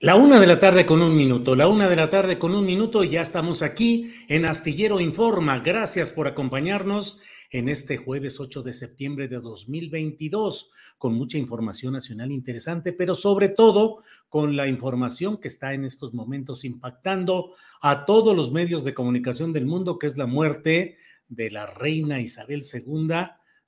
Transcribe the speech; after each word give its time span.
La 0.00 0.14
una 0.14 0.38
de 0.38 0.46
la 0.46 0.60
tarde 0.60 0.86
con 0.86 1.02
un 1.02 1.16
minuto, 1.16 1.56
la 1.56 1.66
una 1.66 1.88
de 1.88 1.96
la 1.96 2.08
tarde 2.08 2.38
con 2.38 2.54
un 2.54 2.64
minuto, 2.64 3.02
ya 3.02 3.20
estamos 3.20 3.62
aquí 3.62 4.14
en 4.28 4.44
Astillero 4.44 5.00
Informa. 5.00 5.58
Gracias 5.58 6.12
por 6.12 6.28
acompañarnos 6.28 7.20
en 7.50 7.68
este 7.68 7.96
jueves 7.96 8.38
8 8.38 8.62
de 8.62 8.74
septiembre 8.74 9.26
de 9.26 9.40
2022, 9.40 10.70
con 10.98 11.14
mucha 11.14 11.36
información 11.36 11.94
nacional 11.94 12.30
interesante, 12.30 12.92
pero 12.92 13.16
sobre 13.16 13.48
todo 13.48 14.04
con 14.28 14.54
la 14.54 14.68
información 14.68 15.36
que 15.36 15.48
está 15.48 15.74
en 15.74 15.84
estos 15.84 16.14
momentos 16.14 16.64
impactando 16.64 17.50
a 17.80 18.04
todos 18.04 18.36
los 18.36 18.52
medios 18.52 18.84
de 18.84 18.94
comunicación 18.94 19.52
del 19.52 19.66
mundo, 19.66 19.98
que 19.98 20.06
es 20.06 20.16
la 20.16 20.26
muerte 20.26 20.96
de 21.26 21.50
la 21.50 21.66
reina 21.66 22.20
Isabel 22.20 22.62
II 22.62 23.08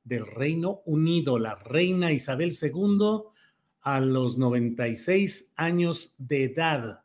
del 0.05 0.27
Reino 0.29 0.83
Unido, 0.87 1.41
la 1.41 1.57
reina 1.57 2.13
Isabel 2.13 2.53
II 2.53 3.25
a 3.83 4.01
los 4.01 4.39
96 4.39 5.53
años 5.57 6.15
de 6.19 6.45
edad. 6.45 7.05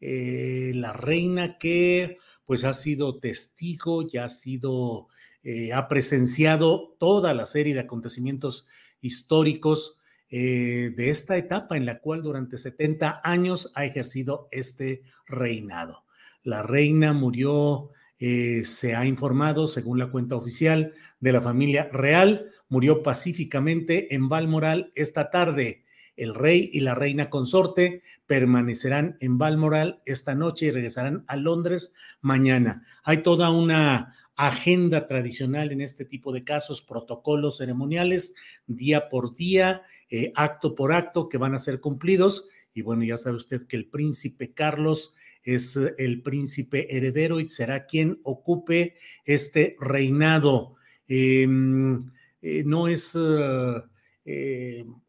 Eh, 0.00 0.72
la 0.74 0.92
reina 0.92 1.58
que 1.58 2.18
pues 2.44 2.64
ha 2.64 2.74
sido 2.74 3.18
testigo, 3.18 4.06
ya 4.06 4.24
ha 4.24 4.28
sido, 4.28 5.08
eh, 5.42 5.72
ha 5.72 5.88
presenciado 5.88 6.94
toda 6.98 7.32
la 7.32 7.46
serie 7.46 7.74
de 7.74 7.80
acontecimientos 7.80 8.66
históricos 9.00 9.96
eh, 10.28 10.92
de 10.94 11.10
esta 11.10 11.36
etapa 11.36 11.76
en 11.76 11.86
la 11.86 12.00
cual 12.00 12.22
durante 12.22 12.58
70 12.58 13.20
años 13.24 13.72
ha 13.74 13.84
ejercido 13.84 14.48
este 14.50 15.02
reinado. 15.26 16.04
La 16.42 16.62
reina 16.62 17.12
murió, 17.12 17.90
se 18.18 18.94
ha 18.94 19.04
informado, 19.04 19.66
según 19.68 19.98
la 19.98 20.10
cuenta 20.10 20.36
oficial 20.36 20.94
de 21.20 21.32
la 21.32 21.42
familia 21.42 21.90
real, 21.92 22.50
murió 22.68 23.02
pacíficamente 23.02 24.14
en 24.14 24.30
Balmoral 24.30 24.92
esta 24.94 25.30
tarde 25.30 25.83
el 26.16 26.34
rey 26.34 26.70
y 26.72 26.80
la 26.80 26.94
reina 26.94 27.30
consorte 27.30 28.02
permanecerán 28.26 29.16
en 29.20 29.38
Balmoral 29.38 30.02
esta 30.06 30.34
noche 30.34 30.66
y 30.66 30.70
regresarán 30.70 31.24
a 31.26 31.36
Londres 31.36 31.94
mañana. 32.20 32.82
Hay 33.02 33.18
toda 33.22 33.50
una 33.50 34.14
agenda 34.36 35.06
tradicional 35.06 35.72
en 35.72 35.80
este 35.80 36.04
tipo 36.04 36.32
de 36.32 36.44
casos, 36.44 36.82
protocolos 36.82 37.58
ceremoniales, 37.58 38.34
día 38.66 39.08
por 39.08 39.36
día, 39.36 39.82
eh, 40.10 40.32
acto 40.34 40.74
por 40.74 40.92
acto, 40.92 41.28
que 41.28 41.38
van 41.38 41.54
a 41.54 41.58
ser 41.58 41.80
cumplidos. 41.80 42.48
Y 42.72 42.82
bueno, 42.82 43.04
ya 43.04 43.18
sabe 43.18 43.36
usted 43.36 43.66
que 43.66 43.76
el 43.76 43.86
príncipe 43.88 44.52
Carlos 44.52 45.14
es 45.42 45.76
eh, 45.76 45.94
el 45.98 46.22
príncipe 46.22 46.96
heredero 46.96 47.38
y 47.40 47.48
será 47.48 47.86
quien 47.86 48.20
ocupe 48.24 48.96
este 49.24 49.76
reinado. 49.78 50.74
Em, 51.06 51.98
eh, 52.42 52.64
no 52.64 52.88
es 52.88 53.16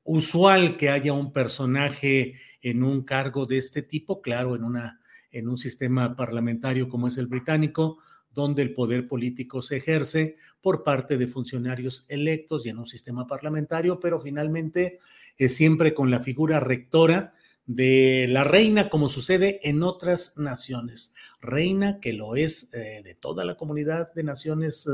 usual 0.05 0.77
que 0.77 0.89
haya 0.89 1.11
un 1.11 1.33
personaje 1.33 2.35
en 2.61 2.83
un 2.83 3.03
cargo 3.03 3.45
de 3.45 3.57
este 3.57 3.81
tipo, 3.81 4.21
claro, 4.21 4.55
en, 4.55 4.63
una, 4.63 5.01
en 5.31 5.49
un 5.49 5.57
sistema 5.57 6.15
parlamentario 6.15 6.87
como 6.87 7.07
es 7.07 7.17
el 7.17 7.27
británico, 7.27 7.97
donde 8.33 8.61
el 8.61 8.73
poder 8.73 9.05
político 9.05 9.61
se 9.61 9.77
ejerce 9.77 10.37
por 10.61 10.83
parte 10.83 11.17
de 11.17 11.27
funcionarios 11.27 12.05
electos 12.09 12.65
y 12.65 12.69
en 12.69 12.77
un 12.77 12.85
sistema 12.85 13.25
parlamentario, 13.25 13.99
pero 13.99 14.19
finalmente 14.19 14.99
es 15.37 15.55
siempre 15.55 15.93
con 15.93 16.11
la 16.11 16.19
figura 16.19 16.59
rectora 16.59 17.33
de 17.65 18.27
la 18.29 18.43
reina, 18.43 18.89
como 18.89 19.09
sucede 19.09 19.59
en 19.67 19.81
otras 19.81 20.37
naciones. 20.37 21.15
Reina 21.41 21.99
que 21.99 22.13
lo 22.13 22.35
es 22.35 22.71
eh, 22.73 23.01
de 23.03 23.15
toda 23.15 23.43
la 23.43 23.55
comunidad 23.55 24.13
de 24.13 24.23
naciones 24.23 24.87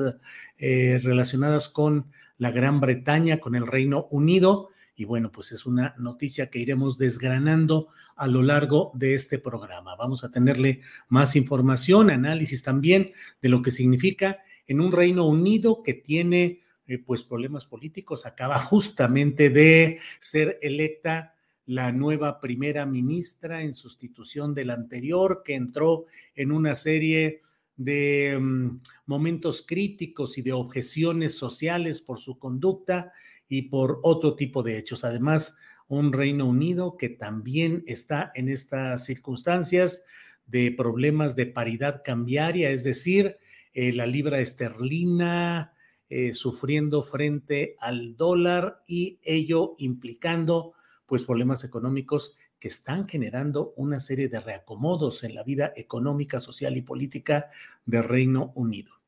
eh, 0.57 0.99
relacionadas 1.03 1.67
con 1.67 2.11
la 2.37 2.51
Gran 2.51 2.79
Bretaña, 2.79 3.39
con 3.39 3.55
el 3.55 3.67
Reino 3.67 4.07
Unido. 4.09 4.69
Y 5.01 5.05
bueno, 5.05 5.31
pues 5.31 5.51
es 5.51 5.65
una 5.65 5.95
noticia 5.97 6.51
que 6.51 6.59
iremos 6.59 6.99
desgranando 6.99 7.87
a 8.15 8.27
lo 8.27 8.43
largo 8.43 8.91
de 8.93 9.15
este 9.15 9.39
programa. 9.39 9.95
Vamos 9.95 10.23
a 10.23 10.29
tenerle 10.29 10.81
más 11.09 11.35
información, 11.35 12.11
análisis 12.11 12.61
también 12.61 13.11
de 13.41 13.49
lo 13.49 13.63
que 13.63 13.71
significa 13.71 14.43
en 14.67 14.79
un 14.79 14.91
Reino 14.91 15.25
Unido 15.25 15.81
que 15.81 15.95
tiene 15.95 16.59
eh, 16.85 16.99
pues 16.99 17.23
problemas 17.23 17.65
políticos. 17.65 18.27
Acaba 18.27 18.59
justamente 18.59 19.49
de 19.49 19.97
ser 20.19 20.59
electa 20.61 21.33
la 21.65 21.91
nueva 21.91 22.39
primera 22.39 22.85
ministra 22.85 23.63
en 23.63 23.73
sustitución 23.73 24.53
de 24.53 24.65
la 24.65 24.75
anterior, 24.75 25.41
que 25.43 25.55
entró 25.55 26.05
en 26.35 26.51
una 26.51 26.75
serie 26.75 27.41
de 27.75 28.37
mm, 28.39 28.81
momentos 29.07 29.65
críticos 29.67 30.37
y 30.37 30.43
de 30.43 30.53
objeciones 30.53 31.35
sociales 31.35 31.99
por 31.99 32.19
su 32.19 32.37
conducta 32.37 33.11
y 33.51 33.63
por 33.63 33.99
otro 34.03 34.35
tipo 34.37 34.63
de 34.63 34.77
hechos. 34.77 35.03
Además, 35.03 35.57
un 35.89 36.13
Reino 36.13 36.45
Unido 36.45 36.95
que 36.95 37.09
también 37.09 37.83
está 37.85 38.31
en 38.33 38.47
estas 38.47 39.03
circunstancias 39.03 40.05
de 40.45 40.71
problemas 40.71 41.35
de 41.35 41.47
paridad 41.47 42.01
cambiaria, 42.01 42.69
es 42.69 42.85
decir, 42.85 43.35
eh, 43.73 43.91
la 43.91 44.05
libra 44.05 44.39
esterlina 44.39 45.73
eh, 46.07 46.33
sufriendo 46.33 47.03
frente 47.03 47.75
al 47.81 48.15
dólar 48.15 48.85
y 48.87 49.19
ello 49.21 49.75
implicando 49.79 50.73
pues 51.05 51.23
problemas 51.23 51.65
económicos 51.65 52.37
que 52.57 52.69
están 52.69 53.05
generando 53.05 53.73
una 53.75 53.99
serie 53.99 54.29
de 54.29 54.39
reacomodos 54.39 55.25
en 55.25 55.35
la 55.35 55.43
vida 55.43 55.73
económica, 55.75 56.39
social 56.39 56.77
y 56.77 56.83
política 56.83 57.49
del 57.85 58.05
Reino 58.05 58.53
Unido. 58.55 59.00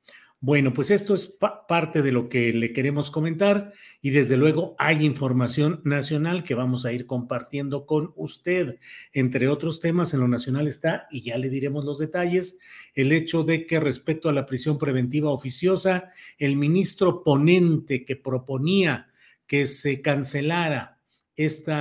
Bueno, 0.46 0.74
pues 0.74 0.92
esto 0.92 1.16
es 1.16 1.38
parte 1.70 2.02
de 2.02 2.12
lo 2.12 2.28
que 2.28 2.52
le 2.52 2.74
queremos 2.74 3.12
comentar 3.12 3.72
y 4.02 4.10
desde 4.10 4.36
luego 4.36 4.76
hay 4.78 5.06
información 5.06 5.80
nacional 5.86 6.44
que 6.44 6.54
vamos 6.54 6.84
a 6.84 6.92
ir 6.92 7.06
compartiendo 7.06 7.86
con 7.86 8.12
usted. 8.18 8.78
Entre 9.14 9.48
otros 9.48 9.80
temas, 9.80 10.14
en 10.14 10.20
lo 10.20 10.28
nacional 10.28 10.68
está, 10.68 11.08
y 11.10 11.22
ya 11.22 11.38
le 11.38 11.48
diremos 11.48 11.86
los 11.86 11.98
detalles, 11.98 12.60
el 12.94 13.14
hecho 13.14 13.46
de 13.46 13.66
que 13.66 13.80
respecto 13.80 14.28
a 14.28 14.34
la 14.34 14.46
prisión 14.46 14.78
preventiva 14.78 15.32
oficiosa, 15.32 16.12
el 16.38 16.58
ministro 16.58 17.24
ponente 17.24 18.04
que 18.04 18.18
proponía 18.18 19.08
que 19.48 19.66
se 19.66 20.02
cancelara 20.02 21.00
este 21.38 21.72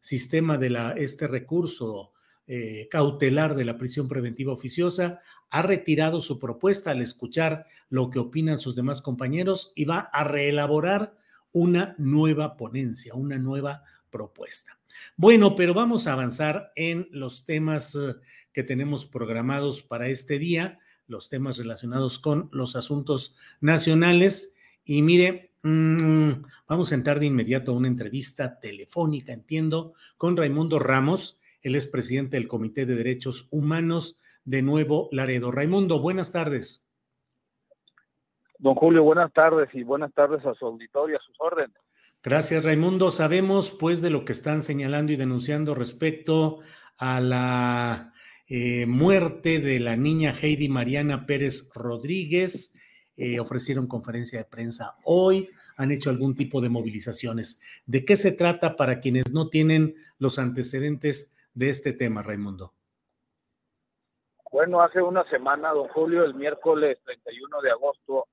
sistema 0.00 0.58
de 0.58 0.70
la, 0.70 0.90
este 0.98 1.28
recurso 1.28 2.12
eh, 2.46 2.88
cautelar 2.90 3.54
de 3.54 3.64
la 3.64 3.78
prisión 3.78 4.08
preventiva 4.08 4.52
oficiosa, 4.52 5.20
ha 5.48 5.62
retirado 5.62 6.20
su 6.20 6.38
propuesta 6.38 6.90
al 6.90 7.00
escuchar 7.00 7.66
lo 7.88 8.10
que 8.10 8.18
opinan 8.18 8.58
sus 8.58 8.74
demás 8.74 9.00
compañeros 9.00 9.72
y 9.76 9.84
va 9.84 9.98
a 10.12 10.24
reelaborar 10.24 11.14
una 11.52 11.94
nueva 11.98 12.56
ponencia, 12.56 13.14
una 13.14 13.38
nueva 13.38 13.84
propuesta. 14.10 14.78
Bueno, 15.16 15.54
pero 15.54 15.74
vamos 15.74 16.06
a 16.06 16.14
avanzar 16.14 16.72
en 16.74 17.08
los 17.12 17.44
temas 17.44 17.94
eh, 17.94 18.14
que 18.52 18.62
tenemos 18.62 19.06
programados 19.06 19.82
para 19.82 20.08
este 20.08 20.38
día, 20.38 20.78
los 21.06 21.28
temas 21.28 21.58
relacionados 21.58 22.18
con 22.18 22.48
los 22.52 22.76
asuntos 22.76 23.36
nacionales. 23.60 24.56
Y 24.84 25.02
mire, 25.02 25.52
mm, 25.62 26.32
vamos 26.66 26.92
a 26.92 26.94
entrar 26.94 27.20
de 27.20 27.26
inmediato 27.26 27.72
a 27.72 27.74
una 27.76 27.88
entrevista 27.88 28.58
telefónica, 28.58 29.32
entiendo, 29.32 29.94
con 30.16 30.36
Raimundo 30.36 30.78
Ramos 30.78 31.38
él 31.62 31.74
es 31.76 31.86
presidente 31.86 32.36
del 32.36 32.48
Comité 32.48 32.86
de 32.86 32.96
Derechos 32.96 33.48
Humanos 33.50 34.20
de 34.44 34.62
Nuevo 34.62 35.08
Laredo. 35.12 35.50
Raimundo, 35.50 36.00
buenas 36.00 36.32
tardes. 36.32 36.88
Don 38.58 38.74
Julio, 38.74 39.02
buenas 39.02 39.32
tardes 39.32 39.68
y 39.72 39.82
buenas 39.82 40.12
tardes 40.12 40.44
a 40.46 40.54
su 40.54 40.66
auditorio, 40.66 41.16
a 41.16 41.20
sus 41.20 41.36
órdenes. 41.40 41.76
Gracias, 42.22 42.64
Raimundo. 42.64 43.10
Sabemos, 43.10 43.72
pues, 43.72 44.00
de 44.00 44.10
lo 44.10 44.24
que 44.24 44.32
están 44.32 44.62
señalando 44.62 45.10
y 45.10 45.16
denunciando 45.16 45.74
respecto 45.74 46.60
a 46.96 47.20
la 47.20 48.12
eh, 48.46 48.86
muerte 48.86 49.58
de 49.58 49.80
la 49.80 49.96
niña 49.96 50.32
Heidi 50.32 50.68
Mariana 50.68 51.26
Pérez 51.26 51.70
Rodríguez. 51.74 52.78
Eh, 53.16 53.40
ofrecieron 53.40 53.88
conferencia 53.88 54.38
de 54.38 54.44
prensa 54.44 54.96
hoy, 55.04 55.50
han 55.76 55.90
hecho 55.90 56.10
algún 56.10 56.34
tipo 56.34 56.60
de 56.60 56.68
movilizaciones. 56.68 57.60
¿De 57.86 58.04
qué 58.04 58.16
se 58.16 58.32
trata 58.32 58.76
para 58.76 59.00
quienes 59.00 59.32
no 59.32 59.48
tienen 59.48 59.94
los 60.18 60.38
antecedentes 60.38 61.34
de 61.54 61.70
este 61.70 61.92
tema, 61.92 62.22
Raimundo? 62.22 62.72
Bueno, 64.50 64.82
hace 64.82 65.00
una 65.00 65.24
semana, 65.30 65.70
don 65.72 65.88
Julio, 65.88 66.24
el 66.24 66.34
miércoles 66.34 66.98
31 67.04 67.60
de 67.62 67.70
agosto, 67.70 68.26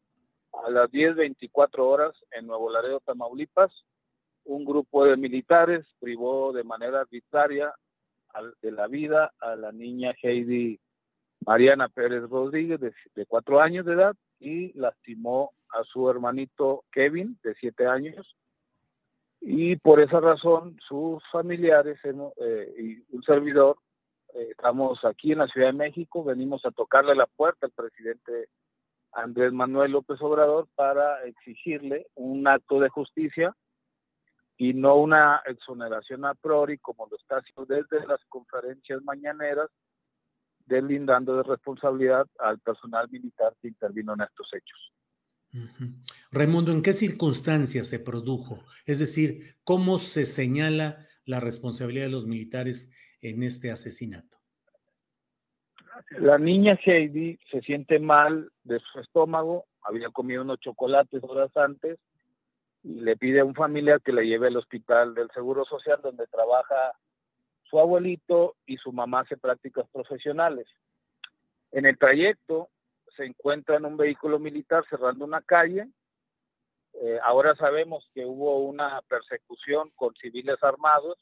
a 0.65 0.69
las 0.69 0.89
10.24 0.91 1.79
horas, 1.79 2.15
en 2.31 2.47
Nuevo 2.47 2.69
Laredo, 2.69 2.99
Tamaulipas, 2.99 3.71
un 4.43 4.65
grupo 4.65 5.05
de 5.05 5.15
militares 5.15 5.85
privó 5.99 6.51
de 6.51 6.63
manera 6.63 7.01
arbitraria 7.01 7.73
de 8.61 8.71
la 8.71 8.87
vida 8.87 9.31
a 9.39 9.55
la 9.55 9.71
niña 9.71 10.13
Heidi 10.21 10.79
Mariana 11.45 11.87
Pérez 11.87 12.23
Rodríguez, 12.23 12.79
de, 12.79 12.93
de 13.15 13.25
cuatro 13.25 13.61
años 13.61 13.85
de 13.85 13.93
edad, 13.93 14.15
y 14.39 14.73
lastimó 14.77 15.51
a 15.69 15.83
su 15.83 16.09
hermanito 16.09 16.83
Kevin, 16.91 17.39
de 17.43 17.53
siete 17.55 17.85
años, 17.85 18.35
y 19.41 19.75
por 19.77 20.01
esa 20.01 20.19
razón 20.19 20.77
sus 20.87 21.23
familiares 21.31 21.99
eh, 22.03 22.75
y 22.77 23.15
un 23.15 23.23
servidor 23.23 23.77
eh, 24.33 24.49
estamos 24.51 25.03
aquí 25.05 25.31
en 25.31 25.39
la 25.39 25.47
Ciudad 25.47 25.67
de 25.67 25.73
México, 25.73 26.23
venimos 26.23 26.65
a 26.65 26.71
tocarle 26.71 27.15
la 27.15 27.25
puerta 27.25 27.65
al 27.65 27.71
presidente 27.71 28.49
Andrés 29.11 29.51
Manuel 29.53 29.93
López 29.93 30.21
Obrador 30.21 30.67
para 30.75 31.23
exigirle 31.23 32.07
un 32.15 32.47
acto 32.47 32.79
de 32.79 32.89
justicia 32.89 33.55
y 34.57 34.73
no 34.73 34.95
una 34.95 35.41
exoneración 35.45 36.25
a 36.25 36.35
priori 36.35 36.77
como 36.77 37.07
lo 37.07 37.15
está 37.17 37.37
haciendo 37.37 37.65
desde 37.65 38.05
las 38.05 38.23
conferencias 38.25 39.01
mañaneras, 39.03 39.69
deslindando 40.65 41.37
de 41.37 41.43
responsabilidad 41.43 42.27
al 42.37 42.59
personal 42.59 43.09
militar 43.09 43.55
que 43.61 43.69
intervino 43.69 44.13
en 44.13 44.21
estos 44.21 44.53
hechos. 44.53 44.93
Raimundo, 46.31 46.71
¿en 46.71 46.83
qué 46.83 46.93
circunstancias 46.93 47.87
se 47.87 47.99
produjo? 47.99 48.63
Es 48.85 48.99
decir, 48.99 49.55
¿cómo 49.63 49.97
se 49.97 50.25
señala 50.25 51.07
la 51.25 51.39
responsabilidad 51.39 52.05
de 52.05 52.11
los 52.11 52.27
militares 52.27 52.93
en 53.21 53.43
este 53.43 53.71
asesinato? 53.71 54.37
La 56.11 56.37
niña 56.37 56.79
Heidi 56.85 57.39
se 57.51 57.61
siente 57.61 57.99
mal 57.99 58.51
de 58.63 58.79
su 58.79 58.99
estómago, 58.99 59.65
había 59.81 60.09
comido 60.09 60.43
unos 60.43 60.59
chocolates 60.59 61.23
horas 61.23 61.55
antes 61.55 61.99
y 62.83 63.01
le 63.01 63.17
pide 63.17 63.41
a 63.41 63.45
un 63.45 63.53
familiar 63.53 64.01
que 64.01 64.13
la 64.13 64.21
lleve 64.21 64.47
al 64.47 64.57
hospital 64.57 65.13
del 65.13 65.29
Seguro 65.31 65.65
Social 65.65 65.99
donde 66.01 66.27
trabaja 66.27 66.93
su 67.63 67.79
abuelito 67.79 68.55
y 68.65 68.77
su 68.77 68.91
mamá 68.91 69.21
hace 69.21 69.37
prácticas 69.37 69.87
profesionales. 69.91 70.67
En 71.71 71.85
el 71.85 71.97
trayecto 71.97 72.69
se 73.19 73.25
encuentra 73.25 73.75
en 73.75 73.85
un 73.85 73.97
vehículo 73.97 74.39
militar 74.39 74.85
cerrando 74.89 75.25
una 75.25 75.41
calle. 75.41 75.89
Eh, 76.93 77.19
ahora 77.21 77.53
sabemos 77.55 78.09
que 78.13 78.25
hubo 78.25 78.59
una 78.59 79.01
persecución 79.09 79.91
con 79.95 80.15
civiles 80.15 80.57
armados 80.63 81.17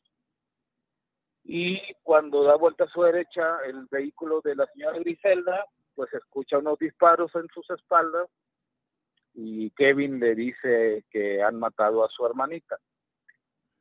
y 1.43 1.81
cuando 2.03 2.43
da 2.43 2.55
vuelta 2.55 2.83
a 2.83 2.89
su 2.89 3.01
derecha 3.01 3.57
el 3.65 3.87
vehículo 3.89 4.41
de 4.41 4.55
la 4.55 4.67
señora 4.67 4.99
Griselda, 4.99 5.65
pues 5.95 6.13
escucha 6.13 6.59
unos 6.59 6.77
disparos 6.77 7.33
en 7.33 7.47
sus 7.47 7.67
espaldas 7.71 8.29
y 9.33 9.71
Kevin 9.71 10.19
le 10.19 10.35
dice 10.35 11.03
que 11.09 11.41
han 11.41 11.57
matado 11.57 12.05
a 12.05 12.09
su 12.09 12.27
hermanita. 12.27 12.77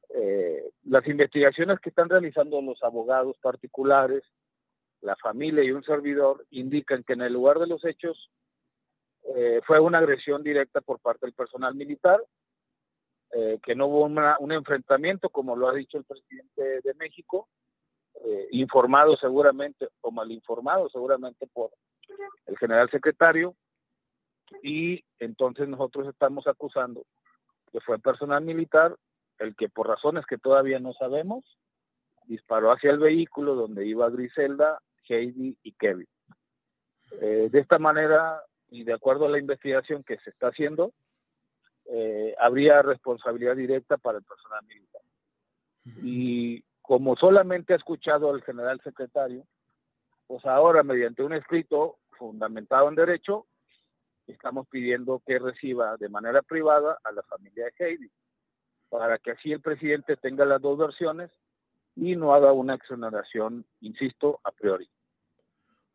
Eh, 0.08 0.70
las 0.84 1.06
investigaciones 1.06 1.80
que 1.80 1.90
están 1.90 2.08
realizando 2.08 2.62
los 2.62 2.82
abogados 2.82 3.36
particulares 3.42 4.22
la 5.00 5.16
familia 5.16 5.62
y 5.62 5.70
un 5.70 5.84
servidor 5.84 6.46
indican 6.50 7.04
que 7.04 7.14
en 7.14 7.22
el 7.22 7.32
lugar 7.32 7.58
de 7.58 7.66
los 7.66 7.84
hechos 7.84 8.30
eh, 9.34 9.60
fue 9.66 9.80
una 9.80 9.98
agresión 9.98 10.42
directa 10.42 10.80
por 10.80 11.00
parte 11.00 11.26
del 11.26 11.34
personal 11.34 11.74
militar, 11.74 12.22
eh, 13.32 13.58
que 13.62 13.74
no 13.74 13.86
hubo 13.86 14.04
un 14.04 14.52
enfrentamiento, 14.52 15.30
como 15.30 15.56
lo 15.56 15.68
ha 15.68 15.74
dicho 15.74 15.98
el 15.98 16.04
presidente 16.04 16.80
de 16.82 16.94
México, 16.94 17.48
eh, 18.24 18.48
informado 18.52 19.16
seguramente 19.16 19.88
o 20.00 20.10
mal 20.10 20.30
informado 20.30 20.88
seguramente 20.88 21.46
por 21.52 21.70
el 22.46 22.56
general 22.56 22.88
secretario, 22.90 23.54
y 24.62 25.04
entonces 25.18 25.68
nosotros 25.68 26.06
estamos 26.08 26.46
acusando 26.46 27.04
que 27.72 27.80
fue 27.80 27.98
personal 27.98 28.44
militar 28.44 28.96
el 29.38 29.56
que 29.56 29.68
por 29.68 29.88
razones 29.88 30.24
que 30.24 30.38
todavía 30.38 30.78
no 30.78 30.92
sabemos 30.94 31.44
disparó 32.26 32.72
hacia 32.72 32.90
el 32.90 32.98
vehículo 32.98 33.54
donde 33.54 33.86
iba 33.86 34.08
Griselda 34.08 34.80
Heidi 35.08 35.56
y 35.62 35.72
Kevin. 35.72 36.08
Eh, 37.20 37.48
de 37.50 37.60
esta 37.60 37.78
manera, 37.78 38.42
y 38.70 38.84
de 38.84 38.92
acuerdo 38.92 39.26
a 39.26 39.28
la 39.28 39.38
investigación 39.38 40.02
que 40.02 40.18
se 40.18 40.30
está 40.30 40.48
haciendo, 40.48 40.92
eh, 41.86 42.34
habría 42.38 42.82
responsabilidad 42.82 43.56
directa 43.56 43.96
para 43.96 44.18
el 44.18 44.24
personal 44.24 44.64
militar. 44.66 45.02
Y 46.02 46.64
como 46.82 47.14
solamente 47.16 47.72
ha 47.72 47.76
escuchado 47.76 48.30
al 48.30 48.42
general 48.42 48.80
secretario, 48.82 49.44
pues 50.26 50.44
ahora 50.44 50.82
mediante 50.82 51.22
un 51.22 51.32
escrito 51.32 51.98
fundamentado 52.18 52.88
en 52.88 52.96
derecho, 52.96 53.46
estamos 54.26 54.66
pidiendo 54.68 55.22
que 55.24 55.38
reciba 55.38 55.96
de 55.96 56.08
manera 56.08 56.42
privada 56.42 56.98
a 57.04 57.12
la 57.12 57.22
familia 57.22 57.66
de 57.66 57.72
Heidi, 57.78 58.10
para 58.88 59.18
que 59.18 59.32
así 59.32 59.52
el 59.52 59.60
presidente 59.60 60.16
tenga 60.16 60.44
las 60.44 60.60
dos 60.60 60.78
versiones 60.78 61.30
y 61.94 62.16
no 62.16 62.34
haga 62.34 62.52
una 62.52 62.74
exoneración, 62.74 63.64
insisto, 63.80 64.40
a 64.44 64.50
priori. 64.50 64.88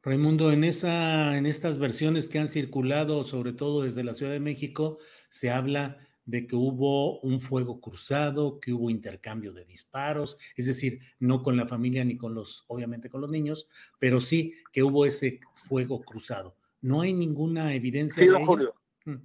Raimundo, 0.03 0.51
en, 0.51 0.63
esa, 0.63 1.37
en 1.37 1.45
estas 1.45 1.77
versiones 1.77 2.27
que 2.27 2.39
han 2.39 2.47
circulado, 2.47 3.23
sobre 3.23 3.53
todo 3.53 3.83
desde 3.83 4.03
la 4.03 4.15
Ciudad 4.15 4.31
de 4.31 4.39
México, 4.39 4.97
se 5.29 5.51
habla 5.51 5.99
de 6.25 6.47
que 6.47 6.55
hubo 6.55 7.19
un 7.19 7.39
fuego 7.39 7.79
cruzado, 7.79 8.59
que 8.59 8.73
hubo 8.73 8.89
intercambio 8.89 9.53
de 9.53 9.63
disparos, 9.65 10.39
es 10.55 10.65
decir, 10.65 11.01
no 11.19 11.43
con 11.43 11.55
la 11.55 11.67
familia 11.67 12.03
ni 12.03 12.17
con 12.17 12.33
los, 12.33 12.65
obviamente 12.67 13.09
con 13.09 13.21
los 13.21 13.29
niños, 13.29 13.69
pero 13.99 14.21
sí 14.21 14.55
que 14.71 14.81
hubo 14.81 15.05
ese 15.05 15.39
fuego 15.53 16.01
cruzado. 16.01 16.55
No 16.81 17.01
hay 17.01 17.13
ninguna 17.13 17.75
evidencia. 17.75 18.23
Sí, 18.23 18.29
de 18.29 18.43
Julio. 18.43 18.73
Mm. 19.05 19.17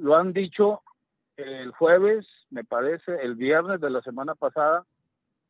Lo 0.00 0.16
han 0.16 0.34
dicho 0.34 0.82
el 1.36 1.70
jueves, 1.72 2.26
me 2.50 2.64
parece, 2.64 3.22
el 3.22 3.36
viernes 3.36 3.80
de 3.80 3.88
la 3.88 4.02
semana 4.02 4.34
pasada, 4.34 4.84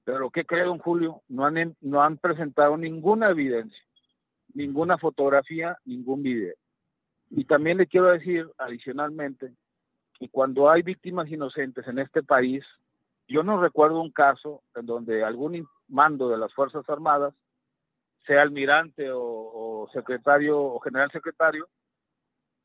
pero 0.05 0.31
¿qué 0.31 0.45
cree, 0.45 0.65
don 0.65 0.79
Julio? 0.79 1.23
No 1.29 1.45
han, 1.45 1.77
no 1.81 2.03
han 2.03 2.19
presentado 2.19 2.77
ninguna 2.77 3.31
evidencia 3.31 3.88
ninguna 4.55 4.99
fotografía, 4.99 5.77
ningún 5.85 6.23
video. 6.23 6.55
Y 7.31 7.45
también 7.45 7.79
le 7.79 7.87
quiero 7.87 8.07
decir 8.07 8.51
adicionalmente 8.59 9.53
que 10.19 10.29
cuando 10.29 10.71
hay 10.71 10.83
víctimas 10.83 11.29
inocentes 11.29 11.87
en 11.87 11.99
este 11.99 12.23
país, 12.23 12.65
yo 13.29 13.43
no 13.43 13.61
recuerdo 13.61 14.01
un 14.01 14.11
caso 14.11 14.63
en 14.75 14.87
donde 14.87 15.23
algún 15.23 15.69
mando 15.89 16.29
de 16.29 16.39
las 16.39 16.53
Fuerzas 16.55 16.89
Armadas, 16.89 17.35
sea 18.27 18.43
almirante 18.43 19.09
o, 19.11 19.89
secretario 19.93 20.61
o 20.61 20.81
general 20.81 21.11
secretario, 21.11 21.67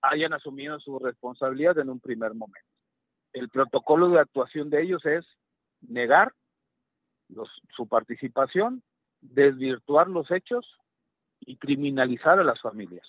hayan 0.02 0.34
asumido 0.34 0.78
su 0.80 1.00
responsabilidad 1.00 1.78
en 1.80 1.90
un 1.90 2.02
primer 2.02 2.34
momento. 2.34 2.68
El 3.32 3.50
protocolo 3.50 4.10
de 4.10 4.20
actuación 4.20 4.70
de 4.70 4.82
ellos 4.82 5.06
es 5.06 5.26
negar 5.82 6.34
su 7.76 7.88
participación, 7.88 8.84
desvirtuar 9.22 10.10
los 10.10 10.30
hechos 10.32 10.66
y 11.46 11.58
criminalizar 11.58 12.40
a 12.40 12.44
las 12.44 12.62
familias. 12.62 13.08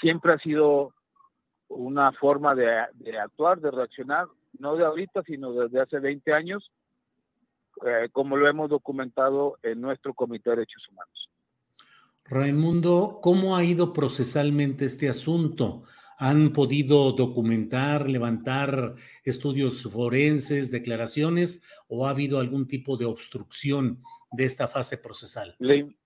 Siempre 0.00 0.32
ha 0.32 0.38
sido 0.38 0.94
una 1.68 2.12
forma 2.12 2.54
de, 2.54 2.68
actuar, 3.20 3.60
de 3.60 3.70
reaccionar, 3.70 4.26
no 4.58 4.76
de 4.76 4.84
ahorita, 4.84 5.22
sino 5.24 5.52
desde 5.52 5.80
hace 5.80 5.98
20 5.98 6.32
años, 6.32 6.70
eh, 7.86 8.08
como 8.12 8.36
lo 8.36 8.48
hemos 8.48 8.70
documentado 8.70 9.58
en 9.62 9.80
nuestro 9.80 10.14
Comité 10.14 10.50
de 10.50 10.56
Derechos 10.56 10.88
Humanos. 10.90 11.28
Raimundo, 12.24 13.20
¿cómo 13.22 13.56
ha 13.56 13.64
ido 13.64 13.92
procesalmente 13.92 14.84
este 14.84 15.08
asunto? 15.08 15.84
¿Han 16.18 16.52
podido 16.52 17.12
documentar, 17.12 18.10
levantar 18.10 18.96
estudios 19.24 19.82
forenses, 19.82 20.70
declaraciones 20.70 21.62
o 21.86 22.06
ha 22.06 22.10
habido 22.10 22.40
algún 22.40 22.66
tipo 22.66 22.96
de 22.96 23.06
obstrucción 23.06 24.02
de 24.32 24.44
esta 24.44 24.68
fase 24.68 24.98
procesal? 24.98 25.54
Le, 25.58 25.96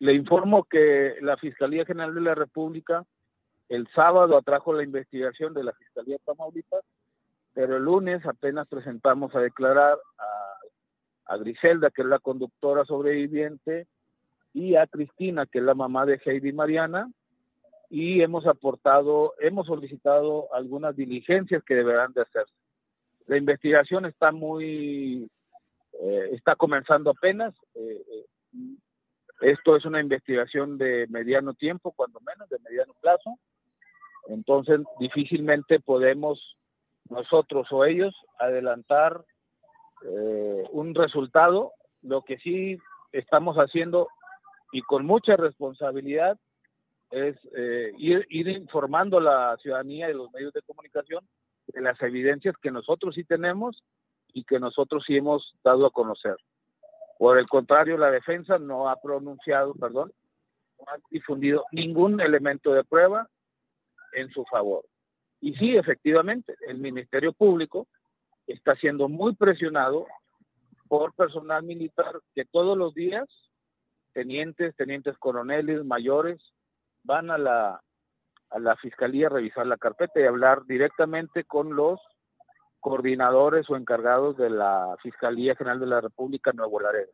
le 0.00 0.14
informo 0.14 0.64
que 0.64 1.16
la 1.20 1.36
Fiscalía 1.36 1.84
General 1.84 2.14
de 2.14 2.20
la 2.20 2.34
República 2.34 3.04
el 3.68 3.86
sábado 3.94 4.36
atrajo 4.36 4.72
la 4.72 4.82
investigación 4.82 5.52
de 5.52 5.64
la 5.64 5.72
Fiscalía 5.72 6.16
de 6.16 6.22
Tamaulipas, 6.24 6.84
pero 7.52 7.76
el 7.76 7.84
lunes 7.84 8.24
apenas 8.24 8.66
presentamos 8.66 9.34
a 9.34 9.40
declarar 9.40 9.98
a, 11.26 11.36
Griselda, 11.36 11.90
que 11.90 12.00
es 12.00 12.08
la 12.08 12.18
conductora 12.18 12.86
sobreviviente, 12.86 13.86
y 14.54 14.76
a 14.76 14.86
Cristina, 14.86 15.44
que 15.44 15.58
es 15.58 15.64
la 15.64 15.74
mamá 15.74 16.06
de 16.06 16.18
Heidi 16.24 16.52
Mariana, 16.52 17.10
y 17.90 18.22
hemos 18.22 18.46
aportado, 18.46 19.34
hemos 19.38 19.66
solicitado 19.66 20.52
algunas 20.54 20.96
diligencias 20.96 21.62
que 21.64 21.74
deberán 21.74 22.14
de 22.14 22.22
hacerse. 22.22 22.54
La 23.26 23.36
investigación 23.36 24.06
está 24.06 24.32
muy, 24.32 25.30
eh, 26.00 26.28
está 26.32 26.56
comenzando 26.56 27.10
apenas. 27.10 27.54
Eh, 27.74 28.02
eh, 28.10 28.26
esto 29.40 29.76
es 29.76 29.84
una 29.84 30.00
investigación 30.00 30.78
de 30.78 31.06
mediano 31.08 31.54
tiempo, 31.54 31.92
cuando 31.92 32.20
menos, 32.20 32.48
de 32.48 32.58
mediano 32.60 32.94
plazo. 33.00 33.38
Entonces, 34.28 34.80
difícilmente 34.98 35.80
podemos 35.80 36.56
nosotros 37.08 37.66
o 37.70 37.84
ellos 37.84 38.14
adelantar 38.38 39.24
un 40.70 40.94
resultado. 40.94 41.72
Lo 42.02 42.22
que 42.22 42.38
sí 42.38 42.78
estamos 43.12 43.56
haciendo 43.56 44.08
y 44.72 44.82
con 44.82 45.06
mucha 45.06 45.36
responsabilidad 45.36 46.38
es 47.10 47.36
eh, 47.56 47.92
ir, 47.96 48.26
informando 48.48 49.18
a 49.18 49.22
la 49.22 49.56
ciudadanía 49.62 50.10
y 50.10 50.14
los 50.14 50.30
medios 50.32 50.52
de 50.52 50.62
comunicación 50.62 51.26
de 51.66 51.80
las 51.80 52.00
evidencias 52.02 52.54
que 52.60 52.70
nosotros 52.70 53.14
sí 53.14 53.24
tenemos 53.24 53.82
y 54.32 54.44
que 54.44 54.58
nosotros 54.58 55.04
sí 55.06 55.16
hemos 55.16 55.54
dado 55.64 55.86
a 55.86 55.90
conocer. 55.90 56.36
Por 57.18 57.36
el 57.36 57.46
contrario, 57.46 57.98
la 57.98 58.10
defensa 58.10 58.58
no 58.58 58.88
ha 58.88 58.96
pronunciado, 58.96 59.74
perdón, 59.74 60.12
no 60.78 60.84
ha 60.86 60.98
difundido 61.10 61.64
ningún 61.72 62.20
elemento 62.20 62.72
de 62.72 62.84
prueba 62.84 63.28
en 64.12 64.30
su 64.30 64.44
favor. 64.44 64.84
Y 65.40 65.54
sí, 65.54 65.76
efectivamente, 65.76 66.54
el 66.68 66.78
Ministerio 66.78 67.32
Público 67.32 67.88
está 68.46 68.76
siendo 68.76 69.08
muy 69.08 69.34
presionado 69.34 70.06
por 70.86 71.12
personal 71.14 71.64
militar 71.64 72.20
que 72.34 72.44
todos 72.44 72.78
los 72.78 72.94
días, 72.94 73.28
tenientes, 74.12 74.74
tenientes 74.76 75.18
coroneles, 75.18 75.84
mayores, 75.84 76.40
van 77.02 77.30
a 77.30 77.38
la, 77.38 77.82
a 78.50 78.58
la 78.58 78.76
fiscalía 78.76 79.26
a 79.26 79.30
revisar 79.30 79.66
la 79.66 79.76
carpeta 79.76 80.20
y 80.20 80.24
hablar 80.24 80.64
directamente 80.66 81.44
con 81.44 81.74
los 81.74 82.00
coordinadores 82.80 83.68
o 83.70 83.76
encargados 83.76 84.36
de 84.36 84.50
la 84.50 84.96
Fiscalía 85.02 85.54
General 85.56 85.80
de 85.80 85.86
la 85.86 86.00
República 86.00 86.52
Nuevo 86.52 86.80
Laredo. 86.80 87.10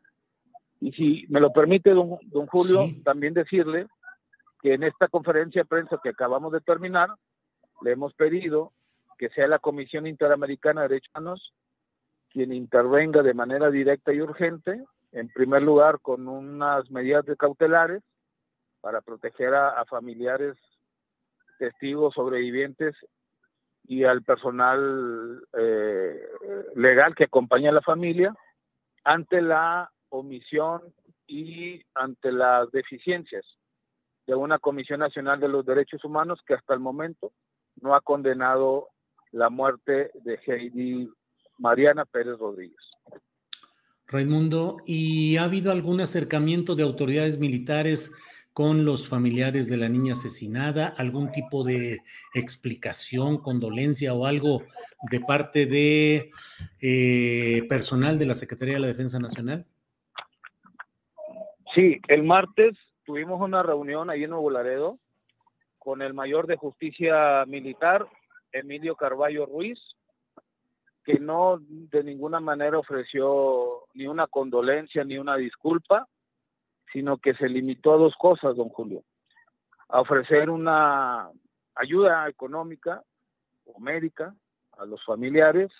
Y 0.79 0.91
si 0.91 1.25
me 1.29 1.39
lo 1.39 1.51
permite, 1.51 1.91
don, 1.91 2.17
don 2.23 2.47
Julio, 2.47 2.87
también 3.03 3.33
decirle 3.33 3.87
que 4.61 4.73
en 4.73 4.83
esta 4.83 5.07
conferencia 5.07 5.63
de 5.63 5.69
prensa 5.69 5.99
que 6.01 6.09
acabamos 6.09 6.51
de 6.51 6.61
terminar, 6.61 7.09
le 7.81 7.91
hemos 7.91 8.13
pedido 8.13 8.71
que 9.17 9.29
sea 9.29 9.47
la 9.47 9.59
Comisión 9.59 10.07
Interamericana 10.07 10.81
de 10.81 10.89
Derechos 10.89 11.11
Humanos 11.15 11.53
quien 12.35 12.51
intervenga 12.51 13.23
de 13.23 13.33
manera 13.33 13.71
directa 13.71 14.11
y 14.11 14.19
urgente, 14.19 14.83
en 15.13 15.29
primer 15.29 15.61
lugar 15.61 16.01
con 16.01 16.27
unas 16.27 16.91
medidas 16.91 17.25
de 17.25 17.37
cautelares 17.37 18.03
para 18.81 18.99
proteger 18.99 19.55
a, 19.55 19.85
familiares, 19.85 20.57
testigos, 21.57 22.13
sobrevivientes 22.13 22.93
y 23.87 24.03
al 24.03 24.23
personal 24.23 25.43
eh, 25.57 26.19
legal 26.75 27.15
que 27.15 27.25
acompaña 27.25 27.69
a 27.69 27.73
la 27.73 27.81
familia 27.81 28.33
ante 29.03 29.41
la 29.41 29.91
omisión 30.09 30.81
y 31.27 31.81
ante 31.93 32.31
las 32.31 32.71
deficiencias 32.71 33.45
de 34.27 34.35
una 34.35 34.59
Comisión 34.59 34.99
Nacional 34.99 35.39
de 35.39 35.47
los 35.47 35.65
Derechos 35.65 36.03
Humanos 36.03 36.39
que 36.47 36.55
hasta 36.55 36.73
el 36.73 36.79
momento 36.79 37.31
no 37.81 37.95
ha 37.95 38.01
condenado 38.01 38.89
la 39.31 39.49
muerte 39.49 40.11
de 40.23 40.39
Heidi 40.45 41.09
Mariana 41.57 42.05
Pérez 42.05 42.37
Rodríguez. 42.39 42.79
Raimundo, 44.07 44.77
¿y 44.85 45.37
ha 45.37 45.43
habido 45.43 45.71
algún 45.71 45.99
acercamiento 45.99 46.75
de 46.75 46.83
autoridades 46.83 47.39
militares 47.39 48.15
con 48.55 48.85
los 48.85 49.05
familiares 49.09 49.69
de 49.69 49.75
la 49.75 49.89
niña 49.89 50.13
asesinada, 50.13 50.87
algún 50.87 51.29
tipo 51.29 51.65
de 51.65 51.99
explicación, 52.33 53.39
condolencia 53.39 54.13
o 54.13 54.25
algo 54.25 54.63
de 55.11 55.19
parte 55.19 55.65
de 55.65 56.31
eh, 56.81 57.63
personal 57.67 58.17
de 58.17 58.25
la 58.25 58.33
Secretaría 58.33 58.75
de 58.75 58.79
la 58.79 58.87
Defensa 58.87 59.19
Nacional? 59.19 59.65
Sí, 61.73 61.99
el 62.07 62.23
martes 62.23 62.77
tuvimos 63.03 63.41
una 63.41 63.61
reunión 63.61 64.09
ahí 64.09 64.23
en 64.23 64.29
Nuevo 64.29 64.49
Laredo 64.49 64.99
con 65.77 66.01
el 66.01 66.13
mayor 66.13 66.47
de 66.47 66.55
justicia 66.55 67.43
militar, 67.47 68.07
Emilio 68.53 68.95
Carballo 68.95 69.47
Ruiz, 69.47 69.79
que 71.03 71.19
no 71.19 71.59
de 71.59 72.05
ninguna 72.05 72.39
manera 72.39 72.79
ofreció 72.79 73.81
ni 73.95 74.07
una 74.07 74.27
condolencia 74.27 75.03
ni 75.03 75.17
una 75.17 75.35
disculpa, 75.35 76.07
sino 76.91 77.17
que 77.17 77.33
se 77.35 77.49
limitó 77.49 77.93
a 77.93 77.97
dos 77.97 78.15
cosas, 78.15 78.55
don 78.55 78.69
Julio. 78.69 79.03
A 79.89 80.01
ofrecer 80.01 80.49
una 80.49 81.29
ayuda 81.75 82.27
económica 82.27 83.03
o 83.65 83.79
médica 83.79 84.33
a 84.77 84.85
los 84.85 85.03
familiares 85.03 85.71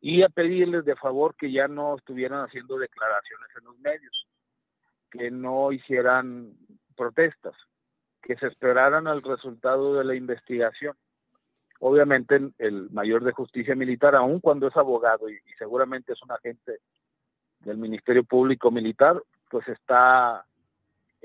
y 0.00 0.22
a 0.22 0.28
pedirles 0.28 0.84
de 0.84 0.96
favor 0.96 1.34
que 1.36 1.50
ya 1.50 1.66
no 1.66 1.96
estuvieran 1.96 2.44
haciendo 2.44 2.76
declaraciones 2.76 3.48
en 3.58 3.64
los 3.64 3.78
medios, 3.78 4.26
que 5.10 5.30
no 5.30 5.72
hicieran 5.72 6.52
protestas, 6.94 7.54
que 8.22 8.36
se 8.36 8.48
esperaran 8.48 9.06
al 9.06 9.22
resultado 9.22 9.94
de 9.94 10.04
la 10.04 10.14
investigación. 10.14 10.94
Obviamente 11.80 12.38
el 12.58 12.90
mayor 12.90 13.24
de 13.24 13.32
justicia 13.32 13.74
militar, 13.74 14.14
aun 14.14 14.40
cuando 14.40 14.68
es 14.68 14.76
abogado 14.76 15.28
y, 15.28 15.34
y 15.34 15.52
seguramente 15.58 16.12
es 16.12 16.22
un 16.22 16.32
agente 16.32 16.80
del 17.60 17.78
Ministerio 17.78 18.24
Público 18.24 18.70
Militar, 18.70 19.22
pues 19.50 19.66
está 19.68 20.44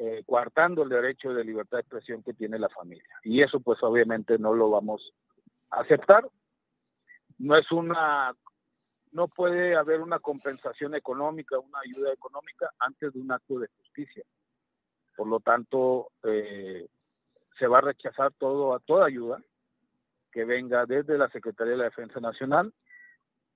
eh, 0.01 0.23
coartando 0.25 0.83
el 0.83 0.89
derecho 0.89 1.33
de 1.33 1.43
libertad 1.43 1.77
de 1.77 1.81
expresión 1.81 2.23
que 2.23 2.33
tiene 2.33 2.57
la 2.57 2.69
familia. 2.69 3.19
Y 3.23 3.41
eso 3.41 3.59
pues 3.59 3.83
obviamente 3.83 4.37
no 4.37 4.53
lo 4.53 4.69
vamos 4.69 5.13
a 5.71 5.81
aceptar. 5.81 6.25
No 7.37 7.57
es 7.57 7.69
una, 7.69 8.33
no 9.11 9.27
puede 9.27 9.75
haber 9.75 9.99
una 9.99 10.19
compensación 10.19 10.95
económica, 10.95 11.59
una 11.59 11.79
ayuda 11.79 12.13
económica 12.13 12.71
antes 12.79 13.13
de 13.13 13.19
un 13.19 13.31
acto 13.31 13.59
de 13.59 13.67
justicia. 13.77 14.23
Por 15.17 15.27
lo 15.27 15.41
tanto, 15.41 16.11
eh, 16.23 16.87
se 17.57 17.67
va 17.67 17.79
a 17.79 17.81
rechazar 17.81 18.31
todo 18.37 18.73
a 18.73 18.79
toda 18.79 19.05
ayuda 19.05 19.41
que 20.31 20.45
venga 20.45 20.85
desde 20.85 21.17
la 21.17 21.27
Secretaría 21.27 21.71
de 21.71 21.77
la 21.79 21.83
Defensa 21.85 22.21
Nacional 22.21 22.73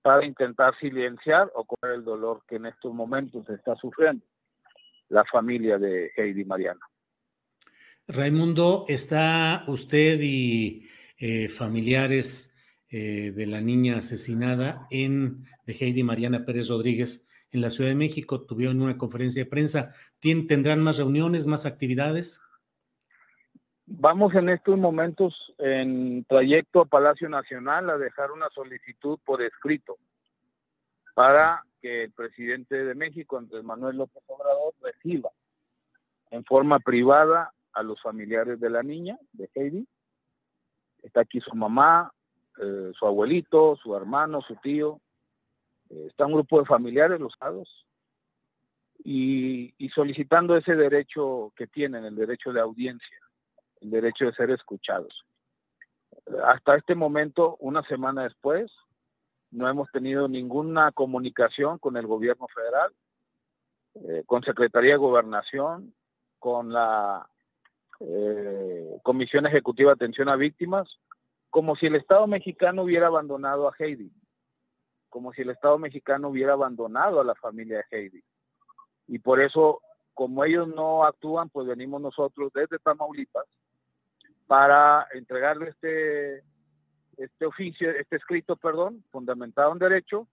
para 0.02 0.26
intentar 0.26 0.78
silenciar 0.78 1.50
o 1.56 1.64
correr 1.64 1.96
el 1.96 2.04
dolor 2.04 2.42
que 2.48 2.58
en 2.58 2.66
estos 2.66 2.94
momentos 2.94 3.46
se 3.46 3.54
está 3.54 3.76
sufriendo 3.76 4.26
la 5.10 5.24
familia 5.26 5.78
de 5.78 6.12
Heidi 6.16 6.46
Mariana. 6.46 6.82
Raimundo, 8.08 8.86
¿está 8.88 9.64
usted 9.68 10.20
y 10.22 10.90
eh, 11.18 11.48
familiares 11.48 12.56
eh, 12.90 13.32
de 13.32 13.48
la 13.48 13.62
niña 13.62 13.98
asesinada 13.98 14.88
en 14.92 15.44
de 15.66 15.74
Heidi 15.74 16.04
Mariana 16.04 16.46
Pérez 16.46 16.68
Rodríguez 16.68 17.28
en 17.52 17.62
la 17.62 17.70
Ciudad 17.70 17.90
de 17.90 17.96
México? 17.96 18.46
Tuvieron 18.46 18.82
una 18.82 18.98
conferencia 18.98 19.44
de 19.44 19.50
prensa. 19.50 19.92
¿Tendrán 20.20 20.82
más 20.82 20.98
reuniones, 20.98 21.48
más 21.48 21.66
actividades? 21.66 22.42
Vamos 23.86 24.34
en 24.36 24.50
estos 24.50 24.78
momentos 24.78 25.34
en 25.58 26.26
trayecto 26.26 26.82
a 26.82 26.86
Palacio 26.86 27.30
Nacional 27.30 27.90
a 27.90 27.98
dejar 27.98 28.32
una 28.32 28.50
solicitud 28.50 29.20
por 29.26 29.42
escrito 29.42 29.98
para 31.14 31.64
que 31.82 32.04
el 32.04 32.12
presidente 32.12 32.84
de 32.84 32.96
México, 32.96 33.38
Andrés 33.38 33.64
Manuel 33.64 33.98
López 33.98 34.24
Obrador, 34.28 34.74
reciba 34.82 35.30
en 36.32 36.44
forma 36.46 36.80
privada 36.80 37.54
a 37.74 37.84
los 37.84 38.02
familiares 38.02 38.60
de 38.60 38.70
la 38.70 38.84
niña, 38.84 39.18
de 39.34 39.50
Heidi, 39.54 39.88
está 41.04 41.22
aquí 41.22 41.40
su 41.42 41.56
mamá, 41.56 42.12
eh, 42.60 42.92
su 42.98 43.06
abuelito, 43.06 43.76
su 43.76 43.96
hermano, 43.96 44.42
su 44.42 44.56
tío, 44.56 45.00
eh, 45.90 46.08
está 46.10 46.26
un 46.26 46.34
grupo 46.34 46.60
de 46.60 46.66
familiares, 46.66 47.20
los 47.20 47.34
lados, 47.42 47.86
y, 49.04 49.74
y 49.78 49.90
solicitando 49.90 50.56
ese 50.56 50.76
derecho 50.76 51.52
que 51.56 51.68
tienen, 51.68 52.06
el 52.06 52.16
derecho 52.16 52.54
de 52.54 52.62
audiencia, 52.62 53.18
el 53.82 53.92
derecho 53.92 54.26
de 54.26 54.34
ser 54.34 54.50
escuchados. 54.52 55.26
Hasta 56.46 56.78
este 56.78 56.96
momento, 56.96 57.58
una 57.60 57.84
semana 57.84 58.24
después, 58.24 58.72
no 59.54 59.70
hemos 59.70 59.90
tenido 59.92 60.28
ninguna 60.28 60.92
comunicación 60.92 61.78
con 61.78 61.96
el 61.98 62.08
gobierno 62.08 62.48
federal, 62.54 62.92
eh, 63.96 64.24
con 64.26 64.44
Secretaría 64.44 64.94
de 64.94 64.98
Gobernación, 64.98 65.94
con 66.40 66.74
la 66.74 67.28
eh, 68.00 68.98
Comisión 69.04 69.46
Ejecutiva 69.46 69.92
de 69.92 69.96
Atención 69.96 70.30
a 70.30 70.36
Víctimas, 70.36 70.90
como 71.50 71.76
si 71.76 71.86
el 71.86 71.96
Estado 71.96 72.26
mexicano 72.26 72.84
hubiera 72.84 73.08
abandonado 73.08 73.68
a 73.68 73.76
Heidi, 73.78 74.12
como 75.10 75.32
si 75.34 75.44
el 75.44 75.52
Estado 75.52 75.78
mexicano 75.78 76.30
hubiera 76.30 76.54
abandonado 76.54 77.22
a 77.22 77.24
la 77.24 77.36
familia 77.36 77.78
de 77.78 77.98
Heidi. 77.98 78.24
Y 79.08 79.20
por 79.20 79.40
eso, 79.40 79.82
como 80.16 80.44
ellos 80.44 80.68
no 80.68 81.06
actúan, 81.06 81.50
pues 81.50 81.68
venimos 81.68 82.02
nosotros 82.02 82.52
desde 82.54 82.80
Tamaulipas 82.80 83.46
para 84.48 85.08
entregarle 85.14 85.70
este, 85.70 86.44
este 87.18 87.46
oficio, 87.46 87.90
este 87.92 88.16
escrito, 88.18 88.56
perdón, 88.56 89.04
fundamentado 89.12 89.72
en 89.72 89.80
derecho 89.80 90.28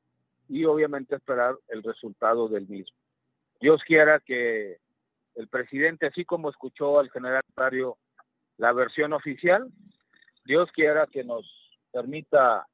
y 0.48 0.64
obviamente 0.64 1.16
esperar 1.16 1.56
el 1.68 1.82
resultado 1.82 2.48
del 2.48 2.68
mismo. 2.68 2.96
Dios 3.60 3.82
quiera 3.86 4.20
que 4.20 4.78
el 5.34 5.48
presidente, 5.48 6.06
así 6.06 6.24
como 6.24 6.50
escuchó 6.50 6.98
al 6.98 7.10
general 7.10 7.42
Mario 7.56 7.98
la 8.56 8.72
versión 8.72 9.12
oficial, 9.12 9.70
Dios 10.44 10.70
quiera 10.72 11.06
que 11.06 11.24
nos 11.24 11.46
permita 11.92 12.66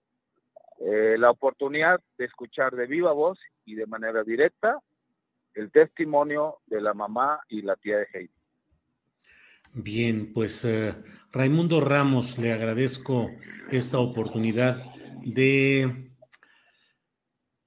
eh, 0.79 1.17
la 1.19 1.31
oportunidad 1.31 2.01
de 2.19 2.27
escuchar 2.27 2.75
de 2.75 2.87
viva 2.87 3.13
voz 3.13 3.39
y 3.65 3.75
de 3.75 3.87
manera 3.87 4.23
directa 4.23 4.79
el 5.55 5.71
testimonio 5.71 6.59
de 6.67 6.81
la 6.81 6.93
mamá 6.93 7.41
y 7.49 7.63
la 7.63 7.77
tía 7.77 7.99
de 7.99 8.09
Heidi. 8.13 8.36
Bien, 9.79 10.33
pues 10.33 10.65
eh, 10.65 10.95
Raimundo 11.33 11.83
Ramos, 11.83 12.39
le 12.39 12.51
agradezco 12.51 13.31
esta 13.71 13.99
oportunidad 13.99 14.83
de 15.23 16.15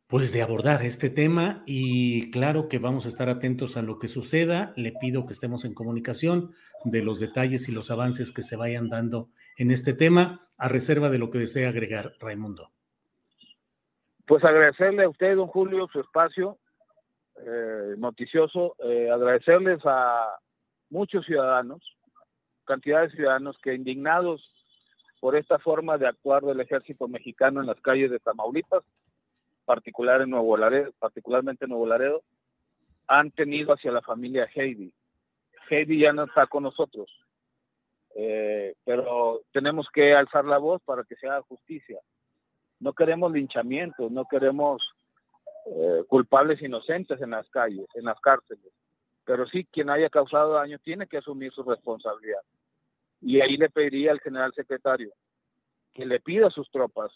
pues 0.07 0.33
de 0.33 0.41
abordar 0.41 0.81
este 0.81 1.11
tema 1.11 1.61
y 1.67 2.31
claro 2.31 2.67
que 2.67 2.79
vamos 2.79 3.05
a 3.05 3.09
estar 3.09 3.29
atentos 3.29 3.77
a 3.77 3.83
lo 3.83 3.99
que 3.99 4.07
suceda. 4.07 4.73
Le 4.75 4.91
pido 4.99 5.27
que 5.27 5.33
estemos 5.33 5.65
en 5.65 5.75
comunicación 5.75 6.55
de 6.83 7.03
los 7.03 7.19
detalles 7.19 7.69
y 7.69 7.73
los 7.73 7.91
avances 7.91 8.33
que 8.33 8.41
se 8.41 8.55
vayan 8.55 8.89
dando 8.89 9.29
en 9.55 9.69
este 9.69 9.93
tema, 9.93 10.39
a 10.57 10.67
reserva 10.67 11.11
de 11.11 11.19
lo 11.19 11.29
que 11.29 11.37
desee 11.37 11.67
agregar 11.67 12.13
Raimundo. 12.19 12.71
Pues 14.25 14.43
agradecerle 14.43 15.03
a 15.03 15.09
usted, 15.09 15.35
don 15.35 15.45
Julio, 15.45 15.87
su 15.93 15.99
espacio 15.99 16.57
eh, 17.45 17.93
noticioso, 17.99 18.75
eh, 18.79 19.11
agradecerles 19.11 19.79
a 19.85 20.39
muchos 20.89 21.23
ciudadanos 21.23 21.98
cantidad 22.69 23.01
de 23.01 23.09
ciudadanos 23.09 23.57
que 23.63 23.73
indignados 23.73 24.53
por 25.19 25.35
esta 25.35 25.57
forma 25.57 25.97
de 25.97 26.07
actuar 26.07 26.43
del 26.43 26.59
ejército 26.59 27.07
mexicano 27.07 27.59
en 27.59 27.65
las 27.65 27.81
calles 27.81 28.11
de 28.11 28.19
Tamaulipas, 28.19 28.83
particular 29.65 30.21
en 30.21 30.29
Nuevo 30.29 30.55
Laredo, 30.55 30.91
particularmente 30.99 31.65
en 31.65 31.71
Nuevo 31.71 31.87
Laredo, 31.87 32.21
han 33.07 33.31
tenido 33.31 33.73
hacia 33.73 33.91
la 33.91 34.03
familia 34.03 34.47
Heidi. 34.53 34.93
Heidi 35.67 35.99
ya 35.99 36.13
no 36.13 36.25
está 36.25 36.45
con 36.45 36.61
nosotros, 36.61 37.09
eh, 38.15 38.75
pero 38.85 39.41
tenemos 39.51 39.87
que 39.91 40.13
alzar 40.13 40.45
la 40.45 40.59
voz 40.59 40.79
para 40.83 41.03
que 41.03 41.15
se 41.15 41.27
haga 41.27 41.41
justicia. 41.41 41.99
No 42.79 42.93
queremos 42.93 43.31
linchamientos, 43.31 44.11
no 44.11 44.25
queremos 44.25 44.83
eh, 45.65 46.03
culpables 46.07 46.61
inocentes 46.61 47.19
en 47.19 47.31
las 47.31 47.49
calles, 47.49 47.87
en 47.95 48.05
las 48.05 48.19
cárceles, 48.21 48.71
pero 49.25 49.47
sí 49.47 49.65
quien 49.71 49.89
haya 49.89 50.09
causado 50.09 50.53
daño 50.53 50.77
tiene 50.79 51.07
que 51.07 51.17
asumir 51.17 51.51
su 51.51 51.63
responsabilidad. 51.63 52.41
Y 53.21 53.41
ahí 53.41 53.57
le 53.57 53.69
pediría 53.69 54.11
al 54.11 54.21
general 54.21 54.53
secretario 54.53 55.11
que 55.93 56.05
le 56.05 56.19
pida 56.19 56.47
a 56.47 56.51
sus 56.51 56.69
tropas 56.71 57.11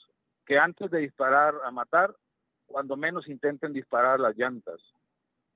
que 0.45 0.57
antes 0.57 0.91
de 0.91 0.99
disparar 0.99 1.55
a 1.63 1.71
matar, 1.71 2.15
cuando 2.65 2.97
menos 2.97 3.27
intenten 3.27 3.71
disparar 3.71 4.19
las 4.19 4.35
llantas, 4.35 4.81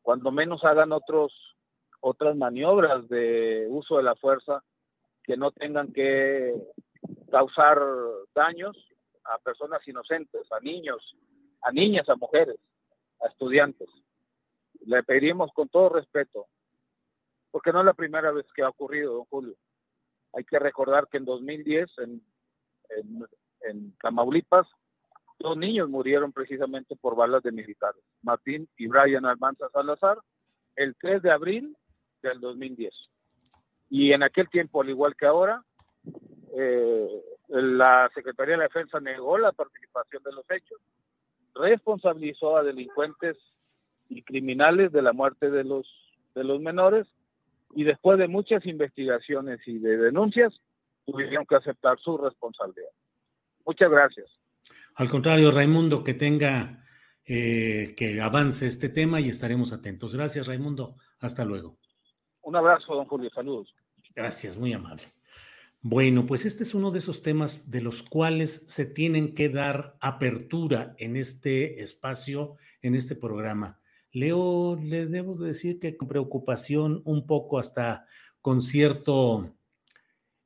cuando 0.01 0.31
menos 0.31 0.63
hagan 0.63 0.91
otros 0.91 1.33
otras 1.99 2.35
maniobras 2.35 3.07
de 3.09 3.65
uso 3.69 3.97
de 3.97 4.03
la 4.03 4.15
fuerza 4.15 4.63
que 5.23 5.35
no 5.35 5.51
tengan 5.51 5.91
que 5.91 6.53
causar 7.31 7.79
daños 8.33 8.77
a 9.25 9.37
personas 9.39 9.85
inocentes, 9.87 10.49
a 10.51 10.59
niños, 10.61 11.15
a 11.61 11.71
niñas, 11.71 12.07
a 12.07 12.15
mujeres, 12.15 12.57
a 13.21 13.27
estudiantes. 13.27 13.89
Le 14.85 15.03
pediríamos 15.03 15.51
con 15.53 15.67
todo 15.67 15.89
respeto, 15.89 16.45
porque 17.51 17.73
no 17.73 17.79
es 17.79 17.85
la 17.85 17.93
primera 17.93 18.31
vez 18.31 18.45
que 18.55 18.63
ha 18.63 18.69
ocurrido, 18.69 19.15
don 19.15 19.25
Julio. 19.25 19.55
Hay 20.33 20.43
que 20.43 20.59
recordar 20.59 21.07
que 21.07 21.17
en 21.17 21.25
2010, 21.25 21.89
en, 21.99 22.21
en, 23.61 23.93
Tamaulipas, 24.01 24.67
dos 25.39 25.57
niños 25.57 25.89
murieron 25.89 26.31
precisamente 26.31 26.95
por 26.95 27.15
balas 27.15 27.43
de 27.43 27.51
militares, 27.51 28.01
Martín 28.21 28.67
y 28.77 28.87
Brian 28.87 29.25
Almanza 29.25 29.69
Salazar, 29.69 30.17
el 30.75 30.95
3 30.95 31.21
de 31.21 31.31
abril 31.31 31.77
del 32.21 32.39
2010. 32.39 32.93
Y 33.89 34.11
en 34.11 34.23
aquel 34.23 34.49
tiempo, 34.49 34.81
al 34.81 34.89
igual 34.89 35.15
que 35.15 35.25
ahora, 35.25 35.63
eh, 36.55 37.21
la 37.49 38.09
Secretaría 38.13 38.57
de 38.57 38.63
Defensa 38.63 38.99
negó 38.99 39.37
la 39.37 39.51
participación 39.51 40.23
de 40.23 40.31
los 40.33 40.49
hechos, 40.49 40.79
responsabilizó 41.55 42.57
a 42.57 42.63
delincuentes 42.63 43.37
y 44.09 44.21
criminales 44.23 44.91
de 44.91 45.01
la 45.01 45.13
muerte 45.13 45.49
de 45.49 45.63
los, 45.63 45.87
de 46.35 46.43
los 46.43 46.59
menores 46.61 47.07
y 47.75 47.83
después 47.83 48.17
de 48.17 48.27
muchas 48.27 48.65
investigaciones 48.65 49.59
y 49.65 49.79
de 49.79 49.97
denuncias, 49.97 50.53
tuvieron 51.05 51.45
que 51.45 51.55
aceptar 51.55 51.99
su 51.99 52.17
responsabilidad. 52.17 52.89
Muchas 53.65 53.89
gracias. 53.89 54.27
Al 54.95 55.09
contrario, 55.09 55.51
Raimundo, 55.51 56.03
que 56.03 56.13
tenga, 56.13 56.83
eh, 57.25 57.93
que 57.95 58.21
avance 58.21 58.67
este 58.67 58.89
tema 58.89 59.19
y 59.19 59.29
estaremos 59.29 59.71
atentos. 59.71 60.15
Gracias, 60.15 60.47
Raimundo. 60.47 60.95
Hasta 61.19 61.45
luego. 61.45 61.77
Un 62.41 62.55
abrazo, 62.55 62.95
don 62.95 63.05
Julio. 63.05 63.29
Saludos. 63.29 63.73
Gracias, 64.15 64.57
muy 64.57 64.73
amable. 64.73 65.03
Bueno, 65.81 66.25
pues 66.25 66.45
este 66.45 66.63
es 66.63 66.73
uno 66.73 66.91
de 66.91 66.99
esos 66.99 67.21
temas 67.21 67.69
de 67.69 67.81
los 67.81 68.01
cuales 68.01 68.65
se 68.67 68.85
tienen 68.85 69.35
que 69.35 69.49
dar 69.49 69.95
apertura 70.01 70.95
en 70.97 71.15
este 71.15 71.81
espacio, 71.81 72.55
en 72.81 72.95
este 72.95 73.15
programa. 73.15 73.79
Leo, 74.17 74.79
le 74.81 75.05
debo 75.05 75.35
decir 75.35 75.79
que 75.79 75.95
con 75.95 76.07
preocupación, 76.07 77.03
un 77.05 77.27
poco 77.27 77.59
hasta 77.59 78.05
con 78.41 78.63
cierto, 78.63 79.55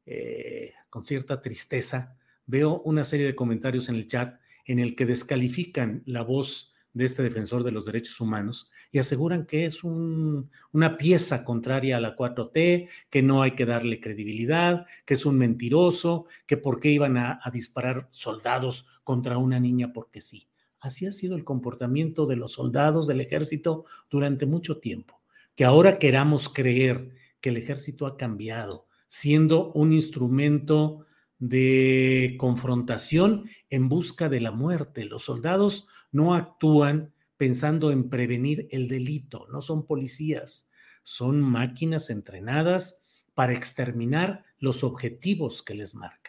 eh, 0.06 0.74
con 0.90 1.06
cierta 1.06 1.40
tristeza, 1.40 2.18
veo 2.46 2.82
una 2.82 3.06
serie 3.06 3.26
de 3.26 3.36
comentarios 3.36 3.88
en 3.88 3.96
el 3.96 4.08
chat 4.08 4.42
en 4.66 4.80
el 4.80 4.94
que 4.94 5.06
descalifican 5.06 6.04
la 6.06 6.22
voz 6.22 6.74
de 6.92 7.06
este 7.06 7.24
defensor 7.24 7.64
de 7.64 7.72
los 7.72 7.86
derechos 7.86 8.20
humanos 8.20 8.70
y 8.92 9.00
aseguran 9.00 9.46
que 9.46 9.66
es 9.66 9.86
una 9.86 10.98
pieza 10.98 11.46
contraria 11.46 11.96
a 11.96 12.02
la 12.02 12.18
4T, 12.18 12.90
que 13.10 13.24
no 13.24 13.42
hay 13.42 13.52
que 13.52 13.66
darle 13.66 14.02
credibilidad, 14.02 14.86
que 15.06 15.14
es 15.14 15.26
un 15.26 15.38
mentiroso, 15.38 16.26
que 16.46 16.58
por 16.58 16.82
qué 16.82 16.90
iban 16.90 17.16
a 17.18 17.40
disparar 17.54 18.10
soldados 18.12 18.88
contra 19.06 19.38
una 19.38 19.62
niña 19.62 19.94
porque 19.94 20.20
sí. 20.20 20.51
Así 20.82 21.06
ha 21.06 21.12
sido 21.12 21.36
el 21.36 21.46
comportamiento 21.46 22.26
de 22.26 22.36
los 22.36 22.54
soldados 22.54 23.08
del 23.08 23.22
ejército 23.22 23.86
durante 24.10 24.46
mucho 24.46 24.80
tiempo. 24.80 25.22
Que 25.56 25.64
ahora 25.64 26.00
queramos 26.00 26.50
creer 26.50 27.12
que 27.40 27.50
el 27.50 27.58
ejército 27.58 28.08
ha 28.08 28.18
cambiado, 28.18 28.88
siendo 29.08 29.72
un 29.74 29.94
instrumento 29.94 31.06
de 31.38 32.36
confrontación 32.40 33.46
en 33.70 33.90
busca 33.90 34.28
de 34.28 34.42
la 34.42 34.52
muerte. 34.52 35.06
Los 35.06 35.24
soldados 35.24 35.88
no 36.12 36.34
actúan 36.34 37.14
pensando 37.38 37.92
en 37.92 38.10
prevenir 38.10 38.68
el 38.72 38.88
delito, 38.88 39.48
no 39.52 39.62
son 39.62 39.86
policías, 39.86 40.70
son 41.04 41.42
máquinas 41.42 42.10
entrenadas 42.10 43.02
para 43.34 43.54
exterminar 43.54 44.46
los 44.60 44.84
objetivos 44.84 45.64
que 45.64 45.74
les 45.74 45.96
marcan. 45.96 46.21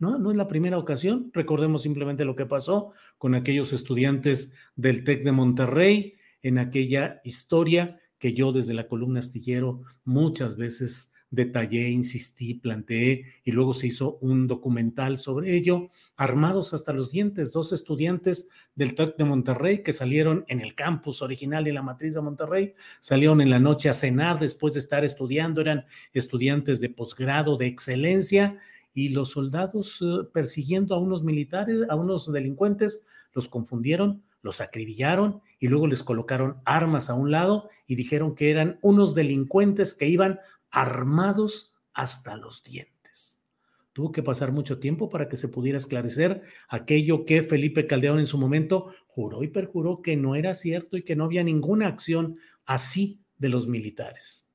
¿No? 0.00 0.18
No 0.18 0.32
es 0.32 0.36
la 0.36 0.48
primera 0.48 0.78
ocasión. 0.78 1.30
Recordemos 1.32 1.82
simplemente 1.82 2.24
lo 2.24 2.34
que 2.34 2.46
pasó 2.46 2.92
con 3.18 3.36
aquellos 3.36 3.72
estudiantes 3.72 4.52
del 4.74 5.04
TEC 5.04 5.22
de 5.22 5.32
Monterrey 5.32 6.16
en 6.42 6.58
aquella 6.58 7.20
historia 7.22 8.00
que 8.18 8.34
yo 8.34 8.52
desde 8.52 8.74
la 8.74 8.88
columna 8.88 9.20
astillero 9.20 9.82
muchas 10.04 10.56
veces 10.56 11.12
detallé, 11.30 11.90
insistí, 11.90 12.54
planteé 12.54 13.24
y 13.44 13.52
luego 13.52 13.72
se 13.72 13.86
hizo 13.86 14.18
un 14.20 14.48
documental 14.48 15.16
sobre 15.16 15.54
ello, 15.54 15.88
armados 16.16 16.74
hasta 16.74 16.92
los 16.92 17.12
dientes, 17.12 17.52
dos 17.52 17.72
estudiantes 17.72 18.48
del 18.74 18.94
TEC 18.94 19.16
de 19.16 19.24
Monterrey 19.24 19.82
que 19.82 19.92
salieron 19.92 20.44
en 20.48 20.60
el 20.60 20.74
campus 20.74 21.22
original 21.22 21.68
y 21.68 21.72
la 21.72 21.82
matriz 21.82 22.14
de 22.14 22.20
Monterrey, 22.20 22.74
salieron 22.98 23.40
en 23.40 23.50
la 23.50 23.60
noche 23.60 23.88
a 23.88 23.94
cenar 23.94 24.40
después 24.40 24.74
de 24.74 24.80
estar 24.80 25.04
estudiando, 25.04 25.60
eran 25.60 25.86
estudiantes 26.12 26.80
de 26.80 26.88
posgrado 26.88 27.56
de 27.56 27.68
excelencia 27.68 28.58
y 28.92 29.10
los 29.10 29.30
soldados 29.30 30.00
eh, 30.02 30.28
persiguiendo 30.32 30.94
a 30.94 30.98
unos 30.98 31.22
militares, 31.22 31.82
a 31.88 31.94
unos 31.94 32.32
delincuentes, 32.32 33.06
los 33.32 33.48
confundieron, 33.48 34.22
los 34.42 34.60
acribillaron 34.60 35.40
y 35.58 35.68
luego 35.68 35.86
les 35.86 36.02
colocaron 36.02 36.60
armas 36.64 37.10
a 37.10 37.14
un 37.14 37.30
lado 37.30 37.68
y 37.86 37.94
dijeron 37.94 38.34
que 38.34 38.50
eran 38.50 38.78
unos 38.82 39.14
delincuentes 39.14 39.94
que 39.94 40.08
iban 40.08 40.40
armados 40.70 41.74
hasta 41.92 42.36
los 42.36 42.62
dientes. 42.62 43.44
Tuvo 43.92 44.12
que 44.12 44.22
pasar 44.22 44.52
mucho 44.52 44.78
tiempo 44.78 45.10
para 45.10 45.28
que 45.28 45.36
se 45.36 45.48
pudiera 45.48 45.76
esclarecer 45.76 46.42
aquello 46.68 47.24
que 47.24 47.42
Felipe 47.42 47.86
Caldeón 47.86 48.18
en 48.18 48.26
su 48.26 48.38
momento 48.38 48.94
juró 49.06 49.42
y 49.42 49.48
perjuró 49.48 50.00
que 50.00 50.16
no 50.16 50.36
era 50.36 50.54
cierto 50.54 50.96
y 50.96 51.02
que 51.02 51.16
no 51.16 51.24
había 51.24 51.44
ninguna 51.44 51.88
acción 51.88 52.36
así 52.64 53.20
de 53.36 53.48
los 53.48 53.66
militares. 53.66 54.48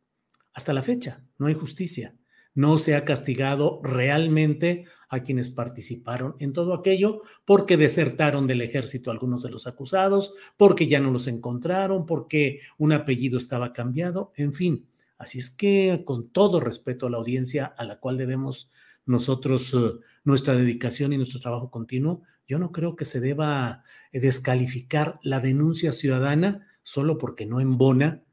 Hasta 0.53 0.73
la 0.73 0.81
fecha, 0.81 1.27
no 1.37 1.47
hay 1.47 1.53
justicia 1.53 2.15
no 2.55 2.77
se 2.77 2.95
ha 2.95 3.05
castigado 3.05 3.79
realmente 3.83 4.85
a 5.09 5.19
quienes 5.21 5.49
participaron 5.49 6.35
en 6.39 6.53
todo 6.53 6.73
aquello 6.73 7.21
porque 7.45 7.77
desertaron 7.77 8.47
del 8.47 8.61
ejército 8.61 9.11
algunos 9.11 9.43
de 9.43 9.51
los 9.51 9.67
acusados, 9.67 10.33
porque 10.57 10.87
ya 10.87 10.99
no 10.99 11.11
los 11.11 11.27
encontraron, 11.27 12.05
porque 12.05 12.61
un 12.77 12.93
apellido 12.93 13.37
estaba 13.37 13.73
cambiado, 13.73 14.31
en 14.35 14.53
fin. 14.53 14.87
Así 15.17 15.39
es 15.39 15.51
que 15.51 16.03
con 16.05 16.29
todo 16.29 16.59
respeto 16.59 17.07
a 17.07 17.09
la 17.09 17.17
audiencia 17.17 17.65
a 17.65 17.85
la 17.85 17.99
cual 17.99 18.17
debemos 18.17 18.71
nosotros 19.05 19.73
eh, 19.73 19.91
nuestra 20.23 20.55
dedicación 20.55 21.13
y 21.13 21.17
nuestro 21.17 21.39
trabajo 21.39 21.69
continuo, 21.69 22.23
yo 22.47 22.59
no 22.59 22.71
creo 22.71 22.95
que 22.95 23.05
se 23.05 23.19
deba 23.19 23.83
eh, 24.11 24.19
descalificar 24.19 25.19
la 25.23 25.39
denuncia 25.39 25.91
ciudadana 25.91 26.67
solo 26.83 27.17
porque 27.17 27.45
no 27.45 27.59
embona 27.59 28.23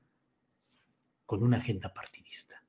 con 1.26 1.42
una 1.42 1.58
agenda 1.58 1.92
partidista. 1.92 2.61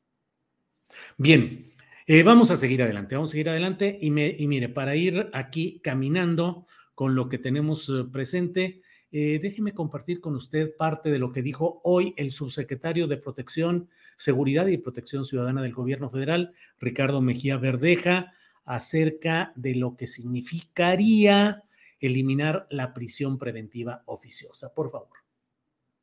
Bien, 1.17 1.71
eh, 2.07 2.23
vamos 2.23 2.49
a 2.49 2.57
seguir 2.57 2.81
adelante, 2.81 3.15
vamos 3.15 3.29
a 3.29 3.33
seguir 3.33 3.49
adelante 3.49 3.97
y, 4.01 4.09
mire, 4.09 4.69
para 4.69 4.95
ir 4.95 5.29
aquí 5.33 5.79
caminando 5.83 6.65
con 6.95 7.15
lo 7.15 7.29
que 7.29 7.37
tenemos 7.37 7.87
eh, 7.89 8.03
presente, 8.11 8.81
eh, 9.11 9.39
déjeme 9.41 9.73
compartir 9.73 10.19
con 10.19 10.35
usted 10.35 10.75
parte 10.75 11.11
de 11.11 11.19
lo 11.19 11.31
que 11.31 11.43
dijo 11.43 11.81
hoy 11.83 12.15
el 12.17 12.31
subsecretario 12.31 13.05
de 13.07 13.17
Protección, 13.17 13.89
Seguridad 14.17 14.65
y 14.67 14.77
Protección 14.77 15.23
Ciudadana 15.23 15.61
del 15.61 15.73
Gobierno 15.73 16.09
Federal, 16.09 16.53
Ricardo 16.79 17.21
Mejía 17.21 17.57
Verdeja, 17.57 18.33
acerca 18.65 19.53
de 19.55 19.75
lo 19.75 19.95
que 19.95 20.07
significaría 20.07 21.63
eliminar 21.99 22.65
la 22.69 22.93
prisión 22.93 23.37
preventiva 23.37 24.01
oficiosa. 24.07 24.73
Por 24.73 24.91
favor 24.91 25.22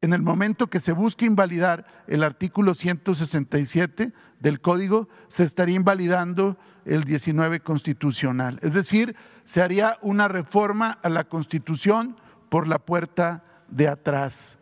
en 0.03 0.13
el 0.15 0.23
momento 0.23 0.69
que 0.69 0.81
se 0.81 0.93
busque 0.93 1.27
invalidar 1.27 1.87
el 2.07 2.23
artículo 2.23 2.75
167 2.75 4.13
del 4.39 4.61
código, 4.61 5.09
se 5.29 5.45
estaría 5.45 5.77
invalidando 5.77 6.57
el 6.87 7.05
19 7.05 7.61
constitucional. 7.61 8.59
Es 8.63 8.73
decir, 8.73 9.15
se 9.45 9.63
haría 9.63 9.99
una 10.01 10.27
reforma 10.29 10.99
a 11.03 11.11
la 11.11 11.25
constitución 11.25 12.17
por 12.49 12.67
la 12.67 12.79
puerta 12.79 13.45
de 13.69 13.89
atrás. 13.89 14.59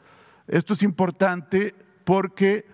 Esto 0.48 0.74
es 0.74 0.83
importante 0.83 1.74
porque 2.05 2.66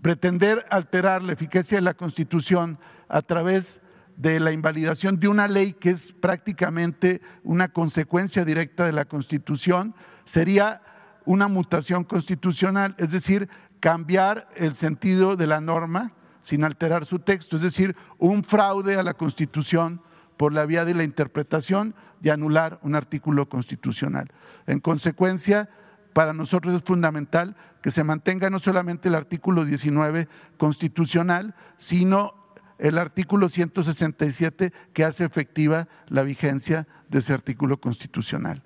pretender 0.00 0.64
alterar 0.70 1.22
la 1.22 1.34
eficacia 1.34 1.76
de 1.76 1.82
la 1.82 1.94
constitución 1.94 2.78
a 3.08 3.20
través 3.20 3.82
de 4.16 4.40
la 4.40 4.52
invalidación 4.52 5.20
de 5.20 5.28
una 5.28 5.46
ley 5.46 5.74
que 5.74 5.90
es 5.90 6.12
prácticamente 6.12 7.20
una 7.44 7.68
consecuencia 7.68 8.44
directa 8.44 8.86
de 8.86 8.92
la 8.92 9.04
constitución 9.04 9.94
sería 10.24 10.82
una 11.24 11.48
mutación 11.48 12.04
constitucional, 12.04 12.94
es 12.98 13.12
decir, 13.12 13.48
cambiar 13.80 14.48
el 14.56 14.74
sentido 14.74 15.36
de 15.36 15.46
la 15.46 15.60
norma 15.60 16.12
sin 16.40 16.64
alterar 16.64 17.06
su 17.06 17.20
texto, 17.20 17.56
es 17.56 17.62
decir, 17.62 17.96
un 18.18 18.44
fraude 18.44 18.96
a 18.96 19.02
la 19.02 19.14
Constitución 19.14 20.00
por 20.36 20.52
la 20.52 20.66
vía 20.66 20.84
de 20.84 20.94
la 20.94 21.04
interpretación 21.04 21.94
de 22.20 22.30
anular 22.30 22.78
un 22.82 22.94
artículo 22.94 23.48
constitucional. 23.48 24.28
En 24.66 24.80
consecuencia, 24.80 25.68
para 26.12 26.32
nosotros 26.32 26.74
es 26.74 26.82
fundamental 26.82 27.56
que 27.80 27.90
se 27.90 28.04
mantenga 28.04 28.50
no 28.50 28.58
solamente 28.58 29.08
el 29.08 29.14
artículo 29.14 29.64
19 29.64 30.28
constitucional, 30.56 31.54
sino 31.78 32.34
el 32.78 32.98
artículo 32.98 33.48
167 33.48 34.72
que 34.92 35.04
hace 35.04 35.24
efectiva 35.24 35.88
la 36.08 36.22
vigencia 36.22 36.86
de 37.08 37.20
ese 37.20 37.32
artículo 37.32 37.80
constitucional. 37.80 38.62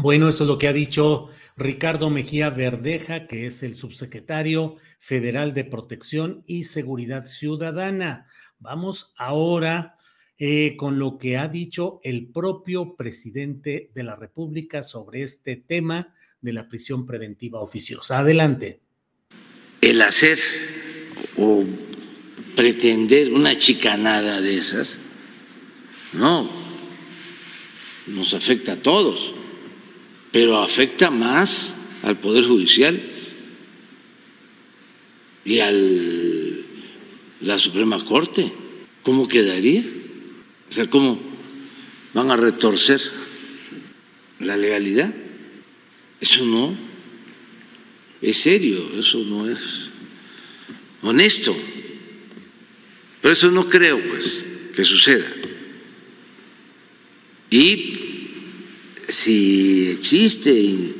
Bueno, 0.00 0.28
eso 0.28 0.44
es 0.44 0.48
lo 0.48 0.58
que 0.58 0.68
ha 0.68 0.72
dicho 0.72 1.28
Ricardo 1.56 2.08
Mejía 2.08 2.50
Verdeja, 2.50 3.26
que 3.26 3.46
es 3.46 3.64
el 3.64 3.74
subsecretario 3.74 4.76
federal 5.00 5.54
de 5.54 5.64
Protección 5.64 6.44
y 6.46 6.64
Seguridad 6.64 7.26
Ciudadana. 7.26 8.24
Vamos 8.60 9.12
ahora 9.16 9.96
eh, 10.38 10.76
con 10.76 11.00
lo 11.00 11.18
que 11.18 11.36
ha 11.36 11.48
dicho 11.48 11.98
el 12.04 12.28
propio 12.28 12.94
presidente 12.94 13.90
de 13.92 14.02
la 14.04 14.14
República 14.14 14.84
sobre 14.84 15.22
este 15.22 15.56
tema 15.56 16.14
de 16.40 16.52
la 16.52 16.68
prisión 16.68 17.04
preventiva 17.04 17.60
oficiosa. 17.60 18.20
Adelante. 18.20 18.80
El 19.80 20.00
hacer 20.02 20.38
o 21.36 21.64
pretender 22.54 23.32
una 23.32 23.58
chicanada 23.58 24.40
de 24.40 24.58
esas, 24.58 25.00
no, 26.12 26.48
nos 28.06 28.32
afecta 28.32 28.74
a 28.74 28.76
todos 28.76 29.34
pero 30.32 30.58
afecta 30.58 31.10
más 31.10 31.74
al 32.02 32.18
Poder 32.18 32.44
Judicial 32.44 33.00
y 35.44 35.60
a 35.60 35.70
la 37.40 37.58
Suprema 37.58 38.04
Corte. 38.04 38.52
¿Cómo 39.02 39.26
quedaría? 39.26 39.82
O 40.68 40.72
sea, 40.72 40.88
¿cómo 40.88 41.18
van 42.12 42.30
a 42.30 42.36
retorcer 42.36 43.00
la 44.40 44.56
legalidad? 44.56 45.12
Eso 46.20 46.44
no 46.44 46.76
es 48.20 48.36
serio, 48.38 48.90
eso 48.98 49.18
no 49.20 49.48
es 49.48 49.84
honesto. 51.02 51.56
Por 53.22 53.32
eso 53.32 53.50
no 53.50 53.68
creo, 53.68 54.00
pues, 54.08 54.44
que 54.74 54.84
suceda. 54.84 55.26
Y 57.50 58.07
si 59.08 59.90
existe 59.90 60.94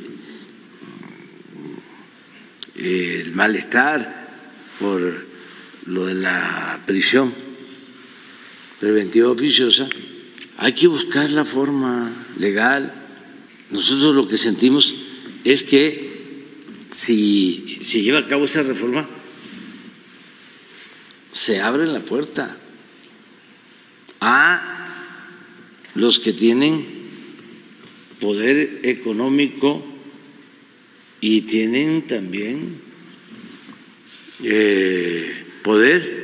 el 2.75 3.31
malestar 3.33 4.27
por 4.79 5.27
lo 5.85 6.05
de 6.05 6.15
la 6.15 6.81
prisión 6.85 7.33
preventiva 8.79 9.29
oficiosa, 9.29 9.87
hay 10.57 10.73
que 10.73 10.87
buscar 10.87 11.29
la 11.29 11.45
forma 11.45 12.11
legal. 12.37 12.93
Nosotros 13.69 14.15
lo 14.15 14.27
que 14.27 14.37
sentimos 14.37 14.93
es 15.43 15.63
que 15.63 16.09
si 16.91 17.79
se 17.83 18.01
lleva 18.01 18.19
a 18.19 18.27
cabo 18.27 18.45
esa 18.45 18.63
reforma, 18.63 19.07
se 21.31 21.59
abre 21.59 21.85
la 21.85 22.01
puerta 22.01 22.57
a 24.19 24.87
los 25.93 26.19
que 26.19 26.33
tienen 26.33 26.98
poder 28.19 28.81
económico 28.83 29.83
y 31.21 31.41
tienen 31.41 32.07
también 32.07 32.81
eh, 34.43 35.45
poder 35.63 36.19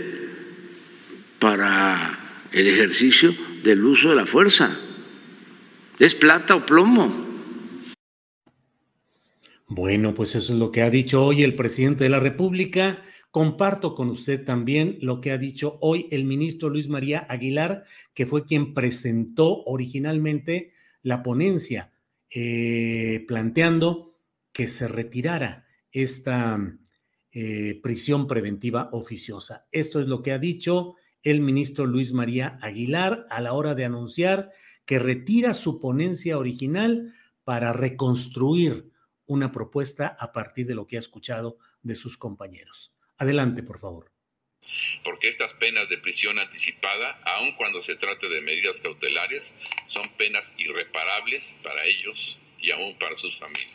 para 1.40 2.48
el 2.52 2.68
ejercicio 2.68 3.36
del 3.64 3.84
uso 3.84 4.10
de 4.10 4.16
la 4.16 4.26
fuerza. 4.26 4.80
Es 6.00 6.16
plata 6.16 6.56
o 6.56 6.66
plomo. 6.66 7.26
Bueno, 9.68 10.14
pues 10.14 10.36
eso 10.36 10.54
es 10.54 10.60
lo 10.60 10.72
que 10.72 10.82
ha 10.84 10.90
dicho 10.90 11.26
hoy 11.26 11.44
el 11.44 11.56
presidente 11.56 12.04
de 12.04 12.10
la 12.10 12.20
República. 12.20 13.02
Comparto 13.32 13.96
con 13.96 14.10
usted 14.10 14.46
también 14.46 14.98
lo 15.02 15.20
que 15.20 15.32
ha 15.32 15.38
dicho 15.38 15.78
hoy 15.82 16.08
el 16.12 16.24
ministro 16.24 16.70
Luis 16.70 16.88
María 16.88 17.26
Aguilar, 17.30 17.84
que 18.14 18.26
fue 18.26 18.46
quien 18.46 18.74
presentó 18.74 19.64
originalmente 19.66 20.72
la 21.06 21.22
ponencia 21.22 21.94
eh, 22.32 23.24
planteando 23.28 24.18
que 24.52 24.68
se 24.68 24.88
retirara 24.88 25.68
esta 25.92 26.60
eh, 27.32 27.80
prisión 27.84 28.26
preventiva 28.26 28.90
oficiosa. 28.92 29.68
Esto 29.72 30.00
es 30.00 30.08
lo 30.08 30.24
que 30.24 30.32
ha 30.32 30.40
dicho 30.40 30.96
el 31.22 31.42
ministro 31.42 31.86
Luis 31.86 32.12
María 32.12 32.58
Aguilar 32.60 33.28
a 33.30 33.40
la 33.40 33.54
hora 33.54 33.76
de 33.76 33.86
anunciar 33.86 34.50
que 34.84 34.98
retira 34.98 35.54
su 35.54 35.80
ponencia 35.80 36.40
original 36.40 37.14
para 37.44 37.72
reconstruir 37.72 38.92
una 39.28 39.52
propuesta 39.52 40.18
a 40.20 40.32
partir 40.32 40.66
de 40.66 40.74
lo 40.74 40.88
que 40.88 40.96
ha 40.96 41.00
escuchado 41.00 41.60
de 41.84 41.96
sus 41.96 42.18
compañeros. 42.18 42.96
Adelante, 43.18 43.62
por 43.62 43.78
favor 43.78 44.15
porque 45.04 45.28
estas 45.28 45.54
penas 45.54 45.90
de 45.90 45.98
prisión 45.98 46.40
anticipada, 46.40 47.20
aun 47.26 47.54
cuando 47.54 47.82
se 47.82 47.96
trate 47.96 48.28
de 48.28 48.42
medidas 48.42 48.82
cautelares, 48.82 49.56
son 49.88 50.10
penas 50.18 50.54
irreparables 50.58 51.56
para 51.64 51.86
ellos 51.86 52.38
y 52.60 52.72
aún 52.72 52.98
para 52.98 53.16
sus 53.16 53.38
familias. 53.38 53.70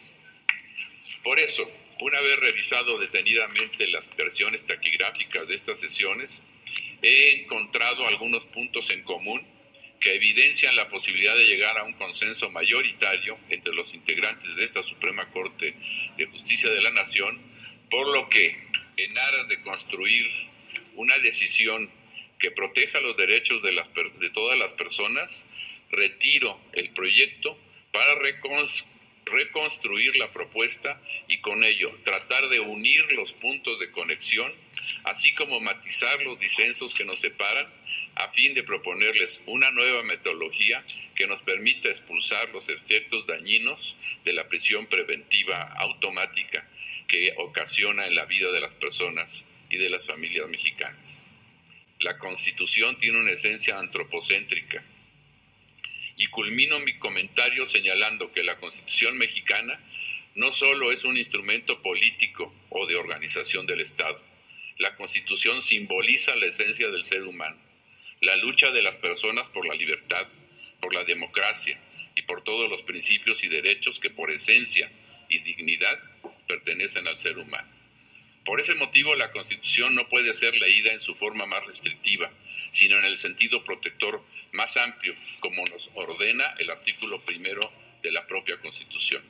Por 1.23 1.39
eso, 1.39 1.71
una 2.01 2.21
vez 2.21 2.37
revisado 2.39 2.99
detenidamente 2.99 3.87
las 3.89 4.15
versiones 4.17 4.67
taquigráficas 4.67 5.49
de 5.49 5.55
estas 5.55 5.79
sesiones, 5.79 6.43
he 7.03 7.43
encontrado 7.43 8.07
algunos 8.07 8.45
puntos 8.47 8.91
en 8.91 9.03
común 9.03 9.47
que 10.01 10.15
evidencian 10.15 10.75
la 10.77 10.89
posibilidad 10.89 11.37
de 11.37 11.45
llegar 11.45 11.77
a 11.79 11.85
un 11.85 11.93
consenso 11.93 12.51
mayoritario 12.51 13.39
entre 13.51 13.75
los 13.75 13.95
integrantes 13.95 14.57
de 14.57 14.65
esta 14.65 14.83
Suprema 14.83 15.31
Corte 15.31 15.75
de 16.17 16.27
Justicia 16.27 16.71
de 16.71 16.81
la 16.81 16.91
Nación, 16.91 17.39
por 17.91 18.09
lo 18.09 18.29
que, 18.31 18.57
en 18.97 19.19
aras 19.19 19.49
de 19.49 19.61
construir 19.61 20.50
una 21.01 21.19
decisión 21.19 21.91
que 22.39 22.51
proteja 22.51 23.01
los 23.01 23.17
derechos 23.17 23.63
de, 23.63 24.31
todas 24.35 24.59
las 24.59 24.73
personas, 24.75 25.47
retiro 25.91 26.61
el 26.75 26.91
proyecto 26.91 27.59
para 27.91 28.17
reconstruir 29.25 30.17
la 30.17 30.31
propuesta 30.31 31.01
y 31.27 31.39
con 31.39 31.65
ello 31.65 31.91
tratar 32.05 32.51
de 32.51 32.61
unir 32.61 33.13
los 33.13 33.33
puntos 33.33 33.79
de 33.79 33.91
conexión, 33.91 34.53
así 35.05 35.33
como 35.33 35.59
matizar 35.61 36.21
los 36.21 36.39
disensos 36.39 36.93
que 36.93 37.07
nos 37.07 37.19
separan, 37.19 37.67
a 38.17 38.29
fin 38.33 38.53
de 38.53 38.63
proponerles 38.63 39.43
una 39.47 39.71
nueva 39.71 40.03
metodología 40.03 40.85
que 41.15 41.27
nos 41.27 41.41
permita 41.41 41.89
expulsar 41.89 42.51
los 42.51 42.69
efectos 42.69 43.27
dañinos 43.27 43.97
de 44.27 44.35
la 44.35 44.49
prisión 44.49 44.87
preventiva 44.87 45.63
automática 45.79 46.69
que 47.09 47.33
ocasiona 47.39 48.07
en 48.07 48.15
la 48.15 48.27
vida 48.27 48.53
de 48.53 48.61
las 48.61 48.75
personas 48.75 49.47
y 49.71 49.79
de 49.79 49.89
las 49.89 50.07
familias 50.07 50.49
mexicanas. 50.49 51.27
La 52.01 52.19
Constitución 52.19 52.99
tiene 52.99 53.21
una 53.21 53.33
esencia 53.33 53.79
antropocéntrica 53.79 54.85
y 56.17 56.27
culmino 56.27 56.81
mi 56.81 56.99
comentario 56.99 57.65
señalando 57.65 58.33
que 58.33 58.43
la 58.43 58.57
Constitución 58.57 59.17
mexicana 59.17 59.81
no 60.35 60.53
solo 60.53 60.93
es 60.93 61.05
un 61.05 61.17
instrumento 61.17 61.81
político 61.83 62.55
o 62.69 62.87
de 62.87 62.97
organización 62.97 63.67
del 63.67 63.81
Estado. 63.81 64.23
La 64.79 64.97
Constitución 64.97 65.63
simboliza 65.63 66.37
la 66.37 66.47
esencia 66.47 66.89
del 66.89 67.05
ser 67.05 67.23
humano, 67.23 67.57
la 68.21 68.37
lucha 68.37 68.71
de 68.71 68.83
las 68.83 68.97
personas 68.97 69.49
por 69.51 69.67
la 69.67 69.75
libertad, 69.75 70.27
por 70.81 70.95
la 70.95 71.05
democracia 71.05 71.79
y 72.15 72.23
por 72.23 72.43
todos 72.45 72.69
los 72.69 72.83
principios 72.83 73.45
y 73.45 73.49
derechos 73.49 74.01
que 74.01 74.11
por 74.11 74.31
esencia 74.31 74.91
y 75.29 75.41
dignidad 75.41 75.99
pertenecen 76.47 77.07
al 77.07 77.17
ser 77.17 77.39
humano. 77.39 77.80
Por 78.51 78.61
ese 78.61 78.75
motivo, 78.75 79.15
la 79.15 79.31
Constitución 79.31 79.95
no 79.95 80.09
puede 80.09 80.35
ser 80.35 80.53
leída 80.57 80.93
en 80.93 80.99
su 80.99 81.15
forma 81.15 81.47
más 81.47 81.65
restrictiva, 81.69 82.33
sino 82.73 82.99
en 82.99 83.05
el 83.05 83.17
sentido 83.17 83.63
protector 83.63 84.23
más 84.53 84.77
amplio, 84.77 85.15
como 85.39 85.63
nos 85.67 85.89
ordena 85.95 86.47
el 86.59 86.69
artículo 86.69 87.25
primero 87.25 87.71
de 88.03 88.11
la 88.11 88.27
propia 88.27 88.61
Constitución. 88.61 89.23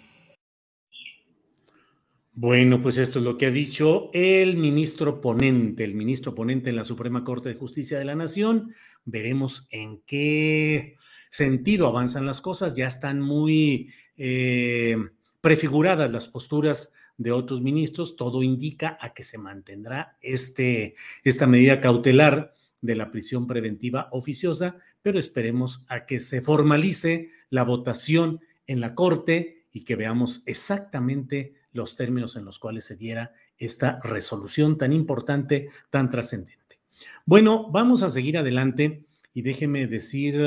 Bueno, 2.33 2.80
pues 2.80 2.96
esto 2.96 3.18
es 3.18 3.26
lo 3.26 3.37
que 3.37 3.44
ha 3.44 3.50
dicho 3.50 4.09
el 4.14 4.56
ministro 4.56 5.20
ponente, 5.20 5.85
el 5.85 5.92
ministro 5.94 6.35
ponente 6.35 6.70
en 6.70 6.76
la 6.76 6.85
Suprema 6.85 7.22
Corte 7.22 7.50
de 7.50 7.56
Justicia 7.56 7.98
de 7.98 8.06
la 8.06 8.14
Nación. 8.14 8.74
Veremos 9.04 9.68
en 9.70 10.00
qué 10.06 10.96
sentido 11.28 11.88
avanzan 11.88 12.24
las 12.24 12.40
cosas. 12.40 12.74
Ya 12.74 12.87
están 12.87 13.20
muy 13.20 13.92
eh, 14.16 14.96
prefiguradas 15.42 16.11
las 16.11 16.26
posturas 16.26 16.94
de 17.20 17.33
otros 17.33 17.61
ministros. 17.61 18.16
Todo 18.16 18.42
indica 18.42 18.96
a 18.98 19.12
que 19.12 19.22
se 19.22 19.37
mantendrá 19.37 20.16
este, 20.22 20.94
esta 21.22 21.46
medida 21.46 21.80
cautelar 21.80 22.54
de 22.80 22.96
la 22.96 23.11
prisión 23.11 23.46
preventiva 23.46 24.09
oficiosa, 24.11 24.78
pero 25.02 25.20
esperemos 25.20 25.85
a 25.88 26.06
que 26.06 26.18
se 26.18 26.40
formalice 26.40 27.28
la 27.50 27.62
votación 27.62 28.40
en 28.66 28.80
la 28.80 28.94
Corte 28.94 29.66
y 29.70 29.85
que 29.85 29.96
veamos 29.96 30.42
exactamente 30.46 31.54
los 31.72 31.94
términos 31.96 32.37
en 32.37 32.46
los 32.46 32.59
cuales 32.59 32.87
se 32.87 32.96
diera 32.96 33.35
esta 33.59 34.00
resolución 34.02 34.78
tan 34.78 34.94
importante, 34.94 35.68
tan 35.90 36.09
trascendente. 36.09 36.80
Bueno, 37.26 37.70
vamos 37.70 38.02
a 38.02 38.09
seguir 38.09 38.38
adelante 38.38 39.04
y 39.35 39.42
déjeme 39.42 39.87
decir 39.87 40.40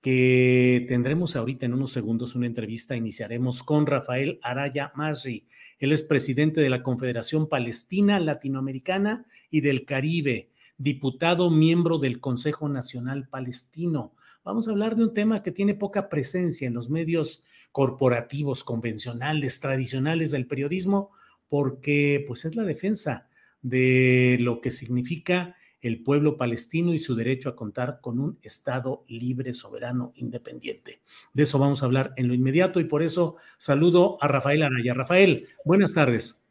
que 0.00 0.86
tendremos 0.88 1.36
ahorita 1.36 1.66
en 1.66 1.74
unos 1.74 1.92
segundos 1.92 2.34
una 2.34 2.46
entrevista. 2.46 2.96
Iniciaremos 2.96 3.62
con 3.62 3.86
Rafael 3.86 4.38
Araya 4.42 4.92
Masri. 4.94 5.46
Él 5.78 5.92
es 5.92 6.02
presidente 6.02 6.60
de 6.60 6.70
la 6.70 6.82
Confederación 6.82 7.48
Palestina 7.48 8.18
Latinoamericana 8.20 9.26
y 9.50 9.60
del 9.60 9.84
Caribe 9.84 10.50
diputado 10.80 11.50
miembro 11.50 11.98
del 11.98 12.20
Consejo 12.20 12.66
Nacional 12.70 13.28
Palestino. 13.28 14.14
Vamos 14.44 14.66
a 14.66 14.70
hablar 14.70 14.96
de 14.96 15.04
un 15.04 15.12
tema 15.12 15.42
que 15.42 15.52
tiene 15.52 15.74
poca 15.74 16.08
presencia 16.08 16.66
en 16.66 16.72
los 16.72 16.88
medios 16.88 17.44
corporativos, 17.70 18.64
convencionales, 18.64 19.60
tradicionales 19.60 20.30
del 20.30 20.46
periodismo, 20.46 21.10
porque 21.48 22.24
pues 22.26 22.46
es 22.46 22.56
la 22.56 22.62
defensa 22.62 23.28
de 23.60 24.38
lo 24.40 24.62
que 24.62 24.70
significa 24.70 25.54
el 25.80 26.02
pueblo 26.02 26.36
palestino 26.36 26.92
y 26.92 26.98
su 26.98 27.14
derecho 27.14 27.48
a 27.48 27.56
contar 27.56 28.00
con 28.00 28.18
un 28.18 28.38
Estado 28.42 29.04
libre, 29.08 29.54
soberano, 29.54 30.12
independiente. 30.16 31.00
De 31.32 31.42
eso 31.44 31.58
vamos 31.58 31.82
a 31.82 31.86
hablar 31.86 32.12
en 32.16 32.28
lo 32.28 32.34
inmediato 32.34 32.80
y 32.80 32.84
por 32.84 33.02
eso 33.02 33.36
saludo 33.56 34.18
a 34.20 34.28
Rafael 34.28 34.62
Araya. 34.62 34.94
Rafael, 34.94 35.46
buenas 35.64 35.94
tardes. 35.94 36.42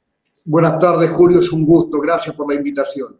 Buenas 0.45 0.79
tardes, 0.79 1.09
Julio, 1.11 1.39
es 1.39 1.51
un 1.51 1.65
gusto. 1.65 1.99
Gracias 1.99 2.35
por 2.35 2.51
la 2.51 2.57
invitación. 2.57 3.19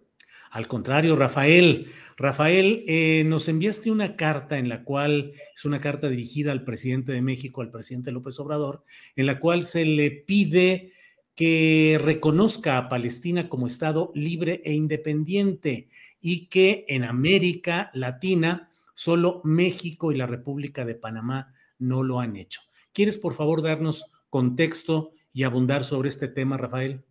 Al 0.51 0.67
contrario, 0.67 1.15
Rafael, 1.15 1.87
Rafael, 2.17 2.83
eh, 2.87 3.23
nos 3.25 3.47
enviaste 3.47 3.91
una 3.91 4.15
carta 4.15 4.57
en 4.57 4.67
la 4.67 4.83
cual, 4.83 5.33
es 5.55 5.63
una 5.63 5.79
carta 5.79 6.09
dirigida 6.09 6.51
al 6.51 6.63
presidente 6.63 7.11
de 7.11 7.21
México, 7.21 7.61
al 7.61 7.69
presidente 7.69 8.11
López 8.11 8.39
Obrador, 8.39 8.83
en 9.15 9.27
la 9.27 9.39
cual 9.39 9.63
se 9.63 9.85
le 9.85 10.09
pide 10.09 10.91
que 11.39 11.97
reconozca 12.03 12.77
a 12.77 12.89
Palestina 12.89 13.47
como 13.47 13.65
Estado 13.65 14.11
libre 14.13 14.61
e 14.65 14.73
independiente 14.73 15.87
y 16.19 16.49
que 16.49 16.83
en 16.89 17.05
América 17.05 17.91
Latina 17.93 18.69
solo 18.93 19.39
México 19.45 20.11
y 20.11 20.17
la 20.17 20.27
República 20.27 20.83
de 20.83 20.95
Panamá 20.95 21.53
no 21.77 22.03
lo 22.03 22.19
han 22.19 22.35
hecho. 22.35 22.59
¿Quieres, 22.91 23.15
por 23.15 23.35
favor, 23.35 23.61
darnos 23.61 24.03
contexto 24.29 25.11
y 25.31 25.43
abundar 25.43 25.85
sobre 25.85 26.09
este 26.09 26.27
tema, 26.27 26.57
Rafael? 26.57 27.05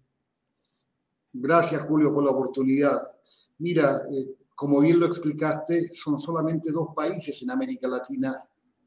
Gracias, 1.32 1.80
Julio, 1.86 2.12
por 2.12 2.22
la 2.22 2.32
oportunidad. 2.32 3.00
Mira, 3.56 3.96
eh, 4.14 4.36
como 4.54 4.80
bien 4.80 5.00
lo 5.00 5.06
explicaste, 5.06 5.88
son 5.88 6.18
solamente 6.18 6.70
dos 6.70 6.88
países 6.94 7.42
en 7.44 7.50
América 7.50 7.88
Latina 7.88 8.34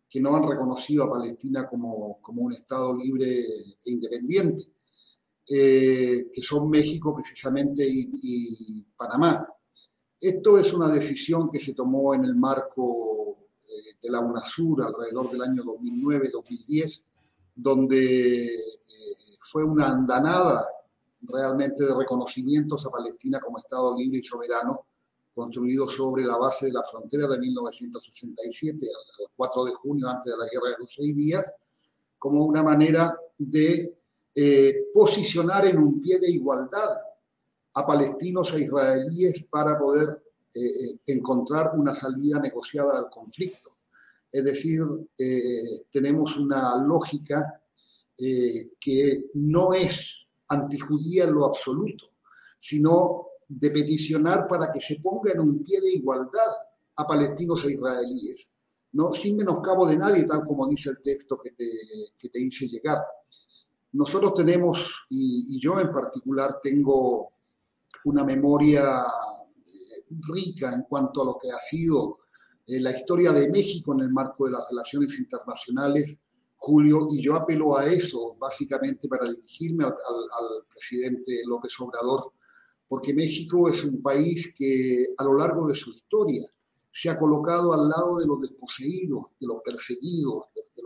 que 0.08 0.22
no 0.22 0.36
han 0.36 0.48
reconocido 0.48 1.06
a 1.06 1.12
Palestina 1.12 1.68
como, 1.68 2.20
un 2.28 2.54
Estado 2.54 2.96
libre 2.96 3.40
e 3.84 3.92
independiente, 3.92 4.66
eh, 5.50 6.30
que 6.32 6.42
son 6.42 6.70
México 6.70 7.16
precisamente 7.16 7.86
y, 7.88 8.86
Panamá. 8.96 9.48
Esto 10.20 10.58
es 10.60 10.72
una 10.74 10.88
decisión 10.88 11.50
que 11.50 11.60
se 11.60 11.74
tomó 11.74 12.14
en 12.14 12.26
el 12.26 12.36
marco 12.36 13.50
eh, 13.64 13.98
de 14.02 14.10
la 14.10 14.20
UNASUR 14.20 14.84
alrededor 14.84 15.32
del 15.32 15.42
año 15.42 15.64
2009-2010, 15.64 17.06
donde 17.56 18.50
fue 19.42 19.64
una 19.64 19.90
andanada 19.90 20.64
realmente 21.24 21.86
de 21.86 21.94
reconocimientos 21.94 22.86
a 22.86 22.92
Palestina 22.92 23.40
como 23.40 23.58
Estado 23.58 23.96
libre 23.96 24.20
y 24.20 24.24
soberano, 24.24 24.86
construido 25.34 25.88
sobre 25.88 26.24
la 26.24 26.38
base 26.38 26.68
de 26.68 26.74
la 26.74 26.84
frontera 26.84 27.28
de 27.28 27.40
1967, 27.40 28.78
el 28.86 29.28
4 29.36 29.66
de 29.66 29.72
junio, 29.72 30.08
antes 30.08 30.32
de 30.32 30.38
la 30.38 30.46
Guerra 30.46 30.70
de 30.70 30.76
los 30.80 30.94
Seis 30.94 31.16
Días, 31.16 31.54
como 32.18 32.46
una 32.46 32.64
manera 32.64 33.18
de 33.38 34.01
eh, 34.34 34.86
posicionar 34.94 35.66
en 35.66 35.78
un 35.78 36.00
pie 36.00 36.18
de 36.18 36.32
igualdad 36.32 36.90
a 37.74 37.86
palestinos 37.86 38.54
e 38.54 38.62
israelíes 38.62 39.44
para 39.50 39.78
poder 39.78 40.24
eh, 40.56 40.60
eh, 40.60 41.00
encontrar 41.08 41.74
una 41.78 41.94
salida 41.94 42.40
negociada 42.40 42.98
al 42.98 43.10
conflicto. 43.10 43.78
Es 44.32 44.46
decir, 44.46 44.80
tenemos 45.92 46.38
una 46.38 46.82
lógica 46.82 47.62
que 48.16 49.26
no 49.34 49.74
es 49.74 50.30
antijudía 50.48 51.26
en 51.26 51.34
lo 51.34 51.46
absoluto, 51.46 52.06
sino 52.58 53.28
de 53.46 53.70
peticionar 53.72 54.48
para 54.48 54.72
que 54.72 54.80
se 54.80 55.02
ponga 55.02 55.34
en 55.34 55.42
un 55.42 55.62
pie 55.66 55.82
de 55.82 55.92
igualdad 55.92 56.52
a 56.96 57.06
palestinos 57.06 57.66
e 57.66 57.74
israelíes, 57.74 58.52
¿no? 58.94 59.12
sin 59.14 59.36
menoscabo 59.36 59.86
de 59.86 59.98
nadie, 59.98 60.24
tal 60.24 60.46
como 60.46 60.66
dice 60.70 60.92
el 60.92 61.02
texto 61.02 61.38
que 61.38 61.52
te, 61.52 61.70
que 62.18 62.30
te 62.30 62.40
hice 62.40 62.70
llegar. 62.70 63.00
Nosotros 63.94 64.34
tenemos, 64.34 65.06
y, 65.10 65.60
yo 65.60 65.80
en 65.80 65.92
particular 65.92 66.60
tengo 66.62 67.34
una 68.06 68.24
memoria 68.24 68.84
eh, 69.00 70.06
rica 70.34 70.74
en 70.74 70.84
cuanto 70.84 71.22
a 71.22 71.26
lo 71.26 71.38
que 71.42 71.52
ha 71.52 71.60
sido 71.60 72.20
eh, 72.66 72.80
la 72.80 72.92
historia 72.92 73.32
de 73.32 73.50
México 73.50 73.94
en 73.94 74.02
el 74.02 74.10
marco 74.10 74.46
de 74.46 74.52
las 74.52 74.64
relaciones 74.70 75.20
internacionales 75.20 76.20
Julio, 76.64 77.08
y 77.12 77.24
yo 77.24 77.34
apelo 77.34 77.76
a 77.76 77.88
eso 77.88 78.36
básicamente 78.38 79.08
para 79.08 79.28
dirigirme 79.28 79.84
al, 79.84 79.94
presidente 80.70 81.42
López 81.48 81.74
Obrador, 81.80 82.34
porque 82.88 83.16
México 83.16 83.68
es 83.68 83.84
un 83.84 84.00
país 84.00 84.54
que 84.56 85.08
a 85.18 85.24
lo 85.24 85.40
largo 85.40 85.68
de 85.68 85.74
su 85.74 85.90
historia 85.90 86.44
se 86.92 87.10
ha 87.10 87.18
colocado 87.18 87.74
al 87.74 87.90
lado 87.90 88.20
de 88.20 88.28
los 88.28 88.42
desposeídos, 88.42 89.26
de 89.40 89.48
los 89.48 89.58
perseguidos, 89.66 90.44
de, 90.54 90.84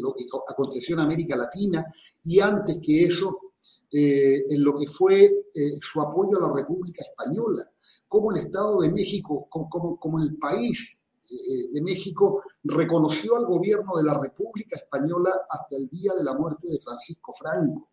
lo, 0.00 0.14
que 0.14 0.24
aconteció 0.48 0.94
en 0.94 1.00
América 1.00 1.36
Latina, 1.36 1.84
y 2.24 2.40
antes 2.40 2.78
que 2.82 3.04
eso 3.04 3.46
eh, 3.92 4.44
en 4.50 4.64
lo 4.64 4.74
que 4.76 4.86
fue 4.88 5.24
eh, 5.24 5.76
su 5.80 6.00
apoyo 6.00 6.38
a 6.38 6.48
la 6.48 6.52
República 6.52 7.02
Española, 7.02 7.62
como 8.08 8.32
el 8.32 8.38
Estado 8.38 8.80
de 8.80 8.90
México, 8.90 9.46
como, 9.48 9.96
como, 9.98 10.20
el 10.20 10.36
país 10.36 11.02
eh, 11.30 11.68
de 11.72 11.82
México 11.82 12.42
reconoció 12.64 13.36
al 13.36 13.46
gobierno 13.46 13.92
de 13.96 14.02
la 14.02 14.18
República 14.18 14.76
Española 14.76 15.30
hasta 15.48 15.76
el 15.76 15.88
día 15.88 16.12
de 16.14 16.24
la 16.24 16.34
muerte 16.34 16.68
de 16.68 16.80
Francisco 16.80 17.32
Franco. 17.32 17.90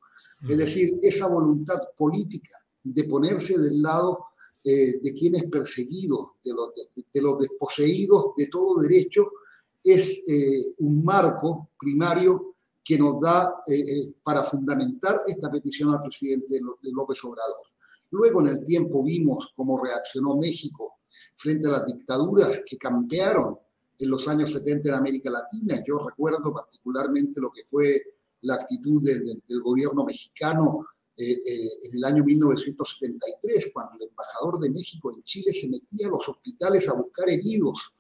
Es 0.50 0.58
decir, 0.58 1.00
esa 1.02 1.28
voluntad 1.28 1.80
política 1.96 2.54
de 2.84 3.04
ponerse 3.06 3.58
del 3.58 3.82
lado 3.82 4.26
de 4.66 5.14
quienes 5.18 5.46
perseguidos, 5.46 6.32
de 6.44 6.54
los, 6.54 6.70
de 7.14 7.22
los 7.22 7.38
desposeídos 7.38 8.28
de 8.38 8.48
todo 8.48 8.82
derecho, 8.82 9.30
es 9.84 10.24
un 10.80 11.04
marco 11.04 11.72
primario 11.78 12.54
que 12.84 12.98
nos 12.98 13.20
da 13.22 13.64
eh, 13.68 13.74
eh, 13.74 14.14
para 14.22 14.44
fundamentar 14.44 15.22
esta 15.26 15.50
petición 15.50 15.94
al 15.94 16.02
presidente 16.02 16.60
López 16.82 17.24
Obrador. 17.24 17.68
Luego 18.12 18.42
en 18.42 18.48
el 18.48 18.64
tiempo 18.64 19.04
vimos 19.04 19.54
cómo 19.56 19.82
reaccionó 19.82 20.36
México 20.36 21.00
frente 21.36 21.68
a 21.68 21.72
las 21.72 21.86
dictaduras 21.86 22.62
que 22.66 22.78
campearon 22.78 23.58
en 23.98 24.10
los 24.10 24.28
años 24.28 24.52
70 24.52 24.90
en 24.90 24.96
América 24.96 25.30
Latina. 25.30 25.82
Yo 25.86 25.98
recuerdo 26.00 26.54
particularmente 26.54 27.40
lo 27.40 27.52
que 27.52 27.64
fue 27.66 28.02
la 28.42 28.56
actitud 28.56 29.02
del, 29.02 29.42
gobierno 29.62 30.04
mexicano 30.04 30.86
eh, 31.16 31.42
en 31.84 31.96
el 31.96 32.04
año 32.04 32.24
1973, 32.24 33.72
cuando 33.74 33.96
el 33.96 34.10
embajador 34.10 34.60
de 34.60 34.72
México 34.72 35.12
en 35.16 35.24
Chile 35.24 35.54
se 35.54 35.70
metía 35.70 36.08
a 36.08 36.12
los 36.12 36.28
hospitales 36.28 36.90
a 36.90 36.94
buscar 36.96 37.30
heridos 37.30 37.94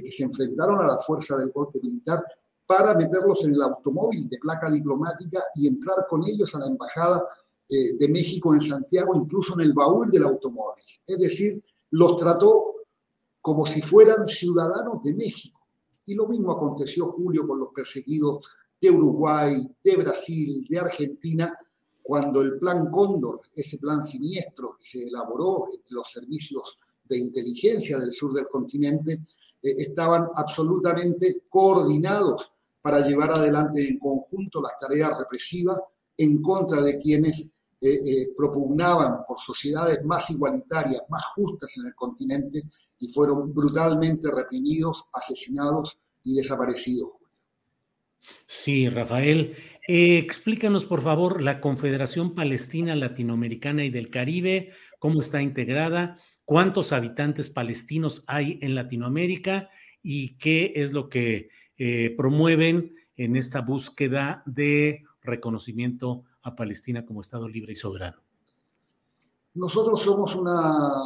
que 0.00 0.10
se 0.10 0.22
enfrentaron 0.22 0.80
a 0.80 0.86
la 0.86 0.98
fuerza 0.98 1.36
del 1.36 1.50
golpe 1.50 1.80
militar 1.82 2.24
para 2.64 2.94
meterlos 2.94 3.44
en 3.44 3.54
el 3.54 3.62
automóvil 3.62 4.28
de 4.28 4.38
placa 4.38 4.70
diplomática 4.70 5.42
y 5.56 5.66
entrar 5.66 6.06
con 6.08 6.22
ellos 6.24 6.54
a 6.54 6.60
la 6.60 6.68
Embajada 6.68 7.26
eh, 7.68 7.96
de 7.98 8.08
México 8.08 8.54
en 8.54 8.60
Santiago, 8.60 9.14
incluso 9.16 9.54
en 9.54 9.60
el 9.60 9.72
baúl 9.72 10.10
del 10.10 10.22
automóvil. 10.22 10.84
Es 11.06 11.18
decir, 11.18 11.62
los 11.90 12.16
trató 12.16 12.76
como 13.40 13.66
si 13.66 13.82
fueran 13.82 14.24
ciudadanos 14.24 15.02
de 15.02 15.14
México. 15.14 15.60
Y 16.06 16.14
lo 16.14 16.28
mismo 16.28 16.52
aconteció, 16.52 17.10
Julio, 17.12 17.46
con 17.46 17.58
los 17.58 17.68
perseguidos 17.74 18.46
de 18.80 18.90
Uruguay, 18.90 19.68
de 19.82 19.96
Brasil, 19.96 20.66
de 20.68 20.78
Argentina, 20.78 21.52
cuando 22.02 22.40
el 22.40 22.58
plan 22.58 22.90
Cóndor, 22.90 23.40
ese 23.54 23.78
plan 23.78 24.02
siniestro 24.02 24.76
que 24.78 24.84
se 24.84 25.02
elaboró 25.04 25.66
entre 25.72 25.94
los 25.94 26.10
servicios 26.10 26.78
de 27.04 27.18
inteligencia 27.18 27.98
del 27.98 28.12
sur 28.12 28.32
del 28.32 28.48
continente, 28.48 29.20
eh, 29.62 29.74
estaban 29.78 30.28
absolutamente 30.34 31.44
coordinados 31.48 32.52
para 32.80 33.00
llevar 33.06 33.30
adelante 33.30 33.86
en 33.86 33.98
conjunto 33.98 34.60
las 34.60 34.76
tareas 34.78 35.16
represivas 35.16 35.78
en 36.16 36.42
contra 36.42 36.82
de 36.82 36.98
quienes 36.98 37.50
eh, 37.80 37.88
eh, 37.94 38.28
propugnaban 38.36 39.24
por 39.26 39.40
sociedades 39.40 40.04
más 40.04 40.30
igualitarias, 40.30 41.02
más 41.08 41.26
justas 41.34 41.76
en 41.78 41.86
el 41.86 41.94
continente 41.94 42.62
y 42.98 43.08
fueron 43.08 43.54
brutalmente 43.54 44.30
reprimidos, 44.30 45.06
asesinados 45.12 45.98
y 46.24 46.34
desaparecidos. 46.34 47.12
Sí, 48.46 48.88
Rafael. 48.88 49.56
Explícanos, 49.88 50.84
por 50.84 51.02
favor, 51.02 51.42
la 51.42 51.60
Confederación 51.60 52.36
Palestina 52.36 52.94
Latinoamericana 52.94 53.84
y 53.84 53.90
del 53.90 54.10
Caribe, 54.10 54.70
cómo 55.00 55.20
está 55.20 55.42
integrada, 55.42 56.18
cuántos 56.44 56.92
habitantes 56.92 57.50
palestinos 57.50 58.24
hay 58.26 58.58
en 58.62 58.74
Latinoamérica 58.74 59.70
y 60.02 60.36
qué 60.38 60.72
es 60.76 60.92
lo 60.92 61.08
que 61.08 61.50
eh, 61.78 62.14
promueven 62.16 62.94
en 63.16 63.36
esta 63.36 63.60
búsqueda 63.60 64.42
de 64.46 65.04
reconocimiento 65.22 66.24
a 66.42 66.56
Palestina 66.56 67.06
como 67.06 67.20
Estado 67.20 67.48
libre 67.48 67.72
y 67.72 67.76
soberano? 67.76 68.18
Nosotros 69.54 70.02
somos 70.02 70.34
una, 70.34 71.02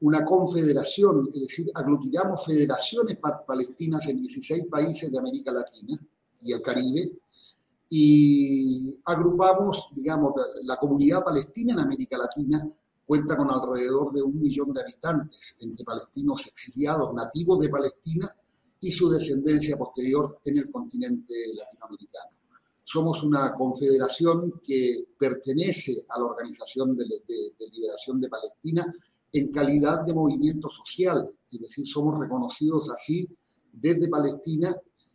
una 0.00 0.24
confederación, 0.24 1.28
es 1.32 1.40
decir, 1.40 1.66
aglutinamos 1.74 2.44
federaciones 2.46 3.18
palestinas 3.46 4.08
en 4.08 4.16
16 4.16 4.64
países 4.70 5.12
de 5.12 5.18
América 5.18 5.52
Latina 5.52 5.96
y 6.40 6.52
el 6.52 6.62
Caribe 6.62 7.12
y 7.90 8.94
agrupamos, 9.04 9.90
digamos, 9.94 10.32
la 10.62 10.76
comunidad 10.76 11.24
palestina 11.24 11.72
en 11.72 11.80
América 11.80 12.16
Latina 12.16 12.66
cuenta 13.10 13.36
con 13.36 13.50
alrededor 13.50 14.12
de 14.12 14.22
un 14.22 14.40
millón 14.40 14.72
de 14.72 14.82
habitantes, 14.82 15.56
entre 15.62 15.82
palestinos 15.82 16.46
exiliados 16.46 17.12
nativos 17.12 17.58
de 17.58 17.68
Palestina 17.68 18.32
y 18.78 18.92
su 18.92 19.10
descendencia 19.10 19.76
posterior 19.76 20.38
en 20.44 20.58
el 20.58 20.70
continente 20.70 21.34
latinoamericano. 21.52 22.30
Somos 22.84 23.24
una 23.24 23.52
confederación 23.52 24.60
que 24.64 25.08
pertenece 25.18 26.04
a 26.08 26.20
la 26.20 26.26
Organización 26.26 26.96
de, 26.96 27.04
Liberación 27.72 28.20
de 28.20 28.28
Palestina 28.28 28.86
en 29.32 29.50
calidad 29.50 30.04
de 30.04 30.14
movimiento 30.14 30.68
social, 30.70 31.32
es 31.50 31.60
decir, 31.60 31.88
somos 31.88 32.16
reconocidos 32.16 32.92
así 32.92 33.28
desde 33.72 34.06
Palestina 34.06 34.72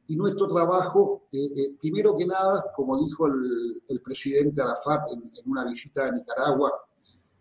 y 0.07 0.17
nuestro 0.17 0.47
trabajo, 0.47 1.27
eh, 1.31 1.45
eh, 1.55 1.75
primero 1.79 2.13
que 2.17 2.27
nada, 2.27 2.61
como 2.75 2.99
dijo 3.01 3.25
el, 3.27 4.01
presidente 4.03 4.61
Arafat 4.61 5.13
en, 5.13 5.19
en, 5.21 5.49
una 5.49 5.63
visita 5.63 6.07
a 6.07 6.11
Nicaragua, 6.11 6.69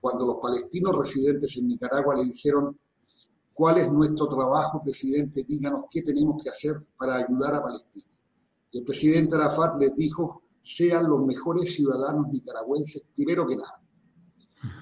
cuando 0.04 0.26
los 0.26 0.36
palestinos 0.36 0.94
residentes 0.94 1.56
en 1.56 1.68
Nicaragua 1.68 2.14
le 2.16 2.24
dijeron 2.24 2.78
¿Cuál 3.54 3.78
es 3.78 3.90
nuestro 3.90 4.26
trabajo, 4.26 4.82
presidente? 4.82 5.44
Díganos 5.48 5.84
qué 5.88 6.02
tenemos 6.02 6.42
que 6.42 6.50
hacer 6.50 6.74
para 6.98 7.14
ayudar 7.14 7.54
a 7.54 7.62
Palestina. 7.62 8.10
El 8.72 8.82
presidente 8.82 9.36
Arafat 9.36 9.78
les 9.78 9.94
dijo, 9.94 10.42
sean 10.60 11.08
los 11.08 11.24
mejores 11.24 11.72
ciudadanos 11.72 12.26
nicaragüenses, 12.32 13.06
primero 13.14 13.46
que 13.46 13.56
nada. 13.56 13.80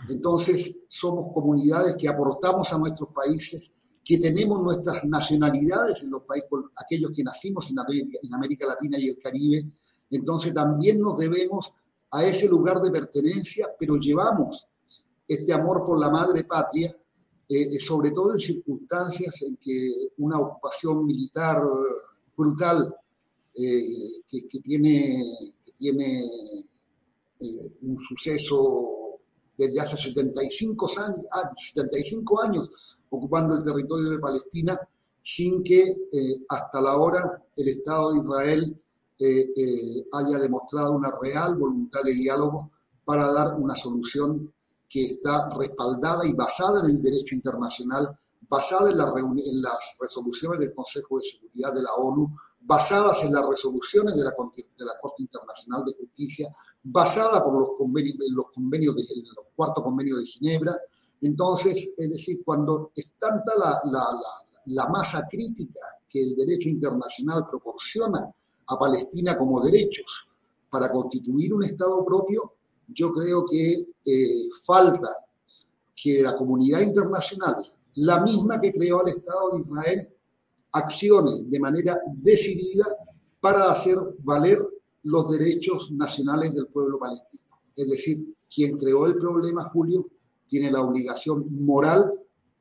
Entonces, 0.08 0.80
somos 0.88 1.26
comunidades 1.34 1.96
que 1.96 2.08
aportamos 2.08 2.72
a 2.72 2.78
nuestros 2.78 3.10
países, 3.14 3.74
que 4.02 4.16
tenemos 4.16 4.62
nuestras 4.62 5.04
nacionalidades 5.04 6.02
en 6.04 6.10
los 6.10 6.22
países, 6.22 6.48
aquellos 6.82 7.10
que 7.10 7.22
nacimos 7.22 7.70
en 7.70 7.78
América, 7.78 8.18
en 8.22 8.34
América 8.34 8.66
Latina 8.66 8.98
y 8.98 9.08
el 9.08 9.18
Caribe. 9.18 9.70
Entonces, 10.10 10.54
también 10.54 10.98
nos 10.98 11.18
debemos 11.18 11.74
a 12.10 12.24
ese 12.24 12.48
lugar 12.48 12.80
de 12.80 12.90
pertenencia, 12.90 13.66
pero 13.78 13.96
llevamos 13.96 14.66
este 15.34 15.52
amor 15.52 15.84
por 15.84 15.98
la 15.98 16.10
madre 16.10 16.44
patria 16.44 16.90
eh, 17.54 17.78
sobre 17.80 18.12
todo 18.12 18.32
en 18.32 18.38
circunstancias 18.38 19.42
en 19.42 19.58
que 19.58 20.08
una 20.18 20.40
ocupación 20.40 21.04
militar 21.04 21.62
brutal 22.34 22.96
eh, 23.54 23.84
que, 24.26 24.60
tiene, 24.60 25.22
tiene 25.76 26.24
eh, 26.24 27.76
un 27.82 27.98
suceso 27.98 29.18
desde 29.58 29.80
hace 29.80 29.98
75 29.98 30.90
años, 30.98 31.26
75 31.74 32.40
ah, 32.40 32.46
años 32.46 32.96
ocupando 33.10 33.58
el 33.58 33.62
territorio 33.62 34.08
de 34.08 34.18
Palestina 34.18 34.78
sin 35.20 35.62
que 35.62 35.94
hasta 36.48 36.80
la 36.80 36.96
hora 36.96 37.22
el 37.54 37.68
Estado 37.68 38.12
de 38.12 38.18
Israel 38.18 38.82
haya 40.12 40.38
demostrado 40.38 40.96
una 40.96 41.12
real 41.22 41.54
voluntad 41.54 42.02
de 42.02 42.14
diálogo 42.14 42.70
para 43.04 43.30
dar 43.30 43.54
una 43.56 43.76
solución 43.76 44.52
que 44.92 45.04
está 45.04 45.48
respaldada 45.56 46.26
y 46.26 46.34
basada 46.34 46.80
en 46.80 46.90
el 46.90 47.02
derecho 47.02 47.34
internacional, 47.34 48.18
basada 48.48 48.90
en, 48.90 48.98
en, 48.98 49.62
las 49.62 49.96
resoluciones 49.98 50.58
del 50.60 50.74
Consejo 50.74 51.18
de 51.18 51.24
Seguridad 51.24 51.72
de 51.72 51.82
la 51.82 51.94
ONU, 51.94 52.28
basadas 52.60 53.24
en 53.24 53.32
las 53.32 53.48
resoluciones 53.48 54.14
de 54.14 54.22
la, 54.22 54.30
de 54.30 54.84
la 54.84 54.98
Corte 55.00 55.22
Internacional 55.22 55.82
de 55.86 55.94
Justicia, 55.94 56.52
basada 56.82 57.42
por 57.42 57.54
los 57.54 57.70
convenios, 57.78 58.16
en 58.16 58.34
los 58.34 58.46
convenios 58.54 58.94
de, 58.94 59.02
los 59.34 59.46
cuarto 59.56 59.82
convenio 59.82 60.18
de 60.18 60.26
Ginebra. 60.26 60.76
Entonces, 61.22 61.94
es 61.96 62.10
decir, 62.10 62.42
cuando 62.44 62.92
es 62.94 63.14
tanta 63.18 63.52
la, 63.56 63.80
la, 63.90 64.04
la 64.66 64.88
masa 64.88 65.26
crítica 65.26 65.80
que 66.06 66.22
el 66.22 66.36
derecho 66.36 66.68
internacional 66.68 67.46
proporciona 67.48 68.30
a 68.66 68.78
Palestina 68.78 69.38
como 69.38 69.62
derechos 69.62 70.28
para 70.68 70.90
constituir 70.92 71.54
un 71.54 71.64
Estado 71.64 72.04
propio, 72.04 72.56
yo 72.88 73.12
creo 73.12 73.44
que 73.44 73.86
eh, 74.04 74.48
falta 74.64 75.08
que 75.94 76.22
la 76.22 76.36
comunidad 76.36 76.80
internacional, 76.80 77.54
la 77.94 78.20
misma 78.22 78.60
que 78.60 78.72
creó 78.72 79.00
al 79.00 79.08
Estado 79.08 79.52
de 79.52 79.62
Israel, 79.62 80.08
accione 80.72 81.42
de 81.44 81.60
manera 81.60 81.98
decidida 82.16 82.84
para 83.40 83.70
hacer 83.70 83.96
valer 84.18 84.58
los 85.04 85.30
derechos 85.36 85.90
nacionales 85.92 86.54
del 86.54 86.66
pueblo 86.66 86.98
palestino. 86.98 87.60
Es 87.76 87.88
decir, 87.88 88.34
quien 88.52 88.76
creó 88.76 89.06
el 89.06 89.16
problema, 89.16 89.64
Julio, 89.64 90.06
tiene 90.46 90.70
la 90.70 90.80
obligación 90.80 91.46
moral 91.64 92.12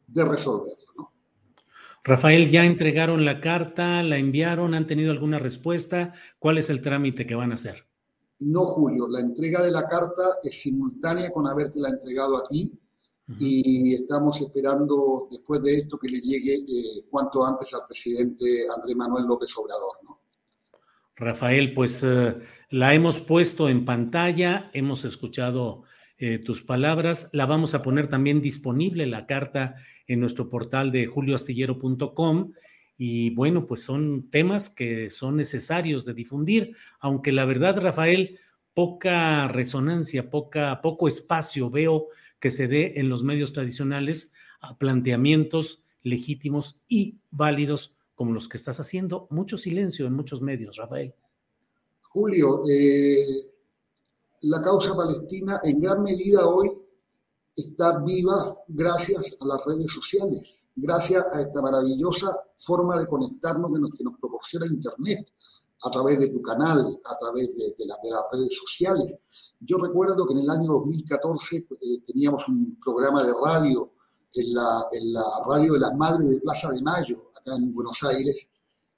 de 0.07 0.26
resolverlo. 0.26 1.11
Rafael, 2.03 2.49
¿ya 2.49 2.65
entregaron 2.65 3.26
la 3.26 3.39
carta? 3.41 4.01
¿La 4.01 4.17
enviaron? 4.17 4.74
¿Han 4.74 4.88
tenido 4.88 5.11
alguna 5.11 5.38
respuesta? 5.38 6.13
¿Cuál 6.39 6.57
es 6.57 6.69
el 6.69 6.82
trámite 6.82 7.28
que 7.28 7.36
van 7.36 7.51
a 7.51 7.55
hacer? 7.55 7.86
No, 8.41 8.61
Julio, 8.61 9.07
la 9.07 9.19
entrega 9.19 9.61
de 9.61 9.71
la 9.71 9.87
carta 9.87 10.37
es 10.41 10.61
simultánea 10.61 11.29
con 11.29 11.47
haberte 11.47 11.79
la 11.79 11.89
entregado 11.89 12.37
a 12.37 12.43
ti 12.47 12.71
y 13.37 13.93
estamos 13.93 14.41
esperando 14.41 15.27
después 15.31 15.61
de 15.61 15.77
esto 15.77 15.97
que 15.97 16.09
le 16.09 16.19
llegue 16.19 16.55
eh, 16.55 17.05
cuanto 17.09 17.45
antes 17.45 17.73
al 17.73 17.81
presidente 17.87 18.45
Andrés 18.75 18.95
Manuel 18.95 19.25
López 19.25 19.55
Obrador. 19.57 19.97
¿no? 20.03 20.21
Rafael, 21.15 21.73
pues 21.73 22.03
eh, 22.03 22.35
la 22.71 22.93
hemos 22.93 23.19
puesto 23.19 23.69
en 23.69 23.85
pantalla, 23.85 24.71
hemos 24.73 25.05
escuchado 25.05 25.83
eh, 26.17 26.39
tus 26.39 26.63
palabras. 26.63 27.29
La 27.33 27.45
vamos 27.45 27.75
a 27.75 27.81
poner 27.81 28.07
también 28.07 28.41
disponible 28.41 29.05
la 29.05 29.27
carta 29.27 29.75
en 30.07 30.19
nuestro 30.19 30.49
portal 30.49 30.91
de 30.91 31.05
julioastillero.com. 31.05 32.53
Y 33.04 33.32
bueno, 33.32 33.66
pues 33.66 33.82
son 33.82 34.30
temas 34.30 34.70
que 34.70 35.10
son 35.10 35.36
necesarios 35.36 36.06
de 36.06 36.14
difundir, 36.14 36.76
aunque 36.99 37.32
la 37.32 37.45
verdad, 37.45 37.82
Rafael, 37.82 38.38
poca 38.76 39.47
resonancia, 39.47 40.30
poca, 40.30 40.82
poco 40.84 41.08
espacio 41.08 41.72
veo 41.72 42.10
que 42.39 42.52
se 42.52 42.68
dé 42.68 42.93
en 42.97 43.10
los 43.10 43.24
medios 43.24 43.54
tradicionales 43.54 44.34
a 44.60 44.78
planteamientos 44.78 45.84
legítimos 46.04 46.84
y 46.88 47.18
válidos 47.32 47.97
como 48.14 48.34
los 48.34 48.47
que 48.47 48.58
estás 48.58 48.80
haciendo. 48.80 49.26
Mucho 49.32 49.58
silencio 49.58 50.06
en 50.06 50.14
muchos 50.14 50.39
medios, 50.43 50.76
Rafael. 50.76 51.16
Julio, 52.02 52.62
eh, 52.70 53.18
la 54.41 54.62
causa 54.62 54.95
palestina 54.95 55.60
en 55.64 55.82
gran 55.82 56.04
medida 56.04 56.45
hoy 56.45 56.70
está 57.56 57.99
viva 57.99 58.58
gracias 58.68 59.38
a 59.41 59.45
las 59.45 59.60
redes 59.66 59.91
sociales, 59.91 60.68
gracias 60.76 61.36
a 61.36 61.41
esta 61.41 61.62
maravillosa 61.62 62.36
forma 62.58 62.97
de 62.99 63.08
conectarnos 63.08 63.72
que 63.97 64.04
nos, 64.04 64.20
proporciona 64.20 64.66
Internet 64.68 65.32
a 65.84 65.89
través 65.89 66.20
de 66.20 66.30
tu 66.30 66.41
canal, 66.41 66.99
a 67.04 67.18
través 67.18 67.49
de, 67.56 67.86
las 67.86 67.97
redes 68.32 68.56
sociales. 68.56 69.14
Yo 69.60 69.78
recuerdo 69.78 70.26
que 70.26 70.34
en 70.34 70.39
el 70.39 70.49
año 70.49 70.72
2014 70.72 71.58
eh, 71.58 71.66
teníamos 72.06 72.47
un 72.47 72.80
programa 72.84 73.24
de 73.24 73.34
radio 73.34 73.91
en 74.34 74.54
la, 74.54 74.86
radio 75.47 75.74
de 75.74 75.80
las 75.80 75.93
Madres 75.95 76.30
de 76.30 76.39
Plaza 76.39 76.72
de 76.72 76.82
Mayo, 76.82 77.32
acá 77.36 77.56
en 77.56 77.74
Buenos 77.74 78.02
Aires, 78.04 78.49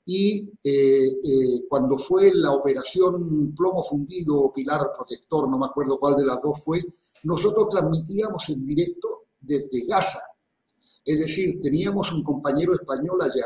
y 0.06 0.50
eh, 0.64 1.08
eh, 1.08 1.66
cuando 1.70 1.98
fue 1.98 2.34
la 2.34 2.52
operación 2.52 3.54
plomo 3.56 3.82
fundido 3.82 4.38
o 4.38 4.54
pilar 4.54 4.92
protector, 4.96 5.50
no 5.50 5.58
me 5.58 5.66
acuerdo 5.66 5.98
cuál 5.98 6.16
de 6.16 6.26
las 6.26 6.42
dos 6.42 6.62
fue, 6.64 6.82
nosotros 7.24 7.68
transmitíamos 7.70 8.50
en 8.50 8.66
directo 8.66 9.28
desde 9.40 9.86
Gaza. 9.88 10.20
Es 11.04 11.20
decir, 11.20 11.60
teníamos 11.62 12.12
un 12.14 12.24
compañero 12.24 12.74
español 12.74 13.22
allá 13.22 13.46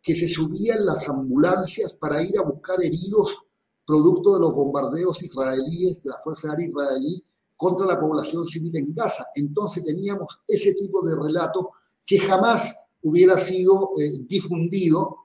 que 0.00 0.14
se 0.14 0.28
subía 0.28 0.74
en 0.76 0.86
las 0.86 1.08
ambulancias 1.08 1.92
para 1.94 2.22
ir 2.22 2.38
a 2.38 2.42
buscar 2.42 2.82
heridos 2.82 3.36
producto 3.84 4.34
de 4.34 4.40
los 4.40 4.54
bombardeos 4.54 5.22
israelíes, 5.22 6.02
de 6.02 6.10
la 6.10 6.18
Fuerza 6.22 6.50
Aérea 6.50 6.68
Israelí, 6.68 7.24
contra 7.56 7.86
la 7.86 7.98
población 7.98 8.46
civil 8.46 8.76
en 8.76 8.94
Gaza. 8.94 9.26
Entonces 9.34 9.84
teníamos 9.84 10.40
ese 10.46 10.74
tipo 10.74 11.02
de 11.02 11.16
relato 11.16 11.70
que 12.06 12.18
jamás 12.18 12.86
hubiera 13.02 13.38
sido 13.38 13.90
eh, 13.98 14.12
difundido 14.20 15.16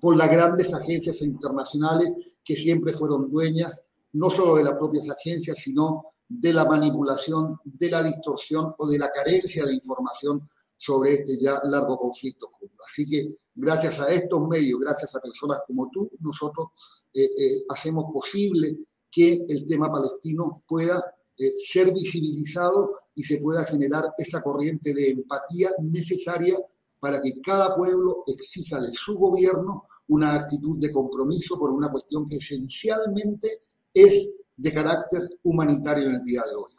por 0.00 0.16
las 0.16 0.30
grandes 0.30 0.74
agencias 0.74 1.22
internacionales 1.22 2.10
que 2.44 2.56
siempre 2.56 2.92
fueron 2.92 3.30
dueñas 3.30 3.86
no 4.14 4.30
solo 4.30 4.56
de 4.56 4.64
las 4.64 4.74
propias 4.74 5.08
agencias, 5.08 5.58
sino 5.58 6.11
de 6.40 6.52
la 6.52 6.64
manipulación, 6.64 7.58
de 7.64 7.90
la 7.90 8.02
distorsión 8.02 8.74
o 8.78 8.86
de 8.86 8.98
la 8.98 9.10
carencia 9.10 9.64
de 9.66 9.74
información 9.74 10.48
sobre 10.76 11.14
este 11.14 11.38
ya 11.38 11.60
largo 11.64 11.98
conflicto. 11.98 12.48
Así 12.84 13.06
que 13.08 13.36
gracias 13.54 14.00
a 14.00 14.12
estos 14.12 14.48
medios, 14.48 14.80
gracias 14.80 15.14
a 15.14 15.20
personas 15.20 15.58
como 15.66 15.90
tú, 15.92 16.10
nosotros 16.20 16.68
eh, 17.12 17.24
eh, 17.24 17.64
hacemos 17.68 18.06
posible 18.12 18.78
que 19.10 19.44
el 19.46 19.66
tema 19.66 19.92
palestino 19.92 20.64
pueda 20.66 21.04
eh, 21.38 21.52
ser 21.56 21.92
visibilizado 21.92 22.94
y 23.14 23.22
se 23.22 23.38
pueda 23.38 23.64
generar 23.64 24.04
esa 24.16 24.40
corriente 24.40 24.94
de 24.94 25.10
empatía 25.10 25.70
necesaria 25.80 26.56
para 26.98 27.20
que 27.20 27.40
cada 27.42 27.76
pueblo 27.76 28.22
exija 28.26 28.80
de 28.80 28.90
su 28.92 29.18
gobierno 29.18 29.84
una 30.08 30.34
actitud 30.34 30.78
de 30.78 30.90
compromiso 30.90 31.58
por 31.58 31.70
una 31.70 31.90
cuestión 31.90 32.26
que 32.26 32.36
esencialmente 32.36 33.60
es 33.92 34.34
de 34.56 34.72
carácter 34.72 35.20
humanitario 35.42 36.08
en 36.08 36.14
el 36.16 36.24
día 36.24 36.42
de 36.42 36.54
hoy. 36.54 36.72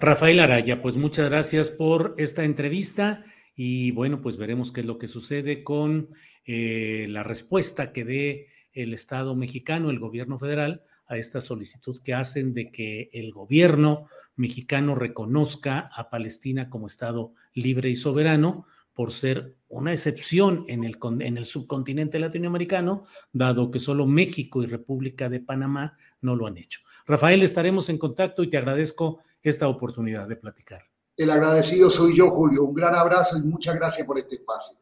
Rafael 0.00 0.40
Araya, 0.40 0.82
pues 0.82 0.96
muchas 0.96 1.30
gracias 1.30 1.70
por 1.70 2.14
esta 2.18 2.42
entrevista 2.42 3.24
y 3.54 3.92
bueno, 3.92 4.20
pues 4.20 4.36
veremos 4.36 4.72
qué 4.72 4.80
es 4.80 4.86
lo 4.86 4.98
que 4.98 5.06
sucede 5.06 5.62
con 5.62 6.10
eh, 6.44 7.06
la 7.08 7.22
respuesta 7.22 7.92
que 7.92 8.04
dé 8.04 8.48
el 8.72 8.94
Estado 8.94 9.36
mexicano, 9.36 9.90
el 9.90 10.00
gobierno 10.00 10.40
federal, 10.40 10.82
a 11.06 11.18
esta 11.18 11.40
solicitud 11.40 12.00
que 12.02 12.14
hacen 12.14 12.54
de 12.54 12.72
que 12.72 13.10
el 13.12 13.32
gobierno 13.32 14.08
mexicano 14.34 14.94
reconozca 14.94 15.90
a 15.94 16.10
Palestina 16.10 16.70
como 16.70 16.86
Estado 16.86 17.34
libre 17.54 17.90
y 17.90 17.96
soberano, 17.96 18.66
por 18.94 19.12
ser 19.12 19.56
una 19.68 19.92
excepción 19.92 20.64
en 20.68 20.84
el, 20.84 20.98
en 21.20 21.38
el 21.38 21.44
subcontinente 21.44 22.18
latinoamericano, 22.18 23.04
dado 23.32 23.70
que 23.70 23.78
solo 23.78 24.06
México 24.06 24.62
y 24.62 24.66
República 24.66 25.28
de 25.28 25.40
Panamá 25.40 25.96
no 26.20 26.36
lo 26.36 26.46
han 26.46 26.58
hecho. 26.58 26.80
Rafael, 27.06 27.42
estaremos 27.42 27.88
en 27.88 27.98
contacto 27.98 28.42
y 28.42 28.50
te 28.50 28.58
agradezco 28.58 29.20
esta 29.42 29.68
oportunidad 29.68 30.28
de 30.28 30.36
platicar. 30.36 30.82
El 31.16 31.30
agradecido 31.30 31.90
soy 31.90 32.16
yo, 32.16 32.30
Julio. 32.30 32.64
Un 32.64 32.74
gran 32.74 32.94
abrazo 32.94 33.38
y 33.38 33.42
muchas 33.42 33.74
gracias 33.74 34.06
por 34.06 34.18
este 34.18 34.36
espacio. 34.36 34.78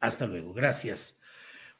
Hasta 0.00 0.26
luego, 0.26 0.52
gracias. 0.52 1.20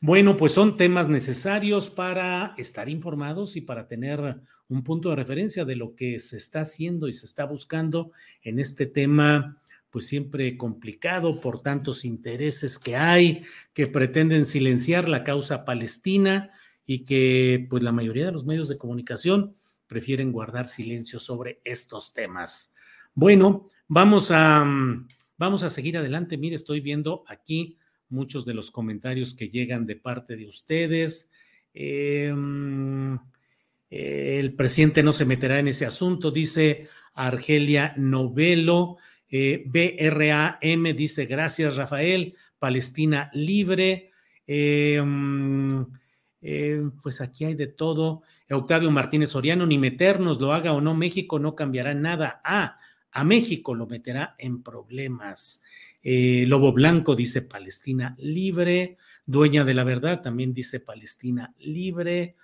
Bueno, 0.01 0.37
pues 0.37 0.53
son 0.53 0.77
temas 0.77 1.09
necesarios 1.09 1.89
para 1.89 2.55
estar 2.59 2.89
informados 2.89 3.57
y 3.57 3.63
para 3.63 3.89
tener 3.89 4.43
un 4.69 4.85
punto 4.85 5.11
de 5.11 5.17
referencia 5.17 5.65
de 5.65 5.77
lo 5.77 5.95
que 5.95 6.19
se 6.19 6.37
está 6.37 6.61
haciendo 6.61 7.09
y 7.09 7.13
se 7.13 7.25
está 7.25 7.45
buscando 7.47 8.11
en 8.43 8.59
este 8.59 8.87
tema 8.87 9.63
pues 9.95 10.09
siempre 10.09 10.57
complicado 10.57 11.41
por 11.41 11.63
tantos 11.63 12.05
intereses 12.05 12.81
que 12.81 12.97
hay, 12.97 13.45
que 13.75 13.87
pretenden 13.87 14.45
silenciar 14.45 15.09
la 15.09 15.23
causa 15.23 15.65
palestina 15.65 16.51
y 16.85 17.05
que 17.05 17.69
pues 17.71 17.85
la 17.85 17.93
mayoría 17.93 18.27
de 18.27 18.33
los 18.33 18.45
medios 18.45 18.67
de 18.67 18.77
comunicación 18.77 19.55
prefieren 19.87 20.33
guardar 20.33 20.67
silencio 20.67 21.21
sobre 21.21 21.61
estos 21.63 22.13
temas. 22.13 22.75
Bueno, 23.15 23.69
vamos 23.87 24.33
a, 24.33 24.65
mm, 24.65 25.07
vamos 25.39 25.63
a 25.63 25.71
seguir 25.71 25.97
adelante. 25.97 26.39
Mire, 26.39 26.57
estoy 26.57 26.81
viendo 26.81 27.23
aquí 27.29 27.79
muchos 28.09 28.45
de 28.45 28.55
los 28.55 28.73
comentarios 28.73 29.33
que 29.37 29.49
llegan 29.49 29.87
de 29.87 29.95
parte 29.95 30.35
de 30.35 30.49
ustedes. 30.49 31.31
Em, 31.73 33.17
el 33.91 34.55
presidente 34.57 35.05
no 35.05 35.13
se 35.13 35.25
meterá 35.25 35.61
en 35.61 35.69
ese 35.69 35.87
asunto, 35.87 36.33
dice 36.33 36.89
Argelia 37.15 37.95
Novelo. 37.97 38.97
Eh, 39.29 39.65
BRAM 39.67 40.85
dice, 40.97 41.27
gracias 41.27 41.77
Rafael, 41.77 42.35
Palestina 42.59 43.31
libre. 43.33 44.11
Eh, 44.47 45.01
mm, 45.05 45.83
eh, 46.43 46.83
pues 47.03 47.21
aquí 47.21 47.45
hay 47.45 47.55
de 47.55 47.67
todo. 47.67 48.23
Octavio 48.51 48.91
Martínez 48.91 49.31
Soriano, 49.31 49.67
ni 49.67 49.79
meternos, 49.79 50.41
lo 50.41 50.53
haga 50.53 50.73
o 50.73 50.81
no, 50.81 50.95
México 50.95 51.39
no 51.39 51.55
cambiará 51.55 51.95
nada. 51.95 52.41
Ah, 52.45 52.77
a 53.11 53.25
México 53.25 53.75
lo 53.75 53.87
meterá 53.87 54.35
en 54.39 54.63
problemas. 54.63 55.63
Lobo 56.03 56.73
Blanco 56.73 57.17
dice 57.17 57.41
Palestina 57.41 58.15
libre. 58.19 58.99
Dueña 59.25 59.65
de 59.65 59.73
la 59.73 59.85
verdad 59.85 60.21
también 60.21 60.53
dice 60.53 60.81
Palestina 60.81 61.55
libre. 61.59 62.37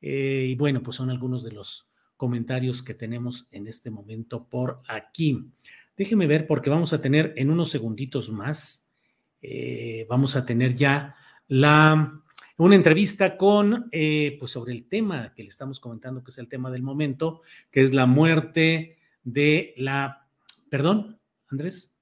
y 0.00 0.54
bueno, 0.54 0.82
pues 0.82 0.96
son 0.96 1.10
algunos 1.10 1.42
de 1.42 1.50
los 1.50 1.90
comentarios 2.16 2.82
que 2.82 2.94
tenemos 2.94 3.48
en 3.52 3.66
este 3.68 3.90
momento 3.90 4.46
por 4.46 4.82
aquí. 4.86 5.50
Déjeme 5.98 6.28
ver 6.28 6.46
porque 6.46 6.70
vamos 6.70 6.92
a 6.92 7.00
tener 7.00 7.34
en 7.36 7.50
unos 7.50 7.70
segunditos 7.70 8.30
más, 8.30 8.88
eh, 9.42 10.06
vamos 10.08 10.36
a 10.36 10.46
tener 10.46 10.74
ya 10.74 11.16
la, 11.48 12.22
una 12.56 12.74
entrevista 12.76 13.36
con, 13.36 13.88
eh, 13.90 14.36
pues 14.38 14.52
sobre 14.52 14.74
el 14.74 14.88
tema 14.88 15.34
que 15.34 15.42
le 15.42 15.48
estamos 15.48 15.80
comentando, 15.80 16.22
que 16.22 16.30
es 16.30 16.38
el 16.38 16.48
tema 16.48 16.70
del 16.70 16.84
momento, 16.84 17.42
que 17.72 17.80
es 17.80 17.94
la 17.94 18.06
muerte 18.06 18.98
de 19.24 19.74
la, 19.76 20.28
perdón, 20.70 21.18
Andrés. 21.48 21.98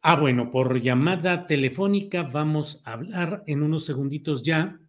Ah, 0.00 0.16
bueno, 0.16 0.50
por 0.50 0.80
llamada 0.80 1.46
telefónica 1.46 2.22
vamos 2.22 2.80
a 2.86 2.94
hablar 2.94 3.44
en 3.46 3.62
unos 3.62 3.84
segunditos 3.84 4.42
ya 4.42 4.79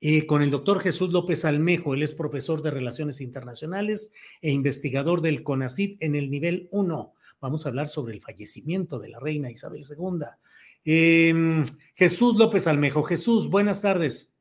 eh, 0.00 0.26
con 0.26 0.42
el 0.42 0.50
doctor 0.50 0.80
Jesús 0.80 1.12
López 1.12 1.44
Almejo. 1.44 1.94
Él 1.94 2.02
es 2.02 2.12
profesor 2.12 2.62
de 2.62 2.70
Relaciones 2.70 3.20
Internacionales 3.20 4.12
e 4.42 4.50
investigador 4.50 5.22
del 5.22 5.42
CONACID 5.42 5.96
en 6.00 6.14
el 6.14 6.30
nivel 6.30 6.68
1. 6.70 7.12
Vamos 7.40 7.66
a 7.66 7.68
hablar 7.68 7.88
sobre 7.88 8.14
el 8.14 8.20
fallecimiento 8.20 8.98
de 8.98 9.08
la 9.10 9.20
reina 9.20 9.50
Isabel 9.50 9.82
II. 9.88 10.26
Em, 10.84 11.64
Jesús 11.94 12.36
López 12.36 12.66
Almejo. 12.66 13.02
Jesús, 13.02 13.50
buenas 13.50 13.82
tardes. 13.82 14.34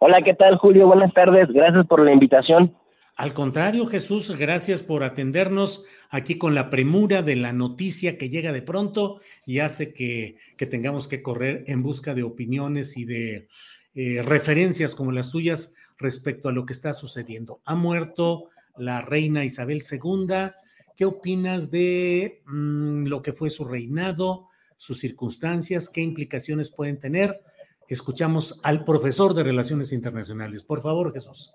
Hola, 0.00 0.22
¿qué 0.22 0.34
tal, 0.34 0.58
Julio? 0.58 0.86
Buenas 0.86 1.14
tardes. 1.14 1.48
Gracias 1.48 1.86
por 1.86 2.04
la 2.04 2.12
invitación. 2.12 2.76
Al 3.16 3.32
contrario, 3.32 3.86
Jesús, 3.86 4.36
gracias 4.36 4.82
por 4.82 5.04
atendernos 5.04 5.84
aquí 6.10 6.36
con 6.36 6.54
la 6.54 6.68
premura 6.68 7.22
de 7.22 7.36
la 7.36 7.52
noticia 7.52 8.18
que 8.18 8.28
llega 8.28 8.52
de 8.52 8.62
pronto 8.62 9.20
y 9.46 9.60
hace 9.60 9.94
que, 9.94 10.36
que 10.56 10.66
tengamos 10.66 11.06
que 11.06 11.22
correr 11.22 11.64
en 11.68 11.84
busca 11.84 12.12
de 12.14 12.24
opiniones 12.24 12.96
y 12.96 13.04
de 13.04 13.46
eh, 13.94 14.22
referencias 14.22 14.94
como 14.94 15.12
las 15.12 15.30
tuyas 15.30 15.74
respecto 15.98 16.48
a 16.48 16.52
lo 16.52 16.66
que 16.66 16.72
está 16.72 16.92
sucediendo. 16.92 17.60
Ha 17.64 17.74
muerto 17.74 18.50
la 18.76 19.00
reina 19.00 19.44
Isabel 19.44 19.82
II. 19.88 20.52
¿Qué 20.96 21.04
opinas 21.04 21.70
de 21.70 22.42
mm, 22.46 23.06
lo 23.06 23.22
que 23.22 23.32
fue 23.32 23.50
su 23.50 23.64
reinado, 23.64 24.48
sus 24.76 24.98
circunstancias, 24.98 25.88
qué 25.88 26.00
implicaciones 26.00 26.70
pueden 26.70 26.98
tener? 26.98 27.40
Escuchamos 27.88 28.60
al 28.62 28.84
profesor 28.84 29.34
de 29.34 29.44
Relaciones 29.44 29.92
Internacionales. 29.92 30.62
Por 30.62 30.80
favor, 30.82 31.12
Jesús. 31.12 31.52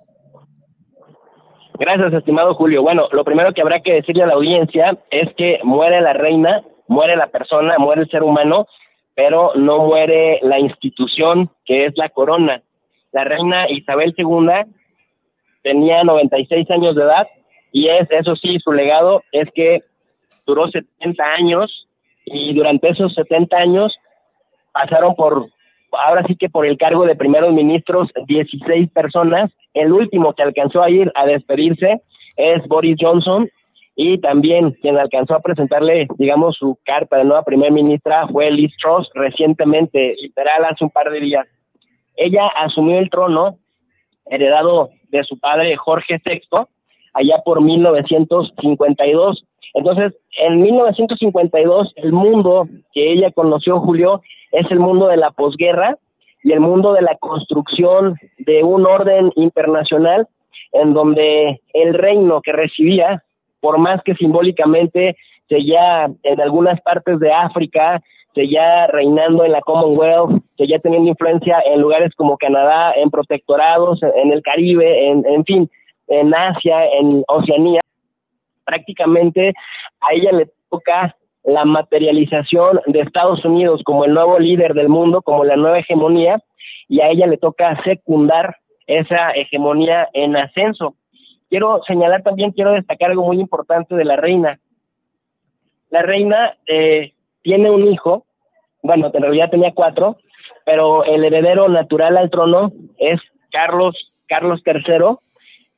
Gracias, 1.80 2.14
estimado 2.14 2.56
Julio. 2.56 2.82
Bueno, 2.82 3.08
lo 3.14 3.24
primero 3.24 3.54
que 3.54 3.62
habrá 3.62 3.80
que 3.82 3.94
decirle 3.94 4.24
a 4.24 4.28
la 4.28 4.34
audiencia 4.34 4.98
es 5.12 5.34
que 5.36 5.60
muere 5.64 6.02
la 6.02 6.14
reina, 6.14 6.62
muere 6.88 7.16
la 7.16 7.28
persona, 7.28 7.78
muere 7.80 8.02
el 8.02 8.10
ser 8.10 8.22
humano, 8.22 8.68
pero 9.20 9.52
no 9.54 9.80
muere 9.80 10.40
la 10.44 10.60
institución 10.60 11.50
que 11.66 11.88
es 11.88 11.98
la 11.98 12.08
corona. 12.08 12.64
La 13.12 13.26
reina 13.26 13.70
Isabel 13.70 14.16
II 14.16 14.48
tenía 15.62 16.06
96 16.06 16.72
años 16.72 16.96
de 16.96 17.04
edad 17.04 17.28
y 17.74 17.90
es, 17.90 18.10
eso 18.12 18.38
sí, 18.38 18.60
su 18.64 18.72
legado 18.72 19.22
es 19.34 19.50
que 19.54 19.84
duró 20.46 20.70
70 20.70 21.22
años 21.38 21.86
y 22.24 22.54
durante 22.54 22.92
esos 22.92 23.14
70 23.14 23.58
años 23.58 23.94
pasaron 24.72 25.14
por, 25.16 25.50
ahora 25.92 26.24
sí 26.26 26.38
que 26.38 26.48
por 26.48 26.66
el 26.66 26.78
cargo 26.78 27.06
de 27.06 27.18
primeros 27.18 27.52
ministros, 27.52 28.08
16 28.26 28.90
personas. 28.92 29.52
El 29.74 29.92
último 29.92 30.34
que 30.34 30.44
alcanzó 30.44 30.82
a 30.82 30.90
ir 30.90 31.12
a 31.16 31.26
despedirse 31.26 32.02
es 32.38 32.66
Boris 32.70 32.96
Johnson 32.98 33.50
y 34.02 34.18
también 34.18 34.72
quien 34.82 34.98
alcanzó 34.98 35.36
a 35.36 35.42
presentarle, 35.42 36.08
digamos, 36.18 36.56
su 36.56 36.80
carta 36.86 37.18
de 37.18 37.26
nueva 37.26 37.44
primer 37.44 37.74
ministra 37.74 38.30
fue 38.30 38.50
Liz 38.50 38.72
Truss 38.82 39.10
recientemente, 39.14 40.16
literal 40.22 40.64
hace 40.64 40.86
un 40.86 40.90
par 40.90 41.12
de 41.12 41.20
días. 41.20 41.46
Ella 42.16 42.48
asumió 42.48 42.98
el 42.98 43.10
trono 43.10 43.58
heredado 44.28 44.92
de 45.10 45.22
su 45.26 45.38
padre 45.38 45.76
Jorge 45.76 46.22
VI 46.26 46.40
allá 47.14 47.42
por 47.44 47.62
1952. 47.62 49.44
Entonces, 49.74 50.14
en 50.38 50.62
1952, 50.62 51.92
el 51.98 52.14
mundo 52.14 52.70
que 52.94 53.12
ella 53.12 53.34
conoció, 53.34 53.82
Julio, 53.82 54.22
es 54.54 54.72
el 54.72 54.80
mundo 54.80 55.10
de 55.10 55.18
la 55.18 55.32
posguerra 55.32 55.98
y 56.42 56.54
el 56.54 56.62
mundo 56.62 56.94
de 56.94 57.02
la 57.02 57.18
construcción 57.18 58.16
de 58.38 58.64
un 58.64 58.86
orden 58.88 59.34
internacional 59.36 60.26
en 60.72 60.94
donde 60.94 61.60
el 61.74 61.94
reino 61.96 62.42
que 62.42 62.54
recibía, 62.54 63.26
por 63.60 63.80
más 63.80 64.02
que 64.04 64.16
simbólicamente 64.16 65.18
seguía 65.48 66.10
en 66.24 66.42
algunas 66.42 66.80
partes 66.82 67.20
de 67.20 67.32
África, 67.34 68.02
seguía 68.36 68.88
reinando 68.88 69.44
en 69.44 69.52
la 69.52 69.62
Commonwealth, 69.62 70.42
seguía 70.58 70.80
teniendo 70.80 71.10
influencia 71.10 71.62
en 71.66 71.82
lugares 71.82 72.14
como 72.16 72.38
Canadá, 72.38 72.94
en 72.96 73.10
protectorados, 73.10 74.02
en 74.04 74.32
el 74.32 74.42
Caribe, 74.42 75.10
en, 75.10 75.26
en 75.26 75.44
fin, 75.46 75.70
en 76.08 76.34
Asia, 76.34 76.86
en 76.86 77.24
Oceanía, 77.28 77.80
prácticamente 78.66 79.54
a 80.02 80.14
ella 80.14 80.32
le 80.32 80.50
toca 80.70 81.16
la 81.44 81.66
materialización 81.66 82.82
de 82.86 83.02
Estados 83.02 83.44
Unidos 83.44 83.82
como 83.84 84.06
el 84.06 84.14
nuevo 84.14 84.38
líder 84.38 84.74
del 84.74 84.90
mundo, 84.90 85.22
como 85.22 85.44
la 85.44 85.56
nueva 85.56 85.80
hegemonía, 85.80 86.40
y 86.88 87.02
a 87.02 87.10
ella 87.10 87.28
le 87.28 87.38
toca 87.38 87.82
secundar 87.84 88.58
esa 88.88 89.32
hegemonía 89.32 90.10
en 90.14 90.36
ascenso. 90.36 90.96
Quiero 91.50 91.82
señalar 91.88 92.22
también, 92.22 92.52
quiero 92.52 92.74
destacar 92.74 93.12
algo 93.12 93.26
muy 93.26 93.40
importante 93.40 93.96
de 93.96 94.06
la 94.06 94.16
reina. 94.16 94.60
La 95.90 96.04
reina 96.04 96.56
eh, 96.68 97.14
tiene 97.42 97.72
un 97.72 97.88
hijo, 97.88 98.26
bueno, 98.84 99.10
en 99.14 99.22
realidad 99.22 99.50
tenía 99.50 99.74
cuatro, 99.74 100.18
pero 100.66 101.04
el 101.04 101.24
heredero 101.24 101.68
natural 101.68 102.18
al 102.18 102.30
trono 102.30 102.72
es 102.98 103.20
Carlos, 103.52 103.96
Carlos 104.28 104.62
III, 104.66 105.18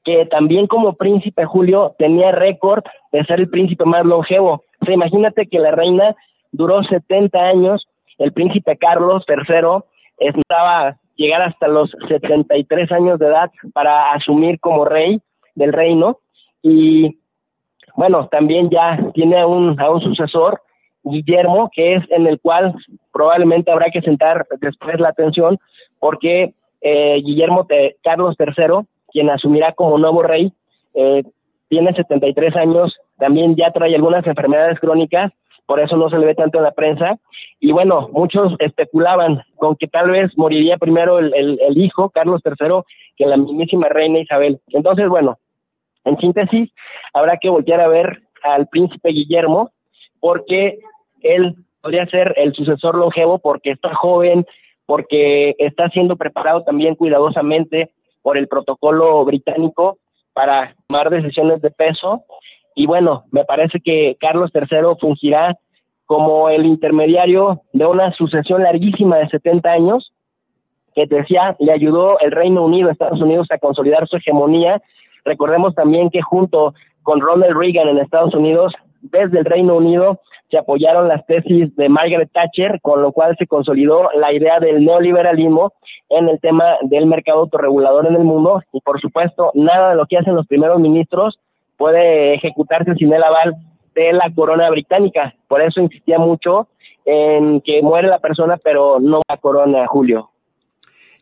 que 0.04 0.26
también 0.26 0.68
como 0.68 0.94
príncipe 0.94 1.46
Julio 1.46 1.96
tenía 1.98 2.32
récord 2.32 2.84
de 3.14 3.24
ser 3.24 3.40
el 3.40 3.50
príncipe 3.50 3.86
más 3.86 4.04
longevo. 4.06 4.66
O 4.82 4.86
sea, 4.86 4.94
imagínate 4.94 5.48
que 5.48 5.60
la 5.60 5.72
reina 5.72 6.16
duró 6.52 6.84
70 6.84 7.40
años, 7.40 7.88
el 8.18 8.34
príncipe 8.34 8.78
Carlos 8.78 9.24
III 9.28 9.84
estaba 10.18 10.98
llegar 11.16 11.42
hasta 11.44 11.68
los 11.68 11.92
73 12.08 12.92
años 12.92 13.20
de 13.20 13.28
edad 13.28 13.52
para 13.74 14.12
asumir 14.12 14.60
como 14.60 14.86
rey 14.86 15.22
del 15.56 15.74
reino. 15.74 16.20
Y 16.62 17.20
bueno, 17.96 18.28
también 18.28 18.70
ya 18.70 19.00
tiene 19.14 19.40
a 19.40 19.48
un, 19.48 19.80
a 19.80 19.90
un 19.90 20.02
sucesor, 20.02 20.62
Guillermo, 21.04 21.70
que 21.74 21.96
es 21.96 22.04
en 22.12 22.28
el 22.28 22.40
cual 22.40 22.76
probablemente 23.12 23.72
habrá 23.72 23.90
que 23.90 24.02
sentar 24.02 24.46
después 24.60 25.00
la 25.00 25.10
atención 25.10 25.58
porque 26.00 26.54
eh, 26.82 27.22
Guillermo 27.24 27.68
Carlos 28.04 28.36
III 28.40 28.86
quien 29.12 29.30
asumirá 29.30 29.74
como 29.74 29.98
nuevo 29.98 30.24
rey, 30.24 30.52
eh, 30.94 31.24
tiene 31.70 31.94
73 31.94 32.56
años, 32.56 32.98
también 33.18 33.56
ya 33.56 33.72
trae 33.72 33.94
algunas 33.94 34.26
enfermedades 34.26 34.80
crónicas, 34.80 35.32
por 35.72 35.80
eso 35.80 35.96
no 35.96 36.10
se 36.10 36.18
le 36.18 36.26
ve 36.26 36.36
tanto 36.36 36.58
en 36.58 36.66
la 36.66 36.74
prensa. 36.74 37.18
Y 37.62 37.72
bueno, 37.72 38.10
muchos 38.12 38.56
especulaban 38.60 39.42
con 39.56 39.78
que 39.78 39.88
tal 39.88 40.12
vez 40.12 40.30
moriría 40.38 40.76
primero 40.76 41.20
el, 41.20 41.78
hijo, 41.78 42.10
Carlos 42.10 42.42
III, 42.44 42.82
que 43.16 43.26
la 43.26 43.38
mismísima 43.38 43.88
reina 43.88 44.20
Isabel. 44.20 44.60
Entonces, 44.68 45.08
bueno, 45.08 45.40
en 46.04 46.18
síntesis, 46.18 46.70
habrá 47.14 47.38
que 47.38 47.48
voltear 47.48 47.80
a 47.80 47.88
ver 47.88 48.22
al 48.44 48.68
príncipe 48.68 49.12
Guillermo, 49.12 49.72
porque 50.20 50.80
él 51.22 51.56
podría 51.80 52.06
ser 52.08 52.34
el 52.36 52.54
sucesor 52.54 52.96
longevo, 52.96 53.40
porque 53.40 53.72
está 53.72 53.96
joven, 53.96 54.46
porque 54.86 55.56
está 55.58 55.88
siendo 55.88 56.18
preparado 56.18 56.64
también 56.64 56.96
cuidadosamente 56.96 57.94
por 58.22 58.38
el 58.38 58.50
protocolo 58.50 59.24
británico 59.24 60.00
para 60.34 60.76
tomar 60.90 61.10
decisiones 61.10 61.62
de 61.62 61.72
peso. 61.72 62.26
Y 62.76 62.86
bueno, 62.86 63.26
me 63.32 63.44
parece 63.46 63.80
que 63.80 64.18
Carlos 64.20 64.52
III 64.54 64.96
fungirá 65.00 65.58
como 66.06 66.50
el 66.50 66.66
intermediario 66.66 67.62
de 67.74 67.86
una 67.86 68.12
sucesión 68.14 68.64
larguísima 68.64 69.18
de 69.18 69.30
70 69.30 69.72
años, 69.72 70.12
que 70.94 71.06
decía, 71.06 71.56
le 71.60 71.72
ayudó 71.72 72.20
el 72.20 72.32
Reino 72.32 72.66
Unido, 72.66 72.90
Estados 72.90 73.22
Unidos, 73.22 73.48
a 73.50 73.58
consolidar 73.58 74.08
su 74.08 74.18
hegemonía. 74.18 74.82
Recordemos 75.24 75.74
también 75.74 76.10
que 76.10 76.22
junto 76.22 76.74
con 77.04 77.22
Ronald 77.22 77.58
Reagan 77.58 77.88
en 77.88 77.98
Estados 77.98 78.34
Unidos, 78.34 78.74
desde 79.02 79.40
el 79.40 79.46
Reino 79.46 79.76
Unido, 79.78 80.20
se 80.50 80.58
apoyaron 80.58 81.08
las 81.08 81.26
tesis 81.26 81.74
de 81.78 81.88
Margaret 81.88 82.30
Thatcher, 82.34 82.82
con 82.82 83.02
lo 83.02 83.14
cual 83.14 83.36
se 83.40 83.48
consolidó 83.48 84.10
la 84.16 84.34
idea 84.34 84.60
del 84.60 84.84
neoliberalismo 84.84 85.72
en 86.10 86.28
el 86.28 86.40
tema 86.42 86.76
del 86.82 87.06
mercado 87.06 87.40
autorregulador 87.40 88.06
en 88.06 88.16
el 88.16 88.26
mundo 88.26 88.62
y 88.74 88.82
por 88.82 89.00
supuesto 89.00 89.52
nada 89.54 89.92
de 89.92 89.96
lo 89.96 90.06
que 90.08 90.18
hacen 90.18 90.36
los 90.36 90.46
primeros 90.46 90.80
ministros 90.80 91.40
puede 91.82 92.36
ejecutarse 92.36 92.94
sin 92.94 93.12
el 93.12 93.24
aval 93.24 93.56
de 93.96 94.14
la 94.14 94.32
corona 94.36 94.70
británica. 94.70 95.34
Por 95.48 95.64
eso 95.64 95.82
insistía 95.82 96.20
mucho 96.20 96.68
en 97.06 97.60
que 97.62 97.82
muere 97.82 98.08
la 98.08 98.20
persona 98.20 98.58
pero 98.64 99.00
no 99.00 99.22
la 99.28 99.38
corona, 99.38 99.88
Julio. 99.88 100.30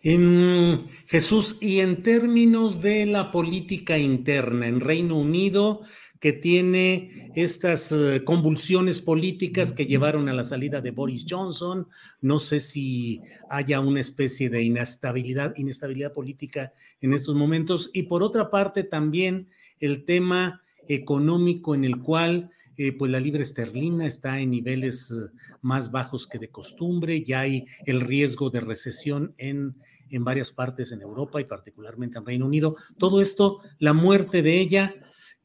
En 0.04 0.86
Jesús, 1.08 1.58
y 1.62 1.80
en 1.80 2.04
términos 2.04 2.82
de 2.82 3.06
la 3.06 3.32
política 3.32 3.98
interna 3.98 4.68
en 4.68 4.82
Reino 4.82 5.16
Unido, 5.16 5.80
que 6.20 6.34
tiene 6.34 7.32
estas 7.36 7.94
eh, 7.94 8.24
convulsiones 8.26 9.00
políticas 9.00 9.72
que 9.72 9.86
llevaron 9.86 10.28
a 10.28 10.34
la 10.34 10.44
salida 10.44 10.82
de 10.82 10.92
Boris 10.92 11.26
Johnson. 11.28 11.88
No 12.20 12.40
sé 12.40 12.60
si 12.60 13.22
haya 13.50 13.80
una 13.80 14.02
especie 14.02 14.50
de 14.50 14.62
inestabilidad, 14.62 15.54
inestabilidad 15.56 16.12
política 16.12 16.74
en 17.00 17.14
estos 17.14 17.36
momentos. 17.36 17.90
Y 17.94 18.04
por 18.04 18.24
otra 18.24 18.50
parte, 18.50 18.84
también 18.84 19.48
el 19.80 20.06
tema 20.06 20.62
económico 20.88 21.76
en 21.76 21.86
el 21.86 22.00
cual 22.00 22.52
eh, 22.78 22.94
pues 22.94 23.12
la 23.12 23.20
libra 23.20 23.44
esterlina 23.44 24.08
está 24.08 24.40
en 24.40 24.52
niveles 24.52 25.12
eh, 25.12 25.30
más 25.62 25.92
bajos 25.92 26.28
que 26.28 26.40
de 26.40 26.50
costumbre, 26.50 27.24
ya 27.24 27.42
hay 27.42 27.66
el 27.86 28.00
riesgo 28.00 28.50
de 28.50 28.62
recesión 28.62 29.34
en, 29.38 29.76
en 30.10 30.24
varias 30.24 30.52
partes 30.52 30.92
en 30.92 31.02
Europa 31.02 31.42
y 31.42 31.44
particularmente 31.44 32.18
en 32.18 32.26
Reino 32.26 32.46
Unido. 32.46 32.78
Todo 32.98 33.22
esto, 33.22 33.60
la 33.80 33.94
muerte 33.94 34.42
de 34.42 34.60
ella, 34.60 34.96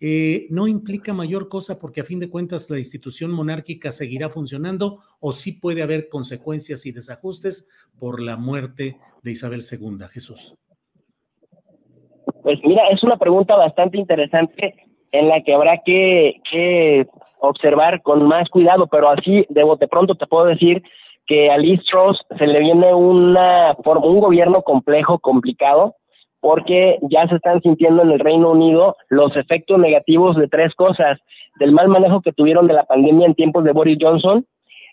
eh, 0.01 0.49
no 0.51 0.67
implica 0.67 1.13
mayor 1.13 1.49
cosa 1.49 1.79
porque 1.79 2.01
a 2.01 2.05
fin 2.05 2.19
de 2.21 2.29
cuentas 2.29 2.69
la 2.69 2.79
institución 2.79 3.31
monárquica 3.31 3.91
seguirá 3.91 4.29
funcionando 4.29 5.01
o 5.21 5.33
sí 5.33 5.53
puede 5.53 5.83
haber 5.83 6.09
consecuencias 6.09 6.85
y 6.85 6.93
desajustes 6.93 7.69
por 7.99 8.21
la 8.21 8.37
muerte 8.37 8.99
de 9.23 9.31
Isabel 9.31 9.63
II. 9.63 10.07
Jesús. 10.11 10.57
Pues 12.45 12.59
mira, 12.63 12.83
es 12.91 13.03
una 13.03 13.17
pregunta 13.17 13.57
bastante 13.57 13.97
interesante 13.97 14.75
en 15.13 15.31
la 15.31 15.41
que 15.41 15.55
habrá 15.55 15.79
que, 15.79 17.07
observar 17.39 18.03
con 18.03 18.29
más 18.29 18.51
cuidado, 18.51 18.87
pero 18.87 19.09
así 19.09 19.47
de 19.49 19.89
pronto 19.89 20.15
te 20.15 20.27
puedo 20.27 20.45
decir 20.45 20.83
que 21.27 21.51
a 21.51 21.57
Liz 21.57 21.81
Truss 21.91 22.21
se 22.39 22.47
le 22.47 22.61
viene 22.61 22.95
una, 22.95 23.75
un 23.83 24.21
gobierno 24.21 24.61
complejo, 24.61 25.19
complicado, 25.19 25.95
porque 26.41 26.99
ya 27.11 27.27
se 27.29 27.37
están 27.37 27.63
sintiendo 27.63 28.03
en 28.03 28.11
el 28.11 28.19
Reino 28.19 28.51
Unido 28.51 28.95
los 29.09 29.35
efectos 29.37 29.79
negativos 29.79 30.37
de 30.37 30.47
tres 30.47 30.75
cosas, 30.75 31.19
del 31.59 31.73
mal 31.73 31.89
manejo 31.89 32.21
que 32.21 32.33
tuvieron 32.33 32.67
de 32.67 32.75
la 32.75 32.85
pandemia 32.85 33.27
en 33.27 33.35
tiempos 33.35 33.65
de 33.65 33.73
Boris 33.73 33.97
Johnson, 33.99 34.45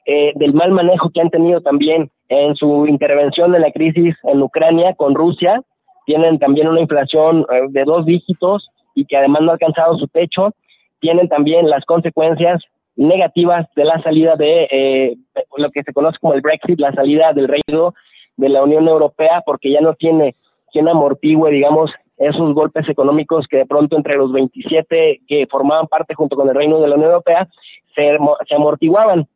eh, 0.05 0.31
del 0.35 0.53
mal 0.53 0.71
manejo 0.71 1.09
que 1.09 1.19
han 1.19 1.29
tenido 1.29 1.59
también 1.59 2.09
en 2.29 2.55
su 2.55 2.87
intervención 2.87 3.53
en 3.53 3.61
la 3.61 3.71
crisis 3.71 4.15
en 4.23 4.41
Ucrania 4.41 4.93
con 4.95 5.15
Rusia, 5.15 5.61
tienen 6.05 6.39
también 6.39 6.67
una 6.67 6.81
inflación 6.81 7.45
eh, 7.51 7.61
de 7.69 7.83
dos 7.83 8.05
dígitos 8.05 8.69
y 8.95 9.05
que 9.05 9.17
además 9.17 9.41
no 9.41 9.49
ha 9.49 9.53
alcanzado 9.53 9.97
su 9.97 10.07
techo, 10.07 10.53
tienen 10.99 11.27
también 11.29 11.69
las 11.69 11.85
consecuencias 11.85 12.61
negativas 12.95 13.67
de 13.75 13.85
la 13.85 14.01
salida 14.01 14.35
de 14.35 14.67
eh, 14.71 15.17
lo 15.57 15.71
que 15.71 15.83
se 15.83 15.93
conoce 15.93 16.17
como 16.19 16.33
el 16.33 16.41
Brexit, 16.41 16.79
la 16.79 16.93
salida 16.93 17.33
del 17.33 17.47
Reino 17.47 17.93
de 18.37 18.49
la 18.49 18.63
Unión 18.63 18.87
Europea, 18.87 19.41
porque 19.45 19.71
ya 19.71 19.81
no 19.81 19.93
tiene 19.93 20.35
quien 20.71 20.87
amortigüe, 20.87 21.51
digamos, 21.51 21.91
esos 22.17 22.53
golpes 22.53 22.87
económicos 22.87 23.47
que 23.47 23.57
de 23.57 23.65
pronto 23.65 23.97
entre 23.97 24.15
los 24.15 24.31
27 24.31 25.21
que 25.27 25.47
formaban 25.47 25.87
parte 25.87 26.13
junto 26.13 26.35
con 26.35 26.47
el 26.47 26.55
Reino 26.55 26.79
de 26.79 26.87
la 26.87 26.95
Unión 26.95 27.09
Europea 27.09 27.47
se, 27.95 28.17
se 28.47 28.55
amortiguaban. 28.55 29.27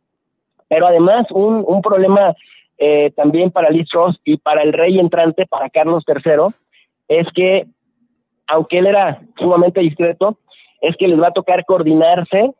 Pero 0.69 0.87
además 0.87 1.25
un, 1.31 1.63
un 1.67 1.81
problema 1.81 2.35
eh, 2.77 3.11
también 3.11 3.51
para 3.51 3.69
Liz 3.69 3.87
Truss 3.89 4.19
y 4.23 4.37
para 4.37 4.63
el 4.63 4.73
rey 4.73 4.99
entrante, 4.99 5.45
para 5.45 5.69
Carlos 5.69 6.03
III, 6.07 6.53
es 7.07 7.27
que 7.33 7.67
aunque 8.47 8.79
él 8.79 8.87
era 8.87 9.21
sumamente 9.37 9.81
discreto, 9.81 10.37
es 10.81 10.95
que 10.97 11.07
les 11.07 11.19
va 11.19 11.27
a 11.27 11.33
tocar 11.33 11.65
coordinarse 11.65 12.51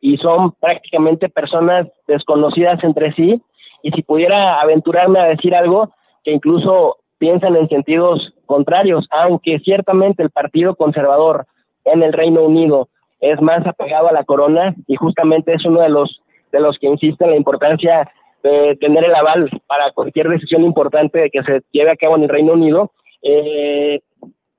y 0.00 0.16
son 0.18 0.52
prácticamente 0.52 1.28
personas 1.28 1.86
desconocidas 2.06 2.82
entre 2.84 3.12
sí. 3.12 3.42
Y 3.82 3.90
si 3.90 4.02
pudiera 4.02 4.60
aventurarme 4.60 5.18
a 5.18 5.26
decir 5.26 5.54
algo, 5.54 5.92
que 6.24 6.32
incluso 6.32 6.98
piensan 7.18 7.56
en 7.56 7.68
sentidos 7.68 8.32
contrarios, 8.46 9.06
aunque 9.10 9.58
ciertamente 9.60 10.22
el 10.22 10.30
Partido 10.30 10.76
Conservador 10.76 11.46
en 11.84 12.02
el 12.02 12.12
Reino 12.12 12.42
Unido 12.42 12.88
es 13.20 13.40
más 13.40 13.66
apegado 13.66 14.08
a 14.08 14.12
la 14.12 14.24
corona 14.24 14.74
y 14.86 14.96
justamente 14.96 15.54
es 15.54 15.64
uno 15.64 15.80
de 15.80 15.88
los 15.88 16.20
de 16.50 16.60
los 16.60 16.78
que 16.78 16.86
insiste 16.86 17.24
en 17.24 17.30
la 17.30 17.36
importancia 17.36 18.10
de 18.42 18.76
tener 18.76 19.04
el 19.04 19.14
aval 19.14 19.48
para 19.66 19.92
cualquier 19.92 20.28
decisión 20.28 20.64
importante 20.64 21.30
que 21.30 21.42
se 21.42 21.62
lleve 21.70 21.90
a 21.90 21.96
cabo 21.96 22.16
en 22.16 22.24
el 22.24 22.28
Reino 22.28 22.54
Unido. 22.54 22.92
Eh, 23.22 24.00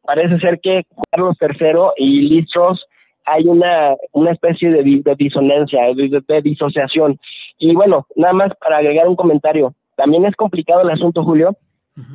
parece 0.04 0.40
ser 0.40 0.60
que 0.62 0.84
Carlos 1.12 1.38
III 1.40 1.92
y 1.98 2.22
Liz 2.22 2.50
Truss 2.50 2.86
hay 3.26 3.46
una, 3.46 3.96
una 4.12 4.32
especie 4.32 4.70
de, 4.70 5.16
disonancia, 5.18 5.82
de, 5.94 6.42
disociación. 6.42 7.20
Y 7.58 7.74
bueno, 7.74 8.08
nada 8.16 8.34
más 8.34 8.52
para 8.60 8.78
agregar 8.78 9.08
un 9.08 9.16
comentario, 9.16 9.74
también 9.96 10.26
es 10.26 10.36
complicado 10.36 10.82
el 10.82 10.90
asunto, 10.90 11.24
Julio, 11.24 11.56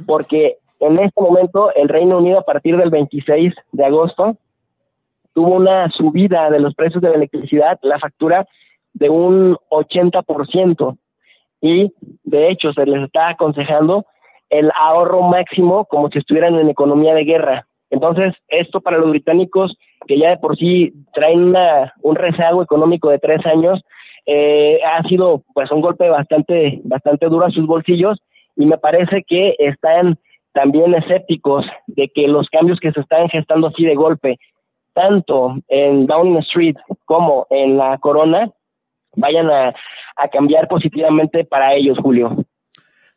porque 0.06 0.56
en 0.80 0.98
este 0.98 1.20
momento 1.20 1.72
el 1.74 1.88
Reino 1.88 2.18
Unido 2.18 2.40
a 2.40 2.44
partir 2.44 2.76
del 2.76 2.90
26 2.90 3.54
de 3.72 3.84
agosto 3.84 4.36
tuvo 5.32 5.54
una 5.54 5.88
subida 5.90 6.50
de 6.50 6.60
los 6.60 6.74
precios 6.74 7.00
de 7.00 7.10
la 7.10 7.16
electricidad, 7.16 7.78
la 7.82 7.98
factura 7.98 8.46
de 8.92 9.08
un 9.08 9.56
80% 9.70 10.98
y 11.60 11.92
de 12.24 12.50
hecho 12.50 12.72
se 12.72 12.86
les 12.86 13.04
está 13.04 13.30
aconsejando 13.30 14.04
el 14.50 14.70
ahorro 14.74 15.22
máximo 15.22 15.84
como 15.86 16.08
si 16.08 16.18
estuvieran 16.18 16.54
en 16.56 16.68
economía 16.68 17.14
de 17.14 17.24
guerra. 17.24 17.66
Entonces, 17.90 18.34
esto 18.48 18.80
para 18.80 18.98
los 18.98 19.10
británicos, 19.10 19.76
que 20.06 20.18
ya 20.18 20.30
de 20.30 20.36
por 20.38 20.56
sí 20.56 20.92
traen 21.14 21.54
un 22.02 22.14
rezago 22.16 22.62
económico 22.62 23.10
de 23.10 23.18
tres 23.18 23.44
años, 23.46 23.80
eh, 24.26 24.78
ha 24.84 25.02
sido 25.04 25.42
pues 25.54 25.70
un 25.70 25.80
golpe 25.80 26.08
bastante, 26.10 26.80
bastante 26.84 27.26
duro 27.26 27.46
a 27.46 27.50
sus 27.50 27.66
bolsillos 27.66 28.20
y 28.56 28.66
me 28.66 28.76
parece 28.76 29.22
que 29.26 29.54
están 29.58 30.18
también 30.52 30.94
escépticos 30.94 31.64
de 31.86 32.08
que 32.08 32.28
los 32.28 32.48
cambios 32.48 32.78
que 32.80 32.92
se 32.92 33.00
están 33.00 33.28
gestando 33.28 33.68
así 33.68 33.84
de 33.84 33.94
golpe, 33.94 34.38
tanto 34.92 35.56
en 35.68 36.06
Downing 36.06 36.38
Street 36.38 36.76
como 37.04 37.46
en 37.50 37.78
la 37.78 37.96
Corona, 37.98 38.50
vayan 39.16 39.50
a, 39.50 39.74
a 40.16 40.28
cambiar 40.28 40.68
positivamente 40.68 41.44
para 41.44 41.74
ellos, 41.74 41.98
Julio. 41.98 42.44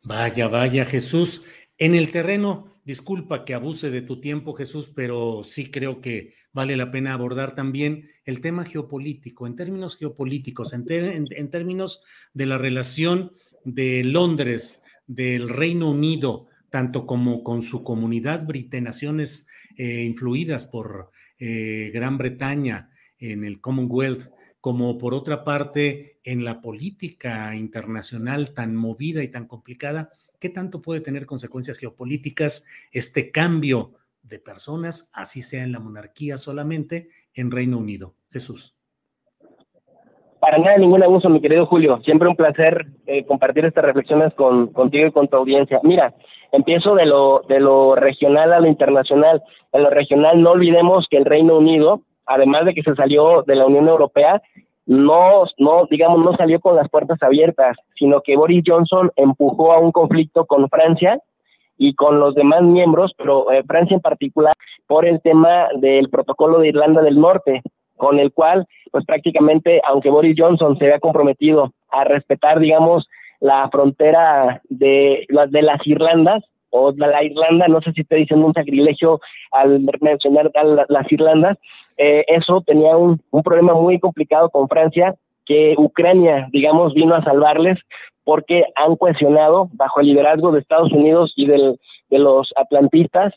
Vaya, 0.03 0.47
vaya, 0.47 0.85
Jesús. 0.85 1.45
En 1.77 1.95
el 1.95 2.11
terreno, 2.11 2.67
disculpa 2.83 3.45
que 3.45 3.53
abuse 3.53 3.89
de 3.89 4.01
tu 4.01 4.19
tiempo, 4.19 4.53
Jesús, 4.53 4.91
pero 4.95 5.43
sí 5.43 5.71
creo 5.71 6.01
que 6.01 6.33
vale 6.53 6.75
la 6.75 6.91
pena 6.91 7.13
abordar 7.13 7.55
también 7.55 8.03
el 8.25 8.41
tema 8.41 8.65
geopolítico, 8.65 9.47
en 9.47 9.55
términos 9.55 9.97
geopolíticos, 9.97 10.73
en, 10.73 11.49
términos 11.49 12.03
de 12.33 12.45
la 12.45 12.57
relación 12.57 13.31
de 13.63 14.03
Londres, 14.03 14.83
del 15.07 15.49
Reino 15.49 15.89
Unido, 15.89 16.47
tanto 16.69 17.05
como 17.05 17.43
con 17.43 17.61
su 17.61 17.83
comunidad 17.83 18.45
britenaciones 18.45 19.47
eh, 19.77 20.03
influidas 20.03 20.65
por 20.65 21.11
eh, 21.37 21.91
Gran 21.93 22.17
Bretaña 22.17 22.89
en 23.17 23.43
el 23.43 23.61
Commonwealth, 23.61 24.29
como 24.61 24.99
por 24.99 25.15
otra 25.15 25.43
parte 25.43 26.19
en 26.23 26.45
la 26.45 26.61
política 26.61 27.55
internacional 27.55 28.53
tan 28.53 28.75
movida 28.75 29.23
y 29.23 29.27
tan 29.27 29.47
complicada, 29.47 30.09
¿qué 30.39 30.49
tanto 30.49 30.81
puede 30.81 31.01
tener 31.01 31.25
consecuencias 31.25 31.79
geopolíticas 31.79 32.67
este 32.91 33.31
cambio 33.31 33.93
de 34.21 34.37
personas, 34.37 35.09
así 35.13 35.41
sea 35.41 35.63
en 35.63 35.71
la 35.71 35.79
monarquía 35.79 36.37
solamente, 36.37 37.09
en 37.33 37.49
Reino 37.49 37.79
Unido? 37.79 38.13
Jesús. 38.31 38.75
Para 40.39 40.57
nada, 40.57 40.77
ningún 40.77 41.03
abuso, 41.03 41.29
mi 41.29 41.41
querido 41.41 41.65
Julio. 41.65 41.99
Siempre 42.03 42.27
un 42.27 42.35
placer 42.35 42.87
eh, 43.05 43.25
compartir 43.25 43.65
estas 43.65 43.85
reflexiones 43.85 44.33
con, 44.33 44.67
contigo 44.67 45.07
y 45.07 45.11
con 45.11 45.27
tu 45.27 45.37
audiencia. 45.37 45.79
Mira, 45.83 46.15
empiezo 46.51 46.95
de 46.95 47.05
lo, 47.05 47.43
de 47.47 47.59
lo 47.59 47.95
regional 47.95 48.53
a 48.53 48.59
lo 48.59 48.67
internacional. 48.67 49.43
En 49.71 49.83
lo 49.83 49.89
regional, 49.89 50.41
no 50.41 50.51
olvidemos 50.51 51.07
que 51.09 51.17
el 51.17 51.25
Reino 51.25 51.57
Unido 51.57 52.03
además 52.33 52.65
de 52.65 52.73
que 52.73 52.83
se 52.83 52.95
salió 52.95 53.43
de 53.43 53.55
la 53.55 53.65
Unión 53.65 53.87
Europea, 53.87 54.41
no, 54.85 55.45
no, 55.57 55.85
digamos, 55.89 56.23
no 56.23 56.35
salió 56.35 56.59
con 56.59 56.75
las 56.75 56.89
puertas 56.89 57.21
abiertas, 57.21 57.77
sino 57.95 58.21
que 58.21 58.35
Boris 58.35 58.63
Johnson 58.65 59.11
empujó 59.15 59.71
a 59.71 59.79
un 59.79 59.91
conflicto 59.91 60.45
con 60.45 60.67
Francia 60.69 61.19
y 61.77 61.95
con 61.95 62.19
los 62.19 62.35
demás 62.35 62.63
miembros, 62.63 63.13
pero 63.17 63.51
eh, 63.51 63.63
Francia 63.67 63.95
en 63.95 64.01
particular, 64.01 64.53
por 64.87 65.05
el 65.05 65.21
tema 65.21 65.67
del 65.77 66.09
protocolo 66.09 66.59
de 66.59 66.69
Irlanda 66.69 67.01
del 67.01 67.19
Norte, 67.19 67.61
con 67.95 68.19
el 68.19 68.31
cual, 68.31 68.67
pues 68.91 69.05
prácticamente, 69.05 69.81
aunque 69.87 70.09
Boris 70.09 70.35
Johnson 70.37 70.77
se 70.77 70.85
había 70.85 70.99
comprometido 70.99 71.71
a 71.89 72.03
respetar, 72.03 72.59
digamos, 72.59 73.07
la 73.39 73.69
frontera 73.69 74.61
de, 74.69 75.25
de 75.49 75.61
las 75.61 75.85
Irlandas, 75.87 76.43
o 76.71 76.91
la 76.91 77.23
Irlanda, 77.23 77.67
no 77.67 77.81
sé 77.81 77.91
si 77.93 78.03
te 78.03 78.15
dicen 78.15 78.43
un 78.43 78.53
sacrilegio 78.53 79.19
al 79.51 79.81
mencionar 79.99 80.51
las 80.89 81.11
Irlandas, 81.11 81.57
eh, 81.97 82.25
eso 82.27 82.63
tenía 82.65 82.97
un, 82.97 83.21
problema 83.43 83.73
muy 83.73 83.99
complicado 83.99 84.49
con 84.49 84.67
Francia, 84.67 85.15
que 85.45 85.75
Ucrania, 85.77 86.47
digamos, 86.51 86.93
vino 86.93 87.13
a 87.13 87.23
salvarles 87.23 87.77
porque 88.23 88.63
han 88.75 88.95
cuestionado 88.95 89.69
bajo 89.73 89.99
el 89.99 90.07
liderazgo 90.07 90.51
de 90.51 90.59
Estados 90.59 90.91
Unidos 90.91 91.33
y 91.35 91.47
del, 91.47 91.79
de 92.09 92.19
los 92.19 92.53
atlantistas, 92.55 93.33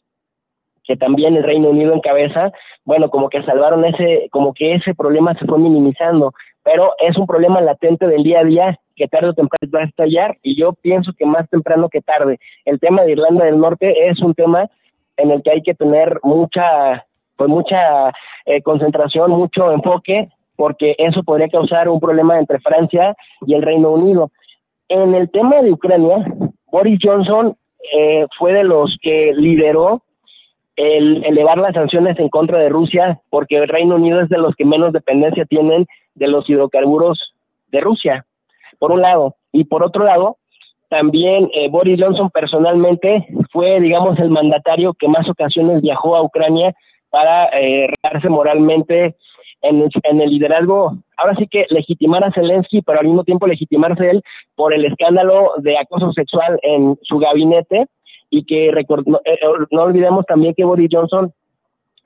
que 0.85 0.97
también 0.97 1.37
el 1.37 1.43
Reino 1.43 1.71
Unido 1.71 1.95
encabeza, 1.95 2.53
bueno, 2.85 3.09
como 3.09 3.31
que 3.31 3.43
salvaron 3.43 3.85
ese, 3.85 4.29
como 4.31 4.53
que 4.53 4.75
ese 4.75 4.95
problema 4.95 5.35
se 5.35 5.47
fue 5.47 5.59
minimizando, 5.59 6.33
pero 6.65 6.93
es 6.99 7.17
un 7.17 7.27
problema 7.27 7.61
latente 7.61 8.07
del 8.07 8.25
día 8.25 8.41
a 8.41 8.45
día 8.45 8.81
que 8.97 9.09
tarde 9.09 9.29
o 9.29 9.35
temprano 9.35 9.71
va 9.75 9.81
a 9.81 9.85
estallar 9.85 10.39
y 10.43 10.57
yo 10.57 10.73
pienso 10.73 11.13
que 11.13 11.27
más 11.27 11.49
temprano 11.51 11.89
que 11.89 12.01
tarde. 12.01 12.39
El 12.65 12.81
tema 12.81 13.03
de 13.03 13.13
Irlanda 13.13 13.45
del 13.45 13.59
Norte 13.59 14.09
es 14.09 14.21
un 14.21 14.35
tema 14.35 14.69
en 15.17 15.31
el 15.31 15.43
que 15.43 15.51
hay 15.51 15.63
que 15.63 15.75
tener 15.75 16.19
mucha 16.23 17.05
pues 17.37 17.51
mucha 17.51 18.13
eh, 18.47 18.63
concentración, 18.63 19.33
mucho 19.33 19.73
enfoque, 19.73 20.25
porque 20.57 20.95
eso 20.99 21.23
podría 21.23 21.49
causar 21.49 21.89
un 21.89 22.01
problema 22.01 22.39
entre 22.39 22.61
Francia 22.61 23.15
y 23.47 23.55
el 23.55 23.63
Reino 23.63 23.91
Unido. 23.91 24.31
En 24.89 25.15
el 25.15 25.31
tema 25.31 25.61
de 25.63 25.73
Ucrania, 25.73 26.25
Boris 26.71 26.99
Johnson 27.03 27.57
eh, 27.93 28.27
fue 28.39 28.53
de 28.53 28.65
los 28.65 28.97
que 29.03 29.33
lideró 29.35 30.03
el 30.77 31.25
elevar 31.25 31.59
las 31.59 31.75
sanciones 31.75 32.19
en 32.19 32.29
contra 32.29 32.59
de 32.59 32.69
Rusia, 32.69 33.21
porque 33.31 33.57
el 33.57 33.69
Reino 33.69 33.97
Unido 33.97 34.21
es 34.21 34.29
de 34.29 34.39
los 34.39 34.55
que 34.55 34.65
menos 34.65 34.93
dependencia 34.93 35.45
tienen 35.45 35.87
de 36.15 36.29
los 36.29 36.49
hidrocarburos 36.49 37.35
de 37.69 37.81
Rusia, 37.81 38.27
por 38.79 38.93
un 38.93 39.03
lado. 39.03 39.37
Y 39.53 39.65
por 39.65 39.83
otro 39.83 40.05
lado, 40.05 40.39
también 40.89 41.51
eh, 41.55 41.69
Boris 41.69 42.01
Johnson 42.01 42.31
personalmente 42.31 43.27
fue, 43.53 43.81
digamos, 43.81 44.19
el 44.19 44.31
mandatario 44.31 44.95
que 44.95 45.09
más 45.09 45.29
ocasiones 45.29 45.83
viajó 45.83 46.17
a 46.17 46.23
Ucrania 46.23 46.75
para 47.11 47.49
eh, 47.53 47.89
moralmente 48.29 49.17
en, 49.65 50.21
el 50.21 50.31
liderazgo, 50.31 50.99
ahora 51.17 51.35
sí 51.37 51.47
que 51.47 51.67
legitimar 51.71 52.23
a 52.23 52.33
Zelensky, 52.33 52.83
pero 52.83 53.01
al 53.01 53.07
mismo 53.07 53.25
tiempo 53.25 53.47
legitimarse 53.47 54.11
él 54.11 54.23
por 54.55 54.75
el 54.75 54.85
escándalo 54.85 55.53
de 55.59 55.79
acoso 55.79 56.13
sexual 56.13 56.59
en 56.63 56.99
su 57.03 57.19
gabinete 57.19 57.87
y 58.31 58.45
que 58.45 58.69
eh, 58.69 58.87
eh, 59.25 59.39
no, 59.71 59.83
olvidemos 59.83 60.27
también 60.27 60.55
que 60.55 60.65
Boris 60.65 60.89
Johnson 60.91 61.33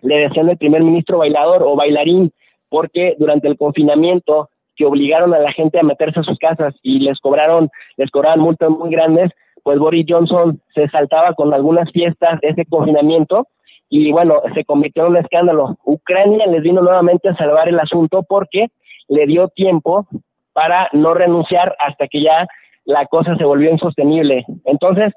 le 0.02 0.18
decían 0.18 0.48
el 0.48 0.56
primer 0.56 0.82
ministro 0.82 1.18
bailador 1.18 1.62
o 1.64 1.74
bailarín, 1.74 2.32
porque 2.68 3.14
durante 3.18 3.48
el 3.48 3.56
confinamiento 3.56 4.50
que 4.76 4.86
obligaron 4.86 5.34
a 5.34 5.38
la 5.38 5.52
gente 5.52 5.78
a 5.78 5.82
meterse 5.82 6.20
a 6.20 6.22
sus 6.22 6.38
casas 6.38 6.74
y 6.82 7.00
les 7.00 7.18
cobraron, 7.20 7.68
les 7.96 8.10
cobraban 8.10 8.40
multas 8.40 8.70
muy 8.70 8.90
grandes, 8.90 9.30
pues 9.62 9.78
Boris 9.78 10.06
Johnson 10.08 10.60
se 10.74 10.88
saltaba 10.88 11.34
con 11.34 11.52
algunas 11.52 11.90
fiestas 11.90 12.38
ese 12.42 12.64
confinamiento 12.64 13.48
y 13.90 14.12
bueno, 14.12 14.40
se 14.54 14.64
convirtió 14.64 15.04
en 15.04 15.12
un 15.12 15.16
escándalo. 15.18 15.76
Ucrania 15.84 16.46
les 16.46 16.62
vino 16.62 16.80
nuevamente 16.82 17.28
a 17.28 17.36
salvar 17.36 17.68
el 17.68 17.80
asunto 17.80 18.22
porque 18.22 18.68
le 19.08 19.26
dio 19.26 19.48
tiempo 19.48 20.06
para 20.52 20.88
no 20.92 21.14
renunciar 21.14 21.74
hasta 21.78 22.06
que 22.08 22.22
ya 22.22 22.46
la 22.84 23.06
cosa 23.06 23.36
se 23.36 23.44
volvió 23.44 23.70
insostenible. 23.70 24.44
Entonces, 24.64 25.12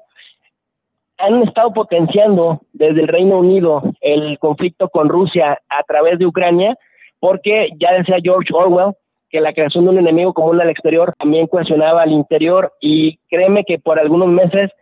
han 1.18 1.42
estado 1.42 1.72
potenciando 1.72 2.62
desde 2.72 3.02
el 3.02 3.08
Reino 3.08 3.38
Unido 3.38 3.82
el 4.00 4.38
conflicto 4.38 4.88
con 4.88 5.08
Rusia 5.08 5.58
a 5.68 5.82
través 5.84 6.18
de 6.18 6.26
Ucrania, 6.26 6.76
porque 7.22 7.68
ya 7.78 7.92
decía 7.92 8.16
George 8.20 8.52
Orwell 8.52 8.94
que 9.30 9.40
la 9.40 9.52
creación 9.52 9.84
de 9.84 9.90
un 9.90 9.98
enemigo 9.98 10.34
común 10.34 10.60
al 10.60 10.70
exterior 10.70 11.14
también 11.16 11.46
cuestionaba 11.46 12.02
al 12.02 12.10
interior 12.10 12.72
y 12.80 13.16
créeme 13.30 13.62
que 13.62 13.78
por 13.78 14.00
algunos 14.00 14.26
meses 14.26 14.72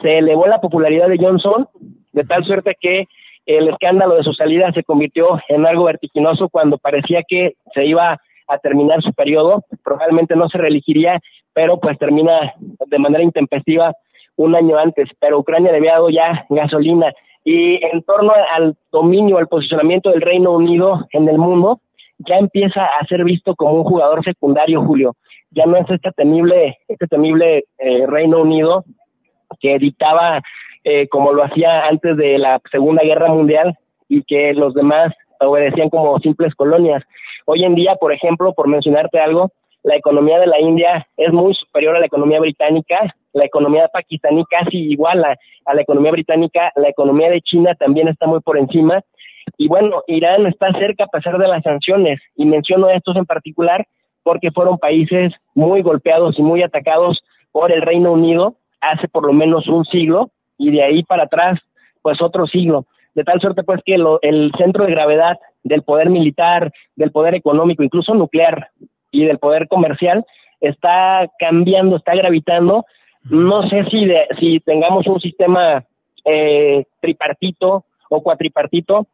se 0.00 0.16
elevó 0.16 0.46
la 0.46 0.62
popularidad 0.62 1.08
de 1.08 1.18
Johnson 1.18 1.68
de 2.12 2.24
tal 2.24 2.42
suerte 2.46 2.74
que 2.80 3.04
el 3.44 3.68
escándalo 3.68 4.14
de 4.14 4.22
su 4.22 4.32
salida 4.32 4.72
se 4.72 4.82
convirtió 4.82 5.38
en 5.50 5.66
algo 5.66 5.84
vertiginoso 5.84 6.48
cuando 6.48 6.78
parecía 6.78 7.22
que 7.28 7.52
se 7.74 7.84
iba 7.84 8.18
a 8.48 8.58
terminar 8.58 9.02
su 9.02 9.12
periodo, 9.12 9.62
probablemente 9.84 10.36
no 10.36 10.48
se 10.48 10.56
reelegiría, 10.56 11.20
pero 11.52 11.78
pues 11.80 11.98
termina 11.98 12.54
de 12.86 12.98
manera 12.98 13.22
intempestiva 13.22 13.92
un 14.36 14.56
año 14.56 14.78
antes, 14.78 15.10
pero 15.20 15.38
Ucrania 15.38 15.70
le 15.70 15.78
había 15.78 15.92
dado 15.92 16.08
ya 16.08 16.46
gasolina 16.48 17.12
y 17.44 17.84
en 17.84 18.02
torno 18.02 18.32
al 18.54 18.74
dominio, 18.90 19.36
al 19.36 19.48
posicionamiento 19.48 20.10
del 20.10 20.22
Reino 20.22 20.52
Unido 20.52 21.06
en 21.10 21.28
el 21.28 21.38
mundo, 21.38 21.80
ya 22.18 22.36
empieza 22.36 22.84
a 22.84 23.06
ser 23.06 23.22
visto 23.22 23.54
como 23.54 23.74
un 23.74 23.84
jugador 23.84 24.24
secundario, 24.24 24.82
Julio. 24.82 25.14
Ya 25.50 25.66
no 25.66 25.76
es 25.76 25.88
este 25.90 26.10
temible, 26.12 26.78
este 26.88 27.06
temible 27.06 27.66
eh, 27.78 28.06
Reino 28.06 28.40
Unido 28.40 28.84
que 29.60 29.78
dictaba 29.78 30.42
eh, 30.84 31.06
como 31.08 31.32
lo 31.32 31.44
hacía 31.44 31.86
antes 31.86 32.16
de 32.16 32.38
la 32.38 32.60
Segunda 32.70 33.02
Guerra 33.02 33.28
Mundial 33.28 33.78
y 34.08 34.22
que 34.22 34.54
los 34.54 34.74
demás 34.74 35.12
obedecían 35.40 35.90
como 35.90 36.18
simples 36.20 36.54
colonias. 36.54 37.02
Hoy 37.46 37.64
en 37.64 37.74
día, 37.74 37.96
por 37.96 38.12
ejemplo, 38.12 38.54
por 38.54 38.68
mencionarte 38.68 39.18
algo, 39.18 39.52
la 39.84 39.96
economía 39.96 40.40
de 40.40 40.46
la 40.46 40.60
India 40.60 41.06
es 41.16 41.32
muy 41.32 41.54
superior 41.54 41.94
a 41.94 42.00
la 42.00 42.06
economía 42.06 42.40
británica, 42.40 43.14
la 43.34 43.44
economía 43.44 43.86
pakistaní 43.88 44.44
casi 44.46 44.78
igual 44.78 45.22
a, 45.24 45.36
la 45.74 45.82
economía 45.82 46.10
británica, 46.10 46.72
la 46.74 46.88
economía 46.88 47.30
de 47.30 47.42
China 47.42 47.74
también 47.74 48.08
está 48.08 48.26
muy 48.26 48.40
por 48.40 48.58
encima. 48.58 49.02
Y 49.58 49.68
bueno, 49.68 50.02
Irán 50.06 50.46
está 50.46 50.72
cerca 50.72 51.04
a 51.04 51.08
pesar 51.08 51.38
de 51.38 51.48
las 51.48 51.62
sanciones, 51.62 52.18
y 52.34 52.46
menciono 52.46 52.88
estos 52.88 53.16
en 53.16 53.26
particular 53.26 53.86
porque 54.22 54.50
fueron 54.50 54.78
países 54.78 55.34
muy 55.54 55.82
golpeados 55.82 56.38
y 56.38 56.42
muy 56.42 56.62
atacados 56.62 57.22
por 57.52 57.70
el 57.70 57.82
Reino 57.82 58.12
Unido 58.12 58.56
hace 58.80 59.06
por 59.08 59.26
lo 59.26 59.34
menos 59.34 59.68
un 59.68 59.84
siglo, 59.84 60.30
y 60.56 60.70
de 60.70 60.82
ahí 60.82 61.02
para 61.02 61.24
atrás, 61.24 61.58
pues 62.00 62.22
otro 62.22 62.46
siglo. 62.46 62.86
De 63.14 63.22
tal 63.22 63.40
suerte, 63.40 63.62
pues, 63.62 63.80
que 63.84 63.94
el 63.94 64.52
centro 64.58 64.84
de 64.84 64.90
gravedad 64.90 65.38
del 65.62 65.82
poder 65.82 66.10
militar, 66.10 66.72
del 66.96 67.12
poder 67.12 67.34
económico, 67.34 67.82
incluso 67.82 68.14
nuclear 68.14 68.70
y 69.14 69.24
del 69.24 69.38
poder 69.38 69.68
comercial, 69.68 70.24
está 70.60 71.30
cambiando, 71.38 71.96
está 71.96 72.14
gravitando. 72.14 72.84
No 73.24 73.68
sé 73.68 73.84
si, 73.90 74.08
si 74.38 74.60
tengamos 74.60 75.06
un 75.06 75.20
sistema 75.20 75.84
eh, 76.24 76.84
tripartito 77.00 77.84
o 78.10 78.22
cuatripartito, 78.22 79.06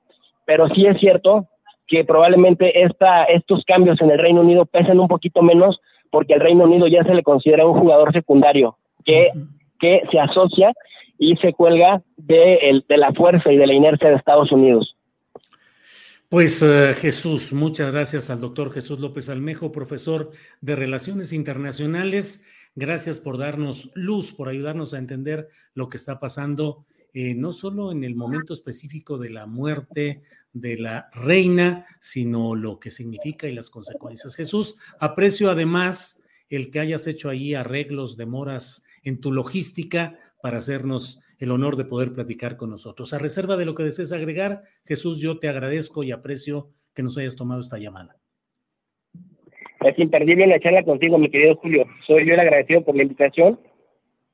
pero 0.45 0.69
sí 0.71 0.87
es 0.87 0.99
cierto 0.99 1.47
que 1.87 2.05
probablemente 2.05 2.83
esta, 2.83 3.25
estos 3.25 3.65
cambios 3.65 4.01
en 4.01 4.11
el 4.11 4.19
Reino 4.19 4.41
Unido 4.41 4.65
pesen 4.65 5.01
un 5.01 5.09
poquito 5.09 5.43
menos 5.43 5.81
porque 6.11 6.35
el 6.35 6.41
Reino 6.41 6.65
Unido 6.65 6.87
ya 6.87 7.05
se 7.05 7.15
le 7.15 7.23
considera 7.23 7.67
un 7.67 7.79
jugador 7.79 8.13
secundario 8.13 8.77
que, 9.05 9.33
que 9.79 10.03
se 10.11 10.19
asocia 10.19 10.73
y 11.19 11.37
se 11.37 11.53
cuelga 11.53 12.03
de, 12.17 12.55
el, 12.55 12.85
de 12.89 12.97
la 12.97 13.13
fuerza 13.13 13.53
y 13.53 13.57
de 13.57 13.67
la 13.67 13.75
inercia 13.75 14.09
de 14.09 14.17
Estados 14.17 14.51
Unidos. 14.51 14.97
Pues 16.31 16.63
uh, 16.63 16.95
Jesús, 16.95 17.53
muchas 17.53 17.91
gracias 17.91 18.31
al 18.31 18.41
doctor 18.41 18.73
Jesús 18.73 19.01
López 19.01 19.29
Almejo, 19.29 19.73
profesor 19.73 20.31
de 20.61 20.77
Relaciones 20.77 21.33
Internacionales. 21.33 22.45
Gracias 22.77 23.19
por 23.19 23.37
darnos 23.37 23.91
luz, 23.97 24.33
por 24.33 24.49
ayudarnos 24.49 24.95
a 24.95 24.99
entender 24.99 25.49
lo 25.75 25.89
que 25.89 25.97
está 25.97 26.21
pasando, 26.21 26.87
eh, 27.15 27.35
no 27.35 27.51
solo 27.51 27.91
en 27.91 28.05
el 28.05 28.15
momento 28.15 28.55
específico 28.55 29.19
de 29.19 29.31
la 29.31 29.47
muerte 29.47 30.23
de 30.53 30.77
la 30.79 31.11
reina, 31.15 31.85
sino 31.99 32.55
lo 32.55 32.79
que 32.79 32.93
significa 32.93 33.49
y 33.49 33.53
las 33.53 33.69
consecuencias. 33.69 34.37
Jesús, 34.37 34.77
aprecio 35.01 35.51
además 35.51 36.23
el 36.49 36.71
que 36.71 36.79
hayas 36.79 37.09
hecho 37.09 37.29
ahí 37.29 37.55
arreglos, 37.55 38.17
demoras 38.17 38.85
en 39.03 39.21
tu 39.21 39.33
logística 39.33 40.19
para 40.43 40.59
hacernos 40.59 41.21
el 41.39 41.51
honor 41.51 41.77
de 41.77 41.85
poder 41.85 42.13
platicar 42.13 42.57
con 42.57 42.71
nosotros. 42.71 43.13
A 43.13 43.19
reserva 43.19 43.57
de 43.57 43.65
lo 43.65 43.75
que 43.75 43.83
desees 43.83 44.13
agregar, 44.13 44.63
Jesús, 44.85 45.21
yo 45.21 45.39
te 45.39 45.49
agradezco 45.49 46.03
y 46.03 46.13
aprecio 46.13 46.71
que 46.95 47.03
nos 47.03 47.17
hayas 47.19 47.37
tomado 47.37 47.61
esta 47.61 47.79
llamada. 47.79 48.17
Es 49.85 49.99
imperdible 49.99 50.47
la 50.47 50.61
charla 50.61 50.85
contigo, 50.85 51.19
mi 51.19 51.31
querido 51.31 51.57
Julio. 51.57 51.87
Soy 52.07 52.27
yo 52.27 52.35
el 52.35 52.41
agradecido 52.41 52.85
por 52.85 52.95
la 52.95 53.03
invitación 53.03 53.59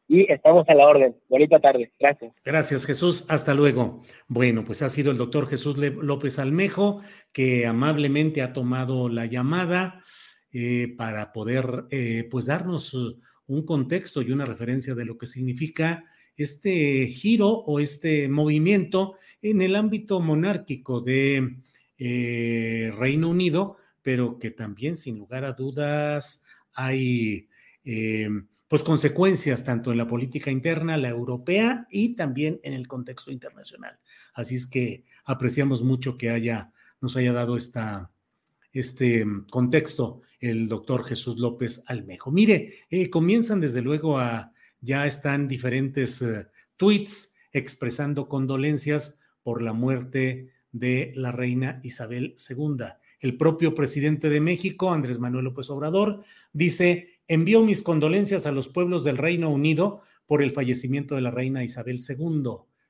y 0.08 0.30
estamos 0.32 0.68
a 0.68 0.74
la 0.74 0.86
orden. 0.86 1.16
Bonita 1.28 1.60
tarde. 1.60 1.92
Gracias. 2.00 2.32
Gracias, 2.44 2.84
Jesús. 2.84 3.26
Hasta 3.28 3.54
luego. 3.54 4.02
Bueno, 4.26 4.64
pues 4.64 4.82
ha 4.82 4.88
sido 4.88 5.12
el 5.12 5.18
doctor 5.18 5.46
Jesús 5.46 5.78
López 5.78 6.40
Almejo 6.40 7.00
que 7.32 7.66
amablemente 7.66 8.42
ha 8.42 8.52
tomado 8.52 9.08
la 9.08 9.26
llamada 9.26 10.02
eh, 10.52 10.94
para 10.96 11.32
poder 11.32 11.84
eh, 11.90 12.26
pues 12.30 12.46
darnos 12.46 13.16
un 13.46 13.64
contexto 13.64 14.22
y 14.22 14.32
una 14.32 14.44
referencia 14.44 14.94
de 14.94 15.04
lo 15.04 15.18
que 15.18 15.26
significa 15.26 16.04
este 16.36 17.06
giro 17.06 17.48
o 17.48 17.80
este 17.80 18.28
movimiento 18.28 19.14
en 19.40 19.62
el 19.62 19.76
ámbito 19.76 20.20
monárquico 20.20 21.00
de 21.00 21.56
eh, 21.98 22.92
Reino 22.96 23.30
Unido, 23.30 23.76
pero 24.02 24.38
que 24.38 24.50
también 24.50 24.96
sin 24.96 25.18
lugar 25.18 25.44
a 25.44 25.52
dudas 25.52 26.44
hay 26.74 27.48
eh, 27.84 28.28
pues 28.68 28.82
consecuencias 28.82 29.64
tanto 29.64 29.92
en 29.92 29.98
la 29.98 30.08
política 30.08 30.50
interna, 30.50 30.96
la 30.96 31.08
europea 31.08 31.86
y 31.90 32.14
también 32.16 32.60
en 32.64 32.74
el 32.74 32.88
contexto 32.88 33.30
internacional. 33.30 33.98
Así 34.34 34.56
es 34.56 34.66
que 34.66 35.04
apreciamos 35.24 35.82
mucho 35.82 36.18
que 36.18 36.30
haya, 36.30 36.72
nos 37.00 37.16
haya 37.16 37.32
dado 37.32 37.56
esta, 37.56 38.10
este 38.80 39.24
mm, 39.24 39.46
contexto 39.50 40.22
el 40.40 40.68
doctor 40.68 41.04
Jesús 41.04 41.38
López 41.38 41.82
Almejo. 41.86 42.30
Mire, 42.30 42.74
eh, 42.90 43.10
comienzan 43.10 43.60
desde 43.60 43.82
luego 43.82 44.18
a, 44.18 44.52
ya 44.80 45.06
están 45.06 45.48
diferentes 45.48 46.20
eh, 46.22 46.46
tweets 46.76 47.34
expresando 47.52 48.28
condolencias 48.28 49.18
por 49.42 49.62
la 49.62 49.72
muerte 49.72 50.50
de 50.72 51.12
la 51.16 51.32
reina 51.32 51.80
Isabel 51.82 52.36
II. 52.48 52.84
El 53.20 53.38
propio 53.38 53.74
presidente 53.74 54.28
de 54.28 54.40
México, 54.40 54.92
Andrés 54.92 55.18
Manuel 55.18 55.46
López 55.46 55.70
Obrador, 55.70 56.22
dice, 56.52 57.20
envío 57.28 57.62
mis 57.62 57.82
condolencias 57.82 58.44
a 58.44 58.52
los 58.52 58.68
pueblos 58.68 59.04
del 59.04 59.16
Reino 59.16 59.48
Unido 59.50 60.00
por 60.26 60.42
el 60.42 60.50
fallecimiento 60.50 61.14
de 61.14 61.22
la 61.22 61.30
reina 61.30 61.64
Isabel 61.64 61.98
II, 61.98 62.42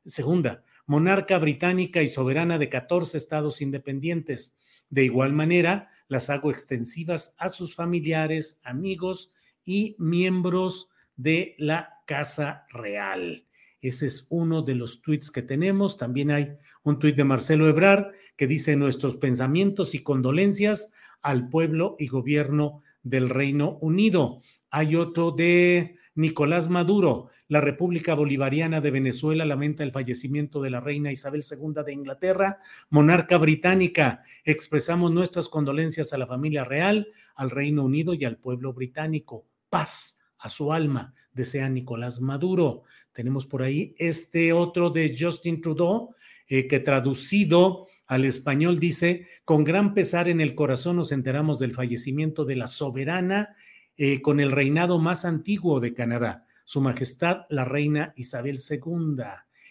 segunda, 0.05 0.65
monarca 0.87 1.39
británica 1.39 2.03
y 2.03 2.09
soberana 2.09 2.59
de 2.59 2.69
14 2.69 3.17
estados 3.17 3.61
independientes 3.61 4.57
de 4.91 5.05
igual 5.05 5.33
manera, 5.33 5.89
las 6.09 6.31
hago 6.31 6.51
extensivas 6.51 7.35
a 7.39 7.49
sus 7.49 7.75
familiares, 7.75 8.61
amigos 8.65 9.33
y 9.65 9.97
miembros 9.99 10.91
de 11.17 11.55
la 11.59 12.01
Casa 12.07 12.67
Real. 12.71 13.45
Ese 13.81 14.07
es 14.07 14.27
uno 14.31 14.63
de 14.63 14.75
los 14.75 15.03
tweets 15.03 15.31
que 15.31 15.43
tenemos. 15.43 15.97
También 15.97 16.31
hay 16.31 16.57
un 16.83 16.99
tuit 16.99 17.17
de 17.17 17.25
Marcelo 17.25 17.69
Ebrar 17.69 18.13
que 18.37 18.47
dice 18.47 18.77
nuestros 18.77 19.17
pensamientos 19.17 19.95
y 19.95 20.03
condolencias 20.03 20.93
al 21.23 21.49
pueblo 21.49 21.97
y 21.99 22.09
gobierno 22.09 22.83
del 23.03 23.29
Reino 23.29 23.79
Unido. 23.81 24.41
Hay 24.71 24.97
otro 24.97 25.31
de 25.31 25.97
Nicolás 26.17 26.69
Maduro. 26.69 27.29
La 27.47 27.61
República 27.61 28.15
Bolivariana 28.15 28.81
de 28.81 28.91
Venezuela 28.91 29.45
lamenta 29.45 29.85
el 29.85 29.93
fallecimiento 29.93 30.61
de 30.61 30.71
la 30.71 30.81
reina 30.81 31.13
Isabel 31.13 31.45
II 31.49 31.85
de 31.85 31.93
Inglaterra, 31.93 32.59
monarca 32.91 33.37
británica. 33.37 34.23
Expresamos 34.45 35.13
nuestras 35.13 35.49
condolencias 35.49 36.13
a 36.13 36.19
la 36.19 36.27
familia 36.27 36.65
real, 36.65 37.09
al 37.37 37.51
Reino 37.51 37.85
Unido 37.85 38.15
y 38.15 38.25
al 38.25 38.39
pueblo 38.39 38.73
británico. 38.73 39.47
Paz 39.71 40.19
a 40.39 40.49
su 40.49 40.73
alma, 40.73 41.15
desea 41.33 41.69
Nicolás 41.69 42.21
Maduro. 42.21 42.83
Tenemos 43.13 43.47
por 43.47 43.63
ahí 43.63 43.95
este 43.99 44.53
otro 44.53 44.91
de 44.91 45.17
Justin 45.19 45.61
Trudeau, 45.61 46.15
eh, 46.49 46.67
que 46.67 46.81
traducido 46.81 47.87
al 48.07 48.25
español 48.25 48.79
dice, 48.79 49.27
con 49.45 49.65
gran 49.65 49.93
pesar 49.93 50.29
en 50.29 50.41
el 50.41 50.55
corazón 50.55 50.97
nos 50.97 51.11
enteramos 51.11 51.59
del 51.59 51.75
fallecimiento 51.75 52.45
de 52.45 52.57
la 52.57 52.69
soberana 52.69 53.55
eh, 53.97 54.21
con 54.21 54.41
el 54.41 54.53
reinado 54.53 54.99
más 54.99 55.25
antiguo 55.25 55.81
de 55.81 55.95
Canadá, 55.95 56.45
Su 56.65 56.81
Majestad 56.81 57.47
la 57.49 57.65
Reina 57.65 58.13
Isabel 58.17 58.59
II. 58.59 59.23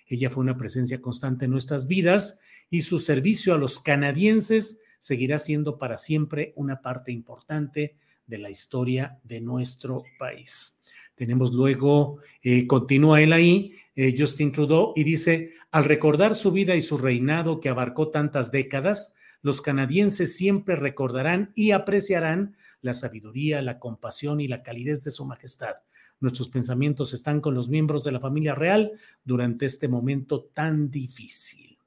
Ella 0.08 0.30
fue 0.30 0.44
una 0.44 0.58
presencia 0.58 1.02
constante 1.02 1.46
en 1.46 1.52
nuestras 1.52 1.88
vidas 1.88 2.40
y 2.70 2.82
su 2.82 3.00
servicio 3.00 3.54
a 3.54 3.58
los 3.58 3.80
canadienses 3.80 4.82
seguirá 5.00 5.40
siendo 5.40 5.78
para 5.78 5.98
siempre 5.98 6.54
una 6.56 6.82
parte 6.82 7.12
importante 7.12 7.96
de 8.26 8.38
la 8.38 8.50
historia 8.50 9.20
de 9.24 9.42
nuestro 9.42 10.04
país. 10.18 10.82
Tenemos 11.16 11.54
luego, 11.54 12.20
eh, 12.42 12.68
continúa 12.68 13.22
él 13.22 13.32
ahí, 13.32 13.74
eh, 13.96 14.14
Justin 14.18 14.52
Trudeau, 14.52 14.94
y 14.96 15.04
dice, 15.04 15.52
al 15.72 15.86
recordar 15.86 16.36
su 16.36 16.52
vida 16.52 16.76
y 16.76 16.82
su 16.82 16.98
reinado 16.98 17.60
que 17.60 17.70
abarcó 17.70 18.10
tantas 18.10 18.52
décadas, 18.52 19.16
los 19.46 19.62
canadienses 19.62 20.36
siempre 20.36 20.76
recordarán 20.76 21.52
y 21.54 21.70
apreciarán 21.70 22.56
la 22.82 22.96
sabiduría, 22.96 23.62
la 23.62 23.78
compasión 23.78 24.42
y 24.42 24.48
la 24.48 24.64
calidez 24.64 25.04
de 25.04 25.12
su 25.12 25.24
majestad. 25.24 25.76
Nuestros 26.20 26.50
pensamientos 26.50 27.14
están 27.14 27.42
con 27.42 27.54
los 27.54 27.70
miembros 27.70 28.04
de 28.04 28.12
la 28.12 28.20
familia 28.20 28.56
real 28.56 28.94
durante 29.24 29.68
este 29.68 29.88
momento 29.88 30.46
tan 30.46 30.90
difícil. 30.90 31.78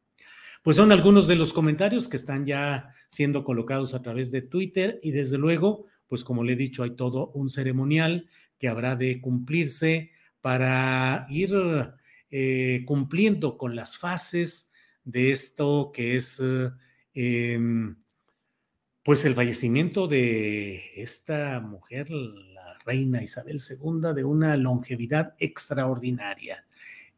Pues 0.62 0.76
son 0.76 0.92
algunos 0.92 1.26
de 1.26 1.34
los 1.34 1.52
comentarios 1.52 2.06
que 2.06 2.16
están 2.16 2.46
ya 2.46 2.94
siendo 3.08 3.42
colocados 3.42 3.92
a 3.92 4.02
través 4.02 4.30
de 4.30 4.42
Twitter 4.42 5.00
y 5.02 5.10
desde 5.10 5.36
luego, 5.36 5.86
pues 6.06 6.22
como 6.22 6.44
le 6.44 6.52
he 6.52 6.56
dicho, 6.56 6.84
hay 6.84 6.90
todo 6.90 7.32
un 7.32 7.50
ceremonial 7.50 8.28
que 8.56 8.68
habrá 8.68 8.94
de 8.94 9.20
cumplirse 9.20 10.12
para 10.40 11.26
ir 11.28 11.52
eh, 12.30 12.84
cumpliendo 12.86 13.58
con 13.58 13.74
las 13.74 13.98
fases 13.98 14.70
de 15.02 15.32
esto 15.32 15.90
que 15.92 16.14
es 16.14 16.40
em, 17.18 17.96
pues 19.02 19.24
el 19.24 19.34
fallecimiento 19.34 20.06
de 20.06 21.02
esta 21.02 21.58
mujer, 21.60 22.10
la 22.10 22.78
reina 22.86 23.22
Isabel 23.22 23.58
II, 23.58 24.14
de 24.14 24.22
una 24.22 24.56
longevidad 24.56 25.34
extraordinaria. 25.40 26.64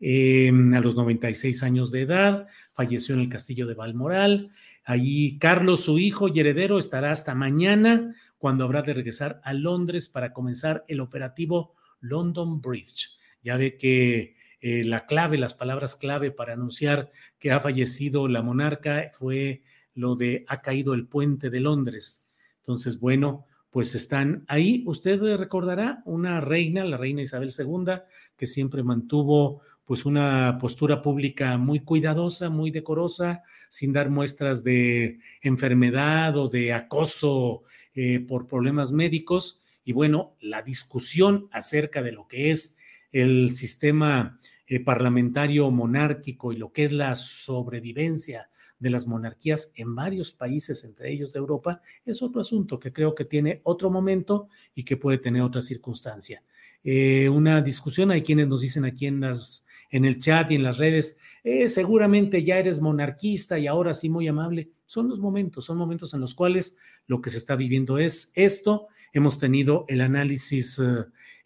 Em, 0.00 0.72
a 0.72 0.80
los 0.80 0.94
96 0.94 1.62
años 1.62 1.90
de 1.90 2.00
edad, 2.02 2.48
falleció 2.72 3.14
en 3.14 3.20
el 3.20 3.28
castillo 3.28 3.66
de 3.66 3.74
Balmoral. 3.74 4.52
Allí 4.84 5.38
Carlos, 5.38 5.84
su 5.84 5.98
hijo 5.98 6.28
y 6.28 6.40
heredero, 6.40 6.78
estará 6.78 7.12
hasta 7.12 7.34
mañana, 7.34 8.14
cuando 8.38 8.64
habrá 8.64 8.80
de 8.80 8.94
regresar 8.94 9.42
a 9.44 9.52
Londres 9.52 10.08
para 10.08 10.32
comenzar 10.32 10.84
el 10.88 11.00
operativo 11.00 11.74
London 12.00 12.62
Bridge. 12.62 13.18
Ya 13.42 13.58
ve 13.58 13.76
que 13.76 14.36
eh, 14.62 14.84
la 14.84 15.04
clave, 15.04 15.36
las 15.36 15.52
palabras 15.52 15.96
clave 15.96 16.30
para 16.30 16.54
anunciar 16.54 17.10
que 17.38 17.52
ha 17.52 17.60
fallecido 17.60 18.28
la 18.28 18.40
monarca 18.40 19.10
fue 19.18 19.62
lo 19.94 20.16
de 20.16 20.44
ha 20.48 20.60
caído 20.62 20.94
el 20.94 21.06
puente 21.06 21.50
de 21.50 21.60
Londres. 21.60 22.28
Entonces, 22.58 23.00
bueno, 23.00 23.46
pues 23.70 23.94
están 23.94 24.44
ahí. 24.48 24.82
Usted 24.86 25.20
recordará 25.36 26.02
una 26.04 26.40
reina, 26.40 26.84
la 26.84 26.96
reina 26.96 27.22
Isabel 27.22 27.52
II, 27.56 27.94
que 28.36 28.46
siempre 28.46 28.82
mantuvo 28.82 29.62
pues 29.84 30.04
una 30.04 30.56
postura 30.60 31.02
pública 31.02 31.56
muy 31.58 31.80
cuidadosa, 31.80 32.48
muy 32.48 32.70
decorosa, 32.70 33.42
sin 33.68 33.92
dar 33.92 34.10
muestras 34.10 34.62
de 34.62 35.18
enfermedad 35.42 36.36
o 36.36 36.48
de 36.48 36.72
acoso 36.72 37.64
eh, 37.94 38.20
por 38.20 38.46
problemas 38.46 38.92
médicos. 38.92 39.62
Y 39.84 39.92
bueno, 39.92 40.36
la 40.40 40.62
discusión 40.62 41.48
acerca 41.50 42.02
de 42.02 42.12
lo 42.12 42.28
que 42.28 42.50
es 42.50 42.76
el 43.10 43.52
sistema 43.52 44.38
eh, 44.66 44.78
parlamentario 44.78 45.70
monárquico 45.72 46.52
y 46.52 46.56
lo 46.56 46.70
que 46.70 46.84
es 46.84 46.92
la 46.92 47.16
sobrevivencia 47.16 48.48
de 48.80 48.90
las 48.90 49.06
monarquías 49.06 49.72
en 49.76 49.94
varios 49.94 50.32
países, 50.32 50.82
entre 50.82 51.12
ellos 51.12 51.32
de 51.32 51.38
Europa, 51.38 51.80
es 52.04 52.22
otro 52.22 52.40
asunto 52.40 52.80
que 52.80 52.92
creo 52.92 53.14
que 53.14 53.24
tiene 53.24 53.60
otro 53.62 53.90
momento 53.90 54.48
y 54.74 54.82
que 54.82 54.96
puede 54.96 55.18
tener 55.18 55.42
otra 55.42 55.62
circunstancia. 55.62 56.42
Eh, 56.82 57.28
una 57.28 57.60
discusión, 57.60 58.10
hay 58.10 58.22
quienes 58.22 58.48
nos 58.48 58.62
dicen 58.62 58.84
aquí 58.84 59.06
en 59.06 59.20
las 59.20 59.64
en 59.90 60.04
el 60.04 60.18
chat 60.18 60.50
y 60.50 60.54
en 60.54 60.62
las 60.62 60.78
redes, 60.78 61.18
eh, 61.42 61.68
seguramente 61.68 62.44
ya 62.44 62.58
eres 62.58 62.80
monarquista 62.80 63.58
y 63.58 63.66
ahora 63.66 63.92
sí 63.92 64.08
muy 64.08 64.28
amable. 64.28 64.70
Son 64.86 65.08
los 65.08 65.20
momentos, 65.20 65.64
son 65.64 65.76
momentos 65.76 66.14
en 66.14 66.20
los 66.20 66.34
cuales 66.34 66.78
lo 67.06 67.20
que 67.20 67.30
se 67.30 67.38
está 67.38 67.56
viviendo 67.56 67.98
es 67.98 68.32
esto. 68.34 68.86
Hemos 69.12 69.38
tenido 69.38 69.84
el 69.88 70.00
análisis 70.00 70.80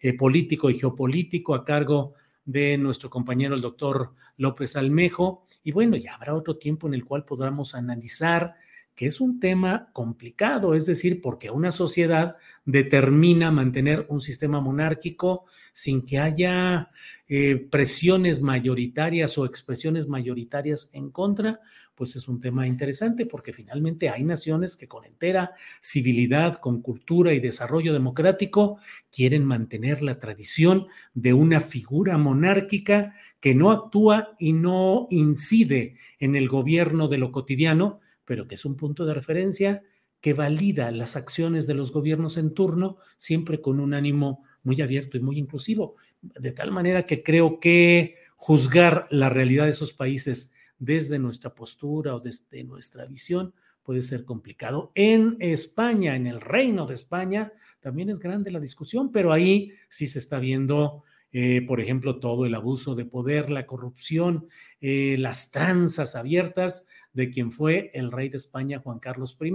eh, 0.00 0.12
político 0.14 0.68
y 0.70 0.74
geopolítico 0.74 1.54
a 1.54 1.64
cargo 1.64 2.14
de 2.44 2.76
nuestro 2.76 3.08
compañero 3.08 3.54
el 3.54 3.62
doctor 3.62 4.12
López 4.36 4.76
Almejo. 4.76 5.43
Y 5.64 5.72
bueno, 5.72 5.96
ya 5.96 6.14
habrá 6.14 6.34
otro 6.34 6.56
tiempo 6.56 6.86
en 6.86 6.94
el 6.94 7.04
cual 7.04 7.24
podamos 7.24 7.74
analizar 7.74 8.54
que 8.94 9.06
es 9.06 9.20
un 9.20 9.40
tema 9.40 9.90
complicado, 9.92 10.74
es 10.74 10.86
decir, 10.86 11.20
porque 11.20 11.50
una 11.50 11.72
sociedad 11.72 12.36
determina 12.64 13.50
mantener 13.50 14.06
un 14.08 14.20
sistema 14.20 14.60
monárquico 14.60 15.44
sin 15.72 16.04
que 16.04 16.18
haya 16.18 16.90
eh, 17.26 17.56
presiones 17.56 18.40
mayoritarias 18.40 19.36
o 19.38 19.46
expresiones 19.46 20.06
mayoritarias 20.06 20.90
en 20.92 21.10
contra, 21.10 21.60
pues 21.94 22.16
es 22.16 22.28
un 22.28 22.40
tema 22.40 22.66
interesante 22.66 23.26
porque 23.26 23.52
finalmente 23.52 24.10
hay 24.10 24.24
naciones 24.24 24.76
que 24.76 24.88
con 24.88 25.04
entera 25.04 25.52
civilidad, 25.80 26.56
con 26.56 26.80
cultura 26.82 27.32
y 27.32 27.40
desarrollo 27.40 27.92
democrático 27.92 28.78
quieren 29.10 29.44
mantener 29.44 30.02
la 30.02 30.18
tradición 30.18 30.86
de 31.14 31.34
una 31.34 31.60
figura 31.60 32.18
monárquica 32.18 33.14
que 33.40 33.54
no 33.54 33.70
actúa 33.70 34.34
y 34.38 34.52
no 34.52 35.06
incide 35.10 35.96
en 36.18 36.34
el 36.34 36.48
gobierno 36.48 37.08
de 37.08 37.18
lo 37.18 37.30
cotidiano, 37.30 38.00
pero 38.24 38.46
que 38.48 38.54
es 38.54 38.64
un 38.64 38.76
punto 38.76 39.04
de 39.06 39.14
referencia 39.14 39.82
que 40.20 40.32
valida 40.32 40.90
las 40.90 41.16
acciones 41.16 41.66
de 41.66 41.74
los 41.74 41.92
gobiernos 41.92 42.38
en 42.38 42.54
turno, 42.54 42.96
siempre 43.16 43.60
con 43.60 43.78
un 43.78 43.92
ánimo 43.92 44.42
muy 44.62 44.80
abierto 44.80 45.18
y 45.18 45.20
muy 45.20 45.38
inclusivo. 45.38 45.96
De 46.22 46.52
tal 46.52 46.72
manera 46.72 47.04
que 47.04 47.22
creo 47.22 47.60
que 47.60 48.16
juzgar 48.36 49.06
la 49.10 49.28
realidad 49.28 49.64
de 49.64 49.70
esos 49.70 49.92
países 49.92 50.52
desde 50.78 51.18
nuestra 51.18 51.54
postura 51.54 52.14
o 52.14 52.20
desde 52.20 52.64
nuestra 52.64 53.04
visión 53.04 53.54
puede 53.82 54.02
ser 54.02 54.24
complicado. 54.24 54.90
En 54.94 55.36
España, 55.40 56.16
en 56.16 56.26
el 56.26 56.40
reino 56.40 56.86
de 56.86 56.94
España, 56.94 57.52
también 57.80 58.08
es 58.08 58.18
grande 58.18 58.50
la 58.50 58.60
discusión, 58.60 59.12
pero 59.12 59.30
ahí 59.32 59.72
sí 59.88 60.06
se 60.06 60.18
está 60.18 60.38
viendo, 60.38 61.04
eh, 61.32 61.60
por 61.66 61.80
ejemplo, 61.80 62.18
todo 62.18 62.46
el 62.46 62.54
abuso 62.54 62.94
de 62.94 63.04
poder, 63.04 63.50
la 63.50 63.66
corrupción, 63.66 64.48
eh, 64.80 65.16
las 65.18 65.50
tranzas 65.50 66.16
abiertas 66.16 66.86
de 67.14 67.30
quien 67.30 67.50
fue 67.50 67.90
el 67.94 68.12
rey 68.12 68.28
de 68.28 68.36
España, 68.36 68.80
Juan 68.80 68.98
Carlos 68.98 69.38
I, 69.40 69.54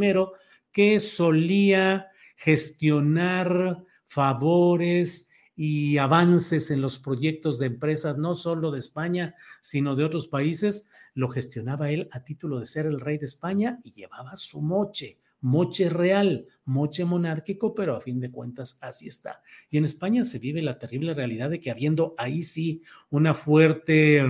que 0.72 1.00
solía 1.00 2.08
gestionar 2.36 3.84
favores 4.08 5.30
y 5.56 5.98
avances 5.98 6.72
en 6.72 6.82
los 6.82 7.00
proyectos 7.00 7.60
de 7.60 7.68
empresas, 7.68 8.18
no 8.18 8.34
solo 8.34 8.72
de 8.72 8.80
España, 8.80 9.36
sino 9.62 9.96
de 9.96 10.06
otros 10.06 10.28
países, 10.28 10.88
lo 11.14 11.28
gestionaba 11.28 11.92
él 11.92 12.08
a 12.12 12.24
título 12.24 12.60
de 12.60 12.66
ser 12.66 12.86
el 12.86 13.00
rey 13.00 13.18
de 13.18 13.26
España 13.26 13.80
y 13.84 13.92
llevaba 13.92 14.38
su 14.38 14.62
moche, 14.62 15.20
moche 15.42 15.90
real, 15.90 16.48
moche 16.66 17.06
monárquico, 17.06 17.74
pero 17.74 17.96
a 17.96 18.02
fin 18.02 18.20
de 18.20 18.32
cuentas 18.32 18.78
así 18.82 19.08
está. 19.08 19.42
Y 19.70 19.78
en 19.78 19.86
España 19.86 20.26
se 20.26 20.40
vive 20.40 20.62
la 20.62 20.80
terrible 20.80 21.14
realidad 21.14 21.50
de 21.50 21.60
que 21.60 21.72
habiendo 21.72 22.16
ahí 22.18 22.44
sí 22.44 22.82
una 23.10 23.34
fuerte 23.34 24.24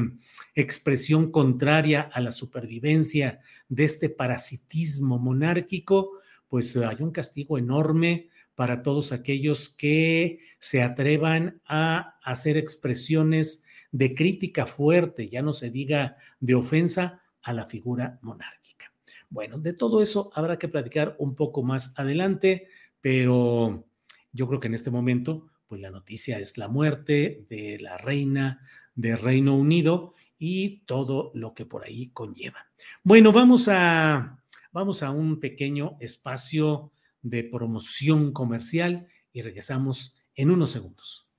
expresión 0.55 1.32
contraria 1.32 2.01
a 2.01 2.22
la 2.22 2.32
supervivencia 2.32 3.39
de 3.68 3.84
este 3.84 4.10
parasitismo 4.10 5.20
monárquico, 5.20 6.20
pues 6.47 6.76
hay 6.78 6.97
un 6.99 7.12
castigo 7.12 7.57
enorme 7.57 8.30
para 8.55 8.82
todos 8.84 9.12
aquellos 9.12 9.70
que 9.70 10.39
se 10.60 10.82
atrevan 10.82 11.62
a 11.66 12.20
hacer 12.24 12.57
expresiones 12.57 13.64
de 13.91 14.14
crítica 14.14 14.66
fuerte, 14.66 15.30
ya 15.30 15.41
no 15.41 15.53
se 15.53 15.70
diga 15.70 16.18
de 16.39 16.55
ofensa 16.55 17.22
a 17.41 17.53
la 17.53 17.66
figura 17.66 18.20
monárquica. 18.22 18.89
Bueno, 19.30 19.59
de 19.59 19.73
todo 19.73 20.01
eso 20.01 20.32
habrá 20.34 20.57
que 20.57 20.67
platicar 20.67 21.15
un 21.19 21.36
poco 21.36 21.61
más 21.61 21.97
adelante, 21.97 22.67
pero 22.99 23.88
yo 24.32 24.47
creo 24.47 24.59
que 24.59 24.67
en 24.67 24.73
este 24.73 24.91
momento, 24.91 25.47
pues 25.67 25.82
la 25.82 25.91
noticia 25.91 26.39
es 26.39 26.57
la 26.57 26.67
muerte 26.67 27.45
de 27.49 27.77
la 27.80 27.97
reina 27.97 28.61
de 28.95 29.15
Reino 29.15 29.55
Unido 29.55 30.15
y 30.39 30.80
todo 30.86 31.32
lo 31.36 31.53
que 31.53 31.65
por 31.65 31.84
ahí 31.84 32.09
conlleva. 32.09 32.67
Bueno, 33.03 33.32
vamos 33.32 33.67
a, 33.67 34.41
vamos 34.71 35.03
a 35.03 35.11
un 35.11 35.39
pequeño 35.39 35.97
espacio 35.99 36.91
de 37.21 37.43
promoción 37.43 38.32
comercial 38.32 39.07
y 39.32 39.41
regresamos 39.41 40.17
en 40.36 40.51
unos 40.51 40.71
segundos. 40.71 41.30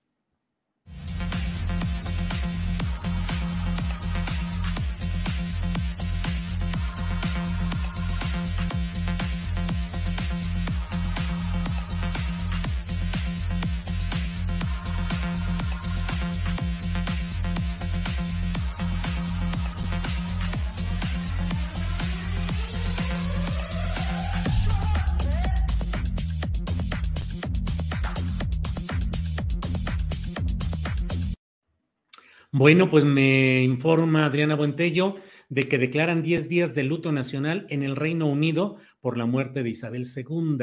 Bueno, 32.61 32.91
pues 32.91 33.07
me 33.07 33.63
informa 33.63 34.27
Adriana 34.27 34.55
Buentello 34.55 35.17
de 35.49 35.67
que 35.67 35.79
declaran 35.79 36.23
10 36.23 36.47
días 36.51 36.75
de 36.75 36.83
luto 36.83 37.11
nacional 37.11 37.67
en 37.71 37.83
el 37.83 37.97
Reino 37.97 38.27
Unido 38.27 38.77
por 39.01 39.17
la 39.17 39.25
muerte 39.25 39.63
de 39.63 39.71
Isabel 39.71 40.05
II. 40.05 40.59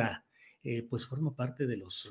Eh, 0.61 0.85
pues 0.87 1.07
forma 1.07 1.35
parte 1.35 1.65
de 1.65 1.75
los 1.75 2.07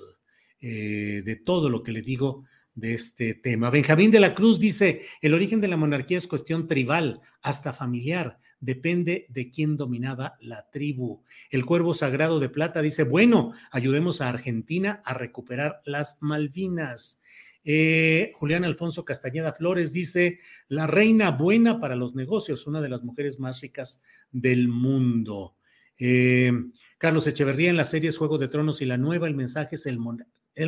eh, 0.58 1.22
de 1.24 1.36
todo 1.36 1.70
lo 1.70 1.84
que 1.84 1.92
le 1.92 2.02
digo 2.02 2.42
de 2.74 2.94
este 2.94 3.34
tema. 3.34 3.70
Benjamín 3.70 4.10
de 4.10 4.18
la 4.18 4.34
Cruz 4.34 4.58
dice, 4.58 5.02
el 5.20 5.34
origen 5.34 5.60
de 5.60 5.68
la 5.68 5.76
monarquía 5.76 6.18
es 6.18 6.26
cuestión 6.26 6.66
tribal, 6.66 7.20
hasta 7.40 7.72
familiar, 7.72 8.38
depende 8.58 9.26
de 9.28 9.52
quién 9.52 9.76
dominaba 9.76 10.36
la 10.40 10.68
tribu. 10.68 11.22
El 11.48 11.64
cuervo 11.64 11.94
sagrado 11.94 12.40
de 12.40 12.48
plata 12.48 12.82
dice, 12.82 13.04
bueno, 13.04 13.52
ayudemos 13.70 14.20
a 14.20 14.30
Argentina 14.30 15.00
a 15.04 15.14
recuperar 15.14 15.80
las 15.84 16.18
Malvinas. 16.22 17.22
Eh, 17.68 18.30
Julián 18.34 18.64
Alfonso 18.64 19.04
Castañeda 19.04 19.52
Flores 19.52 19.92
dice, 19.92 20.38
la 20.68 20.86
reina 20.86 21.32
buena 21.32 21.80
para 21.80 21.96
los 21.96 22.14
negocios, 22.14 22.68
una 22.68 22.80
de 22.80 22.88
las 22.88 23.02
mujeres 23.02 23.40
más 23.40 23.60
ricas 23.60 24.04
del 24.30 24.68
mundo. 24.68 25.56
Eh, 25.98 26.52
Carlos 26.96 27.26
Echeverría 27.26 27.70
en 27.70 27.76
las 27.76 27.90
series 27.90 28.18
Juego 28.18 28.38
de 28.38 28.46
Tronos 28.46 28.82
y 28.82 28.84
la 28.84 28.98
nueva, 28.98 29.26
el 29.26 29.34
mensaje 29.34 29.74
es 29.74 29.86
el, 29.86 29.98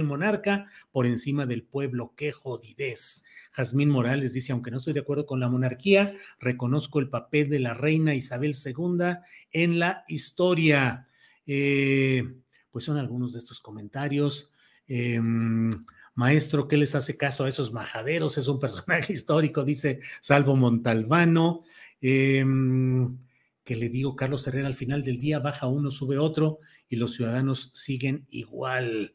monarca 0.03 0.66
por 0.90 1.07
encima 1.07 1.46
del 1.46 1.62
pueblo. 1.62 2.14
Qué 2.16 2.32
jodidez. 2.32 3.22
Jazmín 3.53 3.90
Morales 3.90 4.32
dice, 4.32 4.51
aunque 4.51 4.72
no 4.72 4.78
estoy 4.78 4.92
de 4.92 5.01
acuerdo 5.01 5.24
con 5.24 5.38
la 5.38 5.49
monarquía, 5.49 6.14
reconozco 6.40 6.99
el 6.99 7.11
papel 7.11 7.49
de 7.49 7.61
la 7.61 7.74
reina 7.74 8.16
Isabel 8.16 8.57
II 8.57 9.18
en 9.53 9.78
la 9.78 10.05
historia. 10.09 11.07
Eh, 11.46 12.24
pues 12.72 12.84
son 12.84 12.96
algunos 12.96 13.34
de 13.34 13.38
estos 13.38 13.61
comentarios. 13.61 14.51
Maestro, 16.19 16.66
¿qué 16.66 16.77
les 16.77 16.97
hace 16.97 17.16
caso 17.16 17.45
a 17.45 17.49
esos 17.49 17.73
majaderos? 17.73 18.39
Es 18.39 18.49
un 18.49 18.59
personaje 18.59 19.12
histórico, 19.12 19.62
dice 19.62 20.01
Salvo 20.21 20.57
Montalbano. 20.57 21.62
Em, 22.01 23.16
que 23.62 23.77
le 23.77 23.89
digo, 23.89 24.16
Carlos 24.16 24.45
Herrera, 24.45 24.66
al 24.66 24.75
final 24.75 25.05
del 25.05 25.21
día 25.21 25.39
baja 25.39 25.69
uno, 25.69 25.93
sube 25.93 26.19
otro 26.19 26.59
y 26.89 26.97
los 26.97 27.14
ciudadanos 27.14 27.71
siguen 27.73 28.27
igual. 28.31 29.14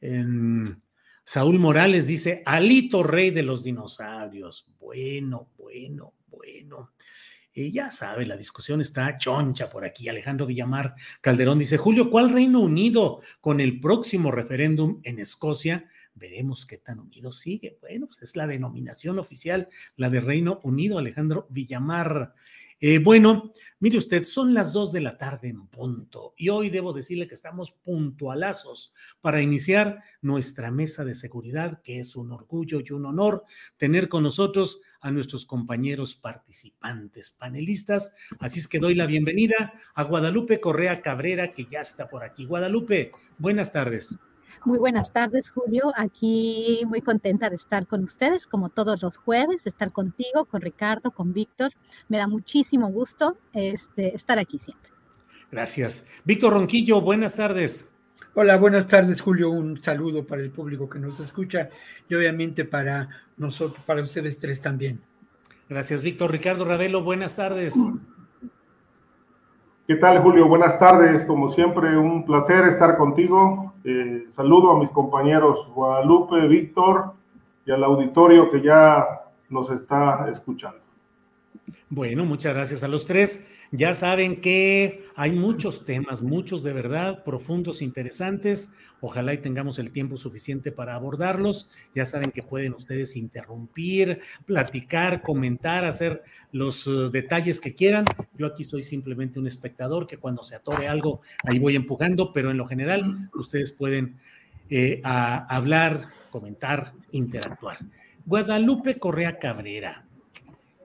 Em, 0.00 0.80
Saúl 1.24 1.58
Morales 1.58 2.06
dice, 2.06 2.44
Alito, 2.46 3.02
rey 3.02 3.32
de 3.32 3.42
los 3.42 3.64
dinosaurios. 3.64 4.70
Bueno, 4.78 5.50
bueno, 5.58 6.14
bueno. 6.28 6.92
Y 7.56 7.70
ya 7.70 7.88
sabe, 7.92 8.26
la 8.26 8.36
discusión 8.36 8.80
está 8.80 9.16
choncha 9.16 9.70
por 9.70 9.84
aquí. 9.84 10.08
Alejandro 10.08 10.44
Villamar 10.44 10.96
Calderón 11.20 11.60
dice, 11.60 11.76
Julio, 11.76 12.10
¿cuál 12.10 12.30
Reino 12.30 12.58
Unido 12.58 13.20
con 13.40 13.60
el 13.60 13.78
próximo 13.78 14.32
referéndum 14.32 15.00
en 15.04 15.20
Escocia? 15.20 15.84
Veremos 16.14 16.66
qué 16.66 16.78
tan 16.78 16.98
unido 16.98 17.30
sigue. 17.30 17.78
Bueno, 17.80 18.06
pues 18.08 18.22
es 18.22 18.34
la 18.34 18.48
denominación 18.48 19.20
oficial, 19.20 19.68
la 19.96 20.10
de 20.10 20.20
Reino 20.20 20.58
Unido, 20.64 20.98
Alejandro 20.98 21.46
Villamar. 21.48 22.34
Eh, 22.86 22.98
bueno, 22.98 23.50
mire 23.80 23.96
usted, 23.96 24.24
son 24.24 24.52
las 24.52 24.74
dos 24.74 24.92
de 24.92 25.00
la 25.00 25.16
tarde 25.16 25.48
en 25.48 25.68
punto 25.68 26.34
y 26.36 26.50
hoy 26.50 26.68
debo 26.68 26.92
decirle 26.92 27.26
que 27.26 27.34
estamos 27.34 27.70
puntualazos 27.70 28.92
para 29.22 29.40
iniciar 29.40 30.02
nuestra 30.20 30.70
mesa 30.70 31.02
de 31.02 31.14
seguridad, 31.14 31.80
que 31.80 31.98
es 31.98 32.14
un 32.14 32.30
orgullo 32.30 32.82
y 32.84 32.92
un 32.92 33.06
honor 33.06 33.44
tener 33.78 34.10
con 34.10 34.22
nosotros 34.22 34.82
a 35.00 35.10
nuestros 35.10 35.46
compañeros 35.46 36.14
participantes, 36.14 37.30
panelistas. 37.30 38.14
Así 38.38 38.58
es 38.58 38.68
que 38.68 38.80
doy 38.80 38.94
la 38.94 39.06
bienvenida 39.06 39.72
a 39.94 40.02
Guadalupe 40.02 40.60
Correa 40.60 41.00
Cabrera, 41.00 41.54
que 41.54 41.64
ya 41.64 41.80
está 41.80 42.10
por 42.10 42.22
aquí. 42.22 42.44
Guadalupe, 42.44 43.12
buenas 43.38 43.72
tardes. 43.72 44.18
Muy 44.64 44.78
buenas 44.78 45.12
tardes, 45.12 45.50
Julio. 45.50 45.92
Aquí 45.96 46.82
muy 46.86 47.00
contenta 47.00 47.50
de 47.50 47.56
estar 47.56 47.86
con 47.86 48.04
ustedes, 48.04 48.46
como 48.46 48.68
todos 48.68 49.02
los 49.02 49.18
jueves, 49.18 49.64
de 49.64 49.70
estar 49.70 49.92
contigo, 49.92 50.44
con 50.44 50.60
Ricardo, 50.60 51.10
con 51.10 51.32
Víctor. 51.32 51.72
Me 52.08 52.18
da 52.18 52.26
muchísimo 52.26 52.88
gusto 52.88 53.36
este, 53.52 54.14
estar 54.14 54.38
aquí 54.38 54.58
siempre. 54.58 54.90
Gracias. 55.50 56.08
Víctor 56.24 56.54
Ronquillo, 56.54 57.00
buenas 57.00 57.36
tardes. 57.36 57.94
Hola, 58.34 58.56
buenas 58.56 58.88
tardes, 58.88 59.20
Julio. 59.20 59.50
Un 59.50 59.80
saludo 59.80 60.26
para 60.26 60.42
el 60.42 60.50
público 60.50 60.88
que 60.88 60.98
nos 60.98 61.20
escucha 61.20 61.68
y 62.08 62.14
obviamente 62.14 62.64
para 62.64 63.08
nosotros, 63.36 63.84
para 63.84 64.02
ustedes 64.02 64.40
tres 64.40 64.60
también. 64.60 65.00
Gracias, 65.68 66.02
Víctor. 66.02 66.32
Ricardo 66.32 66.64
Ravelo, 66.64 67.04
buenas 67.04 67.36
tardes. 67.36 67.74
¿Qué 69.86 69.96
tal, 69.96 70.22
Julio? 70.22 70.48
Buenas 70.48 70.78
tardes. 70.78 71.24
Como 71.24 71.52
siempre, 71.52 71.96
un 71.96 72.24
placer 72.24 72.66
estar 72.66 72.96
contigo. 72.96 73.73
Eh, 73.86 74.28
saludo 74.30 74.70
a 74.70 74.78
mis 74.78 74.88
compañeros 74.90 75.68
Guadalupe, 75.74 76.46
Víctor 76.48 77.12
y 77.66 77.70
al 77.70 77.84
auditorio 77.84 78.50
que 78.50 78.62
ya 78.62 79.24
nos 79.50 79.70
está 79.70 80.26
escuchando. 80.30 80.83
Bueno, 81.88 82.24
muchas 82.24 82.54
gracias 82.54 82.82
a 82.82 82.88
los 82.88 83.06
tres. 83.06 83.46
Ya 83.70 83.94
saben 83.94 84.40
que 84.40 85.04
hay 85.16 85.32
muchos 85.32 85.84
temas, 85.84 86.22
muchos 86.22 86.62
de 86.62 86.72
verdad 86.72 87.24
profundos, 87.24 87.82
interesantes. 87.82 88.72
Ojalá 89.00 89.32
y 89.32 89.38
tengamos 89.38 89.78
el 89.78 89.90
tiempo 89.90 90.16
suficiente 90.16 90.72
para 90.72 90.94
abordarlos. 90.94 91.68
Ya 91.94 92.04
saben 92.04 92.30
que 92.32 92.42
pueden 92.42 92.74
ustedes 92.74 93.16
interrumpir, 93.16 94.20
platicar, 94.44 95.22
comentar, 95.22 95.84
hacer 95.84 96.22
los 96.52 96.86
uh, 96.86 97.10
detalles 97.10 97.60
que 97.60 97.74
quieran. 97.74 98.04
Yo 98.36 98.46
aquí 98.46 98.64
soy 98.64 98.82
simplemente 98.82 99.38
un 99.38 99.46
espectador 99.46 100.06
que 100.06 100.18
cuando 100.18 100.42
se 100.42 100.56
atore 100.56 100.88
algo, 100.88 101.20
ahí 101.44 101.58
voy 101.58 101.76
empujando, 101.76 102.32
pero 102.32 102.50
en 102.50 102.56
lo 102.56 102.66
general 102.66 103.30
ustedes 103.34 103.70
pueden 103.70 104.16
eh, 104.68 105.00
hablar, 105.02 106.00
comentar, 106.30 106.92
interactuar. 107.12 107.78
Guadalupe 108.26 108.98
Correa 108.98 109.38
Cabrera 109.38 110.03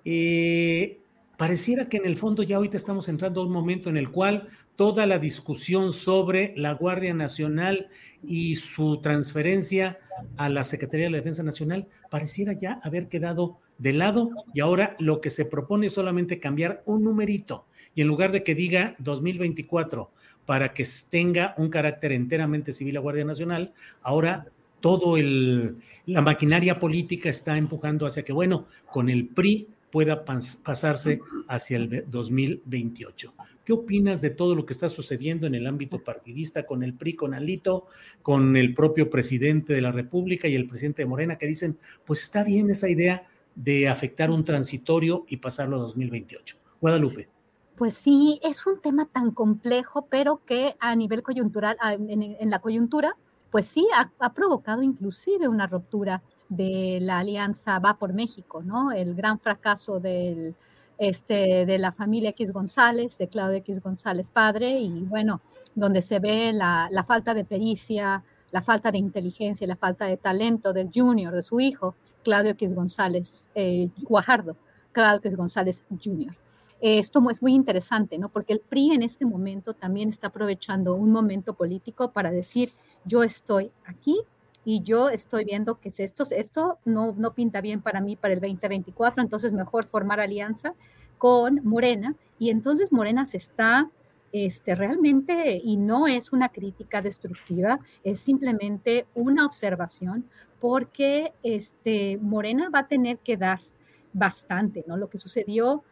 eh, 0.05 0.99
pareciera 1.37 1.87
que 1.87 1.97
en 1.97 2.05
el 2.05 2.15
fondo 2.15 2.43
ya 2.43 2.57
ahorita 2.57 2.77
estamos 2.77 3.07
entrando 3.07 3.41
a 3.41 3.45
un 3.45 3.51
momento 3.51 3.89
en 3.89 3.97
el 3.97 4.09
cual 4.11 4.49
toda 4.75 5.05
la 5.05 5.19
discusión 5.19 5.91
sobre 5.91 6.53
la 6.55 6.73
Guardia 6.73 7.13
Nacional 7.13 7.87
y 8.25 8.55
su 8.55 8.99
transferencia 9.01 9.99
a 10.37 10.49
la 10.49 10.63
Secretaría 10.63 11.05
de 11.05 11.11
la 11.11 11.17
Defensa 11.17 11.43
Nacional 11.43 11.87
pareciera 12.09 12.53
ya 12.53 12.79
haber 12.83 13.07
quedado 13.07 13.57
de 13.77 13.93
lado 13.93 14.31
y 14.53 14.59
ahora 14.59 14.95
lo 14.99 15.21
que 15.21 15.29
se 15.29 15.45
propone 15.45 15.87
es 15.87 15.93
solamente 15.93 16.39
cambiar 16.39 16.83
un 16.85 17.03
numerito. 17.03 17.65
Y 17.95 18.01
en 18.01 18.07
lugar 18.07 18.31
de 18.31 18.43
que 18.43 18.55
diga 18.55 18.95
2024 18.99 20.11
para 20.45 20.73
que 20.73 20.85
tenga 21.09 21.53
un 21.57 21.69
carácter 21.69 22.11
enteramente 22.11 22.73
civil 22.73 22.95
la 22.95 23.01
Guardia 23.01 23.25
Nacional, 23.25 23.73
ahora 24.01 24.47
todo 24.79 25.17
el 25.17 25.77
la 26.05 26.21
maquinaria 26.21 26.79
política 26.79 27.29
está 27.29 27.57
empujando 27.57 28.05
hacia 28.05 28.23
que 28.23 28.33
bueno, 28.33 28.65
con 28.91 29.09
el 29.09 29.27
PRI 29.27 29.67
pueda 29.91 30.25
pasarse 30.25 31.21
hacia 31.47 31.77
el 31.77 32.05
2028. 32.07 33.33
¿Qué 33.63 33.73
opinas 33.73 34.21
de 34.21 34.29
todo 34.29 34.55
lo 34.55 34.65
que 34.65 34.73
está 34.73 34.89
sucediendo 34.89 35.45
en 35.45 35.55
el 35.55 35.67
ámbito 35.67 36.03
partidista 36.03 36.65
con 36.65 36.83
el 36.83 36.93
PRI, 36.93 37.15
con 37.15 37.33
Alito, 37.33 37.85
con 38.21 38.57
el 38.57 38.73
propio 38.73 39.09
presidente 39.09 39.73
de 39.73 39.81
la 39.81 39.91
República 39.91 40.47
y 40.47 40.55
el 40.55 40.67
presidente 40.67 41.03
de 41.03 41.07
Morena 41.07 41.37
que 41.37 41.45
dicen, 41.45 41.77
pues 42.05 42.21
está 42.21 42.43
bien 42.43 42.69
esa 42.69 42.89
idea 42.89 43.27
de 43.55 43.87
afectar 43.87 44.31
un 44.31 44.43
transitorio 44.43 45.25
y 45.27 45.37
pasarlo 45.37 45.77
a 45.77 45.81
2028? 45.81 46.57
Guadalupe. 46.81 47.29
Pues 47.75 47.93
sí, 47.93 48.39
es 48.43 48.65
un 48.65 48.81
tema 48.81 49.05
tan 49.05 49.31
complejo, 49.31 50.07
pero 50.09 50.41
que 50.45 50.75
a 50.79 50.95
nivel 50.95 51.23
coyuntural, 51.23 51.77
en, 51.81 52.49
la 52.49 52.59
coyuntura, 52.59 53.15
pues 53.51 53.65
sí, 53.65 53.87
ha 53.93 54.33
provocado 54.33 54.81
inclusive 54.81 55.47
una 55.47 55.67
ruptura 55.67 56.21
de 56.49 56.99
la 57.01 57.19
alianza 57.19 57.79
Va 57.79 57.97
por 57.97 58.13
México, 58.13 58.63
¿no? 58.63 58.91
El 58.91 59.15
gran 59.15 59.39
fracaso 59.39 59.99
del, 59.99 60.55
este, 60.97 61.65
de 61.65 61.77
la 61.77 61.91
familia 61.91 62.31
X 62.31 62.51
González, 62.51 63.17
de 63.17 63.29
Claudio 63.29 63.57
X 63.59 63.81
González 63.81 64.29
padre, 64.29 64.79
y 64.79 65.03
bueno, 65.03 65.41
donde 65.75 66.01
se 66.01 66.19
ve 66.19 66.51
la, 66.51 66.89
falta 67.07 67.33
de 67.33 67.45
pericia, 67.45 68.23
la 68.51 68.61
falta 68.61 68.91
de 68.91 68.97
inteligencia, 68.97 69.65
la 69.67 69.75
falta 69.75 70.05
de 70.05 70.17
talento 70.17 70.73
del 70.73 70.89
junior, 70.93 71.33
de 71.33 71.43
su 71.43 71.59
hijo, 71.59 71.95
Claudio 72.23 72.51
X 72.51 72.73
González 72.73 73.49
eh, 73.55 73.89
Guajardo, 74.01 74.57
Claudio 74.91 75.19
X 75.19 75.35
González 75.35 75.83
Jr. 76.03 76.35
Esto 76.81 77.29
es 77.29 77.41
muy 77.41 77.53
interesante, 77.53 78.17
¿no? 78.17 78.29
Porque 78.29 78.53
el 78.53 78.61
PRI 78.61 78.91
en 78.91 79.03
este 79.03 79.25
momento 79.25 79.73
también 79.73 80.09
está 80.09 80.27
aprovechando 80.27 80.95
un 80.95 81.11
momento 81.11 81.53
político 81.53 82.11
para 82.11 82.31
decir, 82.31 82.71
yo 83.03 83.21
estoy 83.21 83.71
aquí 83.85 84.21
y 84.69 84.83
yo 84.83 85.09
estoy 85.09 85.45
viendo 85.45 85.79
que 85.79 85.91
esto, 85.97 86.23
esto 86.29 86.77
no, 86.85 87.15
no 87.17 87.33
pinta 87.33 87.59
bien 87.59 87.81
para 87.81 88.01
mí 88.01 88.15
para 88.15 88.35
el 88.35 88.39
2024, 88.39 89.23
entonces 89.23 89.51
mejor 89.51 89.87
formar 89.87 90.19
alianza 90.19 90.75
con 91.17 91.61
Morena 91.63 92.13
y 92.37 92.51
entonces 92.51 92.91
Morena 92.91 93.25
se 93.25 93.37
está 93.37 93.89
este, 94.31 94.75
realmente, 94.75 95.59
y 95.63 95.77
no 95.77 96.05
es 96.05 96.33
una 96.33 96.49
crítica 96.49 97.01
destructiva, 97.01 97.79
es 98.03 98.21
simplemente 98.21 99.07
una 99.15 99.43
observación, 99.43 100.29
porque 100.61 101.33
este, 101.41 102.19
Morena 102.21 102.69
va 102.69 102.81
a 102.81 102.87
tener 102.87 103.17
que 103.17 103.37
dar 103.37 103.61
bastante, 104.13 104.83
¿no? 104.85 104.97
Lo 104.97 105.09
que 105.09 105.17
sucedió 105.17 105.83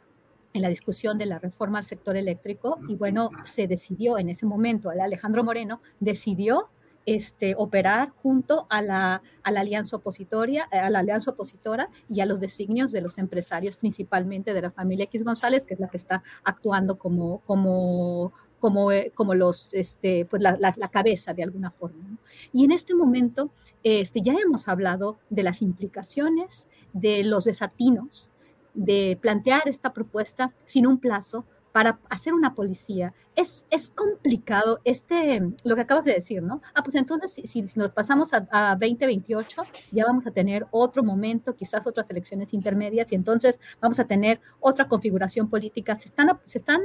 en 0.54 0.62
la 0.62 0.70
discusión 0.70 1.18
de 1.18 1.26
la 1.26 1.40
reforma 1.40 1.80
al 1.80 1.86
sector 1.86 2.16
eléctrico, 2.16 2.78
y 2.88 2.96
bueno, 2.96 3.32
se 3.44 3.66
decidió 3.66 4.20
en 4.20 4.30
ese 4.30 4.46
momento, 4.46 4.92
Alejandro 4.92 5.44
Moreno 5.44 5.82
decidió 6.00 6.70
este, 7.08 7.56
operar 7.58 8.10
junto 8.22 8.68
a 8.70 8.82
la, 8.82 9.24
a 9.42 9.50
alianza 9.50 9.96
opositoria, 9.96 10.68
eh, 10.74 10.78
a 10.78 10.90
la 10.90 11.00
alianza 11.00 11.32
opositora 11.32 11.90
y 12.10 12.20
a 12.20 12.26
los 12.26 12.42
designios 12.42 12.92
de 12.92 13.00
los 13.00 13.18
empresarios, 13.18 13.78
principalmente 13.78 14.54
de 14.54 14.62
la 14.62 14.72
familia 14.72 15.06
X 15.06 15.24
González, 15.24 15.66
que 15.66 15.74
es 15.74 15.80
la 15.80 15.88
que 15.88 15.96
está 15.96 16.22
actuando 16.44 16.98
como, 16.98 17.40
como, 17.46 18.34
como, 18.60 18.92
eh, 18.92 19.14
como 19.16 19.34
los, 19.34 19.74
este, 19.74 20.26
pues 20.26 20.44
la, 20.44 20.58
la, 20.60 20.88
cabeza 20.90 21.34
de 21.34 21.44
alguna 21.44 21.72
forma. 21.72 22.18
Y 22.52 22.66
en 22.66 22.74
este 22.74 22.94
momento 22.94 23.52
este, 23.84 24.22
ya 24.22 24.34
hemos 24.34 24.68
hablado 24.68 25.18
de 25.30 25.44
las 25.44 25.62
implicaciones, 25.62 26.68
de 26.92 27.24
los 27.24 27.46
desatinos, 27.46 28.32
de 28.74 29.18
plantear 29.22 29.70
esta 29.70 29.94
propuesta 29.94 30.54
sin 30.66 30.86
un 30.86 31.00
plazo, 31.00 31.46
para 31.72 32.00
hacer 32.10 32.34
una 32.34 32.56
policía 32.56 33.14
es, 33.36 33.66
es 33.70 33.92
complicado 33.92 34.80
este, 34.84 35.42
lo 35.64 35.76
que 35.76 35.82
acabas 35.82 36.06
de 36.06 36.14
decir, 36.14 36.42
¿no? 36.42 36.62
Ah, 36.74 36.82
pues 36.84 36.96
entonces 36.96 37.32
si, 37.32 37.46
si 37.46 37.80
nos 37.80 37.90
pasamos 37.90 38.34
a, 38.34 38.48
a, 38.52 38.76
2028, 38.76 39.62
ya 39.92 40.06
vamos 40.06 40.26
a 40.26 40.32
tener 40.32 40.66
otro 40.72 41.04
momento, 41.04 41.56
quizás 41.56 41.86
otras 41.86 42.10
elecciones 42.10 42.54
intermedias, 42.54 43.12
y 43.12 43.16
entonces 43.16 43.60
vamos 43.80 44.00
a 44.00 44.06
tener 44.06 44.42
otra 44.60 44.88
configuración 44.88 45.50
política. 45.50 45.96
Se 45.98 46.10
están, 46.10 46.40
se 46.46 46.58
están, 46.58 46.82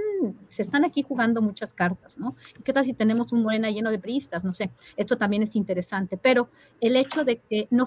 se 0.51 0.62
están 0.62 0.85
aquí 0.85 1.03
jugando 1.03 1.41
muchas 1.41 1.72
cartas, 1.72 2.18
¿no? 2.18 2.37
¿Qué 2.62 2.72
tal 2.72 2.85
si 2.85 2.93
tenemos 2.93 3.33
un 3.33 3.43
Morena 3.43 3.70
lleno 3.70 3.91
de 3.91 3.99
priistas? 3.99 4.45
No 4.45 4.53
sé, 4.53 4.70
esto 4.97 5.16
también 5.16 5.43
es 5.43 5.57
interesante, 5.57 6.18
pero 6.18 6.51
el 6.80 6.97
hecho 6.97 7.24
de 7.24 7.39
que 7.39 7.66
no, 7.70 7.87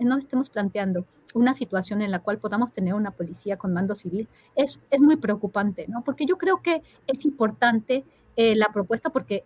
no 0.00 0.16
estemos 0.16 0.48
planteando 0.48 1.06
una 1.34 1.54
situación 1.54 2.02
en 2.02 2.10
la 2.10 2.20
cual 2.20 2.38
podamos 2.38 2.72
tener 2.72 2.94
una 2.94 3.10
policía 3.10 3.58
con 3.58 3.72
mando 3.72 3.94
civil 3.94 4.28
es, 4.54 4.82
es 4.90 5.02
muy 5.02 5.16
preocupante, 5.16 5.86
¿no? 5.88 6.02
Porque 6.02 6.24
yo 6.24 6.38
que 6.62 6.82
es 7.06 7.24
importante 7.24 8.04
eh, 8.36 8.54
la 8.56 8.68
propuesta 8.68 9.10
porque 9.10 9.44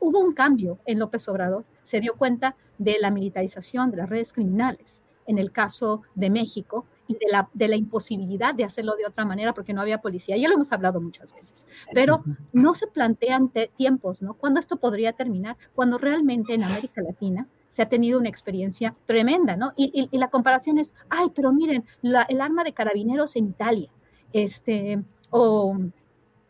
hubo 0.00 0.18
un 0.18 0.32
cambio 0.32 0.78
en 0.86 0.98
López 0.98 1.28
Obrador, 1.28 1.64
se 1.82 2.00
dio 2.00 2.14
cuenta 2.16 2.56
de 2.78 2.98
la 3.00 3.10
militarización 3.10 3.90
de 3.90 3.98
las 3.98 4.08
redes 4.08 4.32
criminales 4.32 5.02
en 5.26 5.38
el 5.38 5.52
caso 5.52 6.02
de 6.14 6.30
México 6.30 6.86
y 7.06 7.14
de 7.14 7.26
la, 7.30 7.48
de 7.52 7.68
la 7.68 7.76
imposibilidad 7.76 8.54
de 8.54 8.64
hacerlo 8.64 8.96
de 8.96 9.06
otra 9.06 9.24
manera 9.24 9.52
porque 9.52 9.72
no 9.72 9.80
había 9.80 10.00
policía. 10.00 10.36
Ya 10.36 10.48
lo 10.48 10.54
hemos 10.54 10.72
hablado 10.72 11.00
muchas 11.00 11.32
veces, 11.34 11.66
pero 11.92 12.24
no 12.52 12.74
se 12.74 12.86
plantean 12.86 13.50
tiempos, 13.76 14.22
¿no? 14.22 14.34
¿Cuándo 14.34 14.58
esto 14.58 14.76
podría 14.76 15.12
terminar? 15.12 15.56
Cuando 15.74 15.98
realmente 15.98 16.54
en 16.54 16.64
América 16.64 17.02
Latina 17.02 17.46
se 17.68 17.82
ha 17.82 17.88
tenido 17.88 18.18
una 18.18 18.28
experiencia 18.28 18.96
tremenda, 19.04 19.56
¿no? 19.56 19.72
Y, 19.76 20.08
y, 20.10 20.18
la 20.18 20.28
comparación 20.28 20.78
es, 20.78 20.94
ay, 21.10 21.28
pero 21.34 21.52
miren, 21.52 21.84
la, 22.00 22.22
el 22.22 22.40
arma 22.40 22.64
de 22.64 22.72
carabineros 22.72 23.36
en 23.36 23.48
Italia, 23.48 23.90
este, 24.32 25.02
o 25.30 25.76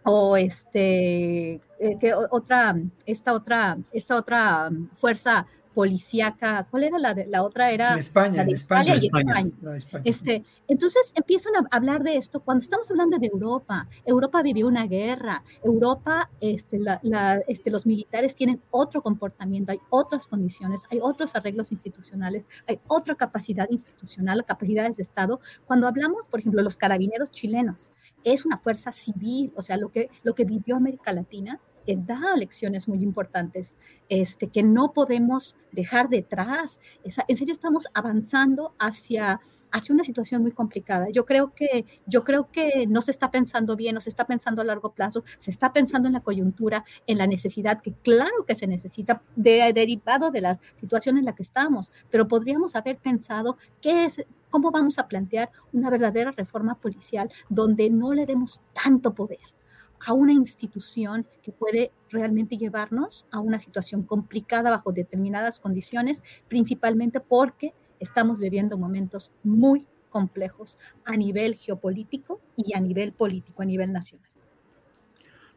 o 0.04 0.36
este, 0.36 1.60
eh, 1.80 1.96
que 2.00 2.14
otra, 2.14 2.76
esta 3.06 3.32
otra, 3.34 3.78
esta 3.92 4.16
otra 4.16 4.70
fuerza 4.96 5.46
policíaca, 5.78 6.66
¿cuál 6.68 6.82
era 6.82 6.98
la, 6.98 7.14
de, 7.14 7.24
la 7.26 7.44
otra? 7.44 7.70
Era 7.70 7.94
España, 7.96 8.38
la 8.38 8.44
de 8.44 8.50
España, 8.50 8.96
y 8.96 9.06
España, 9.06 9.46
España. 9.76 10.02
Este, 10.04 10.44
entonces 10.66 11.12
empiezan 11.14 11.54
a 11.54 11.68
hablar 11.70 12.02
de 12.02 12.16
esto 12.16 12.40
cuando 12.40 12.62
estamos 12.62 12.90
hablando 12.90 13.16
de 13.16 13.28
Europa. 13.28 13.86
Europa 14.04 14.42
vivió 14.42 14.66
una 14.66 14.88
guerra, 14.88 15.44
Europa, 15.62 16.30
este, 16.40 16.80
la, 16.80 16.98
la, 17.04 17.36
este, 17.46 17.70
los 17.70 17.86
militares 17.86 18.34
tienen 18.34 18.60
otro 18.72 19.02
comportamiento, 19.02 19.70
hay 19.70 19.78
otras 19.88 20.26
condiciones, 20.26 20.82
hay 20.90 20.98
otros 21.00 21.36
arreglos 21.36 21.70
institucionales, 21.70 22.44
hay 22.66 22.80
otra 22.88 23.14
capacidad 23.14 23.68
institucional, 23.70 24.44
capacidades 24.44 24.96
de 24.96 25.04
Estado. 25.04 25.38
Cuando 25.64 25.86
hablamos, 25.86 26.22
por 26.28 26.40
ejemplo, 26.40 26.58
de 26.58 26.64
los 26.64 26.76
carabineros 26.76 27.30
chilenos, 27.30 27.92
es 28.24 28.44
una 28.44 28.58
fuerza 28.58 28.92
civil, 28.92 29.52
o 29.56 29.62
sea, 29.62 29.76
lo 29.76 29.90
que, 29.90 30.10
lo 30.22 30.34
que 30.34 30.44
vivió 30.44 30.76
América 30.76 31.12
Latina 31.12 31.60
da 31.96 32.36
lecciones 32.36 32.88
muy 32.88 33.02
importantes 33.02 33.74
este, 34.08 34.48
que 34.48 34.62
no 34.62 34.92
podemos 34.92 35.56
dejar 35.72 36.08
detrás. 36.08 36.80
Esa, 37.04 37.24
en 37.28 37.36
serio, 37.36 37.52
estamos 37.52 37.86
avanzando 37.94 38.74
hacia, 38.78 39.40
hacia 39.70 39.94
una 39.94 40.04
situación 40.04 40.42
muy 40.42 40.52
complicada. 40.52 41.08
Yo 41.10 41.26
creo, 41.26 41.54
que, 41.54 41.84
yo 42.06 42.24
creo 42.24 42.50
que 42.50 42.86
no 42.86 43.00
se 43.00 43.10
está 43.10 43.30
pensando 43.30 43.76
bien, 43.76 43.94
no 43.94 44.00
se 44.00 44.10
está 44.10 44.26
pensando 44.26 44.62
a 44.62 44.64
largo 44.64 44.92
plazo, 44.92 45.24
se 45.38 45.50
está 45.50 45.72
pensando 45.72 46.08
en 46.08 46.14
la 46.14 46.20
coyuntura, 46.20 46.84
en 47.06 47.18
la 47.18 47.26
necesidad, 47.26 47.80
que 47.80 47.92
claro 47.92 48.44
que 48.46 48.54
se 48.54 48.66
necesita, 48.66 49.22
de, 49.36 49.72
derivado 49.72 50.30
de 50.30 50.40
la 50.40 50.58
situación 50.74 51.18
en 51.18 51.24
la 51.24 51.34
que 51.34 51.42
estamos, 51.42 51.92
pero 52.10 52.28
podríamos 52.28 52.76
haber 52.76 52.98
pensado 52.98 53.56
qué 53.80 54.04
es, 54.04 54.24
¿Cómo 54.50 54.70
vamos 54.70 54.98
a 54.98 55.08
plantear 55.08 55.50
una 55.74 55.90
verdadera 55.90 56.30
reforma 56.30 56.74
policial 56.76 57.30
donde 57.50 57.90
no 57.90 58.14
le 58.14 58.24
demos 58.24 58.62
tanto 58.72 59.12
poder 59.14 59.40
a 60.06 60.12
una 60.12 60.32
institución 60.32 61.26
que 61.42 61.52
puede 61.52 61.92
realmente 62.10 62.56
llevarnos 62.56 63.26
a 63.30 63.40
una 63.40 63.58
situación 63.58 64.02
complicada 64.04 64.70
bajo 64.70 64.92
determinadas 64.92 65.60
condiciones, 65.60 66.22
principalmente 66.48 67.20
porque 67.20 67.74
estamos 68.00 68.40
viviendo 68.40 68.78
momentos 68.78 69.32
muy 69.42 69.86
complejos 70.10 70.78
a 71.04 71.16
nivel 71.16 71.56
geopolítico 71.56 72.40
y 72.56 72.74
a 72.74 72.80
nivel 72.80 73.12
político, 73.12 73.62
a 73.62 73.66
nivel 73.66 73.92
nacional. 73.92 74.28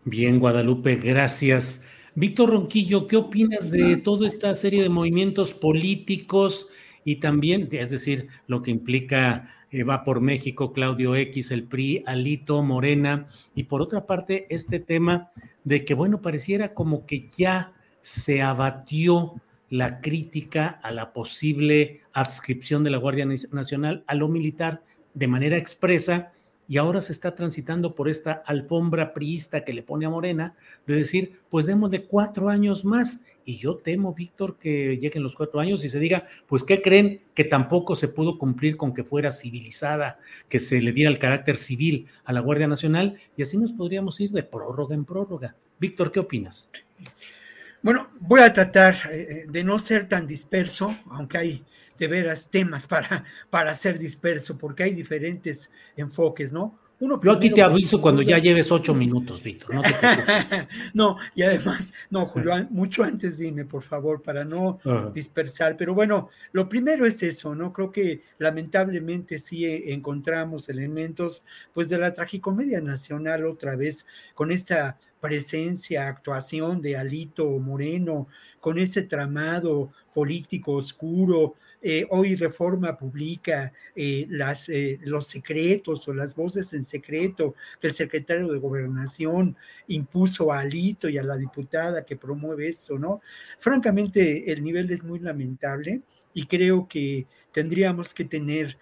Bien, 0.03 0.39
Guadalupe, 0.39 0.95
gracias. 0.95 1.85
Víctor 2.15 2.49
Ronquillo, 2.49 3.07
¿qué 3.07 3.15
opinas 3.15 3.71
de 3.71 3.97
toda 3.97 4.27
esta 4.27 4.53
serie 4.55 4.83
de 4.83 4.89
movimientos 4.89 5.53
políticos? 5.53 6.69
y 7.03 7.17
también, 7.17 7.67
es 7.71 7.89
decir, 7.89 8.27
lo 8.47 8.61
que 8.61 8.71
implica 8.71 9.49
eh, 9.71 9.83
va 9.83 10.03
por 10.03 10.21
México, 10.21 10.73
Claudio 10.73 11.15
X, 11.15 11.51
el 11.51 11.63
PRI, 11.63 12.03
Alito, 12.05 12.61
Morena, 12.61 13.27
y 13.55 13.63
por 13.63 13.81
otra 13.81 14.05
parte, 14.05 14.45
este 14.49 14.79
tema 14.79 15.31
de 15.63 15.83
que, 15.85 15.93
bueno, 15.93 16.21
pareciera 16.21 16.73
como 16.73 17.05
que 17.05 17.27
ya 17.35 17.73
se 18.01 18.41
abatió 18.41 19.35
la 19.71 20.01
crítica 20.01 20.79
a 20.83 20.91
la 20.91 21.13
posible 21.13 22.01
adscripción 22.13 22.83
de 22.83 22.89
la 22.89 22.97
Guardia 22.97 23.25
Nacional 23.25 24.03
a 24.05 24.15
lo 24.15 24.27
militar 24.27 24.83
de 25.13 25.27
manera 25.29 25.57
expresa 25.57 26.33
y 26.67 26.77
ahora 26.77 27.01
se 27.01 27.13
está 27.13 27.35
transitando 27.35 27.95
por 27.95 28.09
esta 28.09 28.43
alfombra 28.45 29.13
priista 29.13 29.63
que 29.63 29.73
le 29.73 29.81
pone 29.81 30.05
a 30.05 30.09
Morena 30.09 30.55
de 30.85 30.95
decir, 30.95 31.39
pues 31.49 31.65
demos 31.65 31.89
de 31.89 32.03
cuatro 32.03 32.49
años 32.49 32.83
más 32.83 33.25
y 33.45 33.57
yo 33.57 33.77
temo, 33.77 34.13
Víctor, 34.13 34.57
que 34.57 34.97
lleguen 34.97 35.23
los 35.23 35.35
cuatro 35.35 35.61
años 35.61 35.83
y 35.83 35.89
se 35.89 35.99
diga, 35.99 36.25
pues, 36.47 36.63
¿qué 36.63 36.81
creen? 36.81 37.21
Que 37.33 37.43
tampoco 37.43 37.95
se 37.95 38.09
pudo 38.09 38.37
cumplir 38.37 38.77
con 38.77 38.93
que 38.93 39.03
fuera 39.03 39.31
civilizada, 39.31 40.19
que 40.47 40.59
se 40.59 40.81
le 40.81 40.91
diera 40.91 41.09
el 41.09 41.17
carácter 41.17 41.57
civil 41.57 42.07
a 42.23 42.33
la 42.33 42.41
Guardia 42.41 42.67
Nacional 42.67 43.17
y 43.35 43.41
así 43.41 43.57
nos 43.57 43.71
podríamos 43.71 44.19
ir 44.19 44.31
de 44.31 44.43
prórroga 44.43 44.95
en 44.95 45.05
prórroga. 45.05 45.55
Víctor, 45.79 46.11
¿qué 46.11 46.19
opinas? 46.19 46.69
Bueno, 47.81 48.09
voy 48.19 48.41
a 48.41 48.53
tratar 48.53 48.95
eh, 49.11 49.21
eh, 49.29 49.45
de 49.49 49.63
no 49.63 49.79
ser 49.79 50.07
tan 50.07 50.27
disperso, 50.27 50.95
aunque 51.09 51.37
hay 51.37 51.65
de 51.97 52.07
veras 52.07 52.49
temas 52.49 52.85
para, 52.85 53.23
para 53.49 53.73
ser 53.73 53.97
disperso, 53.97 54.57
porque 54.57 54.83
hay 54.83 54.93
diferentes 54.93 55.71
enfoques, 55.95 56.53
¿no? 56.53 56.79
Yo 57.23 57.31
aquí 57.31 57.49
te 57.49 57.63
aviso 57.63 57.99
cuando 57.99 58.21
ya 58.21 58.37
lleves 58.37 58.71
ocho 58.71 58.93
minutos, 58.93 59.41
Víctor. 59.41 59.73
No, 59.73 59.81
no, 60.93 61.17
y 61.33 61.41
además, 61.41 61.95
no, 62.11 62.27
Julio, 62.27 62.53
mucho 62.69 63.03
antes 63.03 63.39
dime, 63.39 63.65
por 63.65 63.81
favor, 63.81 64.21
para 64.21 64.45
no 64.45 64.79
dispersar. 65.11 65.77
Pero 65.77 65.95
bueno, 65.95 66.29
lo 66.51 66.69
primero 66.69 67.07
es 67.07 67.23
eso, 67.23 67.55
¿no? 67.55 67.73
Creo 67.73 67.91
que 67.91 68.21
lamentablemente 68.37 69.39
sí 69.39 69.65
encontramos 69.65 70.69
elementos, 70.69 71.43
pues, 71.73 71.89
de 71.89 71.97
la 71.97 72.13
tragicomedia 72.13 72.81
nacional 72.81 73.47
otra 73.47 73.75
vez, 73.75 74.05
con 74.35 74.51
esta 74.51 74.99
presencia, 75.21 76.07
actuación 76.07 76.81
de 76.81 76.97
Alito 76.97 77.47
Moreno, 77.59 78.27
con 78.59 78.77
ese 78.77 79.03
tramado 79.03 79.91
político 80.13 80.73
oscuro, 80.73 81.55
eh, 81.83 82.05
hoy 82.11 82.35
Reforma 82.35 82.95
publica 82.95 83.73
eh, 83.95 84.27
las, 84.29 84.69
eh, 84.69 84.99
los 85.01 85.25
secretos 85.27 86.07
o 86.07 86.13
las 86.13 86.35
voces 86.35 86.73
en 86.73 86.83
secreto 86.83 87.55
que 87.79 87.87
el 87.87 87.93
secretario 87.93 88.51
de 88.51 88.59
Gobernación 88.59 89.57
impuso 89.87 90.51
a 90.51 90.59
Alito 90.59 91.09
y 91.09 91.17
a 91.17 91.23
la 91.23 91.37
diputada 91.37 92.05
que 92.05 92.17
promueve 92.17 92.67
esto, 92.67 92.99
¿no? 92.99 93.21
Francamente, 93.57 94.51
el 94.51 94.63
nivel 94.63 94.91
es 94.91 95.03
muy 95.03 95.19
lamentable 95.19 96.01
y 96.33 96.45
creo 96.45 96.87
que 96.87 97.27
tendríamos 97.51 98.13
que 98.13 98.25
tener 98.25 98.77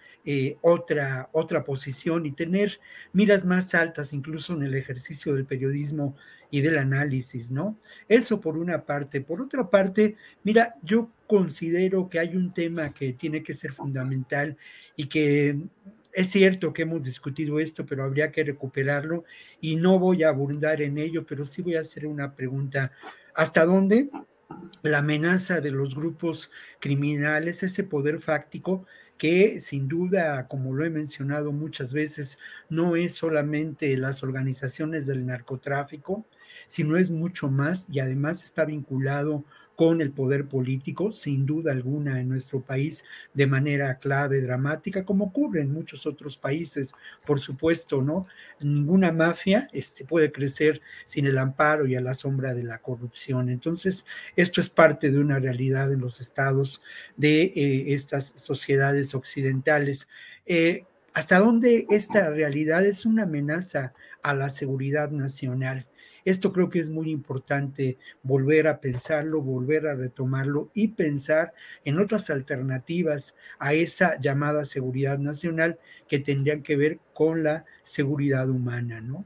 otra, 0.60 1.28
otra 1.32 1.64
posición 1.64 2.26
y 2.26 2.32
tener 2.32 2.78
miras 3.12 3.44
más 3.44 3.74
altas 3.74 4.12
incluso 4.12 4.52
en 4.52 4.62
el 4.62 4.74
ejercicio 4.74 5.34
del 5.34 5.46
periodismo 5.46 6.14
y 6.50 6.60
del 6.60 6.78
análisis, 6.78 7.50
¿no? 7.50 7.78
Eso 8.08 8.40
por 8.40 8.58
una 8.58 8.84
parte. 8.84 9.20
Por 9.20 9.40
otra 9.40 9.68
parte, 9.70 10.16
mira, 10.44 10.74
yo 10.82 11.10
considero 11.26 12.08
que 12.08 12.18
hay 12.18 12.36
un 12.36 12.52
tema 12.52 12.92
que 12.92 13.12
tiene 13.12 13.42
que 13.42 13.54
ser 13.54 13.72
fundamental 13.72 14.56
y 14.96 15.06
que 15.06 15.58
es 16.12 16.28
cierto 16.28 16.72
que 16.72 16.82
hemos 16.82 17.02
discutido 17.02 17.60
esto, 17.60 17.86
pero 17.86 18.04
habría 18.04 18.32
que 18.32 18.44
recuperarlo 18.44 19.24
y 19.60 19.76
no 19.76 19.98
voy 19.98 20.24
a 20.24 20.28
abundar 20.28 20.82
en 20.82 20.98
ello, 20.98 21.24
pero 21.24 21.46
sí 21.46 21.62
voy 21.62 21.76
a 21.76 21.80
hacer 21.80 22.06
una 22.06 22.34
pregunta. 22.34 22.92
¿Hasta 23.34 23.64
dónde 23.64 24.10
la 24.82 24.98
amenaza 24.98 25.60
de 25.60 25.70
los 25.70 25.94
grupos 25.94 26.50
criminales, 26.80 27.62
ese 27.62 27.84
poder 27.84 28.20
fáctico, 28.20 28.86
que 29.18 29.60
sin 29.60 29.88
duda, 29.88 30.48
como 30.48 30.74
lo 30.74 30.84
he 30.84 30.90
mencionado 30.90 31.52
muchas 31.52 31.92
veces, 31.92 32.38
no 32.70 32.96
es 32.96 33.14
solamente 33.14 33.96
las 33.96 34.22
organizaciones 34.22 35.06
del 35.06 35.26
narcotráfico, 35.26 36.24
sino 36.66 36.96
es 36.96 37.10
mucho 37.10 37.50
más 37.50 37.90
y 37.90 38.00
además 38.00 38.44
está 38.44 38.64
vinculado 38.64 39.44
con 39.80 40.02
el 40.02 40.12
poder 40.12 40.46
político, 40.46 41.10
sin 41.10 41.46
duda 41.46 41.72
alguna 41.72 42.20
en 42.20 42.28
nuestro 42.28 42.60
país 42.60 43.02
de 43.32 43.46
manera 43.46 43.98
clave, 43.98 44.42
dramática, 44.42 45.06
como 45.06 45.24
ocurre 45.24 45.62
en 45.62 45.72
muchos 45.72 46.04
otros 46.04 46.36
países, 46.36 46.92
por 47.24 47.40
supuesto, 47.40 48.02
¿no? 48.02 48.26
Ninguna 48.60 49.10
mafia 49.10 49.70
este, 49.72 50.04
puede 50.04 50.32
crecer 50.32 50.82
sin 51.06 51.24
el 51.24 51.38
amparo 51.38 51.86
y 51.86 51.94
a 51.94 52.02
la 52.02 52.12
sombra 52.12 52.52
de 52.52 52.62
la 52.62 52.76
corrupción. 52.82 53.48
Entonces, 53.48 54.04
esto 54.36 54.60
es 54.60 54.68
parte 54.68 55.10
de 55.10 55.18
una 55.18 55.38
realidad 55.38 55.90
en 55.90 56.02
los 56.02 56.20
estados 56.20 56.82
de 57.16 57.44
eh, 57.44 57.94
estas 57.94 58.26
sociedades 58.26 59.14
occidentales. 59.14 60.08
Eh, 60.44 60.84
hasta 61.14 61.38
dónde 61.38 61.86
esta 61.88 62.28
realidad 62.28 62.84
es 62.84 63.06
una 63.06 63.22
amenaza 63.22 63.94
a 64.22 64.34
la 64.34 64.50
seguridad 64.50 65.10
nacional. 65.10 65.86
Esto 66.24 66.52
creo 66.52 66.68
que 66.68 66.80
es 66.80 66.90
muy 66.90 67.10
importante 67.10 67.98
volver 68.22 68.68
a 68.68 68.80
pensarlo, 68.80 69.40
volver 69.40 69.86
a 69.86 69.94
retomarlo 69.94 70.70
y 70.74 70.88
pensar 70.88 71.52
en 71.84 71.98
otras 71.98 72.30
alternativas 72.30 73.34
a 73.58 73.74
esa 73.74 74.20
llamada 74.20 74.64
seguridad 74.64 75.18
nacional 75.18 75.78
que 76.08 76.18
tendrían 76.18 76.62
que 76.62 76.76
ver 76.76 76.98
con 77.14 77.42
la 77.42 77.64
seguridad 77.82 78.48
humana, 78.48 79.00
¿no? 79.00 79.24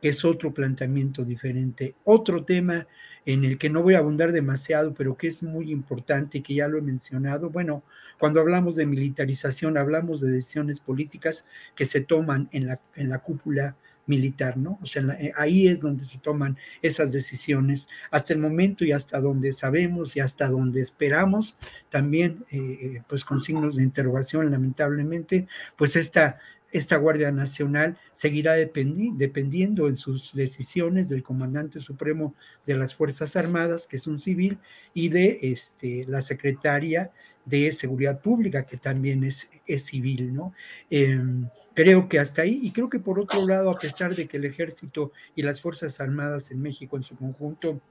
Que 0.00 0.08
es 0.10 0.24
otro 0.24 0.52
planteamiento 0.52 1.24
diferente. 1.24 1.94
Otro 2.04 2.44
tema 2.44 2.86
en 3.24 3.44
el 3.44 3.58
que 3.58 3.68
no 3.68 3.82
voy 3.82 3.94
a 3.94 3.98
abundar 3.98 4.30
demasiado, 4.30 4.94
pero 4.94 5.16
que 5.16 5.26
es 5.26 5.42
muy 5.42 5.72
importante 5.72 6.38
y 6.38 6.42
que 6.42 6.54
ya 6.54 6.68
lo 6.68 6.78
he 6.78 6.82
mencionado. 6.82 7.50
Bueno, 7.50 7.82
cuando 8.20 8.40
hablamos 8.40 8.76
de 8.76 8.86
militarización, 8.86 9.76
hablamos 9.76 10.20
de 10.20 10.30
decisiones 10.30 10.78
políticas 10.78 11.44
que 11.74 11.86
se 11.86 12.00
toman 12.00 12.48
en 12.52 12.66
la, 12.66 12.80
en 12.94 13.08
la 13.08 13.18
cúpula 13.18 13.76
militar, 14.06 14.56
¿no? 14.56 14.78
O 14.82 14.86
sea, 14.86 15.02
eh, 15.20 15.32
ahí 15.36 15.68
es 15.68 15.80
donde 15.80 16.04
se 16.04 16.18
toman 16.18 16.56
esas 16.82 17.12
decisiones. 17.12 17.88
Hasta 18.10 18.32
el 18.32 18.40
momento 18.40 18.84
y 18.84 18.92
hasta 18.92 19.20
donde 19.20 19.52
sabemos 19.52 20.16
y 20.16 20.20
hasta 20.20 20.48
donde 20.48 20.80
esperamos, 20.80 21.56
también, 21.90 22.44
eh, 22.50 22.58
eh, 22.58 23.02
pues 23.08 23.24
con 23.24 23.40
signos 23.40 23.76
de 23.76 23.82
interrogación, 23.82 24.50
lamentablemente, 24.50 25.48
pues 25.76 25.96
esta, 25.96 26.38
esta 26.72 26.96
Guardia 26.96 27.30
Nacional 27.30 27.98
seguirá 28.12 28.54
dependiendo 28.54 29.88
en 29.88 29.96
sus 29.96 30.34
decisiones 30.34 31.08
del 31.08 31.22
comandante 31.22 31.80
supremo 31.80 32.34
de 32.66 32.76
las 32.76 32.94
Fuerzas 32.94 33.36
Armadas, 33.36 33.86
que 33.86 33.96
es 33.96 34.06
un 34.06 34.18
civil, 34.20 34.58
y 34.94 35.08
de 35.08 35.38
este, 35.42 36.04
la 36.08 36.22
secretaria 36.22 37.10
de 37.44 37.72
Seguridad 37.72 38.20
Pública, 38.20 38.66
que 38.66 38.76
también 38.76 39.24
es, 39.24 39.48
es 39.66 39.86
civil, 39.86 40.34
¿no? 40.34 40.52
Em, 40.90 41.48
Creo 41.76 42.08
que 42.08 42.18
hasta 42.18 42.40
ahí, 42.40 42.58
y 42.62 42.70
creo 42.72 42.88
que 42.88 42.98
por 42.98 43.20
otro 43.20 43.46
lado, 43.46 43.68
a 43.68 43.78
pesar 43.78 44.14
de 44.14 44.26
que 44.26 44.38
el 44.38 44.46
ejército 44.46 45.12
y 45.34 45.42
las 45.42 45.60
Fuerzas 45.60 46.00
Armadas 46.00 46.50
en 46.50 46.62
México 46.62 46.96
en 46.96 47.02
su 47.02 47.14
conjunto 47.16 47.82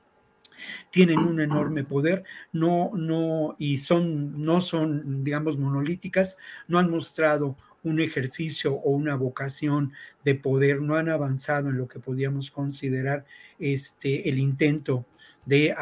tienen 0.90 1.20
un 1.20 1.40
enorme 1.40 1.84
poder, 1.84 2.24
no, 2.52 2.90
no, 2.96 3.56
y 3.60 3.78
son, 3.78 4.44
no 4.44 4.62
son, 4.62 5.24
digamos, 5.24 5.60
monolíticas, 5.60 6.36
no 6.68 6.80
han 6.80 6.90
mostrado 6.90 7.58
un 7.84 8.00
ejercicio 8.00 8.74
o 8.74 8.90
una 8.90 9.16
vocación 9.16 9.94
de 10.24 10.34
poder, 10.34 10.82
no 10.82 10.96
han 10.96 11.10
avanzado 11.10 11.70
en 11.70 11.78
lo 11.78 11.88
que 11.88 12.00
podíamos 12.00 12.50
considerar 12.50 13.24
este, 13.60 14.28
el 14.28 14.40
intento 14.40 15.06
de, 15.46 15.76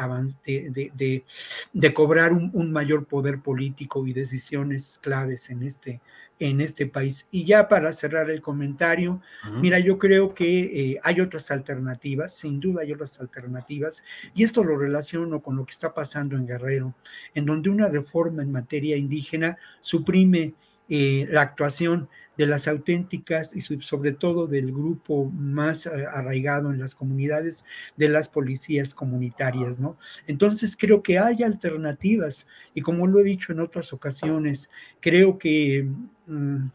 de, 0.44 1.24
de, 1.72 1.94
cobrar 1.94 2.34
un, 2.34 2.50
un, 2.52 2.70
mayor 2.70 3.06
poder 3.06 3.40
político 3.40 4.06
y 4.06 4.12
decisiones 4.12 4.98
claves 5.02 5.48
en 5.48 5.62
este, 5.62 6.02
en 6.38 6.60
este 6.60 6.86
país. 6.86 7.28
Y 7.30 7.44
ya 7.44 7.68
para 7.68 7.92
cerrar 7.92 8.30
el 8.30 8.42
comentario, 8.42 9.20
mira, 9.60 9.78
yo 9.78 9.98
creo 9.98 10.34
que 10.34 10.92
eh, 10.92 11.00
hay 11.02 11.20
otras 11.20 11.50
alternativas, 11.50 12.34
sin 12.34 12.60
duda 12.60 12.82
hay 12.82 12.92
otras 12.92 13.20
alternativas, 13.20 14.04
y 14.34 14.44
esto 14.44 14.64
lo 14.64 14.76
relaciono 14.76 15.40
con 15.40 15.56
lo 15.56 15.64
que 15.64 15.72
está 15.72 15.94
pasando 15.94 16.36
en 16.36 16.46
Guerrero, 16.46 16.94
en 17.34 17.46
donde 17.46 17.70
una 17.70 17.88
reforma 17.88 18.42
en 18.42 18.52
materia 18.52 18.96
indígena 18.96 19.56
suprime 19.80 20.54
eh, 20.88 21.26
la 21.30 21.42
actuación 21.42 22.08
de 22.36 22.46
las 22.46 22.66
auténticas 22.66 23.54
y 23.54 23.60
sobre 23.60 24.12
todo 24.12 24.46
del 24.46 24.72
grupo 24.72 25.30
más 25.30 25.86
eh, 25.86 26.04
arraigado 26.12 26.70
en 26.70 26.80
las 26.80 26.94
comunidades 26.94 27.64
de 27.96 28.08
las 28.08 28.28
policías 28.28 28.94
comunitarias, 28.94 29.78
¿no? 29.78 29.96
Entonces 30.26 30.76
creo 30.76 31.02
que 31.02 31.18
hay 31.18 31.42
alternativas 31.42 32.48
y 32.74 32.80
como 32.82 33.06
lo 33.06 33.20
he 33.20 33.24
dicho 33.24 33.52
en 33.52 33.60
otras 33.60 33.92
ocasiones, 33.92 34.70
creo 35.00 35.38
que 35.38 35.88
mm, 36.26 36.66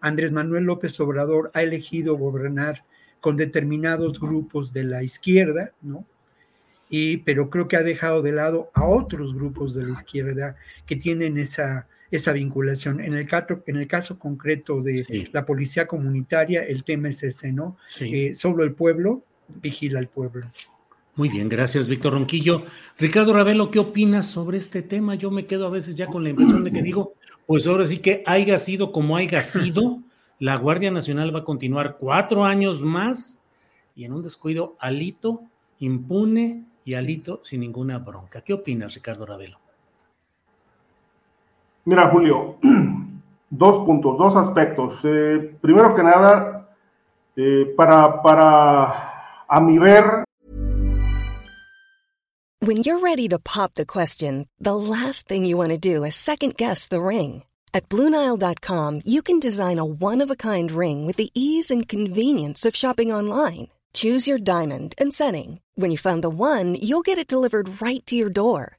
Andrés 0.00 0.32
Manuel 0.32 0.64
López 0.64 0.98
Obrador 1.00 1.50
ha 1.54 1.62
elegido 1.62 2.16
gobernar 2.16 2.84
con 3.20 3.36
determinados 3.36 4.20
grupos 4.20 4.72
de 4.72 4.84
la 4.84 5.02
izquierda, 5.02 5.72
¿no? 5.82 6.04
Y, 6.90 7.18
pero 7.18 7.50
creo 7.50 7.68
que 7.68 7.76
ha 7.76 7.82
dejado 7.82 8.22
de 8.22 8.32
lado 8.32 8.70
a 8.72 8.86
otros 8.86 9.34
grupos 9.34 9.74
de 9.74 9.84
la 9.84 9.92
izquierda 9.92 10.56
que 10.86 10.96
tienen 10.96 11.36
esa, 11.36 11.86
esa 12.10 12.32
vinculación. 12.32 13.00
En 13.00 13.14
el 13.14 13.26
caso, 13.26 13.62
en 13.66 13.76
el 13.76 13.86
caso 13.86 14.18
concreto 14.18 14.82
de 14.82 15.28
la 15.32 15.44
policía 15.44 15.86
comunitaria, 15.86 16.62
el 16.62 16.84
tema 16.84 17.08
es 17.08 17.22
ese, 17.22 17.52
¿no? 17.52 17.76
Eh, 18.00 18.34
solo 18.34 18.64
el 18.64 18.72
pueblo 18.72 19.24
vigila 19.62 19.98
al 19.98 20.08
pueblo. 20.08 20.46
Muy 21.18 21.28
bien, 21.28 21.48
gracias, 21.48 21.88
Víctor 21.88 22.12
Ronquillo. 22.12 22.64
Ricardo 22.96 23.32
Ravelo, 23.32 23.72
¿qué 23.72 23.80
opinas 23.80 24.26
sobre 24.26 24.58
este 24.58 24.82
tema? 24.82 25.16
Yo 25.16 25.32
me 25.32 25.46
quedo 25.46 25.66
a 25.66 25.70
veces 25.70 25.96
ya 25.96 26.06
con 26.06 26.22
la 26.22 26.30
impresión 26.30 26.62
de 26.62 26.70
que 26.70 26.80
digo, 26.80 27.14
pues 27.44 27.66
ahora 27.66 27.86
sí 27.86 27.98
que 27.98 28.22
haya 28.24 28.56
sido 28.56 28.92
como 28.92 29.16
haya 29.16 29.42
sido, 29.42 30.00
la 30.38 30.54
Guardia 30.56 30.92
Nacional 30.92 31.34
va 31.34 31.40
a 31.40 31.44
continuar 31.44 31.96
cuatro 31.98 32.44
años 32.44 32.82
más 32.82 33.42
y 33.96 34.04
en 34.04 34.12
un 34.12 34.22
descuido 34.22 34.76
alito, 34.78 35.42
impune 35.80 36.64
y 36.84 36.94
alito 36.94 37.40
sin 37.42 37.60
ninguna 37.60 37.98
bronca. 37.98 38.42
¿Qué 38.42 38.52
opinas, 38.52 38.94
Ricardo 38.94 39.26
Ravelo? 39.26 39.58
Mira, 41.84 42.10
Julio, 42.10 42.58
dos 43.50 43.86
puntos, 43.86 44.18
dos 44.18 44.36
aspectos. 44.36 44.98
Eh, 45.04 45.56
primero 45.60 45.94
que 45.94 46.02
nada, 46.02 46.68
eh, 47.36 47.74
para, 47.76 48.22
para, 48.22 49.44
a 49.48 49.60
mi 49.60 49.78
ver. 49.78 50.24
When 52.60 52.78
you're 52.78 52.98
ready 52.98 53.28
to 53.28 53.38
pop 53.38 53.74
the 53.74 53.86
question, 53.86 54.48
the 54.58 54.74
last 54.74 55.28
thing 55.28 55.44
you 55.44 55.56
want 55.56 55.70
to 55.70 55.78
do 55.78 56.04
is 56.04 56.16
second 56.16 56.56
guess 56.56 56.88
the 56.88 57.00
ring. 57.00 57.44
At 57.72 57.88
Bluenile.com, 57.88 59.02
you 59.04 59.22
can 59.22 59.38
design 59.38 59.78
a 59.78 59.84
one-of-a-kind 59.84 60.72
ring 60.72 61.06
with 61.06 61.16
the 61.16 61.30
ease 61.34 61.70
and 61.70 61.86
convenience 61.86 62.66
of 62.66 62.74
shopping 62.74 63.12
online. 63.12 63.68
Choose 63.92 64.26
your 64.26 64.38
diamond 64.38 64.94
and 64.98 65.14
setting. 65.14 65.60
When 65.76 65.92
you 65.92 65.98
find 65.98 66.22
the 66.22 66.30
one, 66.30 66.74
you'll 66.74 67.06
get 67.06 67.18
it 67.18 67.28
delivered 67.28 67.80
right 67.80 68.04
to 68.06 68.16
your 68.16 68.30
door. 68.30 68.78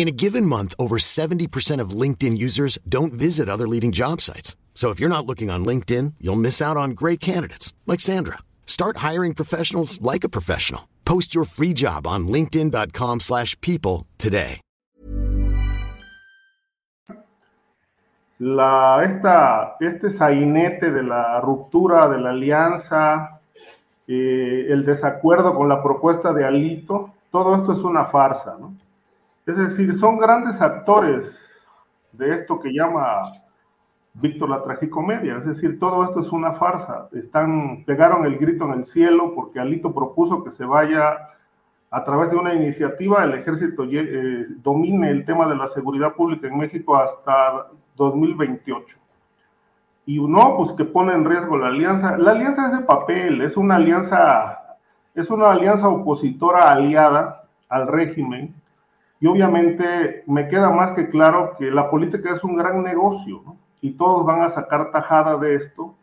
In 0.00 0.08
a 0.08 0.12
given 0.12 0.46
month, 0.46 0.74
over 0.78 0.96
70% 0.96 1.78
of 1.78 1.90
LinkedIn 1.90 2.38
users 2.38 2.78
don't 2.88 3.12
visit 3.12 3.50
other 3.50 3.68
leading 3.68 3.92
job 3.92 4.22
sites. 4.22 4.56
So 4.72 4.88
if 4.88 4.98
you're 4.98 5.10
not 5.10 5.26
looking 5.26 5.50
on 5.50 5.62
LinkedIn, 5.62 6.14
you'll 6.18 6.40
miss 6.40 6.62
out 6.62 6.78
on 6.78 6.92
great 6.92 7.20
candidates 7.20 7.74
like 7.86 8.00
Sandra. 8.00 8.38
Start 8.64 9.04
hiring 9.08 9.34
professionals 9.34 10.00
like 10.00 10.24
a 10.24 10.30
professional. 10.30 10.88
Post 11.04 11.34
your 11.34 11.44
free 11.44 11.74
job 11.74 12.06
on 12.06 12.26
linkedin.com/people 12.28 14.06
today. 14.16 14.60
La 18.38 19.02
esta 19.04 19.76
este 19.80 20.10
sainete 20.12 20.90
de 20.90 21.02
la 21.02 21.42
ruptura 21.42 22.08
de 22.08 22.18
la 22.22 22.30
alianza, 22.30 23.42
eh, 24.08 24.66
el 24.70 24.86
desacuerdo 24.86 25.54
con 25.54 25.68
la 25.68 25.82
propuesta 25.82 26.32
de 26.32 26.46
Alito, 26.46 27.12
todo 27.30 27.54
esto 27.56 27.74
es 27.74 27.80
una 27.80 28.06
farsa, 28.06 28.56
¿no? 28.58 28.72
Es 29.50 29.56
decir, 29.56 29.98
son 29.98 30.18
grandes 30.18 30.60
actores 30.60 31.36
de 32.12 32.34
esto 32.34 32.60
que 32.60 32.72
llama 32.72 33.32
Víctor 34.14 34.48
la 34.48 34.62
tragicomedia. 34.62 35.38
Es 35.38 35.44
decir, 35.44 35.80
todo 35.80 36.04
esto 36.04 36.20
es 36.20 36.30
una 36.30 36.52
farsa. 36.52 37.08
Están, 37.12 37.84
pegaron 37.84 38.24
el 38.26 38.38
grito 38.38 38.64
en 38.66 38.74
el 38.74 38.86
cielo 38.86 39.34
porque 39.34 39.58
Alito 39.58 39.92
propuso 39.92 40.44
que 40.44 40.52
se 40.52 40.64
vaya 40.64 41.30
a 41.90 42.04
través 42.04 42.30
de 42.30 42.36
una 42.36 42.54
iniciativa, 42.54 43.24
el 43.24 43.34
ejército 43.34 43.82
eh, 43.90 44.46
domine 44.62 45.10
el 45.10 45.24
tema 45.24 45.48
de 45.48 45.56
la 45.56 45.66
seguridad 45.66 46.14
pública 46.14 46.46
en 46.46 46.56
México 46.56 46.96
hasta 46.96 47.66
2028. 47.96 48.98
Y 50.06 50.20
no, 50.20 50.56
pues 50.58 50.72
que 50.74 50.84
pone 50.84 51.12
en 51.12 51.24
riesgo 51.24 51.58
la 51.58 51.66
alianza. 51.66 52.16
La 52.16 52.30
alianza 52.30 52.66
es 52.66 52.78
de 52.78 52.84
papel, 52.84 53.42
es 53.42 53.56
una 53.56 53.76
alianza, 53.76 54.78
es 55.16 55.28
una 55.28 55.50
alianza 55.50 55.88
opositora 55.88 56.70
aliada 56.70 57.48
al 57.68 57.88
régimen 57.88 58.59
y 59.20 59.26
obviamente 59.26 60.24
me 60.26 60.48
queda 60.48 60.70
más 60.70 60.92
que 60.92 61.10
claro 61.10 61.54
que 61.58 61.70
la 61.70 61.90
política 61.90 62.34
es 62.34 62.42
un 62.42 62.56
gran 62.56 62.82
negocio 62.82 63.42
y 63.82 63.92
todos 63.92 64.24
van 64.24 64.42
a 64.42 64.50
sacar 64.50 64.90
tajada 64.90 65.36
de 65.36 65.56
esto, 65.56 65.94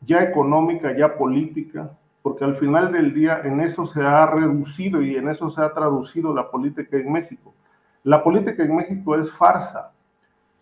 ya 0.00 0.22
económica, 0.22 0.96
ya 0.96 1.16
política, 1.16 1.92
porque 2.22 2.44
al 2.44 2.56
final 2.56 2.90
del 2.90 3.14
día 3.14 3.40
en 3.44 3.60
eso 3.60 3.86
se 3.86 4.02
ha 4.02 4.26
reducido 4.26 5.00
y 5.00 5.14
en 5.14 5.28
eso 5.28 5.48
se 5.48 5.62
ha 5.62 5.72
traducido 5.72 6.34
la 6.34 6.50
política 6.50 6.96
en 6.96 7.12
México. 7.12 7.54
La 8.02 8.24
política 8.24 8.64
en 8.64 8.74
México 8.74 9.14
es 9.14 9.30
farsa 9.32 9.92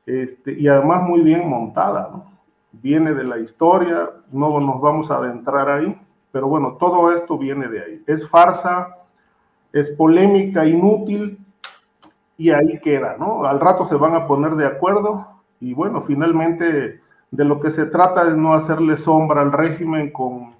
este, 0.05 0.53
y 0.53 0.69
además 0.69 1.03
muy 1.03 1.23
bien 1.23 1.49
montada. 1.49 2.11
viene 2.73 3.15
de 3.15 3.25
la 3.25 3.39
historia, 3.39 4.11
no 4.33 4.61
nos 4.61 4.81
vamos 4.81 5.11
a 5.11 5.17
adentrar 5.17 5.71
ahí, 5.71 5.97
pero 6.33 6.49
bueno, 6.49 6.77
todo 6.79 7.13
esto 7.13 7.39
viene 7.39 7.69
de 7.69 7.81
ahí. 7.81 8.03
Es 8.07 8.29
farsa, 8.29 8.97
es 9.73 9.89
polémica, 9.91 10.67
inútil, 10.67 11.39
y 12.37 12.51
ahí 12.51 12.81
queda, 12.81 13.17
¿no? 13.19 13.45
Al 13.45 13.61
rato 13.61 13.87
se 13.89 13.95
van 13.97 14.15
a 14.15 14.27
poner 14.27 14.57
de 14.57 14.67
acuerdo 14.67 15.27
y 15.61 15.75
bueno, 15.75 16.03
finalmente 16.07 17.01
de 17.31 17.45
lo 17.45 17.61
que 17.61 17.71
se 17.71 17.87
trata 17.87 18.29
es 18.29 18.37
no 18.37 18.55
hacerle 18.55 18.97
sombra 18.97 19.41
al 19.41 19.53
régimen 19.53 20.11
con, 20.11 20.55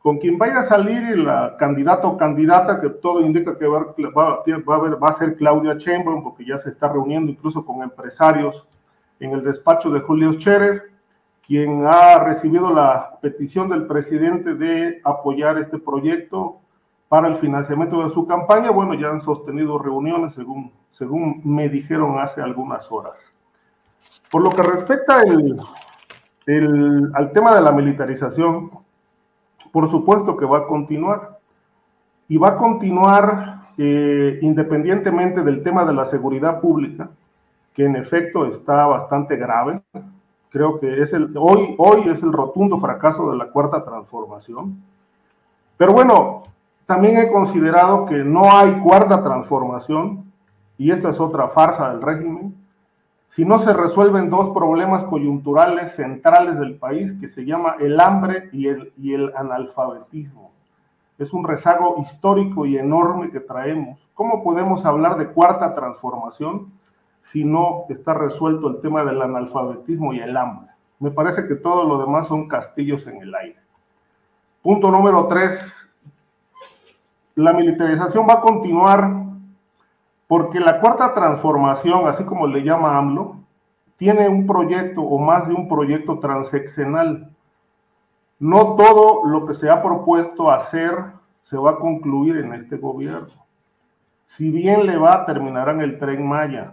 con 0.00 0.18
quien 0.18 0.38
vaya 0.38 0.60
a 0.60 0.64
salir 0.64 1.02
el 1.04 1.28
candidato 1.58 2.08
o 2.08 2.16
candidata, 2.16 2.80
que 2.80 2.90
todo 2.90 3.20
indica 3.20 3.58
que 3.58 3.66
va, 3.66 3.94
va, 4.16 4.42
va, 4.46 4.78
va 4.96 5.08
a 5.08 5.18
ser 5.18 5.36
Claudia 5.36 5.74
Sheinbaum, 5.74 6.22
porque 6.22 6.44
ya 6.44 6.58
se 6.58 6.70
está 6.70 6.88
reuniendo 6.88 7.30
incluso 7.30 7.64
con 7.64 7.82
empresarios 7.82 8.66
en 9.20 9.32
el 9.32 9.42
despacho 9.42 9.90
de 9.90 10.00
Julio 10.00 10.32
Scherer, 10.32 10.90
quien 11.46 11.86
ha 11.86 12.18
recibido 12.18 12.72
la 12.72 13.18
petición 13.20 13.68
del 13.68 13.86
presidente 13.86 14.54
de 14.54 15.00
apoyar 15.04 15.58
este 15.58 15.78
proyecto 15.78 16.60
para 17.16 17.28
el 17.28 17.38
financiamiento 17.38 18.04
de 18.04 18.10
su 18.10 18.26
campaña. 18.26 18.70
Bueno, 18.70 18.92
ya 18.92 19.08
han 19.08 19.22
sostenido 19.22 19.78
reuniones, 19.78 20.34
según, 20.34 20.70
según 20.90 21.40
me 21.44 21.66
dijeron 21.70 22.18
hace 22.18 22.42
algunas 22.42 22.92
horas. 22.92 23.14
Por 24.30 24.42
lo 24.42 24.50
que 24.50 24.62
respecta 24.62 25.22
el, 25.22 25.58
el, 26.44 27.10
al 27.14 27.32
tema 27.32 27.54
de 27.54 27.62
la 27.62 27.72
militarización, 27.72 28.70
por 29.72 29.88
supuesto 29.88 30.36
que 30.36 30.44
va 30.44 30.58
a 30.58 30.66
continuar. 30.66 31.38
Y 32.28 32.36
va 32.36 32.48
a 32.48 32.56
continuar 32.58 33.70
eh, 33.78 34.38
independientemente 34.42 35.40
del 35.40 35.62
tema 35.62 35.86
de 35.86 35.94
la 35.94 36.04
seguridad 36.04 36.60
pública, 36.60 37.08
que 37.72 37.86
en 37.86 37.96
efecto 37.96 38.44
está 38.44 38.84
bastante 38.84 39.36
grave. 39.36 39.80
Creo 40.50 40.78
que 40.78 41.00
es 41.00 41.14
el, 41.14 41.34
hoy, 41.38 41.76
hoy 41.78 42.10
es 42.10 42.22
el 42.22 42.34
rotundo 42.34 42.78
fracaso 42.78 43.30
de 43.30 43.38
la 43.38 43.46
cuarta 43.46 43.82
transformación. 43.82 44.82
Pero 45.78 45.94
bueno, 45.94 46.42
también 46.86 47.18
he 47.18 47.30
considerado 47.30 48.06
que 48.06 48.24
no 48.24 48.50
hay 48.50 48.80
cuarta 48.80 49.22
transformación, 49.22 50.32
y 50.78 50.90
esta 50.90 51.10
es 51.10 51.20
otra 51.20 51.48
farsa 51.48 51.90
del 51.90 52.02
régimen, 52.02 52.54
si 53.30 53.44
no 53.44 53.58
se 53.58 53.72
resuelven 53.72 54.30
dos 54.30 54.54
problemas 54.54 55.04
coyunturales 55.04 55.92
centrales 55.92 56.58
del 56.58 56.76
país 56.76 57.12
que 57.20 57.28
se 57.28 57.44
llama 57.44 57.76
el 57.80 58.00
hambre 58.00 58.48
y 58.52 58.68
el, 58.68 58.92
y 58.96 59.14
el 59.14 59.32
analfabetismo. 59.36 60.52
Es 61.18 61.32
un 61.32 61.44
rezago 61.44 61.96
histórico 62.00 62.66
y 62.66 62.78
enorme 62.78 63.30
que 63.30 63.40
traemos. 63.40 63.98
¿Cómo 64.14 64.42
podemos 64.44 64.84
hablar 64.84 65.18
de 65.18 65.28
cuarta 65.28 65.74
transformación 65.74 66.72
si 67.24 67.44
no 67.44 67.84
está 67.88 68.14
resuelto 68.14 68.68
el 68.68 68.80
tema 68.80 69.04
del 69.04 69.20
analfabetismo 69.20 70.14
y 70.14 70.20
el 70.20 70.36
hambre? 70.36 70.70
Me 70.98 71.10
parece 71.10 71.46
que 71.46 71.56
todo 71.56 71.84
lo 71.84 71.98
demás 71.98 72.28
son 72.28 72.48
castillos 72.48 73.06
en 73.06 73.20
el 73.20 73.34
aire. 73.34 73.58
Punto 74.62 74.90
número 74.90 75.26
tres. 75.26 75.60
La 77.36 77.52
militarización 77.52 78.26
va 78.26 78.34
a 78.34 78.40
continuar 78.40 79.10
porque 80.26 80.58
la 80.58 80.80
cuarta 80.80 81.12
transformación, 81.12 82.08
así 82.08 82.24
como 82.24 82.46
le 82.46 82.62
llama 82.62 82.96
AMLO, 82.96 83.36
tiene 83.98 84.26
un 84.26 84.46
proyecto 84.46 85.02
o 85.02 85.18
más 85.18 85.46
de 85.46 85.52
un 85.52 85.68
proyecto 85.68 86.18
transeccional. 86.18 87.30
No 88.38 88.74
todo 88.76 89.26
lo 89.26 89.44
que 89.44 89.52
se 89.52 89.68
ha 89.68 89.82
propuesto 89.82 90.50
hacer 90.50 90.94
se 91.42 91.58
va 91.58 91.72
a 91.72 91.76
concluir 91.76 92.38
en 92.38 92.54
este 92.54 92.78
gobierno. 92.78 93.44
Si 94.24 94.50
bien 94.50 94.86
le 94.86 94.96
va, 94.96 95.26
terminarán 95.26 95.82
el 95.82 95.98
tren 95.98 96.26
Maya. 96.26 96.72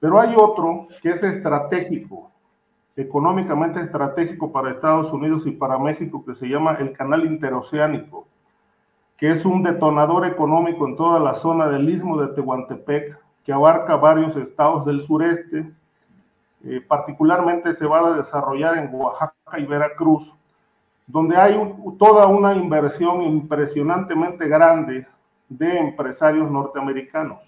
Pero 0.00 0.20
hay 0.20 0.32
otro 0.34 0.88
que 1.02 1.10
es 1.10 1.22
estratégico, 1.22 2.30
económicamente 2.96 3.82
estratégico 3.82 4.52
para 4.52 4.70
Estados 4.70 5.12
Unidos 5.12 5.46
y 5.46 5.50
para 5.50 5.76
México, 5.76 6.24
que 6.24 6.34
se 6.34 6.48
llama 6.48 6.78
el 6.80 6.94
Canal 6.94 7.26
Interoceánico 7.26 8.27
que 9.18 9.32
es 9.32 9.44
un 9.44 9.64
detonador 9.64 10.24
económico 10.26 10.86
en 10.86 10.96
toda 10.96 11.18
la 11.18 11.34
zona 11.34 11.66
del 11.66 11.90
istmo 11.90 12.22
de 12.22 12.28
Tehuantepec, 12.34 13.18
que 13.44 13.52
abarca 13.52 13.96
varios 13.96 14.36
estados 14.36 14.86
del 14.86 15.04
sureste. 15.04 15.68
Eh, 16.64 16.80
particularmente 16.86 17.74
se 17.74 17.84
va 17.84 17.98
a 17.98 18.12
desarrollar 18.12 18.78
en 18.78 18.94
Oaxaca 18.94 19.58
y 19.58 19.66
Veracruz, 19.66 20.32
donde 21.06 21.36
hay 21.36 21.60
toda 21.98 22.28
una 22.28 22.54
inversión 22.54 23.22
impresionantemente 23.22 24.46
grande 24.46 25.06
de 25.48 25.78
empresarios 25.78 26.48
norteamericanos. 26.50 27.40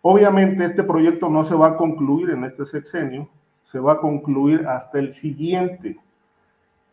Obviamente 0.00 0.64
este 0.64 0.84
proyecto 0.84 1.28
no 1.28 1.44
se 1.44 1.54
va 1.54 1.68
a 1.68 1.76
concluir 1.76 2.30
en 2.30 2.44
este 2.44 2.64
sexenio, 2.64 3.28
se 3.64 3.78
va 3.78 3.94
a 3.94 3.98
concluir 3.98 4.66
hasta 4.66 4.98
el 4.98 5.12
siguiente. 5.12 5.98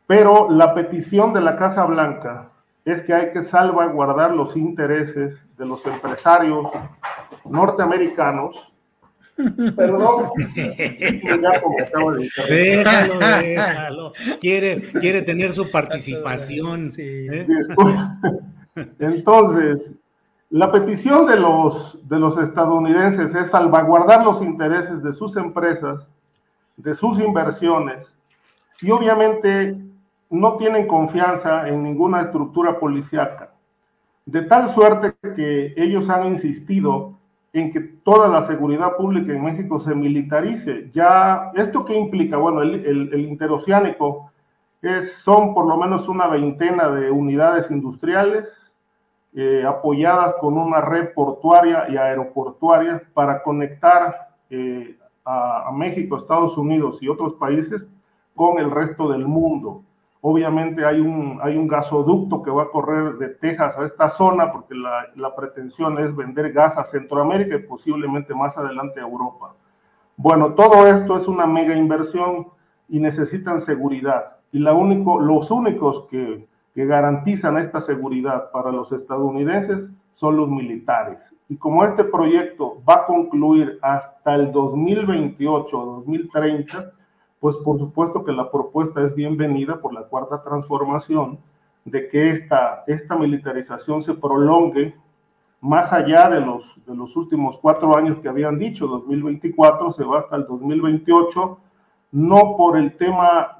Pero 0.06 0.50
la 0.50 0.74
petición 0.74 1.32
de 1.32 1.40
la 1.40 1.56
Casa 1.56 1.86
Blanca 1.86 2.50
es 2.86 3.02
que 3.04 3.14
hay 3.14 3.32
que 3.32 3.44
salvaguardar 3.44 4.32
los 4.32 4.56
intereses 4.58 5.36
de 5.58 5.66
los 5.66 5.86
empresarios 5.86 6.68
norteamericanos. 7.46 8.56
Perdón, 9.76 10.32
déjalo, 12.50 13.20
déjalo. 13.42 14.14
Quiere, 14.40 14.82
quiere 15.00 15.22
tener 15.24 15.54
su 15.54 15.72
participación. 15.72 16.92
¿eh? 16.98 17.48
Entonces, 19.00 19.90
la 20.50 20.72
petición 20.72 21.26
de 21.26 21.38
los, 21.38 21.98
de 22.08 22.20
los 22.20 22.38
estadounidenses 22.38 23.34
es 23.34 23.50
salvaguardar 23.50 24.24
los 24.24 24.42
intereses 24.42 25.02
de 25.02 25.14
sus 25.14 25.36
empresas, 25.36 26.06
de 26.78 26.94
sus 26.94 27.20
inversiones 27.20 28.08
y 28.82 28.92
obviamente 28.92 29.78
no 30.34 30.58
tienen 30.58 30.88
confianza 30.88 31.70
en 31.70 31.84
ninguna 31.84 32.22
estructura 32.22 32.80
policíaca, 32.80 33.52
de 34.26 34.42
tal 34.42 34.68
suerte 34.70 35.14
que 35.36 35.76
ellos 35.78 36.10
han 36.10 36.26
insistido 36.26 37.20
en 37.54 37.72
que 37.72 37.80
toda 37.80 38.28
la 38.28 38.42
seguridad 38.42 38.98
pública 38.98 39.32
en 39.32 39.44
México 39.44 39.80
se 39.80 39.94
militarice. 39.94 40.90
Ya, 40.92 41.52
¿esto 41.54 41.86
qué 41.86 41.96
implica? 41.96 42.38
Bueno, 42.38 42.64
el, 42.64 43.14
interoceánico 43.14 44.32
es, 44.82 45.14
son 45.18 45.54
por 45.54 45.68
lo 45.68 45.78
menos 45.78 46.10
una 46.10 46.26
veintena 46.26 46.90
de 46.90 47.12
unidades 47.12 47.70
industriales 47.70 48.50
eh, 49.36 49.64
apoyadas 49.68 50.34
con 50.42 50.58
una 50.58 50.82
red 50.82 51.14
portuaria 51.14 51.86
y 51.90 51.98
aeroportuaria 51.98 53.04
para 53.14 53.44
conectar 53.44 54.30
eh, 54.50 54.98
a, 55.24 55.68
a 55.68 55.72
México, 55.72 56.18
Estados 56.18 56.58
Unidos 56.58 56.98
y 57.02 57.08
otros 57.08 57.36
países 57.36 57.86
con 58.34 58.58
el 58.58 58.72
resto 58.72 59.12
del 59.12 59.28
mundo. 59.28 59.84
Obviamente 60.26 60.86
hay 60.86 61.02
un, 61.02 61.38
hay 61.44 61.58
un 61.58 61.68
gasoducto 61.68 62.42
que 62.42 62.50
va 62.50 62.64
a 62.64 62.70
correr 62.70 63.16
de 63.16 63.28
Texas 63.28 63.78
a 63.78 63.84
esta 63.84 64.08
zona 64.08 64.54
porque 64.54 64.74
la, 64.74 65.08
la 65.16 65.36
pretensión 65.36 66.00
es 66.00 66.16
vender 66.16 66.54
gas 66.54 66.78
a 66.78 66.86
Centroamérica 66.86 67.58
y 67.58 67.64
posiblemente 67.64 68.34
más 68.34 68.58
adelante 68.58 69.02
a 69.02 69.04
Europa. 69.04 69.54
Bueno, 70.16 70.54
todo 70.54 70.88
esto 70.88 71.18
es 71.18 71.28
una 71.28 71.46
mega 71.46 71.76
inversión 71.76 72.48
y 72.88 73.02
necesitan 73.02 73.60
seguridad. 73.60 74.38
Y 74.54 74.60
la 74.60 74.74
único, 74.74 75.20
los 75.20 75.52
únicos 75.52 76.06
que, 76.10 76.48
que 76.74 76.86
garantizan 76.86 77.58
esta 77.58 77.82
seguridad 77.82 78.50
para 78.52 78.72
los 78.72 78.94
estadounidenses 78.94 79.90
son 80.14 80.38
los 80.38 80.50
militares. 80.50 81.18
Y 81.50 81.58
como 81.58 81.84
este 81.84 82.06
proyecto 82.06 82.82
va 82.88 82.94
a 82.94 83.06
concluir 83.08 83.78
hasta 83.82 84.36
el 84.36 84.54
2028 84.54 85.78
o 85.78 85.86
2030, 85.98 86.94
pues 87.44 87.58
por 87.58 87.78
supuesto 87.78 88.24
que 88.24 88.32
la 88.32 88.50
propuesta 88.50 89.06
es 89.06 89.14
bienvenida 89.16 89.82
por 89.82 89.94
la 89.94 90.04
cuarta 90.04 90.42
transformación 90.42 91.40
de 91.84 92.08
que 92.08 92.30
esta, 92.30 92.86
esta 92.88 93.18
militarización 93.18 94.02
se 94.02 94.14
prolongue 94.14 94.96
más 95.60 95.92
allá 95.92 96.30
de 96.30 96.40
los, 96.40 96.64
de 96.86 96.96
los 96.96 97.14
últimos 97.18 97.58
cuatro 97.58 97.98
años 97.98 98.20
que 98.22 98.30
habían 98.30 98.58
dicho, 98.58 98.88
2024 98.88 99.92
se 99.92 100.06
va 100.06 100.20
hasta 100.20 100.38
el 100.38 100.46
2028, 100.46 101.58
no 102.14 102.56
por 102.56 102.78
el 102.78 102.96
tema 102.96 103.58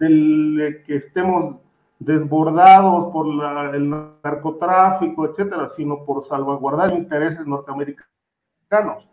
del 0.00 0.82
que 0.84 0.96
estemos 0.96 1.58
desbordados 2.00 3.12
por 3.12 3.28
el 3.76 3.90
narcotráfico, 4.24 5.26
etcétera, 5.26 5.68
sino 5.68 6.04
por 6.04 6.26
salvaguardar 6.26 6.92
intereses 6.92 7.46
norteamericanos. 7.46 9.08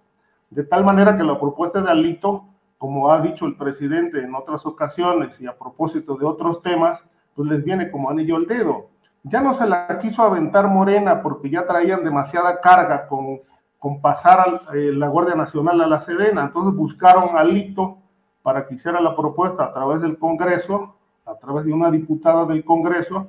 De 0.50 0.64
tal 0.64 0.84
manera 0.84 1.16
que 1.16 1.24
la 1.24 1.40
propuesta 1.40 1.84
de 1.84 1.92
Alito 1.92 2.51
como 2.82 3.12
ha 3.12 3.22
dicho 3.22 3.46
el 3.46 3.56
presidente 3.56 4.24
en 4.24 4.34
otras 4.34 4.66
ocasiones 4.66 5.40
y 5.40 5.46
a 5.46 5.56
propósito 5.56 6.16
de 6.16 6.26
otros 6.26 6.64
temas, 6.64 7.00
pues 7.36 7.48
les 7.48 7.64
viene 7.64 7.92
como 7.92 8.10
anillo 8.10 8.38
al 8.38 8.48
dedo. 8.48 8.88
Ya 9.22 9.40
no 9.40 9.54
se 9.54 9.68
la 9.68 10.00
quiso 10.00 10.24
aventar 10.24 10.68
Morena 10.68 11.22
porque 11.22 11.52
ya 11.52 11.68
traían 11.68 12.04
demasiada 12.04 12.60
carga 12.60 13.08
con, 13.08 13.40
con 13.78 14.02
pasar 14.02 14.40
a 14.40 14.76
eh, 14.76 14.92
la 14.94 15.10
Guardia 15.10 15.36
Nacional 15.36 15.80
a 15.80 15.86
la 15.86 16.00
Serena, 16.00 16.42
entonces 16.42 16.76
buscaron 16.76 17.38
a 17.38 17.44
Lito 17.44 18.00
para 18.42 18.66
que 18.66 18.74
hiciera 18.74 19.00
la 19.00 19.16
propuesta 19.16 19.66
a 19.66 19.74
través 19.74 20.02
del 20.02 20.18
Congreso, 20.18 20.96
a 21.28 21.36
través 21.36 21.66
de 21.66 21.74
una 21.74 21.92
diputada 21.92 22.46
del 22.46 22.66
Congreso, 22.66 23.28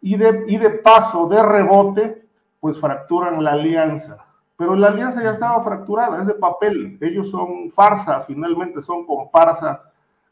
y 0.00 0.16
de, 0.16 0.44
y 0.48 0.56
de 0.56 0.70
paso, 0.70 1.28
de 1.28 1.42
rebote, 1.42 2.26
pues 2.60 2.80
fracturan 2.80 3.44
la 3.44 3.52
alianza. 3.52 4.25
Pero 4.56 4.74
la 4.74 4.88
alianza 4.88 5.22
ya 5.22 5.32
estaba 5.32 5.62
fracturada, 5.62 6.20
es 6.20 6.26
de 6.26 6.34
papel. 6.34 6.98
Ellos 7.00 7.30
son 7.30 7.70
farsa, 7.72 8.22
finalmente 8.22 8.82
son 8.82 9.06
comparsa 9.06 9.82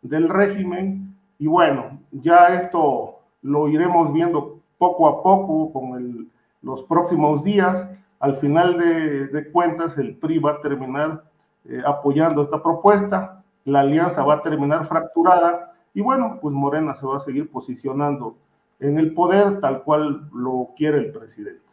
del 0.02 0.28
régimen 0.28 1.14
Y 1.38 1.46
bueno, 1.46 1.98
ya 2.12 2.48
esto 2.55 3.16
lo 3.42 3.68
iremos 3.68 4.12
viendo 4.12 4.60
poco 4.78 5.09
a 5.09 5.22
poco 5.22 5.72
con 5.72 6.30
los 6.62 6.82
próximos 6.84 7.44
días. 7.44 7.88
Al 8.20 8.36
final 8.36 8.78
de, 8.78 9.51
cuentas, 9.52 9.98
el 9.98 10.16
PRI 10.16 10.38
va 10.38 10.52
a 10.52 10.60
terminar 10.60 11.24
eh, 11.66 11.82
apoyando 11.84 12.42
esta 12.42 12.62
propuesta, 12.62 13.42
la 13.64 13.80
alianza 13.80 14.22
va 14.22 14.34
a 14.34 14.42
terminar 14.42 14.86
fracturada 14.86 15.74
y 15.94 16.01
bueno, 16.01 16.38
pues 16.40 16.55
Morena 16.55 16.94
se 16.94 17.06
va 17.06 17.18
a 17.18 17.20
seguir 17.20 17.51
posicionando 17.51 18.36
en 18.80 18.98
el 18.98 19.14
poder 19.14 19.60
tal 19.60 19.82
cual 19.82 20.28
lo 20.32 20.70
quiere 20.76 20.98
el 20.98 21.12
presidente. 21.12 21.64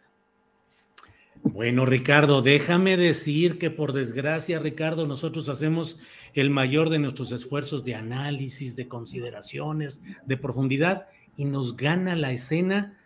Bueno, 1.44 1.86
Ricardo, 1.86 2.42
déjame 2.42 2.98
decir 2.98 3.58
que 3.58 3.72
por 3.72 3.94
desgracia, 3.94 4.60
Ricardo, 4.60 5.08
nosotros 5.08 5.50
hacemos 5.50 6.00
el 6.34 6.50
mayor 6.50 6.90
de 6.90 7.00
nuestros 7.00 7.32
esfuerzos 7.32 7.84
de 7.84 7.96
análisis, 7.96 8.76
de 8.76 8.88
consideraciones, 8.88 10.02
de 10.26 10.38
profundidad, 10.38 11.08
y 11.38 11.46
nos 11.46 11.76
gana 11.76 12.16
la 12.16 12.32
escena 12.32 12.98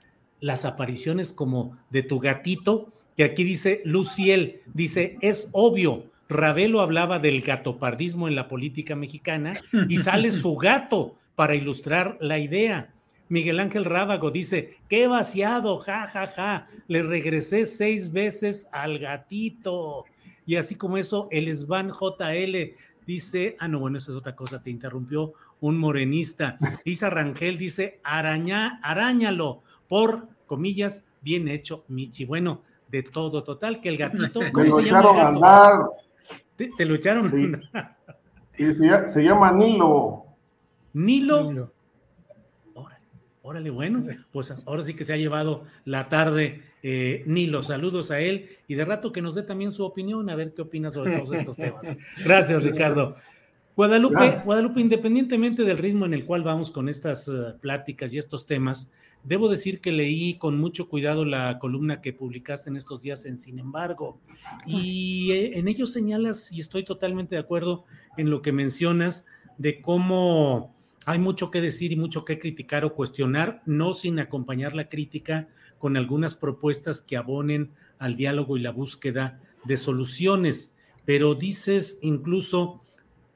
las 0.41 0.66
apariciones 0.66 1.32
como 1.32 1.78
de 1.90 2.03
tu 2.03 2.20
gatito, 2.20 2.91
que 3.16 3.24
aquí 3.24 3.44
dice 3.44 3.82
Luciel, 3.86 4.62
dice, 4.74 5.18
es 5.22 5.49
obvio, 5.53 6.12
Ravelo 6.28 6.82
hablaba 6.82 7.20
del 7.20 7.41
gatopardismo 7.41 8.28
en 8.28 8.36
la 8.36 8.48
política 8.48 8.95
mexicana 8.95 9.52
y 9.88 9.98
sale 9.98 10.32
su 10.32 10.56
gato 10.56 11.16
para 11.36 11.56
ilustrar 11.56 12.18
la 12.20 12.40
idea. 12.40 12.94
Miguel 13.27 13.60
Ángel 13.60 13.85
Rábago 13.85 14.31
dice, 14.31 14.77
qué 14.88 15.07
vaciado, 15.07 15.77
ja, 15.80 16.07
ja, 16.07 16.27
ja, 16.27 16.68
le 16.88 17.02
regresé 17.03 17.65
seis 17.65 18.11
veces 18.11 18.68
al 18.72 18.99
gatito. 18.99 20.06
Y 20.45 20.57
así 20.57 20.76
como 20.76 20.97
eso, 20.97 21.27
el 21.31 21.53
Svan 21.56 21.91
JL 21.91 22.76
dice, 23.06 23.56
ah, 23.60 23.68
no, 23.68 23.80
bueno, 23.80 23.97
esa 23.97 24.11
es 24.11 24.18
otra 24.18 24.35
cosa, 24.35 24.61
te 24.61 24.69
interrumpió 24.69 25.34
un 25.61 25.77
morenista. 25.77 26.57
Lisa 26.85 27.10
Rangel 27.10 27.57
dice, 27.57 27.99
araña, 28.03 28.80
arañalo, 28.84 29.61
por 29.88 30.27
comillas, 30.45 31.06
bien 31.22 31.47
hecho, 31.47 31.84
Michi. 31.88 32.26
Bueno, 32.26 32.61
de 32.89 33.03
todo, 33.03 33.43
total, 33.43 33.81
que 33.81 33.89
el 33.89 33.97
gatito, 33.97 34.39
¿cómo 34.53 34.72
se 34.72 34.84
llama? 34.84 35.89
¿Te, 36.56 36.85
lo 36.85 36.95
echaron? 36.95 37.30
se, 38.57 39.23
llama 39.23 39.52
Nilo. 39.52 40.26
Nilo. 40.93 41.74
Órale, 43.47 43.69
bueno, 43.69 44.03
pues 44.31 44.51
ahora 44.65 44.81
sí 44.81 44.95
que 44.95 45.05
se 45.05 45.13
ha 45.13 45.17
llevado 45.17 45.65
la 45.85 46.09
tarde 46.09 46.63
eh, 46.81 47.22
Nilo. 47.27 47.61
Saludos 47.61 48.09
a 48.09 48.19
él 48.19 48.49
y 48.67 48.73
de 48.73 48.84
rato 48.85 49.11
que 49.11 49.22
nos 49.22 49.35
dé 49.35 49.43
también 49.43 49.72
su 49.72 49.85
opinión, 49.85 50.31
a 50.31 50.35
ver 50.35 50.55
qué 50.55 50.63
opina 50.63 50.89
sobre 50.89 51.19
todos 51.19 51.31
estos 51.31 51.55
temas. 51.55 51.95
Gracias, 52.23 52.63
Ricardo. 52.63 53.15
Guadalupe, 53.76 54.41
Guadalupe, 54.43 54.81
independientemente 54.81 55.63
del 55.63 55.77
ritmo 55.77 56.07
en 56.07 56.15
el 56.15 56.26
cual 56.26 56.41
vamos 56.41 56.72
con 56.72 56.89
estas 56.89 57.27
eh, 57.27 57.53
pláticas 57.61 58.11
y 58.15 58.17
estos 58.17 58.47
temas, 58.47 58.91
debo 59.23 59.47
decir 59.47 59.80
que 59.80 59.91
leí 59.91 60.39
con 60.39 60.57
mucho 60.57 60.89
cuidado 60.89 61.23
la 61.23 61.59
columna 61.59 62.01
que 62.01 62.13
publicaste 62.13 62.72
en 62.72 62.77
estos 62.77 63.03
días 63.03 63.26
en 63.26 63.38
Sin 63.38 63.59
embargo, 63.59 64.19
y 64.65 65.31
eh, 65.34 65.59
en 65.59 65.67
ello 65.67 65.85
señalas, 65.85 66.51
y 66.51 66.61
estoy 66.61 66.84
totalmente 66.84 67.35
de 67.35 67.41
acuerdo 67.41 67.85
en 68.17 68.31
lo 68.31 68.41
que 68.41 68.51
mencionas, 68.51 69.27
de 69.59 69.84
cómo 69.84 70.74
hay 71.06 71.19
mucho 71.19 71.52
que 71.52 71.61
decir 71.61 71.91
y 71.91 71.95
mucho 71.95 72.26
que 72.26 72.40
criticar 72.40 72.84
o 72.84 72.95
cuestionar, 72.95 73.61
no 73.65 73.94
sin 73.94 74.19
acompañar 74.19 74.76
la 74.76 74.90
crítica 74.90 75.48
con 75.77 75.98
algunas 75.98 76.36
propuestas 76.36 77.02
que 77.02 77.15
abonen 77.15 77.72
al 77.99 78.15
diálogo 78.15 78.57
y 78.57 78.61
la 78.61 78.72
búsqueda 78.72 79.40
de 79.65 79.77
soluciones. 79.77 80.76
Pero 81.06 81.36
dices 81.36 81.99
incluso, 82.02 82.82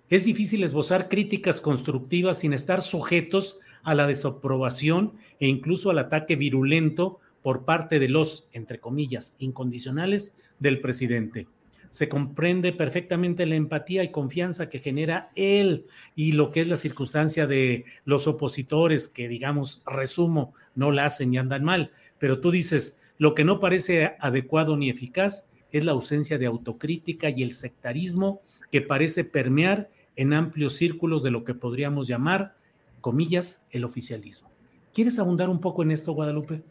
es 0.10 0.26
difícil 0.26 0.64
esbozar 0.64 1.10
críticas 1.10 1.62
constructivas 1.62 2.40
sin 2.40 2.54
estar 2.54 2.82
sujetos 2.82 3.60
a 3.84 3.94
la 3.94 4.08
desaprobación 4.08 5.14
e 5.40 5.48
incluso 5.48 5.92
al 5.92 6.00
ataque 6.00 6.36
virulento 6.36 7.20
por 7.44 7.66
parte 7.66 8.00
de 8.00 8.10
los, 8.10 8.50
entre 8.52 8.80
comillas, 8.80 9.36
incondicionales 9.38 10.36
del 10.60 10.82
presidente 10.82 11.48
se 11.90 12.08
comprende 12.08 12.72
perfectamente 12.72 13.46
la 13.46 13.56
empatía 13.56 14.04
y 14.04 14.12
confianza 14.12 14.70
que 14.70 14.80
genera 14.80 15.30
él 15.36 15.86
y 16.16 16.34
lo 16.34 16.52
que 16.52 16.62
es 16.62 16.68
la 16.68 16.78
circunstancia 16.78 17.48
de 17.48 17.86
los 18.06 18.28
opositores 18.28 19.08
que, 19.08 19.28
digamos, 19.28 19.84
resumo, 19.86 20.54
no 20.76 20.92
la 20.92 21.06
hacen 21.06 21.34
y 21.34 21.38
andan 21.38 21.64
mal. 21.64 21.92
Pero 22.20 22.40
tú 22.40 22.52
dices, 22.52 23.00
lo 23.18 23.34
que 23.34 23.44
no 23.44 23.60
parece 23.60 24.16
adecuado 24.20 24.78
ni 24.78 24.90
eficaz 24.90 25.50
es 25.72 25.86
la 25.86 25.92
ausencia 25.92 26.38
de 26.38 26.46
autocrítica 26.46 27.30
y 27.30 27.44
el 27.44 27.52
sectarismo 27.52 28.42
que 28.72 28.82
parece 28.82 29.24
permear 29.24 29.90
en 30.16 30.34
amplios 30.34 30.74
círculos 30.74 31.24
de 31.24 31.32
lo 31.32 31.44
que 31.44 31.54
podríamos 31.54 32.08
llamar, 32.08 32.56
comillas, 33.02 33.66
el 33.72 33.84
oficialismo. 33.84 34.50
¿Quieres 34.94 35.20
abundar 35.20 35.50
un 35.50 35.62
poco 35.62 35.84
en 35.84 35.92
esto, 35.92 36.14
Guadalupe? 36.14 36.62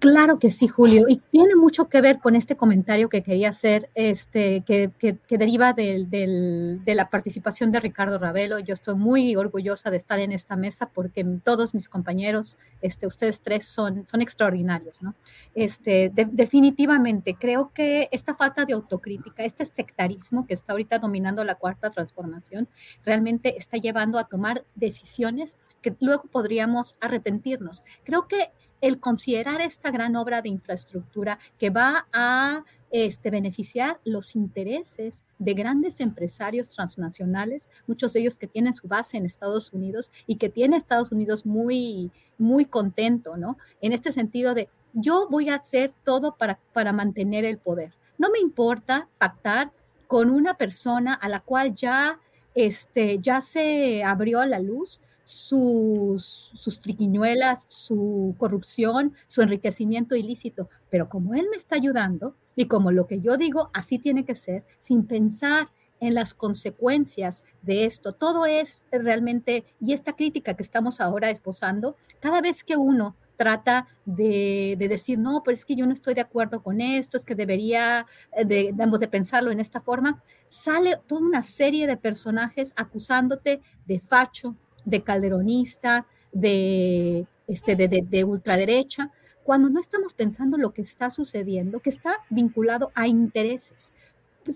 Claro 0.00 0.38
que 0.38 0.50
sí, 0.50 0.66
Julio, 0.66 1.04
y 1.10 1.16
tiene 1.16 1.54
mucho 1.56 1.90
que 1.90 2.00
ver 2.00 2.20
con 2.20 2.34
este 2.34 2.56
comentario 2.56 3.10
que 3.10 3.22
quería 3.22 3.50
hacer, 3.50 3.90
este, 3.94 4.62
que, 4.62 4.90
deriva 5.28 5.74
de 5.74 6.80
la 6.86 7.10
participación 7.10 7.70
de 7.70 7.80
Ricardo 7.80 8.18
Ravelo. 8.18 8.58
Yo 8.60 8.72
estoy 8.72 8.94
muy 8.94 9.36
orgullosa 9.36 9.90
de 9.90 9.98
estar 9.98 10.18
en 10.18 10.32
esta 10.32 10.56
mesa 10.56 10.88
porque 10.88 11.22
todos 11.44 11.74
mis 11.74 11.90
compañeros, 11.90 12.56
este, 12.80 13.06
ustedes 13.06 13.42
tres, 13.42 13.66
son, 13.68 14.06
son 14.10 14.22
extraordinarios, 14.22 15.02
¿no? 15.02 15.14
Este, 15.54 16.10
definitivamente, 16.14 17.36
creo 17.38 17.70
que 17.74 18.08
esta 18.10 18.34
falta 18.34 18.64
de 18.64 18.72
autocrítica, 18.72 19.44
este 19.44 19.66
sectarismo 19.66 20.46
que 20.46 20.54
está 20.54 20.72
ahorita 20.72 20.98
dominando 20.98 21.44
la 21.44 21.56
cuarta 21.56 21.90
transformación, 21.90 22.68
realmente 23.04 23.58
está 23.58 23.76
llevando 23.76 24.18
a 24.18 24.24
tomar 24.24 24.64
decisiones 24.74 25.58
que 25.82 25.94
luego 26.00 26.24
podríamos 26.24 26.96
arrepentirnos. 27.00 27.84
Creo 28.04 28.26
que 28.26 28.50
el 28.80 29.00
considerar 29.00 29.60
esta 29.60 29.90
gran 29.90 30.16
obra 30.16 30.42
de 30.42 30.48
infraestructura 30.48 31.38
que 31.58 31.70
va 31.70 32.06
a 32.12 32.64
este, 32.90 33.30
beneficiar 33.30 34.00
los 34.04 34.34
intereses 34.34 35.24
de 35.38 35.54
grandes 35.54 36.00
empresarios 36.00 36.68
transnacionales, 36.68 37.68
muchos 37.86 38.12
de 38.12 38.20
ellos 38.20 38.38
que 38.38 38.46
tienen 38.46 38.74
su 38.74 38.88
base 38.88 39.16
en 39.16 39.26
Estados 39.26 39.72
Unidos 39.72 40.10
y 40.26 40.36
que 40.36 40.48
tiene 40.48 40.76
Estados 40.76 41.12
Unidos 41.12 41.46
muy, 41.46 42.10
muy 42.38 42.64
contento, 42.64 43.36
¿no? 43.36 43.58
En 43.80 43.92
este 43.92 44.12
sentido 44.12 44.54
de 44.54 44.68
yo 44.92 45.28
voy 45.28 45.50
a 45.50 45.56
hacer 45.56 45.92
todo 46.04 46.36
para, 46.36 46.58
para 46.72 46.92
mantener 46.92 47.44
el 47.44 47.58
poder. 47.58 47.92
No 48.18 48.30
me 48.30 48.40
importa 48.40 49.08
pactar 49.18 49.72
con 50.08 50.30
una 50.30 50.54
persona 50.54 51.14
a 51.14 51.28
la 51.28 51.40
cual 51.40 51.74
ya, 51.74 52.18
este, 52.54 53.18
ya 53.20 53.40
se 53.40 54.02
abrió 54.02 54.44
la 54.44 54.58
luz 54.58 55.00
sus, 55.30 56.50
sus 56.54 56.80
triquiñuelas, 56.80 57.64
su 57.68 58.34
corrupción, 58.36 59.14
su 59.28 59.42
enriquecimiento 59.42 60.16
ilícito, 60.16 60.68
pero 60.90 61.08
como 61.08 61.34
él 61.34 61.46
me 61.50 61.56
está 61.56 61.76
ayudando 61.76 62.34
y 62.56 62.66
como 62.66 62.90
lo 62.90 63.06
que 63.06 63.20
yo 63.20 63.36
digo 63.36 63.70
así 63.72 64.00
tiene 64.00 64.24
que 64.24 64.34
ser, 64.34 64.64
sin 64.80 65.06
pensar 65.06 65.68
en 66.00 66.14
las 66.14 66.34
consecuencias 66.34 67.44
de 67.62 67.84
esto. 67.84 68.12
Todo 68.12 68.44
es 68.44 68.84
realmente, 68.90 69.64
y 69.80 69.92
esta 69.92 70.14
crítica 70.14 70.54
que 70.54 70.64
estamos 70.64 71.00
ahora 71.00 71.30
esposando, 71.30 71.94
cada 72.18 72.40
vez 72.40 72.64
que 72.64 72.76
uno 72.76 73.14
trata 73.36 73.86
de, 74.04 74.76
decir, 74.78 75.18
no, 75.18 75.42
pero 75.44 75.54
es 75.54 75.64
que 75.64 75.76
yo 75.76 75.86
no 75.86 75.92
estoy 75.92 76.14
de 76.14 76.20
acuerdo 76.20 76.62
con 76.62 76.80
esto, 76.80 77.16
es 77.16 77.24
que 77.24 77.34
debería, 77.34 78.04
eh, 78.36 78.44
de, 78.44 78.74
de 78.74 79.08
pensarlo 79.08 79.50
en 79.50 79.60
esta 79.60 79.80
forma, 79.80 80.22
sale 80.48 80.98
toda 81.06 81.22
una 81.22 81.42
serie 81.42 81.86
de 81.86 81.96
personajes 81.96 82.74
acusándote 82.76 83.62
de 83.86 84.00
facho, 84.00 84.56
de 84.84 85.02
calderonista, 85.02 86.06
de, 86.32 87.26
este, 87.46 87.76
de, 87.76 88.24
ultraderecha, 88.24 89.10
cuando 89.42 89.68
no 89.70 89.80
estamos 89.80 90.14
pensando 90.14 90.56
lo 90.58 90.72
que 90.72 90.82
está 90.82 91.10
sucediendo, 91.10 91.80
que 91.80 91.90
está 91.90 92.18
vinculado 92.28 92.92
a 92.94 93.06
intereses, 93.08 93.92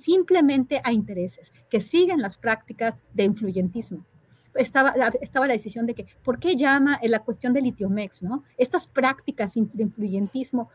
simplemente 0.01 0.81
a 0.85 0.93
intereses, 0.93 1.53
que 1.69 1.81
siguen 1.81 2.21
las 2.21 2.37
prácticas 2.37 3.03
de 3.13 3.25
influyentismo. 3.25 4.05
Estaba, 4.55 4.95
estaba 5.21 5.49
la 5.49 5.55
decisión 5.55 5.87
de 5.87 5.95
que, 5.95 6.07
¿por 6.23 6.39
qué 6.39 6.55
llama 6.55 6.99
en 7.03 7.11
la 7.11 7.19
cuestión 7.19 7.53
del 7.53 7.65
litiomex, 7.65 8.23
no? 8.23 8.45
Estas 8.57 8.87
prácticas 8.87 9.55
de 9.55 9.83
influyentismo, 9.83 10.69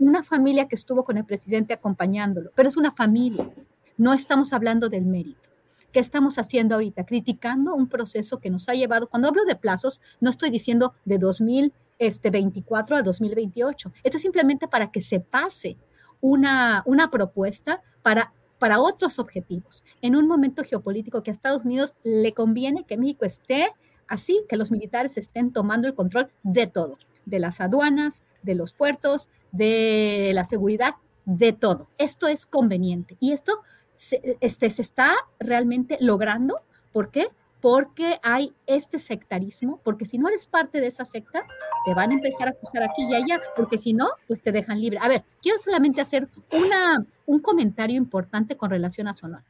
una 0.00 0.24
familia 0.24 0.66
que 0.66 0.74
estuvo 0.74 1.04
con 1.04 1.16
el 1.16 1.24
presidente 1.24 1.74
acompañándolo, 1.74 2.50
pero 2.56 2.68
es 2.68 2.76
una 2.76 2.90
familia, 2.90 3.48
no 3.96 4.12
estamos 4.12 4.52
hablando 4.52 4.88
del 4.88 5.06
mérito. 5.06 5.53
¿Qué 5.94 6.00
estamos 6.00 6.38
haciendo 6.38 6.74
ahorita? 6.74 7.06
Criticando 7.06 7.72
un 7.72 7.88
proceso 7.88 8.40
que 8.40 8.50
nos 8.50 8.68
ha 8.68 8.74
llevado, 8.74 9.08
cuando 9.08 9.28
hablo 9.28 9.44
de 9.44 9.54
plazos, 9.54 10.00
no 10.18 10.28
estoy 10.28 10.50
diciendo 10.50 10.92
de 11.04 11.18
2024 11.18 12.96
a 12.96 13.02
2028. 13.02 13.92
Esto 14.02 14.16
es 14.16 14.20
simplemente 14.20 14.66
para 14.66 14.90
que 14.90 15.00
se 15.00 15.20
pase 15.20 15.78
una, 16.20 16.82
una 16.84 17.12
propuesta 17.12 17.80
para 18.02 18.32
para 18.58 18.80
otros 18.80 19.18
objetivos. 19.18 19.84
En 20.00 20.16
un 20.16 20.26
momento 20.26 20.64
geopolítico 20.64 21.22
que 21.22 21.30
a 21.30 21.34
Estados 21.34 21.64
Unidos 21.64 21.94
le 22.02 22.32
conviene 22.32 22.84
que 22.84 22.96
México 22.96 23.24
esté 23.24 23.70
así, 24.08 24.42
que 24.48 24.56
los 24.56 24.70
militares 24.70 25.16
estén 25.16 25.52
tomando 25.52 25.86
el 25.86 25.94
control 25.94 26.30
de 26.42 26.66
todo, 26.66 26.94
de 27.26 27.40
las 27.40 27.60
aduanas, 27.60 28.22
de 28.42 28.54
los 28.54 28.72
puertos, 28.72 29.28
de 29.52 30.32
la 30.34 30.44
seguridad, 30.44 30.94
de 31.24 31.52
todo. 31.52 31.90
Esto 31.98 32.26
es 32.26 32.46
conveniente 32.46 33.16
y 33.20 33.32
esto 33.32 33.60
se, 33.94 34.38
este, 34.40 34.70
se 34.70 34.82
está 34.82 35.14
realmente 35.38 35.96
logrando. 36.00 36.62
¿Por 36.92 37.10
qué? 37.10 37.28
porque 37.64 38.20
hay 38.22 38.54
este 38.66 38.98
sectarismo, 38.98 39.80
porque 39.82 40.04
si 40.04 40.18
no 40.18 40.28
eres 40.28 40.46
parte 40.46 40.82
de 40.82 40.88
esa 40.88 41.06
secta, 41.06 41.46
te 41.86 41.94
van 41.94 42.10
a 42.10 42.12
empezar 42.12 42.46
a 42.46 42.50
acusar 42.50 42.82
aquí 42.82 43.06
y 43.08 43.14
allá, 43.14 43.40
porque 43.56 43.78
si 43.78 43.94
no, 43.94 44.06
pues 44.26 44.42
te 44.42 44.52
dejan 44.52 44.82
libre. 44.82 44.98
A 45.00 45.08
ver, 45.08 45.24
quiero 45.40 45.58
solamente 45.58 46.02
hacer 46.02 46.28
una, 46.52 47.06
un 47.24 47.40
comentario 47.40 47.96
importante 47.96 48.58
con 48.58 48.68
relación 48.68 49.08
a 49.08 49.14
Sonora. 49.14 49.46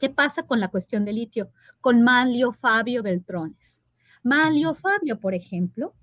¿Qué 0.00 0.10
pasa 0.10 0.42
con 0.42 0.58
la 0.58 0.66
cuestión 0.66 1.04
del 1.04 1.14
litio? 1.14 1.52
Con 1.80 2.02
Manlio 2.02 2.52
Fabio 2.52 3.00
Beltrones. 3.04 3.80
Manlio 4.24 4.74
Fabio, 4.74 5.20
por 5.20 5.32
ejemplo, 5.32 5.94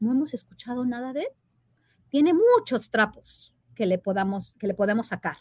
no 0.00 0.10
hemos 0.10 0.34
escuchado 0.34 0.84
nada 0.84 1.12
de 1.12 1.20
él. 1.20 1.28
Tiene 2.08 2.32
muchos 2.34 2.90
trapos 2.90 3.54
que 3.76 3.86
le 3.86 3.98
podamos, 3.98 4.54
que 4.54 4.66
le 4.66 4.74
podemos 4.74 5.06
sacar. 5.06 5.36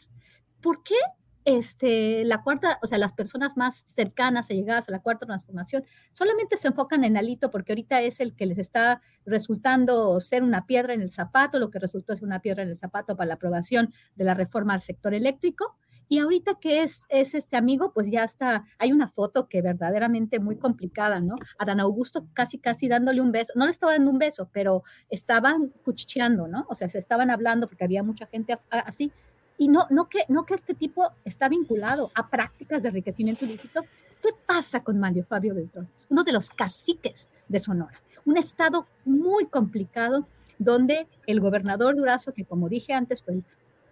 ¿Por 0.62 0.84
qué 0.84 0.98
este, 1.46 2.24
la 2.26 2.44
cuarta, 2.44 2.80
o 2.82 2.88
sea, 2.88 2.98
las 2.98 3.14
personas 3.14 3.58
más 3.58 3.84
cercanas 3.88 4.50
y 4.52 4.56
llegadas 4.56 4.90
a 4.90 4.92
la 4.92 5.00
cuarta 5.00 5.26
transformación 5.26 5.84
solamente 6.14 6.58
se 6.58 6.68
enfocan 6.68 7.04
en 7.04 7.18
Alito 7.18 7.52
porque 7.52 7.72
ahorita 7.72 8.02
es 8.02 8.20
el 8.20 8.36
que 8.36 8.46
les 8.46 8.58
está 8.58 9.02
resultando 9.26 10.20
ser 10.20 10.44
una 10.44 10.66
piedra 10.66 10.94
en 10.94 11.02
el 11.02 11.12
zapato, 11.12 11.60
lo 11.60 11.72
que 11.72 11.80
resultó 11.80 12.16
ser 12.16 12.26
una 12.26 12.42
piedra 12.42 12.64
en 12.64 12.70
el 12.70 12.78
zapato 12.78 13.16
para 13.16 13.28
la 13.28 13.34
aprobación 13.36 13.94
de 14.16 14.26
la 14.26 14.34
reforma 14.34 14.74
al 14.74 14.82
sector 14.82 15.14
eléctrico. 15.14 15.76
Y 16.08 16.20
ahorita 16.20 16.56
que 16.60 16.84
es, 16.84 17.06
es 17.08 17.36
este 17.36 17.56
amigo, 17.56 17.94
pues 17.94 18.12
ya 18.12 18.26
está, 18.26 18.66
hay 18.80 18.92
una 18.92 19.08
foto 19.08 19.48
que 19.48 19.62
verdaderamente 19.62 20.42
muy 20.42 20.58
complicada, 20.58 21.22
¿no? 21.22 21.36
Adán 21.58 21.80
Augusto 21.80 22.28
casi, 22.34 22.58
casi 22.58 22.90
dándole 22.90 23.22
un 23.22 23.32
beso, 23.32 23.54
no 23.56 23.64
le 23.64 23.72
estaba 23.72 23.94
dando 23.94 24.12
un 24.12 24.20
beso, 24.20 24.50
pero 24.52 24.84
estaban 25.10 25.70
cuchicheando, 25.86 26.50
¿no? 26.50 26.66
O 26.68 26.76
sea, 26.76 26.90
se 26.90 27.00
estaban 27.00 27.30
hablando 27.32 27.68
porque 27.68 27.86
había 27.86 28.04
mucha 28.04 28.26
gente 28.26 28.60
así 28.70 29.14
y 29.62 29.68
no, 29.68 29.86
no, 29.92 30.10
que, 30.10 30.26
no 30.28 30.44
que 30.44 30.56
este 30.56 30.74
tipo 30.74 31.12
está 31.24 31.48
vinculado 31.48 32.10
a 32.16 32.30
prácticas 32.30 32.82
de 32.82 32.90
enriquecimiento 32.90 33.46
ilícito. 33.46 33.84
¿Qué 34.20 34.30
pasa 34.48 34.84
con 34.84 34.98
Mario 34.98 35.24
Fabio 35.24 35.54
Beltrones? 35.54 36.08
Uno 36.10 36.24
de 36.24 36.32
los 36.32 36.50
caciques 36.50 37.30
de 37.48 37.60
Sonora, 37.60 38.02
un 38.26 38.38
estado 38.38 38.88
muy 39.06 39.46
complicado 39.46 40.26
donde 40.58 41.06
el 41.28 41.40
gobernador 41.40 41.96
Durazo, 41.96 42.34
que 42.34 42.44
como 42.44 42.70
dije 42.70 42.94
antes 42.94 43.22
fue 43.22 43.36
el 43.36 43.44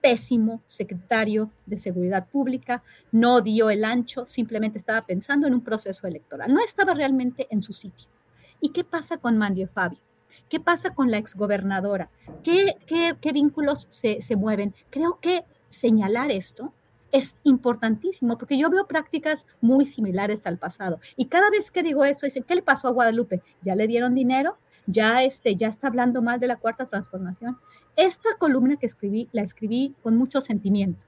pésimo 0.02 0.64
secretario 0.66 1.52
de 1.68 1.78
Seguridad 1.78 2.28
Pública, 2.28 2.82
no 3.12 3.42
dio 3.42 3.70
el 3.70 3.86
ancho, 3.86 4.26
simplemente 4.26 4.80
estaba 4.80 5.06
pensando 5.06 5.46
en 5.46 5.54
un 5.54 5.62
proceso 5.62 6.08
electoral, 6.08 6.52
no 6.52 6.62
estaba 6.62 6.96
realmente 6.96 7.46
en 7.52 7.62
su 7.62 7.74
sitio. 7.74 8.10
¿Y 8.60 8.70
qué 8.70 8.84
pasa 8.84 9.18
con 9.18 9.38
Mario 9.38 9.68
Fabio? 9.68 10.00
¿Qué 10.50 10.60
pasa 10.60 10.96
con 10.96 11.12
la 11.12 11.18
exgobernadora? 11.18 12.10
¿Qué, 12.44 12.76
qué, 12.88 13.16
qué 13.22 13.32
vínculos 13.34 13.86
se, 13.90 14.22
se 14.24 14.36
mueven? 14.36 14.74
Creo 14.90 15.20
que 15.20 15.44
señalar 15.70 16.32
esto 16.32 16.74
es 17.12 17.36
importantísimo 17.44 18.38
porque 18.38 18.58
yo 18.58 18.70
veo 18.70 18.86
prácticas 18.88 19.46
muy 19.62 19.86
similares 19.86 20.46
al 20.46 20.58
pasado. 20.58 21.00
Y 21.16 21.26
cada 21.26 21.50
vez 21.50 21.72
que 21.72 21.84
digo 21.84 22.06
eso, 22.06 22.26
dicen, 22.26 22.44
¿qué 22.44 22.56
le 22.56 22.62
pasó 22.62 22.88
a 22.88 22.92
Guadalupe? 22.92 23.42
¿Ya 23.62 23.76
le 23.76 23.88
dieron 23.88 24.16
dinero? 24.16 24.58
¿Ya, 24.86 25.24
este, 25.24 25.56
ya 25.56 25.68
está 25.68 25.88
hablando 25.88 26.22
mal 26.22 26.40
de 26.40 26.48
la 26.48 26.58
cuarta 26.58 26.86
transformación? 26.86 27.58
Esta 27.96 28.30
columna 28.38 28.78
que 28.78 28.86
escribí, 28.86 29.30
la 29.32 29.42
escribí 29.42 29.96
con 30.02 30.16
mucho 30.16 30.42
sentimiento. 30.42 31.06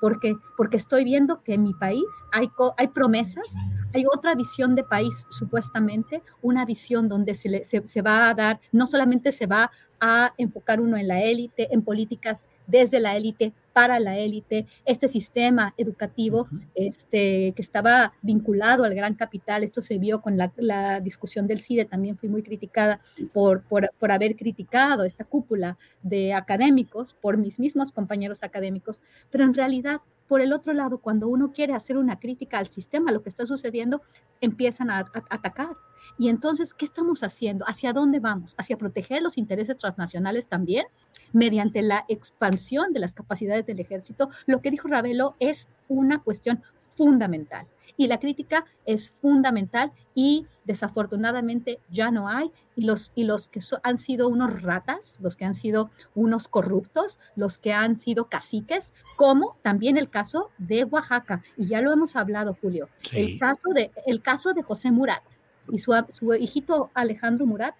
porque 0.00 0.36
Porque 0.56 0.76
estoy 0.76 1.04
viendo 1.04 1.40
que 1.42 1.54
en 1.54 1.62
mi 1.62 1.74
país 1.74 2.04
hay, 2.32 2.50
hay 2.76 2.88
promesas, 2.88 3.46
hay 3.94 4.04
otra 4.12 4.34
visión 4.34 4.74
de 4.74 4.84
país, 4.84 5.26
supuestamente, 5.30 6.22
una 6.40 6.64
visión 6.64 7.08
donde 7.08 7.34
se, 7.34 7.62
se, 7.62 7.86
se 7.86 8.02
va 8.02 8.28
a 8.28 8.34
dar, 8.34 8.60
no 8.72 8.86
solamente 8.86 9.32
se 9.32 9.46
va 9.46 9.70
a 10.00 10.34
enfocar 10.36 10.80
uno 10.80 10.96
en 10.96 11.08
la 11.08 11.22
élite, 11.22 11.72
en 11.72 11.82
políticas 11.82 12.44
desde 12.72 12.98
la 12.98 13.16
élite 13.16 13.52
para 13.72 14.00
la 14.00 14.18
élite, 14.18 14.66
este 14.84 15.08
sistema 15.08 15.74
educativo 15.76 16.48
este, 16.74 17.52
que 17.54 17.62
estaba 17.62 18.12
vinculado 18.20 18.84
al 18.84 18.94
gran 18.94 19.14
capital, 19.14 19.62
esto 19.62 19.80
se 19.82 19.98
vio 19.98 20.20
con 20.20 20.36
la, 20.36 21.00
discusión 21.00 21.46
del 21.46 21.60
CIDE, 21.60 21.84
también 21.84 22.18
fui 22.18 22.28
muy 22.28 22.42
criticada 22.42 23.00
por, 23.32 23.62
por, 23.62 23.90
por, 23.98 24.10
haber 24.10 24.36
criticado 24.36 25.04
esta 25.04 25.24
cúpula 25.24 25.78
de 26.02 26.34
académicos, 26.34 27.14
por 27.14 27.36
mis 27.36 27.58
mismos 27.58 27.92
compañeros 27.92 28.42
académicos, 28.42 29.00
pero 29.30 29.44
en 29.44 29.54
realidad 29.54 30.00
por 30.32 30.40
el 30.40 30.54
otro 30.54 30.72
lado, 30.72 30.96
cuando 30.96 31.28
uno 31.28 31.52
quiere 31.52 31.74
hacer 31.74 31.98
una 31.98 32.18
crítica 32.18 32.58
al 32.58 32.68
sistema, 32.68 33.12
lo 33.12 33.22
que 33.22 33.28
está 33.28 33.44
sucediendo, 33.44 34.00
empiezan 34.40 34.88
a, 34.88 35.00
atacar. 35.28 35.76
Y 36.18 36.30
entonces, 36.30 36.72
¿qué 36.72 36.86
estamos 36.86 37.22
haciendo? 37.22 37.66
¿Hacia 37.68 37.92
dónde 37.92 38.18
vamos? 38.18 38.54
¿Hacia 38.56 38.78
proteger 38.78 39.20
los 39.20 39.36
intereses 39.36 39.76
transnacionales 39.76 40.48
también? 40.48 40.86
Mediante 41.34 41.82
la 41.82 42.06
expansión 42.08 42.94
de 42.94 43.00
las 43.00 43.12
capacidades 43.12 43.66
del 43.66 43.80
ejército. 43.80 44.30
Lo 44.46 44.62
que 44.62 44.70
dijo 44.70 44.88
Ravelo 44.88 45.36
es 45.38 45.68
una 45.86 46.22
cuestión 46.22 46.62
fundamental 46.96 47.66
y 47.96 48.06
la 48.06 48.18
crítica 48.18 48.64
es 48.84 49.10
fundamental 49.10 49.92
y 50.14 50.46
desafortunadamente 50.64 51.80
ya 51.90 52.10
no 52.10 52.28
hay. 52.28 52.50
Y 52.74 52.84
los, 52.84 53.12
y 53.14 53.24
los 53.24 53.48
que 53.48 53.60
han 53.82 53.98
sido 53.98 54.28
unos 54.28 54.62
ratas, 54.62 55.18
los 55.20 55.36
que 55.36 55.44
han 55.44 55.54
sido 55.54 55.90
unos 56.14 56.48
corruptos, 56.48 57.18
los 57.36 57.58
que 57.58 57.72
han 57.72 57.98
sido 57.98 58.28
caciques, 58.28 58.94
como 59.16 59.56
también 59.62 59.98
el 59.98 60.08
caso 60.08 60.50
de 60.58 60.84
Oaxaca. 60.84 61.42
Y 61.56 61.66
ya 61.66 61.82
lo 61.82 61.92
hemos 61.92 62.16
hablado 62.16 62.56
Julio, 62.60 62.88
el, 63.12 63.38
caso 63.38 63.70
de, 63.74 63.90
el 64.06 64.22
caso 64.22 64.54
de 64.54 64.62
José 64.62 64.90
Murat 64.90 65.22
y 65.70 65.78
su, 65.78 65.92
su 66.08 66.34
hijito 66.34 66.90
Alejandro 66.94 67.46
Murat 67.46 67.74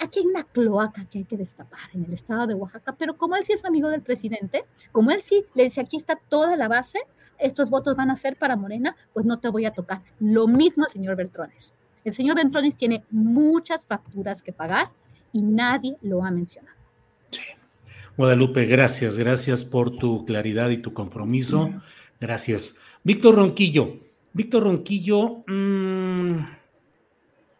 aquí 0.00 0.20
hay 0.20 0.26
una 0.26 0.44
cloaca 0.44 1.04
que 1.06 1.18
hay 1.18 1.24
que 1.24 1.36
destapar 1.36 1.80
en 1.94 2.04
el 2.04 2.12
estado 2.12 2.46
de 2.46 2.54
Oaxaca, 2.54 2.94
pero 2.98 3.16
como 3.16 3.36
él 3.36 3.44
sí 3.44 3.52
es 3.52 3.64
amigo 3.64 3.88
del 3.88 4.02
presidente, 4.02 4.64
como 4.92 5.10
él 5.10 5.20
sí 5.20 5.44
le 5.54 5.64
dice, 5.64 5.80
aquí 5.80 5.96
está 5.96 6.16
toda 6.16 6.56
la 6.56 6.68
base, 6.68 7.00
estos 7.40 7.70
votos 7.70 7.96
van 7.96 8.10
a 8.10 8.16
ser 8.16 8.36
para 8.36 8.56
Morena, 8.56 8.96
pues 9.12 9.26
no 9.26 9.38
te 9.38 9.48
voy 9.48 9.64
a 9.64 9.72
tocar. 9.72 10.02
Lo 10.18 10.46
mismo 10.46 10.84
señor 10.86 11.16
Beltrones. 11.16 11.74
El 12.04 12.12
señor 12.12 12.36
Beltrones 12.36 12.76
tiene 12.76 13.04
muchas 13.10 13.86
facturas 13.86 14.42
que 14.42 14.52
pagar 14.52 14.90
y 15.32 15.42
nadie 15.42 15.96
lo 16.02 16.24
ha 16.24 16.30
mencionado. 16.30 16.76
Sí. 17.30 17.42
Guadalupe, 18.16 18.66
gracias, 18.66 19.16
gracias 19.16 19.64
por 19.64 19.96
tu 19.98 20.24
claridad 20.24 20.70
y 20.70 20.78
tu 20.78 20.92
compromiso. 20.92 21.70
Gracias. 22.20 22.76
Víctor 23.02 23.36
Ronquillo, 23.36 23.98
Víctor 24.32 24.64
Ronquillo, 24.64 25.42
mmm, 25.46 26.44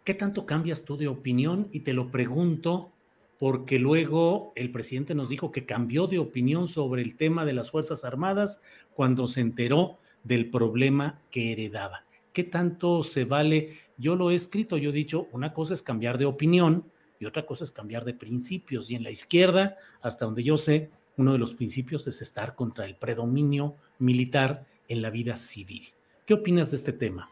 ¿qué 0.04 0.14
tanto 0.14 0.46
cambias 0.46 0.84
tú 0.84 0.96
de 0.96 1.08
opinión? 1.08 1.68
Y 1.72 1.80
te 1.80 1.92
lo 1.92 2.10
pregunto 2.10 2.92
porque 3.40 3.78
luego 3.78 4.52
el 4.54 4.70
presidente 4.70 5.14
nos 5.14 5.30
dijo 5.30 5.50
que 5.50 5.64
cambió 5.64 6.06
de 6.06 6.18
opinión 6.18 6.68
sobre 6.68 7.00
el 7.00 7.16
tema 7.16 7.46
de 7.46 7.54
las 7.54 7.70
Fuerzas 7.70 8.04
Armadas 8.04 8.60
cuando 8.92 9.26
se 9.28 9.40
enteró 9.40 9.98
del 10.24 10.50
problema 10.50 11.22
que 11.30 11.50
heredaba. 11.50 12.04
¿Qué 12.34 12.44
tanto 12.44 13.02
se 13.02 13.24
vale? 13.24 13.78
Yo 13.96 14.14
lo 14.14 14.30
he 14.30 14.34
escrito, 14.34 14.76
yo 14.76 14.90
he 14.90 14.92
dicho, 14.92 15.26
una 15.32 15.54
cosa 15.54 15.72
es 15.72 15.82
cambiar 15.82 16.18
de 16.18 16.26
opinión 16.26 16.84
y 17.18 17.24
otra 17.24 17.46
cosa 17.46 17.64
es 17.64 17.70
cambiar 17.70 18.04
de 18.04 18.12
principios. 18.12 18.90
Y 18.90 18.94
en 18.94 19.04
la 19.04 19.10
izquierda, 19.10 19.78
hasta 20.02 20.26
donde 20.26 20.44
yo 20.44 20.58
sé, 20.58 20.90
uno 21.16 21.32
de 21.32 21.38
los 21.38 21.54
principios 21.54 22.06
es 22.08 22.20
estar 22.20 22.54
contra 22.54 22.84
el 22.84 22.94
predominio 22.96 23.74
militar 23.98 24.66
en 24.86 25.00
la 25.00 25.08
vida 25.08 25.38
civil. 25.38 25.88
¿Qué 26.26 26.34
opinas 26.34 26.72
de 26.72 26.76
este 26.76 26.92
tema? 26.92 27.30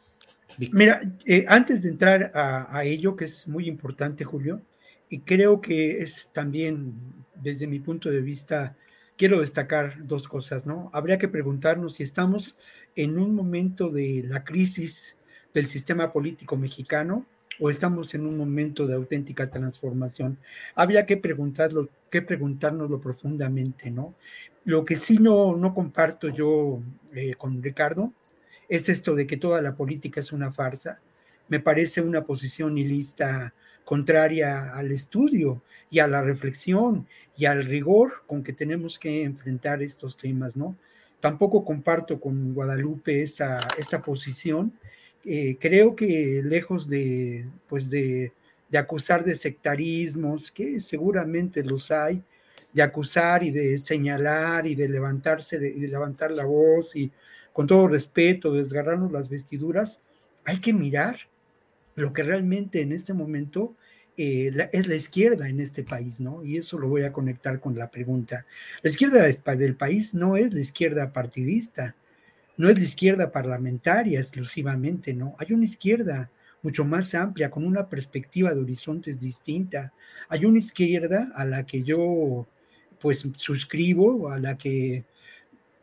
Mira, 0.56 1.02
eh, 1.26 1.44
antes 1.46 1.82
de 1.82 1.90
entrar 1.90 2.32
a, 2.34 2.82
ello, 2.84 3.14
que 3.14 3.26
es 3.26 3.46
muy 3.46 3.68
importante, 3.68 4.24
Julio, 4.24 4.62
y 5.08 5.20
creo 5.20 5.60
que 5.60 6.02
es 6.02 6.30
también, 6.32 6.94
desde 7.34 7.66
mi 7.66 7.80
punto 7.80 8.10
de 8.10 8.20
vista, 8.20 8.76
quiero 9.16 9.40
destacar 9.40 10.06
dos 10.06 10.28
cosas, 10.28 10.66
¿no? 10.66 10.90
Habría 10.92 11.18
que 11.18 11.28
preguntarnos 11.28 11.94
si 11.94 12.02
estamos 12.02 12.56
en 12.94 13.18
un 13.18 13.34
momento 13.34 13.90
de 13.90 14.24
la 14.26 14.44
crisis 14.44 15.16
del 15.54 15.66
sistema 15.66 16.12
político 16.12 16.56
mexicano 16.56 17.26
o 17.60 17.70
estamos 17.70 18.14
en 18.14 18.26
un 18.26 18.36
momento 18.36 18.86
de 18.86 18.94
auténtica 18.94 19.50
transformación. 19.50 20.38
Habría 20.74 21.06
que 21.06 21.16
preguntarlo, 21.16 21.88
que 22.10 22.22
preguntárnoslo 22.22 23.00
profundamente, 23.00 23.90
¿no? 23.90 24.14
Lo 24.64 24.84
que 24.84 24.96
sí 24.96 25.18
no, 25.18 25.56
no 25.56 25.74
comparto 25.74 26.28
yo 26.28 26.80
eh, 27.12 27.34
con 27.34 27.62
Ricardo 27.62 28.12
es 28.68 28.88
esto 28.88 29.14
de 29.14 29.26
que 29.26 29.36
toda 29.36 29.62
la 29.62 29.74
política 29.74 30.20
es 30.20 30.32
una 30.32 30.52
farsa. 30.52 31.00
Me 31.48 31.58
parece 31.58 32.02
una 32.02 32.24
posición 32.24 32.76
ilista 32.76 33.54
contraria 33.88 34.74
al 34.74 34.92
estudio 34.92 35.62
y 35.90 36.00
a 36.00 36.06
la 36.06 36.20
reflexión 36.20 37.06
y 37.38 37.46
al 37.46 37.64
rigor 37.64 38.22
con 38.26 38.42
que 38.42 38.52
tenemos 38.52 38.98
que 38.98 39.22
enfrentar 39.22 39.82
estos 39.82 40.14
temas, 40.14 40.58
¿no? 40.58 40.76
Tampoco 41.20 41.64
comparto 41.64 42.20
con 42.20 42.52
Guadalupe 42.52 43.22
esa, 43.22 43.58
esta 43.78 44.02
posición. 44.02 44.74
Eh, 45.24 45.56
creo 45.58 45.96
que 45.96 46.42
lejos 46.44 46.86
de, 46.86 47.46
pues 47.66 47.88
de, 47.88 48.32
de 48.68 48.76
acusar 48.76 49.24
de 49.24 49.34
sectarismos, 49.34 50.50
que 50.50 50.80
seguramente 50.80 51.64
los 51.64 51.90
hay, 51.90 52.22
de 52.74 52.82
acusar 52.82 53.42
y 53.42 53.52
de 53.52 53.78
señalar 53.78 54.66
y 54.66 54.74
de 54.74 54.86
levantarse, 54.86 55.56
y 55.56 55.80
de 55.80 55.88
levantar 55.88 56.30
la 56.30 56.44
voz 56.44 56.94
y 56.94 57.10
con 57.54 57.66
todo 57.66 57.88
respeto, 57.88 58.52
desgarrarnos 58.52 59.10
las 59.12 59.30
vestiduras, 59.30 59.98
hay 60.44 60.60
que 60.60 60.74
mirar 60.74 61.27
lo 61.98 62.12
que 62.12 62.22
realmente 62.22 62.80
en 62.80 62.92
este 62.92 63.12
momento 63.12 63.76
eh, 64.16 64.52
es 64.72 64.88
la 64.88 64.96
izquierda 64.96 65.48
en 65.48 65.60
este 65.60 65.84
país, 65.84 66.20
¿no? 66.20 66.44
Y 66.44 66.56
eso 66.56 66.78
lo 66.78 66.88
voy 66.88 67.02
a 67.02 67.12
conectar 67.12 67.60
con 67.60 67.76
la 67.76 67.90
pregunta. 67.90 68.46
La 68.82 68.90
izquierda 68.90 69.22
del 69.22 69.76
país 69.76 70.14
no 70.14 70.36
es 70.36 70.52
la 70.52 70.60
izquierda 70.60 71.12
partidista. 71.12 71.94
no 72.56 72.68
es 72.68 72.76
la 72.76 72.84
izquierda 72.84 73.30
parlamentaria 73.30 74.18
exclusivamente, 74.18 75.14
¿no? 75.14 75.36
Hay 75.38 75.52
una 75.52 75.64
izquierda 75.64 76.28
mucho 76.62 76.84
más 76.84 77.14
amplia, 77.14 77.50
con 77.50 77.64
una 77.64 77.88
perspectiva 77.88 78.52
de 78.52 78.60
horizontes 78.60 79.20
distinta. 79.20 79.92
Hay 80.28 80.44
una 80.44 80.58
izquierda 80.58 81.30
a 81.36 81.44
la 81.44 81.64
que 81.64 81.82
yo 81.84 82.48
pues 83.00 83.24
suscribo, 83.36 84.28
a 84.28 84.40
la 84.40 84.58
que 84.58 85.04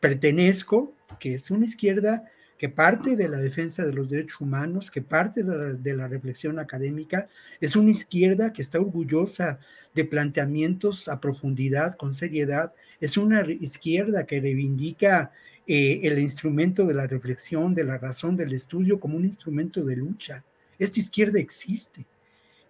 pertenezco, 0.01 0.93
que 1.19 1.35
es 1.35 1.49
una 1.49 1.65
izquierda 1.65 2.29
que 2.57 2.69
parte 2.69 3.15
de 3.15 3.27
la 3.27 3.37
defensa 3.37 3.85
de 3.85 3.93
los 3.93 4.09
derechos 4.09 4.39
humanos, 4.39 4.89
que 4.89 5.01
parte 5.01 5.43
de 5.43 5.93
la, 5.93 6.07
reflexión 6.07 6.59
académica, 6.59 7.27
es 7.59 7.75
una 7.75 7.91
izquierda 7.91 8.53
que 8.53 8.61
está 8.61 8.79
orgullosa 8.79 9.59
de 9.93 10.05
planteamientos 10.05 11.07
a 11.07 11.19
profundidad, 11.19 11.95
con 11.97 12.13
seriedad, 12.13 12.73
es 13.01 13.17
una 13.17 13.45
izquierda 13.49 14.25
que 14.25 14.39
reivindica 14.39 15.31
eh, 15.67 16.01
el 16.03 16.19
instrumento 16.19 16.85
de 16.85 16.93
la 16.93 17.07
reflexión, 17.07 17.73
de 17.73 17.83
la 17.83 17.97
razón, 17.97 18.37
del 18.37 18.53
estudio 18.53 18.99
como 18.99 19.17
un 19.17 19.25
instrumento 19.25 19.83
de 19.83 19.97
lucha. 19.97 20.43
Esta 20.79 20.99
izquierda 20.99 21.39
existe 21.39 22.05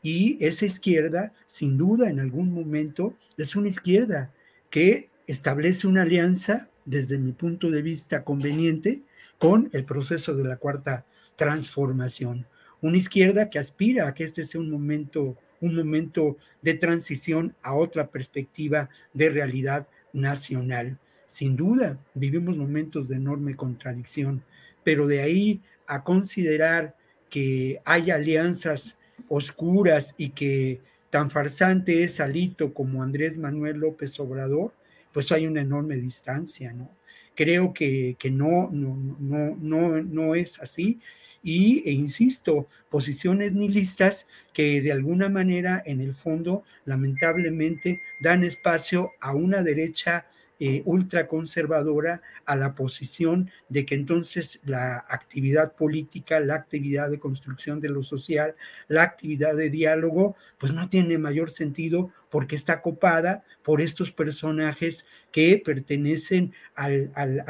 y 0.02 0.38
esa 0.40 0.68
izquierda, 0.68 1.34
sin 1.48 1.78
duda, 1.78 2.10
en 2.10 2.20
algún 2.20 2.54
momento, 2.54 3.16
es 3.38 3.56
una 3.56 3.70
izquierda 3.70 4.32
que 4.70 5.10
establece 5.26 5.88
una 5.88 6.04
alianza, 6.04 6.70
desde 6.86 7.18
mi 7.18 7.32
punto 7.32 7.72
de 7.72 7.82
vista 7.82 8.24
conveniente, 8.24 9.02
con 9.46 9.70
el 9.74 9.86
proceso 9.86 10.34
de 10.34 10.44
la 10.44 10.58
cuarta 10.58 11.06
transformación. 11.36 12.48
Una 12.82 12.98
izquierda 12.98 13.48
que 13.52 13.60
aspira 13.60 14.08
a 14.08 14.16
que 14.16 14.24
este 14.24 14.44
sea 14.44 14.60
un 14.60 14.72
momento, 14.72 15.38
un 15.62 15.76
momento 15.76 16.38
de 16.64 16.74
transición 16.74 17.54
a 17.62 17.76
otra 17.76 18.08
perspectiva 18.08 18.90
de 19.14 19.30
realidad 19.30 19.88
nacional. 20.14 20.98
Sin 21.28 21.56
duda, 21.56 22.00
vivimos 22.16 22.58
momentos 22.58 23.08
de 23.08 23.18
enorme 23.18 23.56
contradicción, 23.56 24.42
pero 24.84 25.06
de 25.06 25.22
ahí 25.22 25.62
a 25.86 26.04
considerar 26.04 26.96
que 27.30 27.82
hay 27.86 28.10
alianzas 28.10 28.98
oscuras 29.28 30.16
y 30.18 30.30
que 30.30 30.82
tan 31.12 31.30
farsante 31.30 32.04
es 32.04 32.20
Alito 32.20 32.74
como 32.74 33.04
Andrés 33.04 33.38
Manuel 33.38 33.78
López 33.78 34.20
Obrador, 34.20 34.74
pues 35.14 35.32
hay 35.32 35.46
una 35.46 35.62
enorme 35.62 35.98
distancia, 35.98 36.74
¿no? 36.74 36.90
Creo 37.36 37.74
que, 37.74 38.16
que 38.18 38.32
no, 38.32 38.70
no, 38.72 38.96
no, 39.20 39.56
no, 39.60 40.02
no 40.02 40.36
es 40.36 40.60
así. 40.60 41.00
Y, 41.44 41.88
e 41.88 41.92
insisto, 41.92 42.68
posiciones 42.90 43.54
nihilistas 43.54 44.28
que 44.52 44.82
de 44.82 44.92
alguna 44.92 45.30
manera, 45.30 45.84
en 45.86 46.02
el 46.02 46.16
fondo, 46.16 46.64
lamentablemente, 46.86 48.02
dan 48.20 48.44
espacio 48.44 49.12
a 49.22 49.36
una 49.36 49.62
derecha 49.62 50.26
eh, 50.60 50.84
ultraconservadora 50.86 52.22
a 52.46 52.56
la 52.56 52.76
posición 52.76 53.52
de 53.68 53.86
que 53.86 53.96
entonces 53.96 54.62
la 54.64 55.06
actividad 55.10 55.74
política, 55.74 56.40
la 56.40 56.56
actividad 56.56 57.10
de 57.10 57.20
construcción 57.20 57.82
de 57.82 57.90
lo 57.90 58.04
social, 58.04 58.56
la 58.88 59.04
actividad 59.04 59.56
de 59.56 59.70
diálogo, 59.70 60.36
pues 60.58 60.72
no 60.72 60.88
tiene 60.88 61.18
mayor 61.18 61.50
sentido 61.50 62.12
porque 62.30 62.56
está 62.56 62.82
copada 62.82 63.44
por 63.64 63.82
estos 63.82 64.12
personajes 64.12 65.06
que 65.32 65.62
pertenecen 65.64 66.54
al, 66.76 67.12
al, 67.16 67.44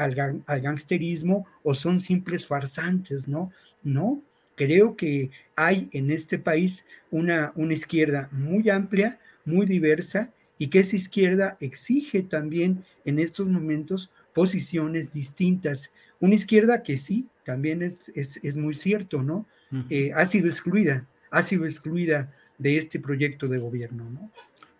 al, 0.46 0.60
gangsterismo 0.60 1.46
o 1.62 1.74
son 1.74 2.00
simples 2.00 2.44
farsantes, 2.46 3.28
¿no? 3.28 3.52
No, 3.84 4.20
creo 4.56 4.96
que 4.96 5.30
hay 5.54 5.88
en 5.92 6.10
este 6.10 6.38
país 6.38 6.86
una, 7.12 7.52
una 7.54 7.74
izquierda 7.74 8.28
muy 8.32 8.68
amplia, 8.68 9.20
muy 9.44 9.66
diversa, 9.66 10.32
y 10.58 10.68
que 10.68 10.80
esa 10.80 10.96
izquierda 10.96 11.56
exige 11.60 12.22
también 12.22 12.84
en 13.04 13.18
estos 13.18 13.46
momentos 13.46 14.10
posiciones 14.32 15.12
distintas. 15.12 15.92
Una 16.20 16.34
izquierda 16.34 16.82
que 16.82 16.98
sí, 16.98 17.26
también 17.44 17.82
es, 17.82 18.10
es, 18.14 18.56
muy 18.56 18.74
cierto, 18.74 19.22
¿no? 19.22 19.46
Eh, 19.90 20.12
ha 20.14 20.24
sido 20.26 20.48
excluida, 20.48 21.06
ha 21.30 21.42
sido 21.42 21.66
excluida 21.66 22.32
de 22.58 22.78
este 22.78 22.98
proyecto 22.98 23.48
de 23.48 23.58
gobierno, 23.58 24.08
¿no? 24.10 24.30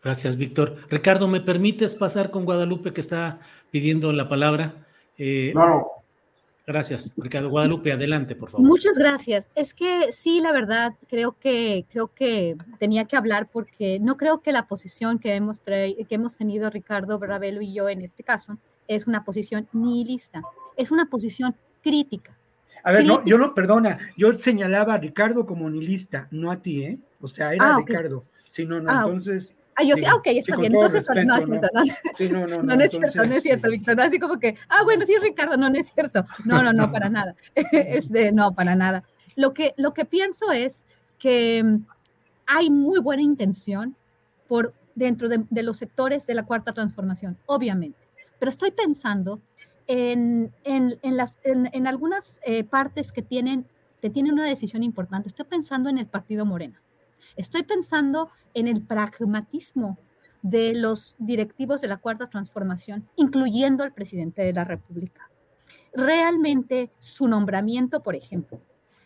Gracias, 0.02 0.36
Víctor. 0.36 0.76
Ricardo, 0.88 1.26
¿me 1.26 1.40
permites 1.40 1.94
pasar 1.94 2.30
con 2.30 2.44
Guadalupe 2.44 2.92
que 2.92 3.00
está 3.00 3.40
pidiendo 3.70 4.12
la 4.12 4.28
palabra? 4.28 4.86
Eh, 5.18 5.50
claro. 5.52 5.95
Gracias, 6.66 7.12
Ricardo. 7.16 7.48
Guadalupe, 7.48 7.92
adelante, 7.92 8.34
por 8.34 8.50
favor. 8.50 8.66
Muchas 8.66 8.98
gracias. 8.98 9.50
Es 9.54 9.72
que 9.72 10.10
sí, 10.10 10.40
la 10.40 10.50
verdad, 10.50 10.94
creo 11.08 11.38
que, 11.38 11.86
creo 11.88 12.08
que 12.08 12.56
tenía 12.80 13.04
que 13.04 13.16
hablar 13.16 13.48
porque 13.52 14.00
no 14.00 14.16
creo 14.16 14.40
que 14.40 14.50
la 14.50 14.66
posición 14.66 15.20
que 15.20 15.34
hemos, 15.36 15.60
que 15.60 16.06
hemos 16.08 16.36
tenido 16.36 16.68
Ricardo 16.68 17.20
Bravelo 17.20 17.62
y 17.62 17.72
yo 17.72 17.88
en 17.88 18.00
este 18.00 18.24
caso 18.24 18.58
es 18.88 19.06
una 19.06 19.22
posición 19.22 19.68
nihilista, 19.72 20.42
es 20.76 20.90
una 20.90 21.08
posición 21.08 21.54
crítica. 21.82 22.36
A 22.82 22.90
ver, 22.90 23.04
no, 23.04 23.24
yo 23.24 23.38
no, 23.38 23.54
perdona, 23.54 23.98
yo 24.16 24.34
señalaba 24.34 24.94
a 24.94 24.98
Ricardo 24.98 25.46
como 25.46 25.70
nihilista, 25.70 26.26
no 26.32 26.50
a 26.50 26.62
ti, 26.62 26.82
¿eh? 26.82 26.98
O 27.20 27.28
sea, 27.28 27.54
era 27.54 27.76
ah, 27.76 27.78
Ricardo. 27.78 28.24
Sí, 28.48 28.66
no, 28.66 28.80
no, 28.80 28.90
ah, 28.90 29.02
entonces 29.04 29.54
Ah, 29.76 29.84
yo 29.84 29.94
sí, 29.94 30.04
ah, 30.06 30.14
ok, 30.14 30.26
está 30.28 30.56
bien. 30.56 30.74
Entonces, 30.74 31.06
no, 31.08 31.36
es 31.36 31.44
cierto, 31.44 31.68
no. 31.72 31.84
Sí, 32.14 32.28
no, 32.28 32.46
no, 32.46 32.62
no, 32.62 32.76
no, 32.76 32.82
es 32.82 32.90
cierto, 32.90 33.26
no 33.26 33.34
es 33.34 33.42
cierto, 33.42 33.70
Víctor. 33.70 34.00
Así 34.00 34.18
como 34.18 34.38
que, 34.38 34.56
ah, 34.68 34.82
bueno, 34.84 35.04
sí, 35.04 35.14
Ricardo, 35.20 35.58
no, 35.58 35.68
no 35.68 35.78
es 35.78 35.92
cierto. 35.92 36.24
No, 36.46 36.62
no, 36.62 36.72
no, 36.72 36.90
para 36.90 37.10
nada. 37.10 37.36
Este, 37.72 38.32
no, 38.32 38.54
para 38.54 38.74
nada. 38.74 39.04
Lo 39.34 39.52
que, 39.52 39.74
lo 39.76 39.92
que 39.92 40.06
pienso 40.06 40.50
es 40.50 40.86
que 41.18 41.62
mm, 41.62 41.86
hay 42.46 42.70
muy 42.70 43.00
buena 43.00 43.22
intención 43.22 43.94
por 44.48 44.72
dentro 44.94 45.28
de, 45.28 45.44
de 45.50 45.62
los 45.62 45.76
sectores 45.76 46.26
de 46.26 46.34
la 46.34 46.44
cuarta 46.44 46.72
transformación, 46.72 47.36
obviamente. 47.44 47.98
Pero 48.38 48.48
estoy 48.48 48.70
pensando 48.70 49.40
en, 49.86 50.52
en, 50.64 50.98
en, 51.02 51.16
las, 51.16 51.34
en 51.44 51.86
algunas 51.86 52.40
eh, 52.44 52.64
partes 52.64 53.12
que 53.12 53.22
tienen, 53.22 53.66
que 54.00 54.08
tienen 54.08 54.32
una 54.32 54.46
decisión 54.46 54.82
importante. 54.82 55.28
Estoy 55.28 55.44
pensando 55.44 55.90
en 55.90 55.98
el 55.98 56.06
partido 56.06 56.46
Morena. 56.46 56.80
Estoy 57.36 57.62
pensando 57.62 58.30
en 58.54 58.68
el 58.68 58.82
pragmatismo 58.82 59.98
de 60.42 60.74
los 60.74 61.16
directivos 61.18 61.80
de 61.80 61.88
la 61.88 61.96
Cuarta 61.96 62.30
Transformación, 62.30 63.08
incluyendo 63.16 63.82
al 63.82 63.92
presidente 63.92 64.42
de 64.42 64.52
la 64.52 64.64
República. 64.64 65.28
Realmente 65.92 66.90
su 67.00 67.26
nombramiento, 67.26 68.02
por 68.02 68.14
ejemplo, 68.14 68.60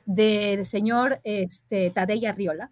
del 0.05 0.67
señor 0.67 1.21
este, 1.25 1.91
Tadei 1.91 2.27
Arriola, 2.27 2.71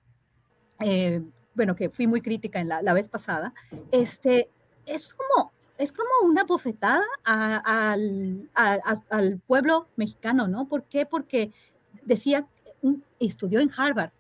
eh, 0.81 1.23
bueno, 1.55 1.75
que 1.75 1.89
fui 1.89 2.07
muy 2.07 2.21
crítica 2.21 2.61
en 2.61 2.69
la, 2.69 2.93
vez 2.93 3.09
pasada, 3.09 3.55
este, 3.91 4.51
es 4.87 5.15
como 5.15 5.53
es 5.79 5.93
como 5.93 6.11
una 6.25 6.43
bofetada 6.43 7.05
al, 7.25 8.51
al, 8.55 9.39
pueblo 9.47 9.87
mexicano, 9.95 10.49
¿no? 10.49 10.67
¿Por 10.67 10.83
qué? 10.85 11.07
Porque 11.07 11.53
decía, 12.05 12.49
estudió 13.21 13.61
en 13.61 13.71
Harvard, 13.77 14.11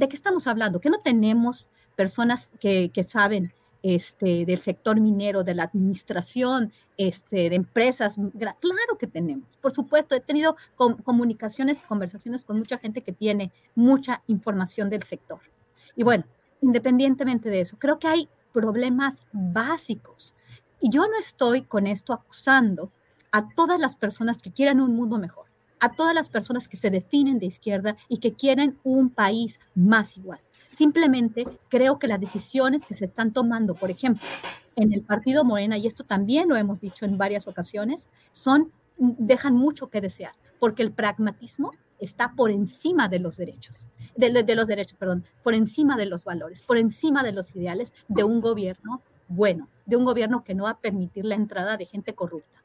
¿de 0.00 0.08
qué 0.08 0.16
estamos 0.16 0.46
hablando? 0.46 0.80
Que 0.80 0.88
no 0.88 0.98
tenemos 1.00 1.68
personas 1.94 2.52
que, 2.58 2.90
saben 3.06 3.52
este, 3.82 4.46
del 4.46 4.58
sector 4.58 4.98
minero, 4.98 5.44
de 5.44 5.54
la 5.54 5.64
administración, 5.64 6.72
este, 6.96 7.50
de 7.50 7.56
empresas. 7.56 8.14
Claro 8.14 8.98
que 8.98 9.06
tenemos, 9.06 9.58
por 9.58 9.74
supuesto. 9.74 10.14
He 10.14 10.20
tenido 10.20 10.56
comunicaciones 11.04 11.80
y 11.80 11.86
conversaciones 11.86 12.46
con 12.46 12.58
mucha 12.58 12.78
gente 12.78 13.02
que 13.02 13.12
tiene 13.12 13.52
mucha 13.74 14.22
información 14.26 14.88
del 14.88 15.02
sector. 15.02 15.40
Y 15.94 16.02
bueno, 16.02 16.24
independientemente 16.62 17.50
de 17.50 17.60
eso, 17.60 17.76
creo 17.78 17.98
que 17.98 18.08
hay 18.08 18.28
problemas 18.54 19.26
básicos. 19.32 20.34
Y 20.80 20.88
yo 20.88 21.02
no 21.02 21.18
estoy 21.18 21.62
con 21.62 21.86
esto 21.86 22.14
acusando 22.14 22.90
a 23.32 23.50
todas 23.50 23.78
las 23.78 23.96
personas 23.96 24.38
que 24.38 24.50
quieran 24.50 24.80
un 24.80 24.96
mundo 24.96 25.18
mejor 25.18 25.49
a 25.80 25.92
todas 25.92 26.14
las 26.14 26.28
personas 26.28 26.68
que 26.68 26.76
se 26.76 26.90
definen 26.90 27.38
de 27.38 27.46
izquierda 27.46 27.96
y 28.08 28.18
que 28.18 28.34
quieren 28.34 28.78
un 28.84 29.10
país 29.10 29.60
más 29.74 30.16
igual. 30.16 30.40
Simplemente 30.72 31.46
creo 31.68 31.98
que 31.98 32.06
las 32.06 32.20
decisiones 32.20 32.86
que 32.86 32.94
se 32.94 33.04
están 33.04 33.32
tomando, 33.32 33.74
por 33.74 33.90
ejemplo, 33.90 34.22
en 34.76 34.92
el 34.92 35.02
partido 35.02 35.42
Morena, 35.42 35.76
y 35.78 35.86
esto 35.86 36.04
también 36.04 36.48
lo 36.48 36.56
hemos 36.56 36.80
dicho 36.80 37.04
en 37.04 37.18
varias 37.18 37.48
ocasiones, 37.48 38.08
son, 38.30 38.70
dejan 38.98 39.54
mucho 39.54 39.88
que 39.88 40.00
desear, 40.00 40.34
porque 40.60 40.82
el 40.82 40.92
pragmatismo 40.92 41.72
está 41.98 42.32
por 42.34 42.50
encima 42.50 43.08
de 43.08 43.18
los 43.18 43.36
derechos, 43.36 43.88
de, 44.16 44.54
los 44.54 44.66
derechos, 44.66 44.96
perdón, 44.96 45.24
por 45.42 45.54
encima 45.54 45.96
de 45.96 46.06
los 46.06 46.24
valores, 46.24 46.62
por 46.62 46.78
encima 46.78 47.22
de 47.22 47.32
los 47.32 47.54
ideales 47.56 47.94
de 48.08 48.24
un 48.24 48.40
gobierno 48.40 49.02
bueno, 49.28 49.68
de 49.86 49.96
un 49.96 50.04
gobierno 50.04 50.42
que 50.42 50.54
no 50.54 50.64
va 50.64 50.70
a 50.70 50.80
permitir 50.80 51.24
la 51.24 51.36
entrada 51.36 51.76
de 51.76 51.84
gente 51.84 52.14
corrupta 52.14 52.59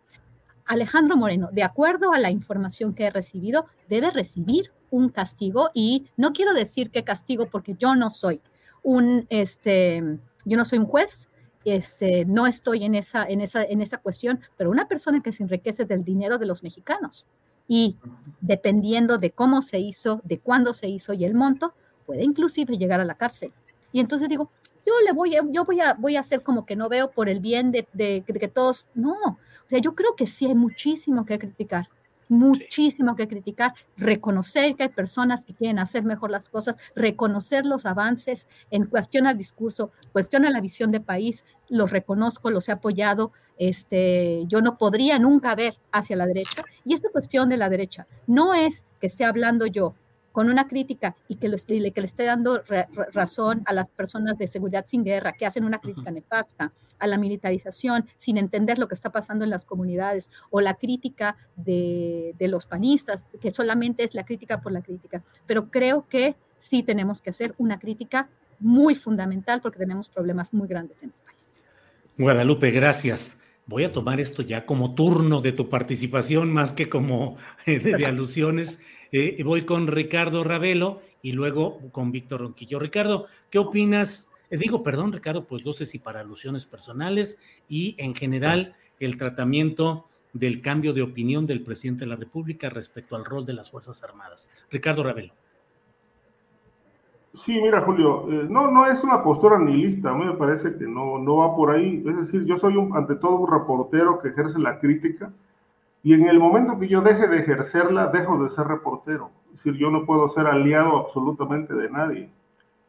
Alejandro 0.66 1.16
Moreno, 1.16 1.50
de 1.52 1.64
acuerdo 1.64 2.12
a 2.12 2.20
la 2.20 2.32
información 2.32 2.94
que 2.94 3.06
he 3.06 3.10
recibido, 3.12 3.68
debe 3.88 4.12
recibir 4.12 4.72
un 4.90 5.10
castigo 5.10 5.70
y 5.74 6.08
no 6.18 6.34
quiero 6.34 6.54
decir 6.54 6.90
qué 6.90 7.04
castigo 7.04 7.48
porque 7.48 7.76
yo 7.78 7.96
no 7.96 8.10
soy 8.10 8.42
un, 8.82 9.26
este, 9.30 10.20
yo 10.46 10.58
no 10.58 10.66
soy 10.66 10.80
un 10.80 10.86
juez, 10.86 11.30
este, 11.66 12.26
no 12.26 12.46
estoy 12.48 12.84
en 12.84 12.96
esa, 12.96 13.26
en, 13.26 13.42
esa, 13.42 13.64
en 13.64 13.82
esa 13.82 13.98
cuestión, 13.98 14.40
pero 14.58 14.70
una 14.70 14.88
persona 14.88 15.22
que 15.22 15.32
se 15.32 15.44
enriquece 15.44 15.86
del 15.86 16.04
dinero 16.04 16.38
de 16.38 16.46
los 16.46 16.64
mexicanos 16.64 17.28
y 17.68 17.98
dependiendo 18.42 19.18
de 19.18 19.32
cómo 19.32 19.62
se 19.62 19.80
hizo, 19.80 20.22
de 20.24 20.40
cuándo 20.40 20.74
se 20.74 20.88
hizo 20.88 21.14
y 21.14 21.26
el 21.26 21.34
monto, 21.34 21.74
puede 22.06 22.24
inclusive 22.24 22.78
llegar 22.78 23.00
a 23.00 23.06
la 23.06 23.16
cárcel. 23.16 23.52
Y 23.92 24.00
entonces 24.00 24.30
digo, 24.30 24.52
yo 24.86 24.94
le 25.04 25.12
voy 25.14 25.36
a, 25.36 25.42
yo 25.50 25.66
voy 25.66 25.82
a, 25.82 25.94
voy 25.96 26.16
a 26.16 26.20
hacer 26.20 26.44
como 26.44 26.66
que 26.66 26.76
no 26.76 26.90
veo 26.90 27.10
por 27.10 27.28
el 27.28 27.40
bien 27.40 27.72
de, 27.72 27.88
de, 27.94 28.24
que 28.24 28.48
todos, 28.48 28.86
no, 28.94 29.40
o 29.66 29.70
sea, 29.70 29.80
yo 29.80 29.96
creo 29.96 30.16
que 30.16 30.28
sí 30.28 30.46
hay 30.46 30.56
muchísimo 30.56 31.26
que 31.26 31.40
criticar, 31.40 31.90
muchísimo 32.30 33.16
que 33.16 33.28
criticar, 33.28 33.74
reconocer 33.98 34.76
que 34.76 34.84
hay 34.84 34.90
personas 34.90 35.46
que 35.46 35.54
quieren 35.54 35.80
hacer 35.80 36.04
mejor 36.04 36.32
las 36.32 36.50
cosas, 36.50 36.76
reconocer 36.96 37.66
los 37.66 37.86
avances 37.86 38.48
en 38.72 38.86
cuestión 38.86 39.28
al 39.28 39.38
discurso, 39.38 39.92
cuestión 40.12 40.46
a 40.46 40.50
la 40.50 40.62
visión 40.62 40.92
de 40.92 41.02
país, 41.02 41.46
los 41.70 41.92
reconozco, 41.92 42.50
los 42.50 42.70
he 42.70 42.72
apoyado, 42.72 43.32
este, 43.58 44.44
yo 44.48 44.62
no 44.62 44.78
podría 44.78 45.20
nunca 45.20 45.56
ver 45.56 45.78
hacia 45.92 46.16
la 46.16 46.26
derecha. 46.26 46.64
Y 46.84 46.94
esta 46.94 47.10
cuestión 47.10 47.50
de 47.50 47.58
la 47.58 47.70
derecha 47.70 48.08
no 48.28 48.54
es 48.54 48.86
que 49.00 49.08
esté 49.08 49.26
hablando 49.26 49.66
yo 49.66 49.96
con 50.36 50.50
una 50.50 50.68
crítica 50.68 51.16
y 51.30 51.36
que, 51.38 51.50
que 51.50 52.02
le 52.02 52.08
esté 52.08 52.26
dando 52.26 52.62
razón 53.14 53.62
a 53.66 53.72
las 53.72 53.88
personas 53.88 54.38
de 54.38 54.50
seguridad 54.50 54.86
sin 54.86 55.06
guerra, 55.06 55.32
que 55.32 55.46
hacen 55.46 55.64
una 55.64 55.80
crítica 55.80 56.12
nefasta, 56.12 56.74
a 57.00 57.08
la 57.08 57.18
militarización 57.18 58.06
sin 58.18 58.38
entender 58.38 58.78
lo 58.78 58.90
que 58.90 58.96
está 58.96 59.14
pasando 59.14 59.46
en 59.46 59.50
las 59.50 59.64
comunidades, 59.64 60.32
o 60.50 60.60
la 60.60 60.74
crítica 60.74 61.38
de, 61.56 62.36
de 62.38 62.50
los 62.50 62.66
panistas, 62.66 63.28
que 63.40 63.50
solamente 63.52 64.04
es 64.04 64.14
la 64.14 64.26
crítica 64.26 64.60
por 64.60 64.74
la 64.74 64.82
crítica. 64.82 65.24
Pero 65.48 65.72
creo 65.72 66.06
que 66.10 66.36
sí 66.60 66.84
tenemos 66.84 67.22
que 67.22 67.30
hacer 67.30 67.56
una 67.58 67.80
crítica 67.80 68.28
muy 68.60 68.94
fundamental 68.94 69.62
porque 69.62 69.80
tenemos 69.80 70.10
problemas 70.10 70.54
muy 70.54 70.68
grandes 70.68 71.02
en 71.02 71.12
el 71.12 71.26
país. 71.26 71.64
Guadalupe, 72.18 72.72
gracias. 72.72 73.42
Voy 73.68 73.86
a 73.86 73.94
tomar 73.94 74.20
esto 74.20 74.42
ya 74.42 74.66
como 74.66 74.96
turno 74.96 75.40
de 75.40 75.54
tu 75.54 75.70
participación 75.70 76.52
más 76.52 76.74
que 76.74 76.90
como 76.90 77.38
de, 77.66 77.80
de 77.80 78.06
alusiones. 78.06 78.80
Eh, 79.12 79.42
voy 79.44 79.64
con 79.64 79.88
Ricardo 79.88 80.44
Ravelo 80.44 81.02
y 81.22 81.32
luego 81.32 81.80
con 81.92 82.12
Víctor 82.12 82.42
Ronquillo. 82.42 82.80
Ricardo, 82.80 83.28
¿qué 83.50 83.60
opinas? 83.60 84.32
Eh, 84.50 84.58
digo, 84.58 84.84
perdón, 84.84 85.12
Ricardo, 85.12 85.46
pues 85.46 85.66
no 85.66 85.74
sé 85.74 85.86
si 85.86 86.00
para 86.00 86.20
alusiones 86.20 86.66
personales 86.66 87.40
y 87.68 87.96
en 87.98 88.16
general 88.16 88.76
el 89.00 89.18
tratamiento 89.18 90.06
del 90.34 90.62
cambio 90.62 90.94
de 90.94 91.02
opinión 91.02 91.46
del 91.46 91.62
presidente 91.62 92.04
de 92.04 92.10
la 92.10 92.16
República 92.16 92.70
respecto 92.70 93.16
al 93.16 93.26
rol 93.26 93.46
de 93.46 93.54
las 93.54 93.72
Fuerzas 93.72 94.04
Armadas. 94.04 94.52
Ricardo 94.70 95.04
Ravelo. 95.04 95.34
Sí, 97.34 97.60
mira, 97.62 97.82
Julio, 97.82 98.32
eh, 98.32 98.48
no, 98.50 98.72
no 98.72 98.88
es 98.88 99.04
una 99.04 99.22
postura 99.22 99.60
nihilista, 99.60 100.12
a 100.12 100.14
mí 100.14 100.26
me 100.26 100.34
parece 100.34 100.78
que 100.78 100.86
no, 100.86 101.20
no 101.20 101.38
va 101.38 101.56
por 101.56 101.72
ahí. 101.72 102.04
Es 102.06 102.18
decir, 102.18 102.46
yo 102.46 102.58
soy 102.58 102.76
un, 102.78 102.96
ante 102.96 103.16
todo 103.16 103.36
un 103.38 103.52
reportero 103.52 104.20
que 104.20 104.30
ejerce 104.30 104.60
la 104.60 104.80
crítica 104.80 105.32
y 106.06 106.14
en 106.14 106.28
el 106.28 106.38
momento 106.38 106.78
que 106.78 106.88
yo 106.88 107.02
deje 107.02 107.28
de 107.28 107.40
ejercerla, 107.40 108.06
dejo 108.14 108.44
de 108.44 108.52
ser 108.52 108.68
reportero. 108.68 109.32
Es 109.48 109.64
decir, 109.64 109.74
yo 109.74 109.90
no 109.90 110.06
puedo 110.06 110.30
ser 110.30 110.46
aliado 110.46 110.98
absolutamente 110.98 111.74
de 111.74 111.90
nadie. 111.90 112.30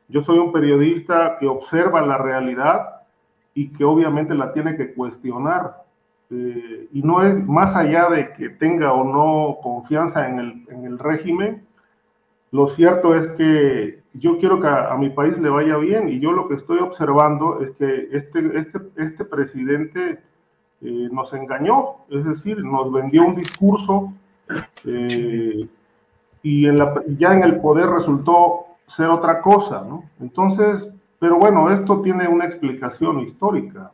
Yo 0.09 0.23
soy 0.23 0.39
un 0.39 0.53
periodista 0.53 1.39
que 1.41 1.47
observa 1.47 2.03
la 2.03 2.19
realidad 2.19 3.07
y 3.55 3.69
que 3.69 3.85
obviamente 3.85 4.35
la 4.35 4.53
tiene 4.53 4.77
que 4.77 4.93
cuestionar. 4.93 5.83
Eh, 6.29 6.89
y 6.93 7.01
no 7.01 7.23
es 7.23 7.43
más 7.47 7.75
allá 7.75 8.11
de 8.11 8.35
que 8.35 8.51
tenga 8.51 8.93
o 8.93 9.03
no 9.03 9.61
confianza 9.63 10.29
en 10.29 10.39
el, 10.39 10.67
en 10.69 10.85
el 10.85 10.99
régimen, 10.99 11.67
lo 12.53 12.69
cierto 12.69 13.15
es 13.15 13.29
que 13.29 14.03
yo 14.13 14.39
quiero 14.39 14.61
que 14.61 14.67
a, 14.67 14.93
a, 14.93 14.99
mi 14.99 15.09
país 15.09 15.39
le 15.39 15.49
vaya 15.49 15.79
bien 15.79 16.11
y 16.11 16.21
yo 16.21 16.33
lo 16.33 16.49
que 16.49 16.57
estoy 16.57 16.81
observando 16.81 17.63
es 17.63 17.71
que 17.71 18.09
este, 18.13 18.59
este, 18.59 18.79
este 18.97 19.25
presidente 19.25 20.21
eh, 20.83 21.09
nos 21.11 21.33
engañó, 21.33 21.97
es 22.11 22.25
decir, 22.25 22.63
nos 22.63 22.93
vendió 22.93 23.25
un 23.25 23.35
discurso 23.35 24.13
eh, 24.85 25.67
y 26.43 26.63
ya 27.19 27.33
en 27.33 27.43
el 27.43 27.61
poder 27.61 27.89
resultó 27.89 28.67
ser 28.87 29.07
otra 29.09 29.41
cosa, 29.41 29.85
¿no? 29.89 30.05
Entonces, 30.21 30.89
pero 31.19 31.39
bueno, 31.39 31.71
esto 31.71 32.03
tiene 32.03 32.29
una 32.29 32.45
explicación 32.45 33.21
histórica. 33.21 33.91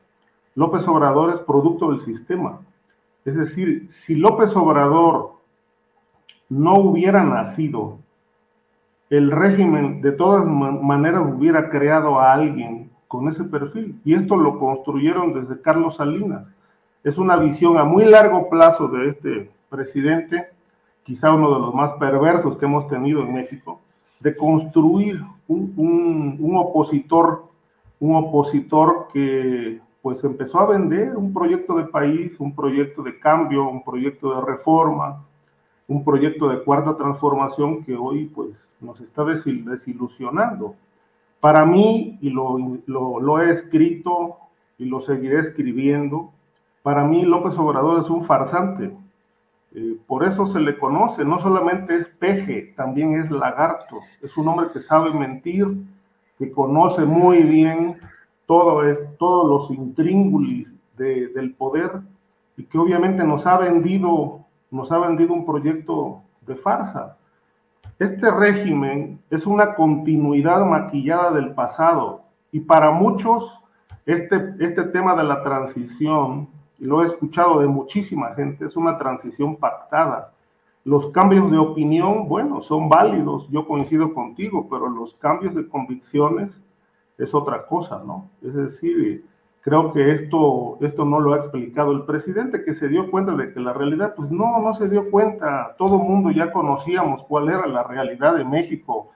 López 0.55 0.87
Obrador 0.87 1.35
es 1.35 1.41
producto 1.41 1.91
del 1.91 2.01
sistema. 2.01 2.61
Es 3.25 3.37
decir, 3.37 3.87
si 3.91 4.17
López 4.17 4.55
Obrador 4.57 5.35
no 6.49 6.75
hubiera 6.75 7.23
nacido, 7.23 7.99
el 9.09 9.31
régimen 9.31 10.03
de 10.03 10.13
todas 10.13 10.47
maneras 10.47 11.23
hubiera 11.23 11.71
creado 11.71 12.19
a 12.19 12.33
alguien 12.33 12.91
con 13.09 13.29
ese 13.29 13.45
perfil. 13.45 14.01
Y 14.05 14.15
esto 14.15 14.37
lo 14.37 14.59
construyeron 14.59 15.33
desde 15.33 15.61
Carlos 15.63 15.97
Salinas 15.97 16.45
es 17.05 17.19
una 17.19 17.37
visión 17.37 17.79
a 17.79 17.85
muy 17.85 18.05
largo 18.05 18.49
plazo 18.49 18.89
de 18.89 19.09
este 19.09 19.51
presidente, 19.69 20.49
quizá 21.03 21.33
uno 21.33 21.53
de 21.55 21.61
los 21.61 21.75
más 21.75 21.93
perversos 21.95 22.57
que 22.59 22.65
hemos 22.65 22.87
tenido 22.89 23.23
en 23.23 23.33
México, 23.33 23.81
de 24.21 24.37
construir 24.37 25.21
un, 25.49 26.37
un, 26.39 26.57
opositor, 26.57 27.47
un 27.99 28.15
opositor 28.17 29.09
que 29.13 29.81
pues 30.01 30.23
empezó 30.23 30.61
a 30.61 30.67
vender 30.67 31.17
un 31.17 31.33
proyecto 31.33 31.75
de 31.75 31.85
país, 31.85 32.39
un 32.39 32.55
proyecto 32.55 33.03
de 33.03 33.19
cambio, 33.19 33.69
un 33.69 33.83
proyecto 33.83 34.35
de 34.35 34.47
reforma, 34.47 35.25
un 35.89 36.05
proyecto 36.05 36.49
de 36.49 36.63
cuarta 36.63 36.97
transformación 36.97 37.85
que 37.85 37.95
hoy 37.95 38.27
pues 38.27 38.51
nos 38.81 39.01
está 39.01 39.25
desilusionando. 39.25 40.77
Para 41.41 41.65
mí, 41.65 42.19
y 42.21 42.31
lo, 42.31 42.57
lo, 42.87 43.21
lo 43.21 43.41
he 43.41 43.51
escrito 43.51 44.37
y 44.79 44.85
lo 44.85 45.01
seguiré 45.01 45.41
escribiendo, 45.41 46.31
para 46.83 47.05
mí 47.05 47.23
López 47.23 47.57
Obrador 47.59 48.01
es 48.01 48.11
un 48.11 48.25
farsante. 48.25 48.97
Eh, 49.75 49.97
por 50.07 50.25
eso 50.25 50.47
se 50.49 50.61
le 50.61 50.79
conoce, 50.79 51.25
no 51.25 51.41
solamente 51.41 51.97
es 51.97 52.07
peje, 52.07 52.75
también 52.77 53.15
es 53.15 53.31
lagarto. 53.31 53.97
Es 54.23 54.37
un 54.37 54.49
hombre 54.49 54.67
que 54.73 54.81
sabe 54.81 55.13
mentir, 55.19 55.67
que 56.39 56.51
conoce 56.51 57.05
muy 57.05 57.43
bien 57.43 57.97
todo 58.47 58.85
es, 58.87 58.99
todos 59.19 59.49
los 59.49 59.79
intríngulis 59.79 60.71
de, 60.97 61.29
del 61.29 61.55
poder 61.55 62.03
y 62.57 62.65
que 62.65 62.79
obviamente 62.79 63.25
nos 63.25 63.47
ha 63.47 63.57
vendido, 63.57 64.41
nos 64.71 64.93
ha 64.93 64.99
vendido 64.99 65.33
un 65.33 65.47
proyecto 65.47 66.23
de 66.43 66.57
farsa. 66.57 67.17
Este 67.99 68.31
régimen 68.31 69.21
es 69.31 69.47
una 69.47 69.75
continuidad 69.75 70.67
maquillada 70.67 71.31
del 71.31 71.55
pasado 71.55 72.25
y 72.51 72.61
para 72.61 72.91
muchos 72.91 73.51
este, 74.05 74.55
este 74.59 74.83
tema 74.85 75.15
de 75.15 75.23
la 75.23 75.43
transición 75.43 76.49
y 76.83 76.85
lo 76.85 77.01
he 77.01 77.07
escuchado 77.07 77.61
de 77.61 77.69
muchísima 77.69 78.35
gente, 78.35 78.65
es 78.65 78.77
una 78.77 78.99
transición 78.99 79.55
pactada. 79.55 80.33
Los 80.85 81.13
cambios 81.13 81.49
de 81.49 81.57
opinión, 81.57 82.27
bueno, 82.29 82.61
son 82.61 82.89
válidos, 82.89 83.49
yo 83.51 83.69
coincido 83.69 84.13
contigo, 84.13 84.67
pero 84.69 84.89
los 84.89 85.15
cambios 85.15 85.55
de 85.55 85.69
convicciones 85.69 86.51
es 87.19 87.33
otra 87.35 87.67
cosa, 87.67 88.03
¿no? 88.05 88.29
Es 88.43 88.55
decir, 88.55 89.25
creo 89.61 89.93
que 89.93 90.11
esto, 90.11 90.77
esto 90.81 91.05
no 91.05 91.21
lo 91.21 91.35
ha 91.35 91.37
explicado 91.37 91.93
el 91.93 92.03
presidente, 92.03 92.65
que 92.65 92.75
se 92.75 92.89
dio 92.89 93.13
cuenta 93.13 93.37
de 93.37 93.53
que 93.53 93.61
la 93.61 93.73
realidad, 93.73 94.17
pues 94.17 94.33
no, 94.33 94.59
no 94.59 94.75
se 94.75 94.89
dio 94.89 95.09
cuenta. 95.09 95.77
Todo 95.79 96.03
el 96.03 96.09
mundo 96.09 96.33
ya 96.33 96.51
conocíamos 96.51 97.23
cuál 97.29 97.49
era 97.49 97.69
la 97.69 97.85
realidad 97.85 98.35
de 98.35 98.45
México 98.45 99.13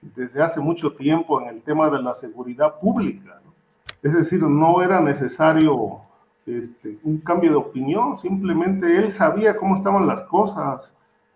desde 0.00 0.42
hace 0.42 0.58
mucho 0.58 0.94
tiempo 0.94 1.38
en 1.42 1.48
el 1.48 1.60
tema 1.60 1.90
de 1.90 2.00
la 2.00 2.14
seguridad 2.14 2.80
pública. 2.80 3.42
¿no? 3.44 3.52
Es 4.02 4.14
decir, 4.14 4.42
no 4.42 4.80
era 4.80 5.02
necesario 5.02 6.08
este, 6.58 6.98
un 7.04 7.18
cambio 7.18 7.50
de 7.50 7.56
opinión, 7.56 8.18
simplemente 8.18 8.96
él 8.96 9.12
sabía 9.12 9.56
cómo 9.56 9.76
estaban 9.76 10.06
las 10.06 10.22
cosas, 10.22 10.90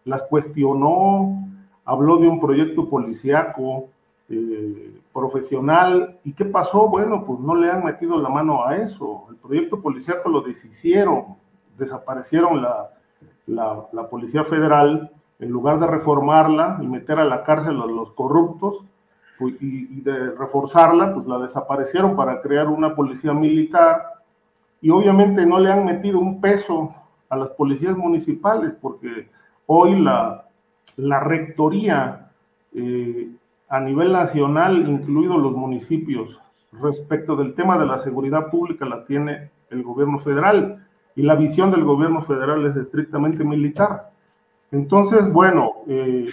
las 0.05 0.23
cuestionó, 0.25 1.49
habló 1.85 2.19
de 2.19 2.29
un 2.29 2.41
proyecto 2.41 2.89
policíaco 2.89 3.89
eh, 4.29 5.01
profesional. 5.13 6.19
¿Y 6.25 6.33
qué 6.33 6.45
pasó? 6.45 6.89
Bueno, 6.89 7.25
pues 7.25 7.41
no 7.41 7.55
le 7.55 7.71
han 7.71 7.85
metido 7.85 8.19
la 8.21 8.29
mano 8.29 8.67
a 8.67 8.77
eso. 8.77 9.27
El 9.31 9.37
proyecto 9.37 9.81
policíaco 9.81 10.29
lo 10.29 10.43
deshicieron, 10.43 11.37
desaparecieron 11.79 12.63
la, 12.63 12.91
la, 13.47 14.09
Policía 14.09 14.45
Federal, 14.45 15.11
en 15.39 15.51
lugar 15.51 15.79
de 15.79 15.87
reformarla 15.87 16.79
y 16.81 16.87
meter 16.87 17.19
a 17.19 17.25
la 17.25 17.45
cárcel 17.45 17.81
a 17.81 17.87
los 17.87 18.13
corruptos, 18.13 18.85
pues, 19.39 19.55
y 19.61 20.01
de 20.01 20.31
reforzarla, 20.31 21.13
pues 21.13 21.27
la 21.27 21.39
desaparecieron 21.39 22.15
para 22.15 22.41
crear 22.41 22.69
una 22.69 22.95
policía 22.95 23.33
militar 23.33 24.14
y 24.85 24.91
obviamente 24.91 25.47
no 25.47 25.59
le 25.59 25.73
han 25.73 25.87
metido 25.87 26.19
un 26.19 26.43
peso 26.43 26.95
a 27.31 27.37
las 27.39 27.49
policías 27.53 27.97
municipales 27.97 28.75
porque 28.83 29.31
hoy 29.65 29.99
la, 29.99 30.45
la 30.97 31.21
rectoría 31.21 32.29
eh, 32.75 33.31
a 33.71 33.81
nivel 33.81 34.13
nacional, 34.13 34.87
incluidos 34.87 35.39
los 35.39 35.53
municipios, 35.53 36.39
respecto 36.73 37.35
del 37.35 37.55
tema 37.55 37.79
de 37.79 37.87
la 37.87 37.99
seguridad 37.99 38.51
pública 38.51 38.85
la 38.85 39.07
tiene 39.07 39.51
el 39.71 39.83
gobierno 39.83 40.19
federal 40.19 40.87
y 41.17 41.23
la 41.23 41.35
visión 41.35 41.71
del 41.71 41.85
gobierno 41.85 42.21
federal 42.25 42.67
es 42.67 42.77
estrictamente 42.77 43.43
militar. 43.43 44.11
Entonces, 44.71 45.33
bueno, 45.33 45.77
eh, 45.89 46.27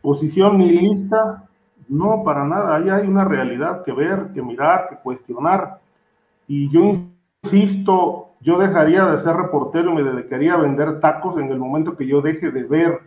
posición 0.00 0.56
nihilista, 0.58 1.48
no, 1.88 2.22
para 2.22 2.44
nada, 2.44 2.76
ahí 2.76 2.88
hay 2.88 3.08
una 3.08 3.24
realidad 3.24 3.82
que 3.82 3.90
ver, 3.90 4.28
que 4.32 4.40
mirar, 4.40 4.86
que 4.88 4.96
cuestionar. 4.98 5.80
Y 6.48 6.70
yo 6.70 6.94
insisto, 7.44 8.30
yo 8.40 8.58
dejaría 8.58 9.04
de 9.04 9.18
ser 9.18 9.36
reportero 9.36 9.92
y 9.92 9.96
me 9.96 10.02
dedicaría 10.02 10.54
a 10.54 10.56
vender 10.56 10.98
tacos 10.98 11.38
en 11.38 11.52
el 11.52 11.58
momento 11.58 11.96
que 11.96 12.06
yo 12.06 12.22
deje 12.22 12.50
de 12.50 12.64
ver 12.64 13.00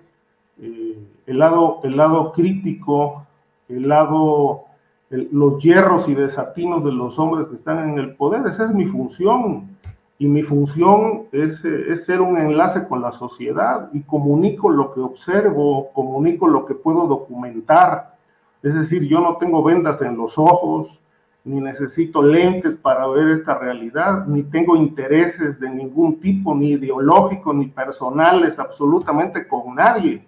eh, 0.62 0.98
el, 1.26 1.40
lado, 1.40 1.80
el 1.84 1.98
lado 1.98 2.32
crítico, 2.34 3.26
el 3.68 3.90
lado, 3.90 4.66
los 5.10 5.62
hierros 5.62 6.08
y 6.08 6.14
desatinos 6.14 6.86
de 6.86 6.92
los 6.92 7.18
hombres 7.18 7.48
que 7.48 7.56
están 7.56 7.90
en 7.90 7.98
el 7.98 8.16
poder. 8.16 8.46
Esa 8.46 8.66
es 8.66 8.74
mi 8.74 8.86
función. 8.86 9.76
y 10.20 10.28
mi 10.28 10.44
función 10.44 11.24
es, 11.32 11.66
es, 11.66 12.06
ser 12.06 12.22
un 12.22 12.38
enlace 12.38 12.88
con 12.88 13.02
la 13.02 13.12
sociedad 13.12 13.90
y 13.92 14.02
comunico 14.02 14.70
lo 14.70 14.94
que 14.94 15.00
observo, 15.00 15.90
comunico 15.94 16.48
lo 16.48 16.68
que 16.68 16.76
puedo 16.76 17.08
documentar. 17.08 18.16
Es 18.62 18.76
decir, 18.76 19.08
yo 19.08 19.20
no 19.20 19.38
tengo 19.38 19.64
vendas 19.64 20.00
en 20.04 20.16
los 20.16 20.38
ojos, 20.38 21.01
ni 21.44 21.60
necesito 21.60 22.22
lentes 22.22 22.76
para 22.76 23.08
ver 23.08 23.30
esta 23.30 23.58
realidad, 23.58 24.26
ni 24.28 24.44
tengo 24.44 24.76
intereses 24.76 25.60
de 25.60 25.70
ningún 25.70 26.20
tipo, 26.20 26.54
ni 26.54 26.72
ideológicos, 26.72 27.56
ni 27.56 27.68
personales, 27.68 28.60
absolutamente 28.60 29.48
con 29.48 29.76
nadie. 29.76 30.24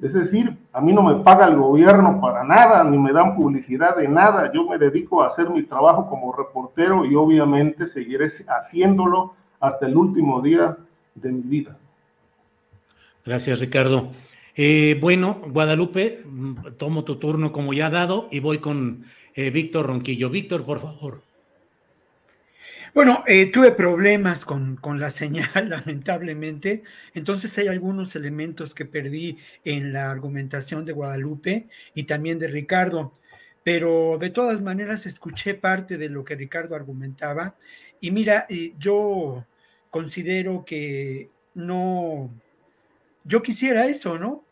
Es 0.00 0.12
decir, 0.12 0.56
a 0.72 0.80
mí 0.80 0.92
no 0.92 1.02
me 1.02 1.22
paga 1.24 1.46
el 1.46 1.56
gobierno 1.56 2.20
para 2.20 2.44
nada, 2.44 2.84
ni 2.84 2.98
me 2.98 3.12
dan 3.12 3.34
publicidad 3.34 3.96
de 3.96 4.06
nada. 4.06 4.52
Yo 4.52 4.68
me 4.68 4.78
dedico 4.78 5.22
a 5.22 5.28
hacer 5.28 5.48
mi 5.48 5.62
trabajo 5.62 6.06
como 6.08 6.32
reportero 6.32 7.04
y 7.06 7.14
obviamente 7.14 7.88
seguiré 7.88 8.30
haciéndolo 8.46 9.34
hasta 9.58 9.86
el 9.86 9.96
último 9.96 10.42
día 10.42 10.76
de 11.14 11.32
mi 11.32 11.42
vida. 11.42 11.76
Gracias, 13.24 13.58
Ricardo. 13.58 14.10
Eh, 14.54 14.98
bueno, 15.00 15.40
Guadalupe, 15.48 16.22
mm, 16.24 16.54
tomo 16.78 17.04
tu 17.04 17.16
turno 17.16 17.52
como 17.52 17.72
ya 17.72 17.90
dado 17.90 18.28
y 18.30 18.40
voy 18.40 18.58
con 18.58 19.04
eh, 19.36 19.50
Víctor 19.50 19.86
Ronquillo. 19.86 20.30
Víctor, 20.30 20.64
por 20.64 20.80
favor. 20.80 21.22
Bueno, 22.94 23.22
eh, 23.26 23.52
tuve 23.52 23.72
problemas 23.72 24.46
con, 24.46 24.78
la 24.98 25.10
señal, 25.10 25.50
lamentablemente. 25.68 26.82
Entonces 27.12 27.56
hay 27.58 27.68
algunos 27.68 28.16
elementos 28.16 28.74
que 28.74 28.86
perdí 28.86 29.36
en 29.64 29.92
la 29.92 30.10
argumentación 30.10 30.86
de 30.86 30.92
Guadalupe 30.92 31.68
y 31.94 32.04
también 32.04 32.38
de 32.38 32.48
Ricardo. 32.48 33.12
Pero 33.62 34.16
de 34.18 34.30
todas 34.30 34.62
maneras 34.62 35.04
escuché 35.04 35.52
parte 35.54 35.98
de 35.98 36.08
lo 36.08 36.24
que 36.24 36.36
Ricardo 36.36 36.74
argumentaba. 36.74 37.56
Y 38.00 38.12
mira, 38.12 38.46
eh, 38.48 38.72
yo 38.78 39.44
considero 39.90 40.64
que 40.64 41.28
no, 41.52 42.30
yo 43.24 43.42
quisiera 43.42 43.86
eso, 43.86 44.18
¿no? 44.18 44.42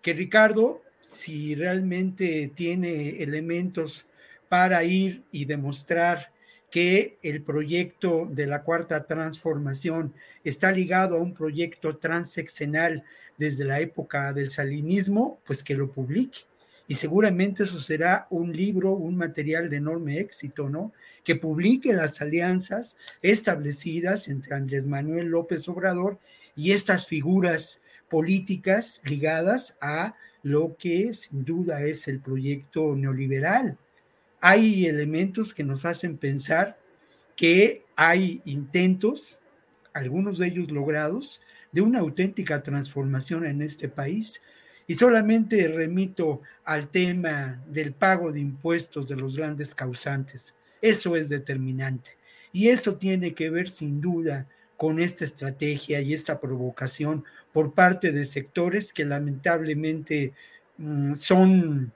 Que 0.00 0.14
Ricardo, 0.14 0.82
si 1.02 1.54
realmente 1.54 2.50
tiene 2.54 3.22
elementos 3.22 4.06
para 4.50 4.82
ir 4.82 5.22
y 5.30 5.44
demostrar 5.44 6.32
que 6.72 7.18
el 7.22 7.40
proyecto 7.40 8.26
de 8.28 8.48
la 8.48 8.64
cuarta 8.64 9.06
transformación 9.06 10.12
está 10.42 10.72
ligado 10.72 11.14
a 11.16 11.20
un 11.20 11.34
proyecto 11.34 11.98
transeccional 11.98 13.04
desde 13.38 13.64
la 13.64 13.78
época 13.78 14.32
del 14.32 14.50
salinismo, 14.50 15.38
pues 15.46 15.62
que 15.62 15.76
lo 15.76 15.92
publique. 15.92 16.40
Y 16.88 16.96
seguramente 16.96 17.62
eso 17.62 17.80
será 17.80 18.26
un 18.28 18.52
libro, 18.52 18.90
un 18.94 19.14
material 19.14 19.70
de 19.70 19.76
enorme 19.76 20.18
éxito, 20.18 20.68
¿no? 20.68 20.92
Que 21.22 21.36
publique 21.36 21.92
las 21.92 22.20
alianzas 22.20 22.96
establecidas 23.22 24.26
entre 24.26 24.56
Andrés 24.56 24.84
Manuel 24.84 25.28
López 25.28 25.68
Obrador 25.68 26.18
y 26.56 26.72
estas 26.72 27.06
figuras 27.06 27.80
políticas 28.08 29.00
ligadas 29.04 29.78
a 29.80 30.16
lo 30.42 30.76
que 30.76 31.14
sin 31.14 31.44
duda 31.44 31.84
es 31.84 32.08
el 32.08 32.18
proyecto 32.18 32.96
neoliberal 32.96 33.78
hay 34.40 34.86
elementos 34.86 35.54
que 35.54 35.64
nos 35.64 35.84
hacen 35.84 36.16
pensar 36.16 36.78
que 37.36 37.84
hay 37.96 38.40
intentos, 38.44 39.38
algunos 39.92 40.38
de 40.38 40.48
ellos 40.48 40.70
logrados, 40.70 41.40
de 41.72 41.82
una 41.82 42.00
auténtica 42.00 42.62
transformación 42.62 43.46
en 43.46 43.62
este 43.62 43.88
país. 43.88 44.42
Y 44.86 44.94
solamente 44.94 45.68
remito 45.68 46.40
al 46.64 46.88
tema 46.88 47.62
del 47.68 47.92
pago 47.92 48.32
de 48.32 48.40
impuestos 48.40 49.08
de 49.08 49.16
los 49.16 49.36
grandes 49.36 49.74
causantes. 49.74 50.56
Eso 50.82 51.14
es 51.16 51.28
determinante. 51.28 52.10
Y 52.52 52.68
eso 52.68 52.96
tiene 52.96 53.34
que 53.34 53.50
ver 53.50 53.68
sin 53.68 54.00
duda 54.00 54.48
con 54.76 54.98
esta 54.98 55.24
estrategia 55.24 56.00
y 56.00 56.14
esta 56.14 56.40
provocación 56.40 57.24
por 57.52 57.74
parte 57.74 58.12
de 58.12 58.24
sectores 58.24 58.92
que 58.92 59.04
lamentablemente 59.04 60.32
mm, 60.78 61.14
son 61.14 61.92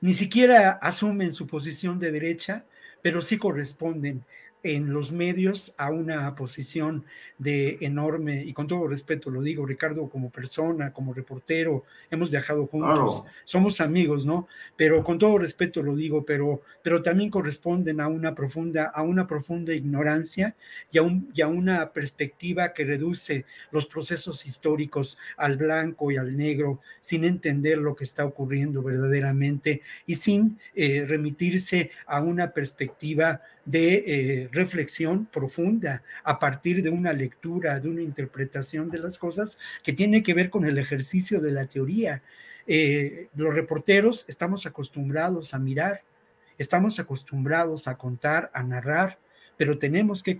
ni 0.00 0.14
siquiera 0.14 0.72
asumen 0.72 1.32
su 1.32 1.46
posición 1.46 1.98
de 1.98 2.12
derecha, 2.12 2.64
pero 3.02 3.22
sí 3.22 3.38
corresponden 3.38 4.24
en 4.62 4.92
los 4.92 5.12
medios 5.12 5.74
a 5.78 5.90
una 5.90 6.34
posición 6.34 7.04
de 7.38 7.78
enorme, 7.80 8.44
y 8.44 8.52
con 8.52 8.66
todo 8.66 8.86
respeto 8.86 9.30
lo 9.30 9.40
digo, 9.40 9.64
Ricardo, 9.64 10.08
como 10.10 10.30
persona, 10.30 10.92
como 10.92 11.14
reportero, 11.14 11.84
hemos 12.10 12.30
viajado 12.30 12.66
juntos, 12.66 13.24
somos 13.44 13.80
amigos, 13.80 14.26
¿no? 14.26 14.46
Pero 14.76 15.02
con 15.02 15.18
todo 15.18 15.38
respeto 15.38 15.82
lo 15.82 15.96
digo, 15.96 16.24
pero, 16.24 16.60
pero 16.82 17.02
también 17.02 17.30
corresponden 17.30 18.00
a 18.00 18.08
una 18.08 18.34
profunda, 18.34 18.86
a 18.94 19.02
una 19.02 19.26
profunda 19.26 19.72
ignorancia 19.72 20.54
y 20.92 20.98
a, 20.98 21.02
un, 21.02 21.30
y 21.34 21.40
a 21.40 21.48
una 21.48 21.92
perspectiva 21.92 22.74
que 22.74 22.84
reduce 22.84 23.46
los 23.70 23.86
procesos 23.86 24.44
históricos 24.44 25.16
al 25.36 25.56
blanco 25.56 26.10
y 26.10 26.18
al 26.18 26.36
negro, 26.36 26.80
sin 27.00 27.24
entender 27.24 27.78
lo 27.78 27.96
que 27.96 28.04
está 28.04 28.24
ocurriendo 28.26 28.82
verdaderamente 28.82 29.80
y 30.06 30.16
sin 30.16 30.58
eh, 30.74 31.06
remitirse 31.06 31.90
a 32.06 32.20
una 32.20 32.52
perspectiva 32.52 33.40
de 33.64 34.04
eh, 34.06 34.48
reflexión 34.52 35.26
profunda 35.26 36.02
a 36.24 36.38
partir 36.38 36.82
de 36.82 36.90
una 36.90 37.12
lectura, 37.12 37.80
de 37.80 37.88
una 37.88 38.02
interpretación 38.02 38.90
de 38.90 38.98
las 38.98 39.18
cosas 39.18 39.58
que 39.82 39.92
tiene 39.92 40.22
que 40.22 40.34
ver 40.34 40.50
con 40.50 40.64
el 40.64 40.78
ejercicio 40.78 41.40
de 41.40 41.52
la 41.52 41.66
teoría. 41.66 42.22
Eh, 42.66 43.28
los 43.34 43.54
reporteros 43.54 44.24
estamos 44.28 44.66
acostumbrados 44.66 45.54
a 45.54 45.58
mirar, 45.58 46.02
estamos 46.58 46.98
acostumbrados 46.98 47.88
a 47.88 47.96
contar, 47.96 48.50
a 48.54 48.62
narrar, 48.62 49.18
pero 49.60 49.76
tenemos 49.76 50.22
que, 50.22 50.38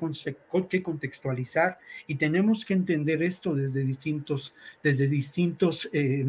que, 0.70 0.82
contextualizar 0.82 1.78
y 2.06 2.14
tenemos 2.14 2.64
que 2.64 2.72
entender 2.72 3.22
esto 3.22 3.54
desde 3.54 3.84
distintos, 3.84 4.54
desde 4.82 5.08
distintos 5.08 5.90
eh, 5.92 6.24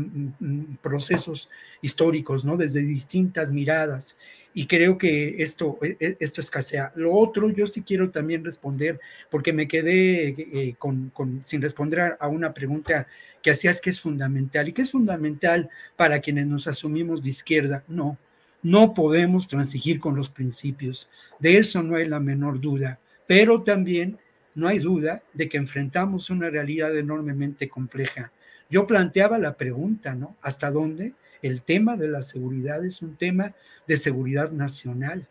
procesos 0.82 1.50
históricos, 1.82 2.44
¿no? 2.44 2.58
desde 2.58 2.82
distintas 2.82 3.50
miradas 3.50 4.18
y 4.54 4.68
creo 4.68 4.98
que 4.98 5.42
esto, 5.42 5.78
e, 5.82 5.98
e, 6.00 6.18
esto 6.20 6.42
escasea. 6.42 6.92
Lo 6.96 7.14
otro, 7.14 7.50
yo 7.50 7.68
sí 7.68 7.84
quiero 7.84 8.10
también 8.10 8.44
responder, 8.44 9.00
porque 9.30 9.54
me 9.54 9.68
quedé 9.68 10.36
eh, 10.38 10.76
con, 10.78 11.12
sin 11.44 11.62
responder 11.62 12.18
a 12.20 12.28
una 12.28 12.54
pregunta 12.54 13.08
que 13.42 13.52
hacías 13.52 13.82
que 13.82 13.90
es 13.90 14.00
fundamental 14.00 14.68
y 14.68 14.74
que 14.74 14.84
es 14.84 14.92
fundamental 14.92 15.70
para 15.96 16.20
quienes 16.20 16.48
nos 16.48 16.68
asumimos 16.68 17.24
de 17.24 17.30
izquierda. 17.30 17.84
No, 17.88 18.18
no 18.64 18.94
podemos 18.94 19.48
transigir 19.48 20.00
con 20.00 20.16
los 20.16 20.30
principios, 20.30 21.10
de 21.40 21.58
eso 21.58 21.82
no 21.82 21.96
hay 21.96 22.08
la 22.08 22.20
menor 22.20 22.60
duda, 22.60 23.00
pero 23.28 23.64
también 23.64 24.20
no 24.54 24.68
hay 24.68 24.80
duda 24.80 25.24
de 25.34 25.50
que 25.50 25.58
enfrentamos 25.58 26.30
una 26.30 26.50
realidad 26.50 26.96
enormemente 26.96 27.70
compleja. 27.70 28.32
Yo 28.70 28.86
planteaba 28.86 29.38
la 29.38 29.56
pregunta, 29.56 30.14
¿no? 30.14 30.38
¿Hasta 30.42 30.70
dónde? 30.72 31.14
El 31.42 31.62
tema 31.62 31.98
de 31.98 32.08
la 32.08 32.24
seguridad 32.24 32.86
es 32.86 33.02
un 33.02 33.16
tema 33.16 33.54
de 33.88 33.98
seguridad 33.98 34.52
nacional. 34.52 35.28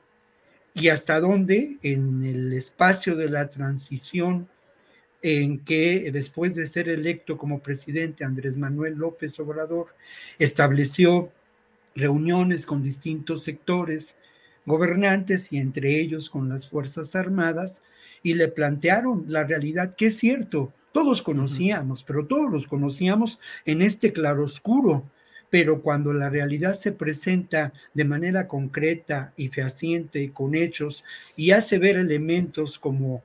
Y 0.75 0.89
hasta 0.89 1.21
dónde 1.21 1.79
en 1.83 2.25
el 2.25 2.53
espacio 2.53 3.17
de 3.17 3.29
la 3.29 3.51
transición 3.51 4.49
en 5.23 5.65
que 5.65 6.11
después 6.13 6.55
de 6.55 6.67
ser 6.67 6.89
electo 6.89 7.37
como 7.37 7.61
presidente 7.61 8.25
Andrés 8.25 8.57
Manuel 8.57 8.95
López 8.95 9.39
Obrador 9.41 9.89
estableció 10.39 11.31
reuniones 11.95 12.67
con 12.67 12.83
distintos 12.83 13.43
sectores 13.45 14.17
gobernantes 14.65 15.53
y 15.53 15.59
entre 15.59 15.99
ellos 15.99 16.31
con 16.31 16.49
las 16.49 16.69
Fuerzas 16.69 17.15
Armadas 17.17 17.83
y 18.23 18.35
le 18.35 18.49
plantearon 18.49 19.25
la 19.29 19.45
realidad 19.45 19.95
que 19.95 20.07
es 20.07 20.17
cierto, 20.17 20.73
todos 20.93 21.23
conocíamos, 21.23 22.03
pero 22.03 22.27
todos 22.27 22.51
los 22.51 22.67
conocíamos 22.67 23.39
en 23.65 23.83
este 23.83 24.13
claroscuro 24.13 25.05
pero 25.51 25.83
cuando 25.83 26.13
la 26.13 26.31
realidad 26.31 26.75
se 26.75 26.93
presenta 26.93 27.73
de 27.93 28.05
manera 28.05 28.47
concreta 28.47 29.33
y 29.37 29.49
fehaciente, 29.49 30.33
con 30.33 30.55
hechos, 30.55 31.05
y 31.37 31.51
hace 31.51 31.79
ver 31.79 31.97
elementos 31.97 32.79
como 32.79 33.25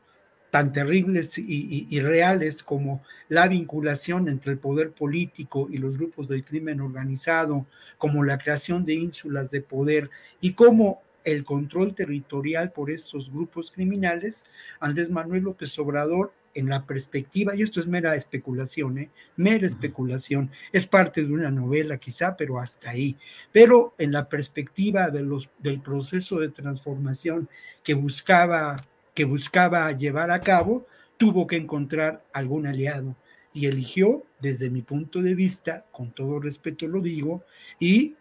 tan 0.49 0.71
terribles 0.71 1.37
y, 1.37 1.99
reales 1.99 2.63
como 2.63 3.03
la 3.27 3.45
vinculación 3.47 4.29
entre 4.29 4.53
el 4.53 4.57
poder 4.57 4.91
político 4.91 5.67
y 5.69 5.77
los 5.79 5.97
grupos 5.97 6.29
del 6.29 6.45
crimen 6.45 6.79
organizado, 6.79 7.65
como 7.97 8.23
la 8.23 8.37
creación 8.37 8.85
de 8.85 8.93
ínsulas 8.93 9.49
de 9.51 9.59
poder 9.59 10.09
y 10.39 10.53
como 10.53 11.01
el 11.25 11.43
control 11.43 11.93
territorial 11.93 12.71
por 12.71 12.89
estos 12.89 13.29
grupos 13.31 13.69
criminales, 13.69 14.47
Andrés 14.79 15.09
Manuel 15.09 15.43
López 15.43 15.77
Obrador 15.77 16.31
en 16.55 16.69
la 16.69 16.85
perspectiva, 16.85 17.55
y 17.55 17.61
esto 17.61 17.79
es 17.79 17.87
mera 17.87 18.15
especulación, 18.15 18.97
¿eh? 18.97 19.09
mera 19.35 19.67
especulación, 19.67 20.49
es 20.71 20.87
parte 20.87 21.23
de 21.23 21.31
una 21.31 21.51
novela 21.51 21.97
quizá, 21.97 22.35
pero 22.35 22.59
hasta 22.59 22.89
ahí. 22.89 23.17
Pero 23.51 23.93
en 23.97 24.11
la 24.11 24.27
perspectiva 24.29 25.09
de 25.09 25.21
los, 25.21 25.49
del 25.59 25.81
proceso 25.81 26.39
de 26.39 26.49
transformación 26.49 27.49
que 27.83 27.93
buscaba, 27.93 28.77
que 29.13 29.25
buscaba 29.25 29.91
llevar 29.91 30.31
a 30.31 30.41
cabo, 30.41 30.87
tuvo 31.17 31.45
que 31.45 31.57
encontrar 31.57 32.23
algún 32.33 32.65
aliado 32.67 33.15
y 33.53 33.67
eligió, 33.67 34.25
desde 34.41 34.69
mi 34.69 34.81
punto 34.81 35.21
de 35.21 35.33
vista, 35.33 35.85
con 35.91 36.11
todo 36.11 36.39
respeto 36.39 36.87
lo 36.87 36.99
digo, 37.01 37.43
y 37.79 38.15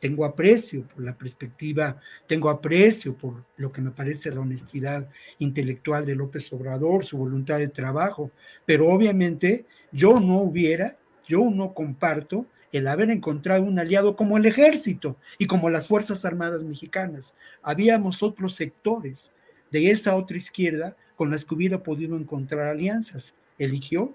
tengo 0.00 0.24
aprecio 0.24 0.82
por 0.82 1.04
la 1.04 1.14
perspectiva, 1.14 2.00
tengo 2.26 2.50
aprecio 2.50 3.14
por 3.14 3.44
lo 3.56 3.70
que 3.70 3.82
me 3.82 3.90
parece 3.90 4.30
la 4.30 4.40
honestidad 4.40 5.08
intelectual 5.38 6.06
de 6.06 6.16
López 6.16 6.52
Obrador, 6.52 7.04
su 7.04 7.18
voluntad 7.18 7.58
de 7.58 7.68
trabajo, 7.68 8.30
pero 8.64 8.88
obviamente 8.88 9.66
yo 9.92 10.18
no 10.18 10.38
hubiera, 10.38 10.96
yo 11.28 11.48
no 11.50 11.74
comparto 11.74 12.46
el 12.72 12.88
haber 12.88 13.10
encontrado 13.10 13.62
un 13.64 13.78
aliado 13.78 14.16
como 14.16 14.36
el 14.36 14.46
ejército 14.46 15.16
y 15.38 15.46
como 15.46 15.70
las 15.70 15.88
Fuerzas 15.88 16.24
Armadas 16.24 16.64
mexicanas. 16.64 17.34
Habíamos 17.62 18.22
otros 18.22 18.54
sectores 18.54 19.32
de 19.70 19.90
esa 19.90 20.16
otra 20.16 20.36
izquierda 20.36 20.96
con 21.16 21.30
las 21.30 21.44
que 21.44 21.54
hubiera 21.54 21.82
podido 21.82 22.16
encontrar 22.16 22.68
alianzas. 22.68 23.34
Eligió, 23.58 24.14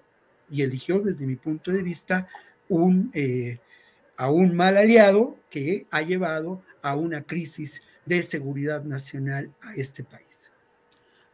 y 0.49 0.61
eligió 0.61 0.99
desde 0.99 1.27
mi 1.27 1.35
punto 1.35 1.71
de 1.71 1.83
vista, 1.83 2.27
un, 2.69 3.11
eh, 3.13 3.59
a 4.17 4.29
un 4.29 4.55
mal 4.55 4.77
aliado 4.77 5.35
que 5.49 5.85
ha 5.91 6.01
llevado 6.01 6.61
a 6.81 6.95
una 6.95 7.21
crisis 7.23 7.81
de 8.05 8.21
seguridad 8.23 8.83
nacional 8.83 9.51
a 9.61 9.75
este 9.75 10.03
país. 10.03 10.51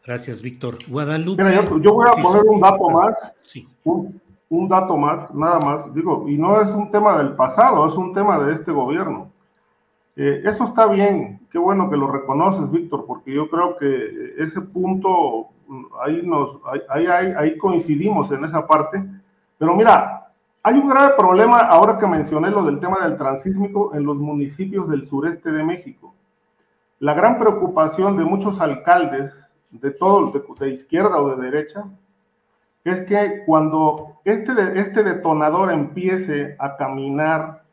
Gracias, 0.06 0.42
Víctor. 0.42 0.80
Guadalupe. 0.88 1.44
yo, 1.82 1.94
voy 1.94 2.08
a 2.08 2.22
poner 2.22 2.44
un 2.44 2.60
dato 2.60 2.90
más. 2.90 3.14
Sí. 3.44 3.68
Un, 3.84 4.68
dato 4.68 4.98
más, 4.98 5.34
nada 5.34 5.60
más. 5.60 5.94
Digo, 5.94 6.28
y 6.28 6.38
no 6.38 6.62
es 6.62 6.70
un 6.70 6.92
tema 6.92 7.18
del 7.18 7.36
pasado, 7.36 7.88
es 7.88 7.96
un 7.96 8.14
tema 8.14 8.40
de 8.44 8.54
este 8.54 8.72
gobierno. 8.72 9.32
Eh, 10.16 10.42
eso 10.44 10.66
está 10.66 10.88
bien, 10.88 11.40
qué 11.52 11.58
bueno 11.58 11.90
que 11.90 11.96
lo 11.96 12.12
reconoces, 12.12 12.70
Víctor, 12.70 13.06
porque 13.06 13.34
yo 13.34 13.50
creo 13.50 13.78
que 13.78 14.36
ese 14.40 14.60
punto, 14.60 15.48
ahí, 16.04 16.22
nos, 16.24 16.58
ahí, 16.90 17.06
ahí, 17.06 17.34
ahí 17.38 17.58
coincidimos 17.58 18.32
en 18.32 18.44
esa 18.44 18.68
parte. 18.68 19.02
Pero 19.58 19.76
mira, 19.76 20.21
hay 20.64 20.76
un 20.76 20.90
grave 20.90 21.14
problema, 21.18 21.58
ahora 21.58 21.98
que 21.98 22.06
mencioné 22.06 22.52
lo 22.52 22.64
del 22.64 22.80
tema 22.80 23.00
del 23.04 23.18
transísmico, 23.18 23.96
en 23.96 24.04
los 24.06 24.18
municipios 24.18 24.88
del 24.90 25.06
sureste 25.06 25.52
de 25.52 25.64
México. 25.64 26.14
La 27.00 27.16
gran 27.16 27.40
preocupación 27.40 28.16
de 28.16 28.26
muchos 28.26 28.62
alcaldes, 28.62 29.34
de 29.72 29.90
todo, 29.90 30.32
de, 30.60 30.70
izquierda 30.70 31.20
o 31.20 31.36
de 31.36 31.50
derecha, 31.50 31.86
es 32.84 33.02
que 33.08 33.44
cuando 33.46 34.20
este, 34.24 34.80
este 34.80 35.04
detonador 35.04 35.72
empiece 35.72 36.56
a 36.60 36.78
caminar, 36.78 37.64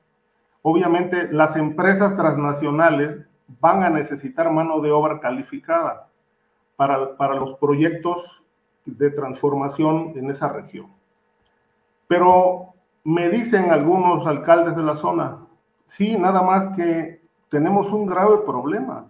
obviamente 0.62 1.30
las 1.30 1.56
empresas 1.56 2.16
transnacionales 2.16 3.18
van 3.60 3.82
a 3.82 3.90
necesitar 3.90 4.50
mano 4.50 4.80
de 4.80 4.90
obra 4.90 5.20
calificada 5.20 6.08
para, 6.76 7.16
para 7.18 7.34
los 7.34 7.58
proyectos 7.58 8.24
de 8.86 9.10
transformación 9.10 10.12
en 10.16 10.30
esa 10.30 10.48
región. 10.48 10.86
Pero 12.06 12.74
me 13.04 13.28
dicen 13.28 13.70
algunos 13.70 14.26
alcaldes 14.26 14.76
de 14.76 14.82
la 14.82 14.96
zona, 14.96 15.38
sí, 15.86 16.16
nada 16.16 16.42
más 16.42 16.68
que 16.76 17.20
tenemos 17.48 17.90
un 17.92 18.06
grave 18.06 18.38
problema. 18.44 19.06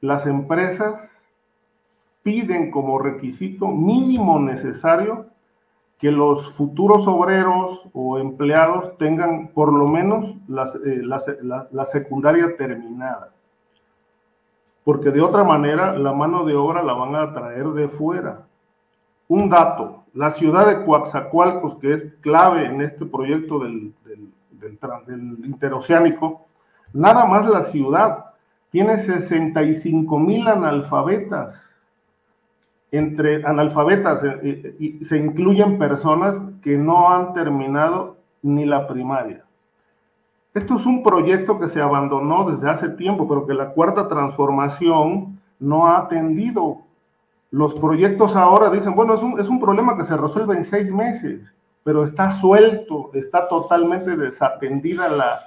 Las 0.00 0.26
empresas 0.26 0.94
piden 2.22 2.70
como 2.70 2.98
requisito 2.98 3.68
mínimo 3.68 4.38
necesario 4.38 5.26
que 5.98 6.12
los 6.12 6.52
futuros 6.52 7.06
obreros 7.08 7.88
o 7.92 8.18
empleados 8.18 8.96
tengan 8.98 9.48
por 9.48 9.72
lo 9.72 9.88
menos 9.88 10.26
eh, 10.84 11.00
la, 11.02 11.86
secundaria 11.86 12.56
terminada. 12.56 13.32
Porque 14.84 15.10
de 15.10 15.20
otra 15.20 15.42
manera 15.42 15.98
la 15.98 16.12
mano 16.12 16.44
de 16.44 16.54
obra 16.54 16.82
la 16.82 16.92
van 16.92 17.16
a 17.16 17.32
traer 17.32 17.66
de 17.68 17.88
fuera. 17.88 18.46
Un 19.28 19.50
dato, 19.50 20.04
la 20.14 20.32
ciudad 20.32 20.66
de 20.66 20.84
Coatzacoalcos, 20.84 21.78
que 21.78 21.92
es 21.92 22.02
clave 22.22 22.64
en 22.64 22.80
este 22.80 23.04
proyecto 23.04 23.58
del, 23.58 23.92
interoceánico, 25.44 26.46
nada 26.92 27.26
más 27.26 27.46
la 27.46 27.64
ciudad 27.64 28.24
tiene 28.70 28.98
65 28.98 30.18
mil 30.18 30.48
analfabetas. 30.48 31.54
Entre 32.90 33.44
analfabetas 33.44 34.24
eh, 34.24 34.40
eh, 34.42 34.76
y 34.78 35.04
se 35.04 35.18
incluyen 35.18 35.78
personas 35.78 36.38
que 36.62 36.78
no 36.78 37.10
han 37.10 37.34
terminado 37.34 38.16
ni 38.40 38.64
la 38.64 38.88
primaria. 38.88 39.44
Esto 40.54 40.76
es 40.76 40.86
un 40.86 41.02
proyecto 41.02 41.60
que 41.60 41.68
se 41.68 41.82
abandonó 41.82 42.50
desde 42.50 42.70
hace 42.70 42.88
tiempo, 42.88 43.28
pero 43.28 43.46
que 43.46 43.52
la 43.52 43.70
cuarta 43.72 44.08
transformación 44.08 45.38
no 45.60 45.86
ha 45.86 45.98
atendido 45.98 46.87
los 47.50 47.74
proyectos 47.74 48.36
ahora 48.36 48.70
dicen, 48.70 48.94
bueno, 48.94 49.14
es 49.14 49.22
un, 49.22 49.40
es 49.40 49.48
un 49.48 49.60
problema 49.60 49.96
que 49.96 50.04
se 50.04 50.16
resuelve 50.16 50.56
en 50.56 50.64
seis 50.64 50.92
meses, 50.92 51.40
pero 51.82 52.04
está 52.04 52.32
suelto, 52.32 53.10
está 53.14 53.48
totalmente 53.48 54.16
desatendida 54.16 55.08
la, 55.08 55.40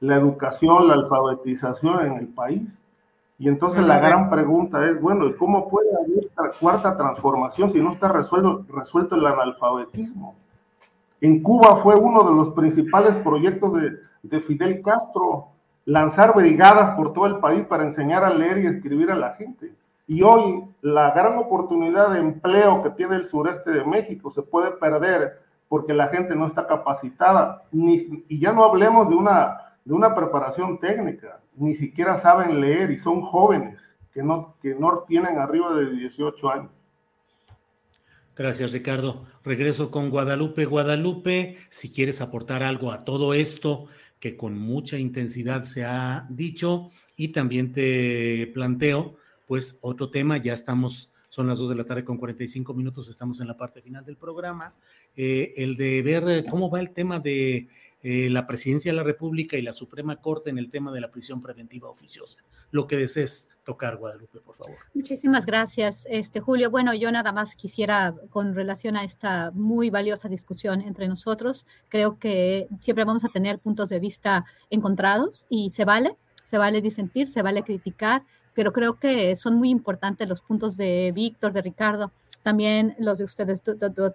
la 0.00 0.16
educación, 0.16 0.88
la 0.88 0.94
alfabetización 0.94 2.06
en 2.06 2.12
el 2.14 2.28
país. 2.28 2.62
Y 3.38 3.48
entonces 3.48 3.84
la 3.84 3.98
gran 3.98 4.30
pregunta 4.30 4.88
es, 4.88 5.00
bueno, 5.00 5.26
¿y 5.26 5.34
cómo 5.34 5.68
puede 5.68 5.88
haber 5.94 6.24
esta 6.24 6.52
cuarta 6.58 6.96
transformación 6.96 7.72
si 7.72 7.80
no 7.80 7.92
está 7.92 8.08
resuelto, 8.08 8.64
resuelto 8.68 9.16
el 9.16 9.26
analfabetismo? 9.26 10.34
En 11.20 11.42
Cuba 11.42 11.76
fue 11.82 11.94
uno 11.96 12.22
de 12.22 12.34
los 12.34 12.54
principales 12.54 13.16
proyectos 13.16 13.74
de, 13.74 13.98
de 14.22 14.40
Fidel 14.40 14.80
Castro, 14.82 15.48
lanzar 15.84 16.34
brigadas 16.34 16.96
por 16.96 17.12
todo 17.12 17.26
el 17.26 17.38
país 17.38 17.64
para 17.64 17.84
enseñar 17.84 18.24
a 18.24 18.30
leer 18.30 18.58
y 18.58 18.66
escribir 18.66 19.10
a 19.10 19.16
la 19.16 19.34
gente. 19.34 19.72
Y 20.06 20.22
hoy 20.22 20.64
la 20.80 21.12
gran 21.12 21.38
oportunidad 21.38 22.10
de 22.10 22.18
empleo 22.18 22.82
que 22.82 22.90
tiene 22.90 23.16
el 23.16 23.26
sureste 23.26 23.70
de 23.70 23.84
México 23.84 24.30
se 24.30 24.42
puede 24.42 24.72
perder 24.72 25.40
porque 25.68 25.94
la 25.94 26.08
gente 26.08 26.34
no 26.34 26.46
está 26.48 26.66
capacitada. 26.66 27.62
Ni, 27.72 28.24
y 28.28 28.38
ya 28.38 28.52
no 28.52 28.64
hablemos 28.64 29.08
de 29.08 29.14
una, 29.14 29.58
de 29.84 29.94
una 29.94 30.14
preparación 30.14 30.78
técnica, 30.78 31.40
ni 31.56 31.74
siquiera 31.74 32.18
saben 32.18 32.60
leer 32.60 32.90
y 32.90 32.98
son 32.98 33.22
jóvenes 33.22 33.78
que 34.12 34.22
no, 34.22 34.54
que 34.60 34.74
no 34.74 35.04
tienen 35.08 35.38
arriba 35.38 35.74
de 35.74 35.90
18 35.90 36.50
años. 36.50 36.70
Gracias, 38.34 38.72
Ricardo. 38.72 39.24
Regreso 39.44 39.90
con 39.90 40.10
Guadalupe. 40.10 40.64
Guadalupe, 40.64 41.56
si 41.68 41.92
quieres 41.92 42.20
aportar 42.20 42.62
algo 42.62 42.90
a 42.90 43.04
todo 43.04 43.34
esto 43.34 43.86
que 44.18 44.36
con 44.36 44.58
mucha 44.58 44.98
intensidad 44.98 45.64
se 45.64 45.84
ha 45.84 46.26
dicho 46.30 46.90
y 47.16 47.28
también 47.28 47.72
te 47.72 48.50
planteo 48.54 49.16
pues 49.46 49.78
otro 49.82 50.10
tema, 50.10 50.36
ya 50.36 50.52
estamos, 50.52 51.12
son 51.28 51.46
las 51.46 51.58
2 51.58 51.70
de 51.70 51.74
la 51.76 51.84
tarde 51.84 52.04
con 52.04 52.18
45 52.18 52.74
minutos, 52.74 53.08
estamos 53.08 53.40
en 53.40 53.48
la 53.48 53.56
parte 53.56 53.82
final 53.82 54.04
del 54.04 54.16
programa, 54.16 54.74
eh, 55.16 55.52
el 55.56 55.76
de 55.76 56.02
ver 56.02 56.44
cómo 56.48 56.70
va 56.70 56.80
el 56.80 56.90
tema 56.90 57.20
de 57.20 57.68
eh, 58.04 58.28
la 58.30 58.48
presidencia 58.48 58.90
de 58.90 58.96
la 58.96 59.04
República 59.04 59.56
y 59.56 59.62
la 59.62 59.72
Suprema 59.72 60.16
Corte 60.16 60.50
en 60.50 60.58
el 60.58 60.70
tema 60.70 60.90
de 60.90 61.00
la 61.00 61.12
prisión 61.12 61.40
preventiva 61.40 61.88
oficiosa. 61.88 62.42
Lo 62.72 62.88
que 62.88 62.96
desees 62.96 63.56
tocar, 63.64 63.96
Guadalupe, 63.96 64.40
por 64.40 64.56
favor. 64.56 64.74
Muchísimas 64.92 65.46
gracias, 65.46 66.08
este 66.10 66.40
Julio. 66.40 66.68
Bueno, 66.68 66.94
yo 66.94 67.12
nada 67.12 67.30
más 67.30 67.54
quisiera, 67.54 68.12
con 68.30 68.56
relación 68.56 68.96
a 68.96 69.04
esta 69.04 69.52
muy 69.52 69.88
valiosa 69.90 70.28
discusión 70.28 70.80
entre 70.80 71.06
nosotros, 71.06 71.64
creo 71.88 72.18
que 72.18 72.66
siempre 72.80 73.04
vamos 73.04 73.24
a 73.24 73.28
tener 73.28 73.60
puntos 73.60 73.88
de 73.88 74.00
vista 74.00 74.44
encontrados 74.68 75.46
y 75.48 75.70
se 75.70 75.84
vale, 75.84 76.16
se 76.42 76.58
vale 76.58 76.80
disentir, 76.80 77.28
se 77.28 77.42
vale 77.42 77.62
criticar, 77.62 78.24
pero 78.54 78.72
creo 78.72 78.94
que 78.94 79.34
son 79.36 79.56
muy 79.56 79.70
importantes 79.70 80.28
los 80.28 80.40
puntos 80.40 80.76
de 80.76 81.12
Víctor, 81.14 81.52
de 81.52 81.62
Ricardo, 81.62 82.12
también 82.42 82.94
los 82.98 83.18
de 83.18 83.24
ustedes, 83.24 83.62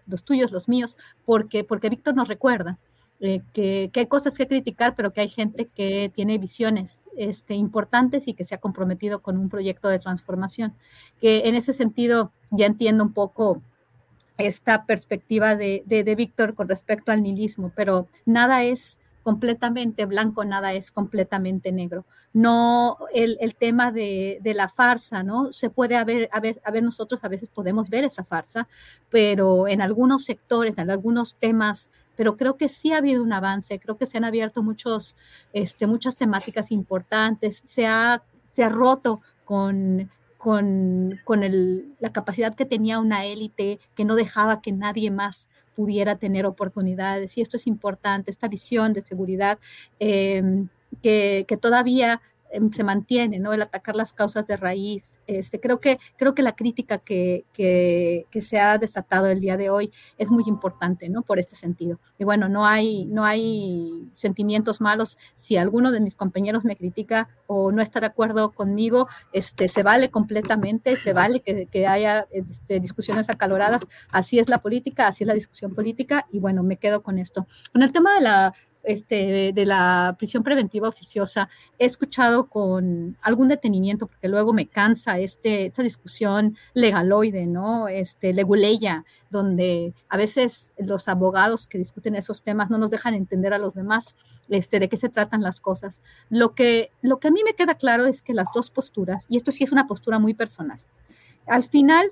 los 0.06 0.24
tuyos, 0.24 0.52
los 0.52 0.68
míos, 0.68 0.98
porque, 1.26 1.64
porque 1.64 1.90
Víctor 1.90 2.16
nos 2.16 2.28
recuerda 2.28 2.78
eh, 3.20 3.42
que, 3.52 3.90
hay 3.96 4.06
cosas 4.06 4.38
que 4.38 4.48
criticar, 4.48 4.96
pero 4.96 5.12
que 5.12 5.22
hay 5.22 5.30
gente 5.30 5.66
que 5.74 6.12
tiene 6.14 6.38
visiones 6.38 7.08
este, 7.18 7.56
importantes 7.56 8.28
y 8.28 8.34
que 8.34 8.44
se 8.44 8.56
ha 8.56 8.60
comprometido 8.60 9.22
con 9.22 9.38
un 9.38 9.50
proyecto 9.50 9.88
de 9.88 10.00
transformación. 10.00 10.76
Que 11.20 11.48
en 11.48 11.56
ese 11.56 11.74
sentido 11.74 12.32
ya 12.52 12.68
entiendo 12.68 13.04
un 13.04 13.14
poco 13.14 13.62
esta 14.38 14.86
perspectiva 14.86 15.56
de, 15.56 15.82
de, 15.88 16.04
de 16.04 16.16
Víctor 16.16 16.54
con 16.54 16.68
respecto 16.68 17.12
al 17.12 17.24
nihilismo, 17.24 17.72
pero 17.76 18.08
nada 18.26 18.64
es 18.64 19.00
completamente 19.28 20.06
blanco, 20.06 20.46
nada 20.46 20.72
es 20.72 20.90
completamente 20.90 21.74
negro. 21.74 22.06
No 22.32 22.96
el, 23.14 23.56
tema 23.58 23.92
de, 23.92 24.40
la 24.56 24.70
farsa, 24.70 25.22
¿no? 25.22 25.52
Se 25.52 25.70
puede 25.70 25.98
haber, 25.98 26.30
haber, 26.32 26.62
haber, 26.64 26.82
nosotros 26.82 27.20
a 27.22 27.28
veces 27.28 27.50
podemos 27.50 27.90
ver 27.90 28.06
esa 28.06 28.24
farsa, 28.24 28.70
pero 29.10 29.68
en 29.68 29.82
algunos 29.82 30.24
sectores, 30.24 30.78
en 30.78 30.90
algunos 30.90 31.36
temas, 31.36 31.90
pero 32.16 32.38
creo 32.38 32.56
que 32.56 32.70
sí 32.70 32.94
ha 32.94 33.00
habido 33.00 33.22
un 33.22 33.34
avance, 33.34 33.82
creo 33.82 33.98
que 33.98 34.06
se 34.06 34.18
han 34.18 34.24
abierto 34.24 34.64
muchos, 34.64 35.18
este, 35.52 35.88
muchas 35.88 36.16
temáticas 36.16 36.72
importantes, 36.72 37.62
se 37.66 37.86
ha, 37.86 38.24
se 38.54 38.64
ha 38.64 38.70
roto 38.70 39.20
con 39.44 40.10
con, 40.38 41.20
con 41.26 41.44
el, 41.44 41.96
la 42.00 42.14
capacidad 42.14 42.54
que 42.54 42.64
tenía 42.64 43.00
una 43.00 43.26
élite 43.26 43.80
que 43.96 44.06
no 44.06 44.16
dejaba 44.16 44.62
que 44.62 44.72
nadie 44.72 45.10
más 45.10 45.50
pudiera 45.78 46.16
tener 46.16 46.48
oportunidades. 46.48 47.38
Y 47.38 47.42
esto 47.42 47.56
es 47.56 47.68
importante, 47.68 48.32
esta 48.32 48.48
visión 48.48 48.94
de 48.94 49.02
seguridad 49.02 49.60
em, 50.00 50.70
que, 51.04 51.46
que, 51.48 51.56
todavía 51.56 52.20
se 52.72 52.84
mantiene, 52.84 53.40
¿no? 53.40 53.54
El 53.54 53.62
atacar 53.62 53.96
las 53.96 54.14
causas 54.14 54.46
de 54.48 54.58
raíz. 54.58 55.20
Este, 55.28 55.60
creo, 55.60 55.80
que, 55.80 56.00
creo 56.18 56.34
que 56.34 56.42
la 56.42 56.56
crítica 56.56 56.98
que, 56.98 57.46
que, 57.54 58.26
que, 58.32 58.42
se 58.42 58.60
ha 58.60 58.78
desatado 58.78 59.28
el 59.28 59.40
día 59.40 59.58
de 59.58 59.70
hoy 59.70 59.92
es 60.18 60.32
muy 60.32 60.44
importante, 60.48 61.10
¿no? 61.10 61.22
Por 61.22 61.40
este 61.40 61.56
sentido. 61.56 62.00
Y 62.18 62.24
bueno, 62.24 62.50
no 62.50 62.66
hay, 62.66 63.06
no 63.06 63.26
hay 63.26 64.10
sentimientos 64.16 64.82
malos. 64.82 65.18
Si 65.34 65.58
alguno 65.58 65.92
de 65.92 66.00
mis 66.00 66.16
compañeros 66.16 66.66
me 66.66 66.76
critica 66.76 67.30
o 67.48 67.72
no 67.72 67.82
está 67.82 68.00
de 68.00 68.08
acuerdo 68.08 68.52
conmigo, 68.52 69.08
este, 69.34 69.68
se 69.68 69.84
vale 69.84 70.10
completamente, 70.10 70.96
se 70.96 71.14
vale 71.14 71.42
que, 71.42 71.66
que 71.68 71.88
haya 71.88 72.28
este, 72.32 72.80
discusiones 72.80 73.30
acaloradas. 73.30 73.84
Así 74.12 74.40
es 74.40 74.50
la 74.50 74.60
política, 74.60 75.08
así 75.08 75.24
es 75.24 75.28
la 75.28 75.34
discusión 75.34 75.74
política. 75.76 76.28
Y 76.32 76.40
bueno, 76.40 76.64
me 76.64 76.78
quedo 76.78 77.04
con 77.04 77.20
esto. 77.20 77.48
Con 77.74 77.84
el 77.84 77.92
tema 77.92 78.16
de 78.16 78.22
la 78.22 78.54
este, 78.84 79.52
de 79.54 79.66
la 79.66 80.16
prisión 80.18 80.44
preventiva 80.44 80.88
oficiosa, 80.88 81.50
he 81.78 81.86
escuchado 81.86 82.48
con 82.48 83.18
algún 83.22 83.48
detenimiento, 83.50 84.08
porque 84.08 84.28
luego 84.28 84.54
me 84.54 84.68
cansa 84.68 85.20
este, 85.20 85.66
esta 85.68 85.84
discusión 85.84 86.58
legaloide, 86.74 87.48
¿no? 87.48 87.88
Este, 87.88 88.34
leguleya, 88.34 89.06
donde 89.30 89.94
a 90.10 90.18
veces 90.18 90.74
los 90.78 91.08
abogados 91.08 91.68
que 91.68 91.78
discuten 91.78 92.16
esos 92.16 92.44
temas 92.44 92.70
no 92.70 92.78
nos 92.78 92.90
dejan 92.90 93.14
entender 93.14 93.54
a 93.54 93.58
los 93.58 93.74
demás 93.74 94.16
este, 94.50 94.80
de 94.80 94.90
qué 94.90 94.98
se 94.98 95.10
tratan 95.10 95.42
las 95.42 95.60
cosas. 95.60 96.02
Lo 96.30 96.56
que, 96.56 96.92
lo 97.02 97.20
que 97.20 97.28
a 97.28 97.32
mí 97.32 97.42
me 97.44 97.54
queda 97.54 97.76
claro 97.76 98.06
es 98.06 98.22
que 98.22 98.34
las 98.34 98.48
dos 98.54 98.72
posturas, 98.72 99.26
y 99.30 99.38
esto 99.38 99.52
sí 99.52 99.64
es 99.64 99.72
una 99.72 99.88
postura 99.88 100.20
muy 100.20 100.34
personal, 100.34 100.80
al 101.46 101.64
final 101.64 102.12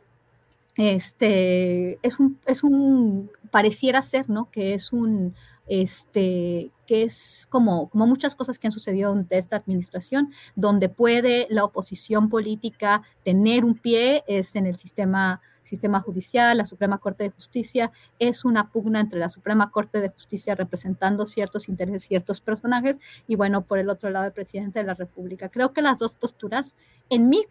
este, 0.77 1.99
es 2.05 2.19
un, 2.19 2.39
es 2.45 2.63
un, 2.63 3.31
pareciera 3.55 4.01
ser, 4.01 4.29
¿no? 4.29 4.51
Que 4.51 4.73
es 4.73 4.91
un, 4.91 5.33
este, 5.65 6.73
que 6.85 7.03
es 7.03 7.47
como, 7.49 7.89
como 7.89 8.05
muchas 8.05 8.35
cosas 8.35 8.59
que 8.59 8.67
han 8.67 8.73
sucedido 8.73 9.13
en 9.13 9.25
esta 9.29 9.55
administración, 9.55 10.33
donde 10.57 10.89
puede 10.89 11.47
la 11.49 11.63
oposición 11.63 12.27
política 12.27 13.01
tener 13.23 13.63
un 13.63 13.75
pie 13.75 14.25
es 14.27 14.57
en 14.57 14.65
el 14.65 14.75
sistema, 14.75 15.39
sistema 15.63 16.01
judicial, 16.01 16.57
la 16.57 16.65
Suprema 16.65 16.97
Corte 16.97 17.23
de 17.23 17.29
Justicia, 17.29 17.93
es 18.19 18.43
una 18.43 18.71
pugna 18.71 18.99
entre 18.99 19.19
la 19.19 19.29
Suprema 19.29 19.71
Corte 19.71 20.01
de 20.01 20.09
Justicia 20.09 20.53
representando 20.53 21.25
ciertos 21.25 21.69
intereses, 21.69 22.03
ciertos 22.03 22.41
personajes, 22.41 22.99
y 23.25 23.37
bueno, 23.37 23.61
por 23.61 23.79
el 23.79 23.89
otro 23.89 24.09
lado, 24.09 24.25
el 24.25 24.33
presidente 24.33 24.79
de 24.79 24.85
la 24.85 24.95
República. 24.95 25.47
Creo 25.47 25.71
que 25.71 25.81
las 25.81 25.99
dos 25.99 26.13
posturas, 26.13 26.75
en 27.09 27.29
mi 27.29 27.45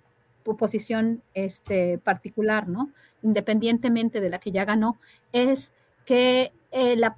posición 0.52 1.22
este, 1.32 1.96
particular, 1.96 2.68
¿no? 2.68 2.90
Independientemente 3.22 4.20
de 4.20 4.28
la 4.28 4.38
que 4.38 4.50
ya 4.50 4.66
ganó, 4.66 4.98
es 5.32 5.72
que 6.04 6.52
eh, 6.70 6.96
la, 6.96 7.14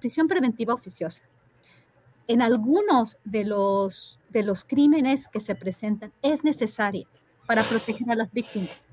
prisión 0.00 0.28
preventiva 0.28 0.74
oficiosa 0.74 1.24
en 2.28 2.42
algunos 2.42 3.18
de 3.24 3.44
los, 3.44 4.18
de 4.30 4.42
los 4.42 4.64
crímenes 4.64 5.28
que 5.28 5.40
se 5.40 5.54
presentan 5.54 6.12
es 6.22 6.44
necesaria 6.44 7.06
para 7.46 7.64
proteger 7.64 8.10
a 8.10 8.14
las 8.14 8.32
víctimas. 8.32 8.88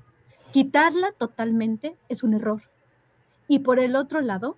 Quitarla 0.52 1.12
totalmente 1.12 1.96
es 2.08 2.22
un 2.22 2.34
error. 2.34 2.62
Y 3.48 3.60
por 3.60 3.78
el 3.78 3.96
otro 3.96 4.20
lado, 4.20 4.56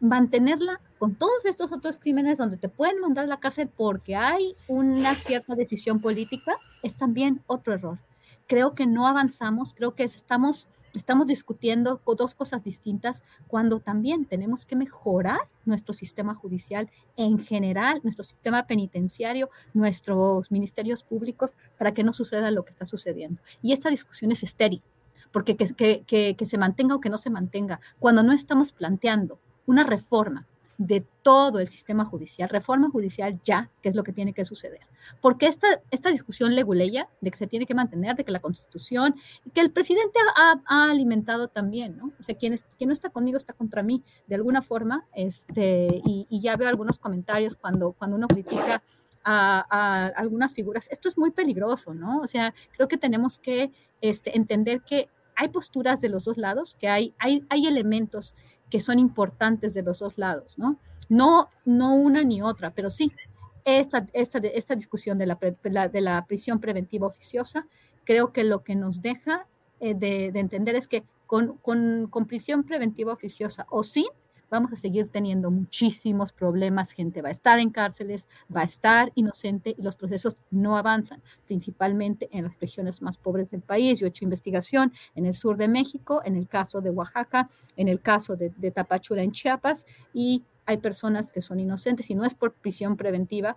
mantenerla 0.00 0.80
con 0.98 1.14
todos 1.14 1.44
estos 1.44 1.72
otros 1.72 1.98
crímenes 1.98 2.38
donde 2.38 2.56
te 2.56 2.68
pueden 2.68 3.00
mandar 3.00 3.24
a 3.24 3.28
la 3.28 3.40
cárcel 3.40 3.70
porque 3.74 4.16
hay 4.16 4.56
una 4.66 5.14
cierta 5.14 5.54
decisión 5.54 6.00
política 6.00 6.56
es 6.82 6.96
también 6.96 7.42
otro 7.46 7.72
error. 7.72 7.98
Creo 8.46 8.74
que 8.74 8.86
no 8.86 9.06
avanzamos, 9.06 9.74
creo 9.74 9.94
que 9.94 10.04
estamos 10.04 10.68
Estamos 10.94 11.28
discutiendo 11.28 12.00
dos 12.04 12.34
cosas 12.34 12.64
distintas 12.64 13.22
cuando 13.46 13.78
también 13.78 14.24
tenemos 14.24 14.66
que 14.66 14.74
mejorar 14.74 15.38
nuestro 15.64 15.92
sistema 15.94 16.34
judicial 16.34 16.90
en 17.16 17.38
general, 17.38 18.00
nuestro 18.02 18.24
sistema 18.24 18.66
penitenciario, 18.66 19.50
nuestros 19.72 20.50
ministerios 20.50 21.04
públicos, 21.04 21.52
para 21.78 21.94
que 21.94 22.02
no 22.02 22.12
suceda 22.12 22.50
lo 22.50 22.64
que 22.64 22.70
está 22.70 22.86
sucediendo. 22.86 23.40
Y 23.62 23.72
esta 23.72 23.88
discusión 23.88 24.32
es 24.32 24.42
estéril, 24.42 24.82
porque 25.30 25.56
que, 25.56 26.02
que, 26.04 26.34
que 26.34 26.46
se 26.46 26.58
mantenga 26.58 26.96
o 26.96 27.00
que 27.00 27.08
no 27.10 27.18
se 27.18 27.30
mantenga, 27.30 27.80
cuando 28.00 28.24
no 28.24 28.32
estamos 28.32 28.72
planteando 28.72 29.38
una 29.66 29.84
reforma 29.84 30.48
de 30.80 31.06
todo 31.20 31.58
el 31.58 31.68
sistema 31.68 32.06
judicial, 32.06 32.48
reforma 32.48 32.88
judicial 32.88 33.38
ya, 33.44 33.70
que 33.82 33.90
es 33.90 33.94
lo 33.94 34.02
que 34.02 34.14
tiene 34.14 34.32
que 34.32 34.46
suceder. 34.46 34.80
Porque 35.20 35.46
esta, 35.46 35.66
esta 35.90 36.10
discusión 36.10 36.54
leguleya 36.54 37.06
de 37.20 37.30
que 37.30 37.36
se 37.36 37.46
tiene 37.46 37.66
que 37.66 37.74
mantener, 37.74 38.16
de 38.16 38.24
que 38.24 38.32
la 38.32 38.40
constitución, 38.40 39.14
que 39.52 39.60
el 39.60 39.72
presidente 39.72 40.18
ha, 40.36 40.90
alimentado 40.90 41.48
también, 41.48 41.98
¿no? 41.98 42.12
O 42.18 42.22
sea, 42.22 42.34
quien, 42.34 42.58
quien, 42.78 42.88
no 42.88 42.94
está 42.94 43.10
conmigo 43.10 43.36
está 43.36 43.52
contra 43.52 43.82
mí, 43.82 44.02
de 44.26 44.36
alguna 44.36 44.62
forma, 44.62 45.06
este, 45.12 46.00
y, 46.02 46.26
ya 46.40 46.56
veo 46.56 46.70
algunos 46.70 46.98
comentarios 46.98 47.56
cuando, 47.56 47.92
cuando 47.92 48.16
uno 48.16 48.26
critica 48.26 48.82
a, 49.22 50.06
algunas 50.16 50.54
figuras. 50.54 50.88
Esto 50.90 51.10
es 51.10 51.18
muy 51.18 51.30
peligroso, 51.30 51.92
¿no? 51.92 52.20
O 52.20 52.26
sea, 52.26 52.54
creo 52.72 52.88
que 52.88 52.96
tenemos 52.96 53.38
que 53.38 53.70
este, 54.00 54.34
entender 54.34 54.80
que 54.80 55.10
hay 55.36 55.48
posturas 55.48 56.00
de 56.00 56.08
los 56.08 56.24
dos 56.24 56.38
lados, 56.38 56.74
que 56.74 56.88
hay, 56.88 57.14
hay, 57.18 57.44
hay 57.50 57.66
elementos 57.66 58.34
que 58.70 58.80
son 58.80 58.98
importantes 58.98 59.74
de 59.74 59.82
los 59.82 59.98
dos 59.98 60.18
lados, 60.18 60.58
¿no? 60.58 60.78
No, 61.08 61.50
no 61.64 61.94
una 61.94 62.22
ni 62.22 62.40
otra, 62.40 62.72
pero 62.72 62.88
sí, 62.88 63.12
esta, 63.64 64.06
esta, 64.12 64.38
esta 64.38 64.74
discusión 64.74 65.18
de 65.18 65.26
la, 65.26 65.38
de 65.88 66.00
la 66.00 66.24
prisión 66.26 66.60
preventiva 66.60 67.06
oficiosa, 67.06 67.66
creo 68.04 68.32
que 68.32 68.44
lo 68.44 68.62
que 68.62 68.74
nos 68.74 69.02
deja 69.02 69.46
eh, 69.80 69.94
de, 69.94 70.30
de, 70.32 70.40
entender 70.40 70.76
es 70.76 70.88
que 70.88 71.04
con, 71.26 71.56
con, 71.58 72.06
con 72.08 72.26
prisión 72.26 72.64
preventiva 72.64 73.12
oficiosa 73.12 73.66
o 73.70 73.82
sí, 73.82 74.08
vamos 74.50 74.72
a 74.72 74.76
seguir 74.76 75.08
teniendo 75.08 75.50
muchísimos 75.50 76.32
problemas, 76.32 76.92
gente 76.92 77.22
va 77.22 77.28
a 77.28 77.32
estar 77.32 77.58
en 77.58 77.70
cárceles, 77.70 78.28
va 78.54 78.62
a 78.62 78.64
estar 78.64 79.12
inocente 79.14 79.74
y 79.78 79.82
los 79.82 79.96
procesos 79.96 80.36
no 80.50 80.76
avanzan, 80.76 81.22
principalmente 81.46 82.28
en 82.32 82.44
las 82.44 82.58
regiones 82.60 83.00
más 83.02 83.16
pobres 83.16 83.50
del 83.50 83.62
país. 83.62 84.00
Yo 84.00 84.06
he 84.06 84.10
hecho 84.10 84.24
investigación 84.24 84.92
en 85.14 85.26
el 85.26 85.36
sur 85.36 85.56
de 85.56 85.68
México, 85.68 86.22
en 86.24 86.36
el 86.36 86.48
caso 86.48 86.80
de 86.80 86.90
Oaxaca, 86.90 87.48
en 87.76 87.88
el 87.88 88.00
caso 88.00 88.36
de, 88.36 88.52
de 88.56 88.70
Tapachula 88.70 89.22
en 89.22 89.32
Chiapas 89.32 89.86
y 90.12 90.44
hay 90.70 90.78
personas 90.78 91.32
que 91.32 91.42
son 91.42 91.60
inocentes 91.60 92.10
y 92.10 92.14
no 92.14 92.24
es 92.24 92.34
por 92.34 92.54
prisión 92.54 92.96
preventiva, 92.96 93.56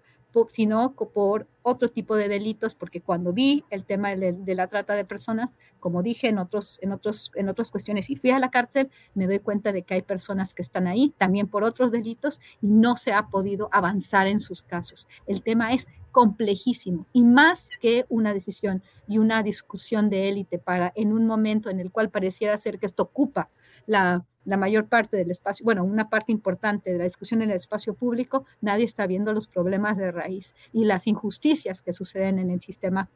sino 0.49 0.93
por 0.93 1.47
otro 1.61 1.89
tipo 1.89 2.15
de 2.15 2.27
delitos, 2.27 2.75
porque 2.75 3.01
cuando 3.01 3.33
vi 3.33 3.63
el 3.69 3.85
tema 3.85 4.15
de, 4.15 4.55
la 4.55 4.67
trata 4.67 4.95
de 4.95 5.05
personas, 5.05 5.59
como 5.79 6.01
dije 6.01 6.27
en, 6.27 6.39
otros, 6.39 6.79
en, 6.81 6.91
otros, 6.91 7.31
en 7.35 7.49
otras 7.49 7.71
cuestiones, 7.71 8.09
y 8.09 8.15
fui 8.15 8.31
a 8.31 8.39
la 8.39 8.49
cárcel, 8.49 8.89
me 9.13 9.27
doy 9.27 9.39
cuenta 9.39 9.71
de 9.71 9.83
que 9.83 9.93
hay 9.93 10.01
personas 10.01 10.53
que 10.53 10.63
están 10.63 10.87
ahí 10.87 11.13
también 11.17 11.47
por 11.47 11.63
otros 11.63 11.91
delitos 11.91 12.41
y 12.61 12.67
no 12.67 12.95
se 12.95 13.13
ha 13.13 13.27
podido 13.27 13.69
avanzar 13.71 14.27
en 14.27 14.39
sus 14.39 14.63
casos. 14.63 15.07
El 15.27 15.43
tema 15.43 15.73
es 15.73 15.87
complejísimo 16.11 17.07
y 17.13 17.23
más 17.23 17.69
que 17.79 18.05
una 18.09 18.33
decisión 18.33 18.83
y 19.07 19.17
una 19.17 19.41
discusión 19.43 20.09
de 20.09 20.29
élite 20.29 20.59
para 20.59 20.91
en 20.95 21.11
un 21.11 21.25
momento 21.25 21.69
en 21.69 21.79
el 21.79 21.91
cual 21.91 22.09
pareciera 22.09 22.57
ser 22.57 22.79
que 22.79 22.85
esto 22.85 23.03
ocupa 23.03 23.49
la 23.87 24.25
la 24.45 24.57
mayor 24.57 24.87
parte 24.87 25.17
del 25.17 25.31
espacio, 25.31 25.63
bueno, 25.63 25.83
una 25.83 26.09
parte 26.09 26.31
importante 26.31 26.91
de 26.91 26.97
la 26.97 27.03
discusión 27.05 27.41
en 27.41 27.49
el 27.49 27.57
espacio 27.57 27.93
público, 27.93 28.45
nadie 28.61 28.85
está 28.85 29.07
viendo 29.07 29.33
los 29.33 29.47
problemas 29.47 29.97
de 29.97 30.11
raíz 30.11 30.53
y 30.71 30.85
las 30.85 31.07
injusticias 31.07 31.81
que 31.81 31.93
suceden 31.93 32.39
en 32.39 32.49
el 32.49 32.61
sistema 32.61 33.09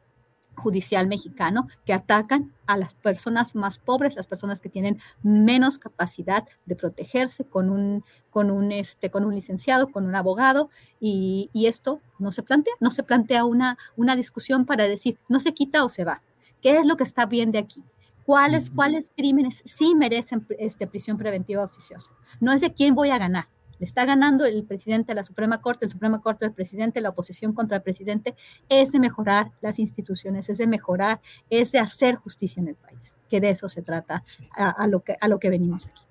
judicial 0.58 1.06
mexicano 1.06 1.68
que 1.84 1.92
atacan 1.92 2.52
a 2.66 2.76
las 2.76 2.94
personas 2.94 3.54
más 3.54 3.78
pobres, 3.78 4.16
las 4.16 4.26
personas 4.26 4.60
que 4.60 4.68
tienen 4.68 4.98
menos 5.22 5.78
capacidad 5.78 6.44
de 6.66 6.76
protegerse 6.76 7.44
con 7.44 7.70
un, 7.70 8.04
con 8.30 8.50
un, 8.50 8.72
este, 8.72 9.10
con 9.10 9.24
un 9.24 9.34
licenciado, 9.34 9.90
con 9.90 10.04
un 10.04 10.14
abogado, 10.14 10.68
y, 11.00 11.48
y 11.52 11.66
esto 11.66 12.00
no 12.18 12.32
se 12.32 12.42
plantea, 12.42 12.74
no 12.80 12.90
se 12.90 13.02
plantea 13.02 13.44
una, 13.44 13.78
una 13.96 14.16
discusión 14.16 14.66
para 14.66 14.86
decir, 14.86 15.18
no 15.28 15.40
se 15.40 15.54
quita 15.54 15.84
o 15.84 15.88
se 15.88 16.04
va. 16.04 16.22
¿Qué 16.60 16.76
es 16.76 16.86
lo 16.86 16.96
que 16.96 17.04
está 17.04 17.26
bien 17.26 17.52
de 17.52 17.58
aquí? 17.58 17.84
Cuáles, 18.28 18.68
cuáles 18.68 19.10
crímenes 19.16 19.62
sí 19.64 19.94
merecen 19.94 20.46
este, 20.58 20.86
prisión 20.86 21.16
preventiva 21.16 21.64
oficiosa. 21.64 22.12
No 22.40 22.52
es 22.52 22.60
de 22.60 22.74
quién 22.74 22.94
voy 22.94 23.08
a 23.08 23.16
ganar. 23.16 23.48
Le 23.78 23.86
está 23.86 24.04
ganando 24.04 24.44
el 24.44 24.64
presidente 24.64 25.12
de 25.12 25.14
la 25.14 25.22
Suprema 25.22 25.62
Corte, 25.62 25.86
el 25.86 25.90
Suprema 25.90 26.20
Corte 26.20 26.44
del 26.44 26.52
presidente, 26.52 27.00
la 27.00 27.08
oposición 27.08 27.54
contra 27.54 27.78
el 27.78 27.82
presidente. 27.82 28.34
Es 28.68 28.92
de 28.92 29.00
mejorar 29.00 29.52
las 29.62 29.78
instituciones, 29.78 30.50
es 30.50 30.58
de 30.58 30.66
mejorar, 30.66 31.22
es 31.48 31.72
de 31.72 31.78
hacer 31.78 32.16
justicia 32.16 32.60
en 32.60 32.68
el 32.68 32.74
país, 32.74 33.16
que 33.30 33.40
de 33.40 33.48
eso 33.48 33.66
se 33.70 33.80
trata 33.80 34.22
a, 34.54 34.86
lo, 34.88 35.00
que, 35.00 35.16
a 35.18 35.26
lo 35.26 35.38
que 35.38 35.48
venimos 35.48 35.88
aquí. 35.88 36.02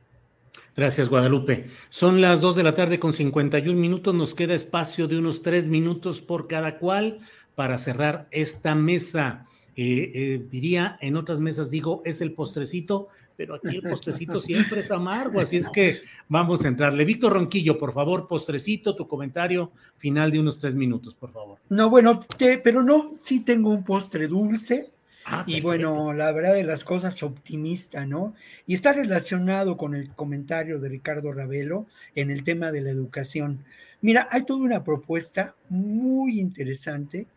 Gracias, 0.75 1.09
Guadalupe. 1.09 1.67
Son 1.89 2.19
las 2.19 2.41
dos 2.41 2.55
de 2.55 2.63
la 2.63 2.73
tarde 2.73 2.97
con 2.97 3.13
51 3.13 3.79
minutos. 3.79 4.15
Nos 4.15 4.33
queda 4.33 4.55
espacio 4.55 5.07
de 5.07 5.19
unos 5.19 5.43
tres 5.43 5.67
minutos 5.67 6.19
por 6.21 6.47
cada 6.47 6.79
cual 6.79 7.19
para 7.53 7.77
cerrar 7.77 8.27
esta 8.31 8.73
mesa. 8.73 9.45
Eh, 9.79 10.11
eh, 10.15 10.45
diría 10.49 10.97
en 11.01 11.15
otras 11.17 11.39
mesas, 11.39 11.69
digo, 11.69 12.01
es 12.03 12.21
el 12.21 12.33
postrecito, 12.33 13.09
pero 13.35 13.53
aquí 13.53 13.75
el 13.75 13.83
postrecito 13.83 14.41
siempre 14.41 14.79
es 14.79 14.89
amargo, 14.89 15.39
así 15.39 15.57
es 15.57 15.69
que 15.69 16.01
vamos 16.27 16.65
a 16.65 16.69
entrarle. 16.69 17.05
Víctor 17.05 17.33
Ronquillo, 17.33 17.77
por 17.77 17.93
favor, 17.93 18.27
postrecito, 18.27 18.95
tu 18.95 19.07
comentario 19.07 19.71
final 19.97 20.31
de 20.31 20.39
unos 20.39 20.57
tres 20.57 20.73
minutos, 20.73 21.13
por 21.13 21.31
favor. 21.31 21.59
No, 21.69 21.91
bueno, 21.91 22.19
pero 22.63 22.81
no, 22.81 23.11
sí 23.15 23.41
tengo 23.41 23.69
un 23.69 23.83
postre 23.83 24.27
dulce. 24.27 24.89
Ah, 25.29 25.43
y 25.45 25.61
bueno, 25.61 26.11
la 26.11 26.31
verdad 26.31 26.55
de 26.55 26.63
las 26.63 26.83
cosas 26.83 27.21
optimista, 27.21 28.05
¿no? 28.05 28.33
Y 28.65 28.73
está 28.73 28.93
relacionado 28.93 29.77
con 29.77 29.93
el 29.93 30.09
comentario 30.11 30.79
de 30.79 30.89
Ricardo 30.89 31.33
Ravelo 31.33 31.85
en 32.15 32.31
el 32.31 32.43
tema 32.43 32.71
de 32.71 32.81
la 32.81 32.89
educación. 32.89 33.63
Mira, 34.01 34.27
hay 34.31 34.43
toda 34.43 34.61
una 34.61 34.83
propuesta 34.83 35.53
muy 35.69 36.39
interesante 36.39 37.27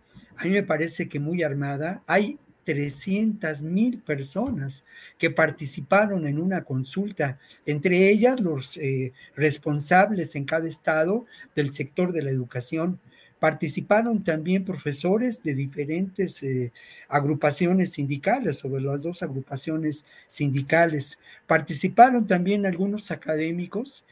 a 0.41 0.45
mí 0.45 0.51
me 0.51 0.63
parece 0.63 1.07
que 1.07 1.21
muy 1.21 1.43
armada. 1.43 2.03
Hay 2.07 2.39
300 2.65 3.63
mil 3.63 3.99
personas 3.99 4.87
que 5.19 5.29
participaron 5.31 6.27
en 6.27 6.41
una 6.41 6.65
consulta, 6.65 7.39
entre 7.67 8.09
ellas 8.09 8.41
los 8.41 8.79
eh, 8.79 9.13
responsables 9.37 10.35
en 10.37 10.47
cada 10.47 10.67
estado 10.67 11.27
del 11.55 11.73
sector 11.75 12.13
de 12.13 12.23
la 12.23 12.31
educación. 12.31 12.99
Participaron 13.39 14.25
también 14.25 14.65
profesores 14.65 15.43
de 15.43 15.55
diferentes 15.55 16.43
eh, 16.43 16.73
agrupaciones 17.09 17.93
sindicales, 17.93 18.57
sobre 18.57 18.81
las 18.81 19.03
dos 19.03 19.23
agrupaciones 19.23 20.07
sindicales. 20.27 21.19
Participaron 21.47 22.27
también 22.27 22.65
algunos 22.65 23.11
académicos 23.11 24.07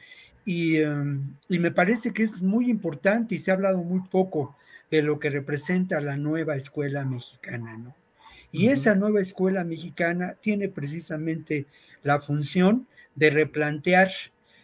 y, 0.45 0.77
em, 0.77 1.21
y 1.47 1.57
me 1.57 1.71
parece 1.71 2.13
que 2.13 2.21
es 2.21 2.43
muy 2.43 2.69
importante 2.69 3.33
y 3.33 3.39
se 3.39 3.49
ha 3.49 3.55
hablado 3.55 3.79
muy 3.79 4.01
poco 4.11 4.55
de 4.91 5.01
lo 5.01 5.19
que 5.19 5.29
representa 5.29 6.01
la 6.01 6.17
nueva 6.17 6.55
escuela 6.55 7.05
mexicana, 7.05 7.77
¿no? 7.77 7.95
Y 8.51 8.69
esa 8.69 8.95
nueva 8.95 9.21
escuela 9.21 9.63
mexicana 9.63 10.35
tiene 10.41 10.69
precisamente 10.69 11.67
la 12.01 12.19
función 12.19 12.87
de 13.15 13.29
replantear 13.29 14.11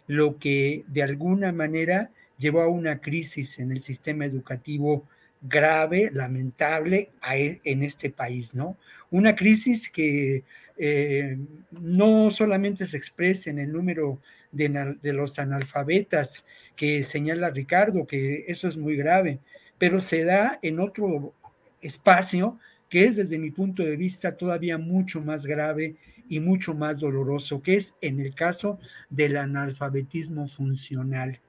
lo 0.06 0.38
que 0.38 0.84
de 0.88 1.02
alguna 1.02 1.52
manera 1.52 2.10
llevó 2.38 2.62
a 2.62 2.68
una 2.68 3.00
crisis 3.00 3.58
en 3.58 3.70
el 3.70 3.80
sistema 3.80 4.24
educativo 4.24 5.06
grave, 5.42 6.10
lamentable 6.12 7.10
e, 7.32 7.60
en 7.64 7.82
este 7.82 8.10
país, 8.10 8.54
¿no? 8.54 8.76
Una 9.10 9.36
crisis 9.36 9.88
que 9.88 10.42
eh, 10.78 11.38
no 11.70 12.30
solamente 12.30 12.86
se 12.86 12.96
expresa 12.96 13.50
en 13.50 13.58
el 13.58 13.72
número 13.72 14.20
de, 14.52 14.96
de, 15.00 15.12
los 15.12 15.38
analfabetas 15.38 16.44
que 16.74 17.02
señala 17.02 17.50
Ricardo, 17.50 18.06
que 18.06 18.44
eso 18.48 18.68
es 18.68 18.76
muy 18.76 18.96
grave, 18.96 19.38
pero 19.78 20.00
se 20.00 20.24
da 20.24 20.58
en 20.62 20.80
otro 20.80 21.34
espacio 21.80 22.58
que 22.88 23.04
es 23.04 23.16
desde 23.16 23.38
mi 23.38 23.50
punto 23.50 23.82
de 23.82 23.96
vista 23.96 24.36
todavía 24.36 24.78
mucho 24.78 25.20
más 25.20 25.44
grave 25.46 25.96
y 26.28 26.40
mucho 26.40 26.74
más 26.74 26.98
doloroso, 26.98 27.62
que 27.62 27.76
es 27.76 27.94
en 28.00 28.20
el 28.20 28.34
caso 28.34 28.78
del 29.10 29.36
analfabetismo 29.36 30.48
funcional, 30.48 31.40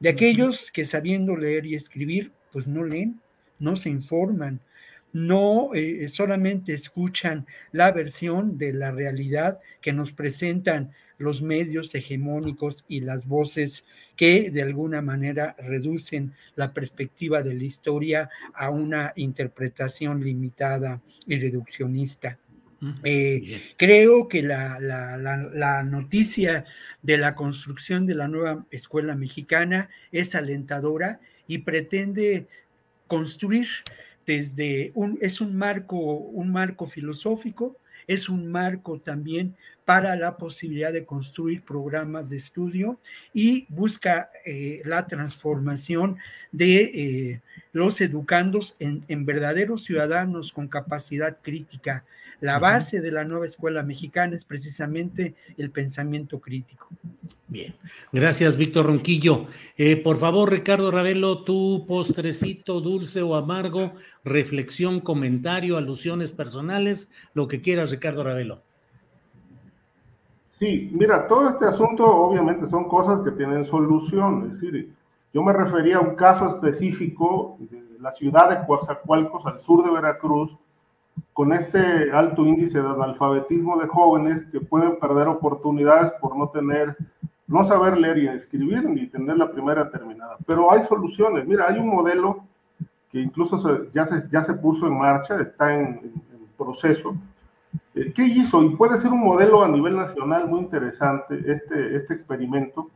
de 0.00 0.08
aquellos 0.08 0.70
que 0.70 0.84
sabiendo 0.84 1.36
leer 1.36 1.66
y 1.66 1.74
escribir, 1.74 2.32
pues 2.50 2.66
no 2.66 2.84
leen, 2.84 3.20
no 3.58 3.76
se 3.76 3.88
informan, 3.88 4.60
no 5.12 5.74
eh, 5.74 6.08
solamente 6.08 6.72
escuchan 6.72 7.46
la 7.70 7.92
versión 7.92 8.56
de 8.56 8.72
la 8.72 8.90
realidad 8.90 9.60
que 9.80 9.92
nos 9.92 10.12
presentan 10.12 10.92
los 11.18 11.42
medios 11.42 11.94
hegemónicos 11.94 12.84
y 12.88 13.00
las 13.00 13.26
voces 13.26 13.86
que 14.22 14.52
de 14.52 14.62
alguna 14.62 15.02
manera 15.02 15.56
reducen 15.58 16.32
la 16.54 16.72
perspectiva 16.72 17.42
de 17.42 17.54
la 17.54 17.64
historia 17.64 18.30
a 18.54 18.70
una 18.70 19.12
interpretación 19.16 20.22
limitada 20.22 21.02
y 21.26 21.40
reduccionista. 21.40 22.38
Eh, 23.02 23.60
creo 23.76 24.28
que 24.28 24.44
la, 24.44 24.78
la, 24.78 25.82
noticia 25.82 26.64
de 27.02 27.18
la 27.18 27.34
construcción 27.34 28.06
de 28.06 28.14
la 28.14 28.28
nueva 28.28 28.64
escuela 28.70 29.16
mexicana 29.16 29.90
es 30.12 30.36
alentadora 30.36 31.18
y 31.48 31.58
pretende 31.58 32.46
construir 33.08 33.66
desde 34.24 34.92
un, 34.94 35.18
es 35.20 35.40
un 35.40 35.56
marco, 35.56 35.96
un 35.96 36.52
marco 36.52 36.86
filosófico, 36.86 37.76
es 38.06 38.28
un 38.28 38.50
marco 38.50 38.98
también 38.98 39.56
para 39.84 40.14
la 40.16 40.36
posibilidad 40.36 40.92
de 40.92 41.04
construir 41.04 41.62
programas 41.62 42.30
de 42.30 42.36
estudio 42.36 42.98
y 43.34 43.66
busca 43.68 44.30
eh, 44.44 44.80
la 44.84 45.06
transformación 45.06 46.18
de 46.52 46.82
eh, 46.82 47.40
los 47.72 48.00
educandos 48.00 48.76
en, 48.78 49.26
verdaderos 49.26 49.84
ciudadanos 49.84 50.52
con 50.52 50.68
capacidad 50.68 51.38
crítica. 51.42 52.04
La 52.42 52.58
base 52.58 53.00
de 53.00 53.12
la 53.12 53.24
nueva 53.24 53.46
escuela 53.46 53.84
mexicana 53.84 54.34
es 54.34 54.44
precisamente 54.44 55.36
el 55.56 55.70
pensamiento 55.70 56.40
crítico. 56.40 56.88
Bien, 57.46 57.72
gracias 58.10 58.56
Víctor 58.56 58.86
Ronquillo. 58.86 59.46
Eh, 59.76 59.96
por 59.96 60.16
favor, 60.16 60.50
Ricardo 60.50 60.90
Ravelo, 60.90 61.44
tu 61.44 61.86
postrecito 61.86 62.80
dulce 62.80 63.22
o 63.22 63.36
amargo, 63.36 63.92
reflexión, 64.24 64.98
comentario, 64.98 65.76
alusiones 65.76 66.32
personales, 66.32 67.12
lo 67.32 67.46
que 67.46 67.60
quieras, 67.60 67.92
Ricardo 67.92 68.24
Ravelo. 68.24 68.60
Sí, 70.58 70.90
mira, 70.92 71.28
todo 71.28 71.48
este 71.48 71.66
asunto 71.66 72.04
obviamente 72.04 72.66
son 72.66 72.88
cosas 72.88 73.20
que 73.22 73.30
tienen 73.30 73.64
solución. 73.66 74.46
Es 74.46 74.60
decir, 74.60 74.92
yo 75.32 75.44
me 75.44 75.52
refería 75.52 75.98
a 75.98 76.00
un 76.00 76.16
caso 76.16 76.48
específico 76.48 77.56
de 77.60 78.00
la 78.00 78.10
ciudad 78.10 78.50
de 78.50 78.66
Coatzacoalcos, 78.66 79.46
al 79.46 79.60
sur 79.60 79.84
de 79.84 79.92
Veracruz, 79.92 80.50
con 81.32 81.52
este 81.52 82.12
alto 82.12 82.46
índice 82.46 82.80
de 82.80 82.88
analfabetismo 82.88 83.80
de 83.80 83.86
jóvenes 83.86 84.46
que 84.50 84.60
pueden 84.60 84.98
perder 84.98 85.28
oportunidades 85.28 86.12
por 86.20 86.36
no 86.36 86.48
tener, 86.48 86.96
no 87.46 87.64
saber 87.64 87.98
leer 87.98 88.18
y 88.18 88.28
escribir, 88.28 88.84
ni 88.88 89.06
tener 89.06 89.36
la 89.36 89.50
primera 89.50 89.90
terminada. 89.90 90.36
Pero 90.46 90.70
hay 90.72 90.84
soluciones. 90.86 91.46
Mira, 91.46 91.66
hay 91.68 91.78
un 91.78 91.88
modelo 91.88 92.44
que 93.10 93.20
incluso 93.20 93.86
ya, 93.92 94.06
se, 94.06 94.28
ya 94.30 94.42
se 94.42 94.54
puso 94.54 94.86
en 94.86 94.98
marcha, 94.98 95.40
está 95.40 95.74
en, 95.74 96.00
en 96.32 96.46
proceso, 96.56 97.14
eh, 97.94 98.12
¿Qué 98.14 98.24
hizo? 98.24 98.62
Y 98.62 98.70
puede 98.76 98.98
ser 98.98 99.12
un 99.12 99.20
modelo 99.20 99.62
a 99.62 99.68
nivel 99.68 99.96
nacional 99.96 100.48
muy 100.48 100.60
interesante 100.60 101.34
este, 101.46 101.96
este 101.96 102.14
experimento, 102.14 102.90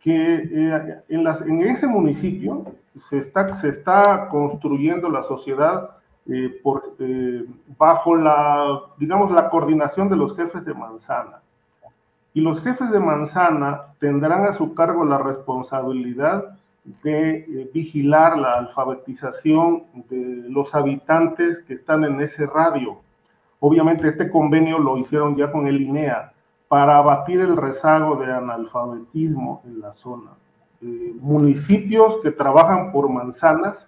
que 0.00 0.34
eh, 0.34 0.98
en, 1.08 1.24
las, 1.24 1.40
en 1.40 1.62
ese 1.62 1.86
municipio 1.86 2.64
se 3.08 3.18
está, 3.18 3.54
se 3.56 3.70
está 3.70 4.28
construyendo 4.28 5.08
la 5.08 5.22
sociedad 5.22 5.90
eh, 6.28 6.60
por, 6.62 6.96
bajo 7.78 8.16
la, 8.16 8.80
digamos, 8.98 9.30
la 9.30 9.50
coordinación 9.50 10.08
de 10.08 10.16
los 10.16 10.36
jefes 10.36 10.64
de 10.64 10.74
manzana. 10.74 11.40
Y 12.32 12.40
los 12.40 12.60
jefes 12.62 12.90
de 12.90 12.98
manzana 12.98 13.94
tendrán 14.00 14.44
a 14.46 14.54
su 14.54 14.74
cargo 14.74 15.04
la 15.04 15.18
responsabilidad 15.18 16.58
de 17.02 17.70
vigilar 17.72 18.36
la 18.38 18.54
alfabetización 18.54 19.84
de 20.10 20.48
los 20.48 20.74
habitantes 20.74 21.58
que 21.66 21.74
están 21.74 22.04
en 22.04 22.20
ese 22.20 22.44
radio 22.46 22.98
Obviamente 23.66 24.08
este 24.08 24.28
convenio 24.28 24.78
lo 24.78 24.98
hicieron 24.98 25.36
ya 25.36 25.50
con 25.50 25.66
el 25.66 25.80
INEA 25.80 26.34
para 26.68 26.98
abatir 26.98 27.40
el 27.40 27.56
rezago 27.56 28.16
de 28.16 28.30
analfabetismo 28.30 29.62
en 29.64 29.80
la 29.80 29.94
zona. 29.94 30.32
Eh, 30.82 31.14
municipios 31.18 32.16
que 32.22 32.30
trabajan 32.30 32.92
por 32.92 33.08
manzanas, 33.08 33.78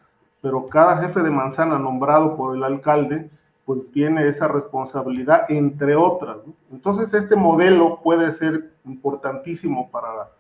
pero 0.41 0.69
cada 0.69 0.99
jefe 0.99 1.23
de 1.23 1.31
manzana 1.31 1.79
nombrado 1.79 2.37
por 2.37 2.57
el 2.57 2.63
alcalde, 2.63 3.31
pues 3.65 3.81
tiene 3.93 4.29
esa 4.29 4.47
responsabilidad, 4.47 5.51
entre 5.51 5.97
otras. 5.97 6.39
Entonces 6.71 7.13
este 7.13 7.35
modelo 7.35 8.01
puede 8.03 8.33
ser 8.35 8.71
importantísimo 8.85 9.91
para 9.91 10.31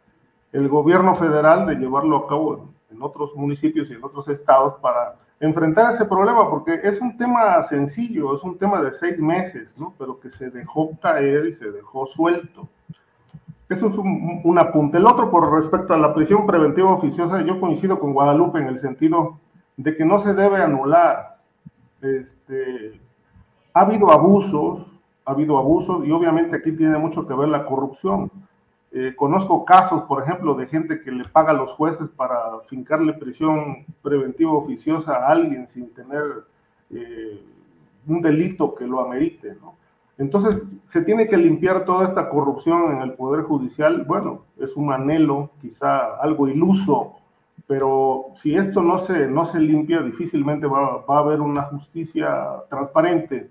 el 0.52 0.68
gobierno 0.68 1.16
federal 1.16 1.66
de 1.66 1.74
llevarlo 1.74 2.16
a 2.16 2.28
cabo 2.28 2.68
en 2.90 3.02
otros 3.02 3.34
municipios 3.34 3.90
y 3.90 3.94
en 3.94 4.04
otros 4.04 4.28
estados 4.28 4.74
para 4.80 5.16
enfrentar 5.40 5.92
ese 5.92 6.04
problema, 6.04 6.48
porque 6.48 6.80
es 6.82 7.00
un 7.00 7.16
tema 7.16 7.62
sencillo, 7.64 8.36
es 8.36 8.42
un 8.42 8.56
tema 8.56 8.80
de 8.80 8.92
seis 8.92 9.18
meses, 9.18 9.76
¿no? 9.76 9.92
Pero 9.98 10.18
que 10.18 10.30
se 10.30 10.50
dejó 10.50 10.92
caer 11.00 11.46
y 11.46 11.52
se 11.52 11.70
dejó 11.70 12.06
suelto. 12.06 12.68
Eso 13.68 13.88
es 13.88 13.96
un, 13.98 14.58
apunte. 14.58 14.98
El 14.98 15.06
otro, 15.06 15.30
por 15.30 15.52
respecto 15.52 15.92
a 15.92 15.98
la 15.98 16.14
prisión 16.14 16.46
preventiva 16.46 16.92
oficiosa, 16.92 17.42
yo 17.42 17.60
coincido 17.60 17.98
con 17.98 18.12
Guadalupe 18.12 18.60
en 18.60 18.68
el 18.68 18.80
sentido 18.80 19.40
de 19.76 19.96
que 19.96 20.04
no 20.04 20.20
se 20.20 20.34
debe 20.34 20.62
anular. 20.62 21.38
Este, 22.00 23.00
ha 23.74 23.80
habido 23.80 24.10
abusos, 24.10 24.86
ha 25.24 25.32
habido 25.32 25.58
abusos 25.58 26.06
y 26.06 26.10
obviamente 26.10 26.56
aquí 26.56 26.72
tiene 26.72 26.98
mucho 26.98 27.26
que 27.26 27.34
ver 27.34 27.48
la 27.48 27.66
corrupción. 27.66 28.30
Eh, 28.92 29.14
conozco 29.16 29.64
casos, 29.64 30.04
por 30.04 30.22
ejemplo, 30.22 30.54
de 30.54 30.66
gente 30.66 31.02
que 31.02 31.10
le 31.10 31.24
paga 31.28 31.50
a 31.50 31.54
los 31.54 31.72
jueces 31.72 32.08
para 32.08 32.60
fincarle 32.68 33.12
prisión 33.12 33.84
preventiva 34.02 34.52
oficiosa 34.52 35.12
a 35.16 35.28
alguien 35.28 35.68
sin 35.68 35.92
tener 35.92 36.22
eh, 36.90 37.42
un 38.06 38.22
delito 38.22 38.74
que 38.74 38.86
lo 38.86 39.04
amerite, 39.04 39.56
¿no? 39.60 39.74
Entonces, 40.18 40.62
se 40.86 41.02
tiene 41.02 41.28
que 41.28 41.36
limpiar 41.36 41.84
toda 41.84 42.06
esta 42.08 42.30
corrupción 42.30 42.92
en 42.92 43.02
el 43.02 43.12
Poder 43.12 43.44
Judicial. 43.44 44.04
Bueno, 44.06 44.44
es 44.58 44.74
un 44.74 44.90
anhelo, 44.90 45.50
quizá 45.60 46.16
algo 46.16 46.48
iluso, 46.48 47.16
pero 47.66 48.26
si 48.36 48.56
esto 48.56 48.82
no 48.82 48.98
se, 48.98 49.26
no 49.26 49.46
se 49.46 49.58
limpia, 49.58 50.00
difícilmente 50.02 50.66
va, 50.66 51.04
va 51.04 51.16
a 51.16 51.20
haber 51.20 51.40
una 51.40 51.62
justicia 51.62 52.62
transparente 52.68 53.50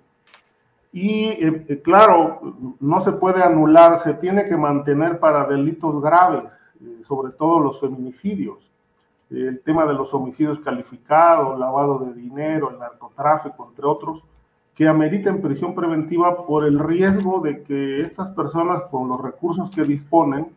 y 0.95 1.25
eh, 1.25 1.65
eh, 1.67 1.81
claro, 1.81 2.39
no 2.79 3.01
se 3.01 3.11
puede 3.11 3.43
anular, 3.43 3.99
se 3.99 4.13
tiene 4.13 4.45
que 4.45 4.55
mantener 4.55 5.19
para 5.19 5.45
delitos 5.45 6.01
graves, 6.01 6.53
eh, 6.79 7.01
sobre 7.05 7.33
todo 7.33 7.59
los 7.59 7.81
feminicidios. 7.81 8.71
el 9.29 9.59
tema 9.63 9.85
de 9.85 9.93
los 9.93 10.13
homicidios 10.13 10.59
calificados, 10.59 11.59
lavado 11.59 11.99
de 11.99 12.13
dinero, 12.13 12.69
el 12.71 12.79
narcotráfico, 12.79 13.67
entre 13.67 13.85
otros, 13.85 14.23
que 14.73 14.87
ameriten 14.87 15.41
prisión 15.41 15.75
preventiva 15.75 16.45
por 16.45 16.63
el 16.63 16.79
riesgo 16.79 17.41
de 17.41 17.63
que 17.63 17.99
estas 17.99 18.29
personas, 18.29 18.83
con 18.83 19.09
los 19.09 19.21
recursos 19.21 19.69
que 19.75 19.83
disponen, 19.83 20.47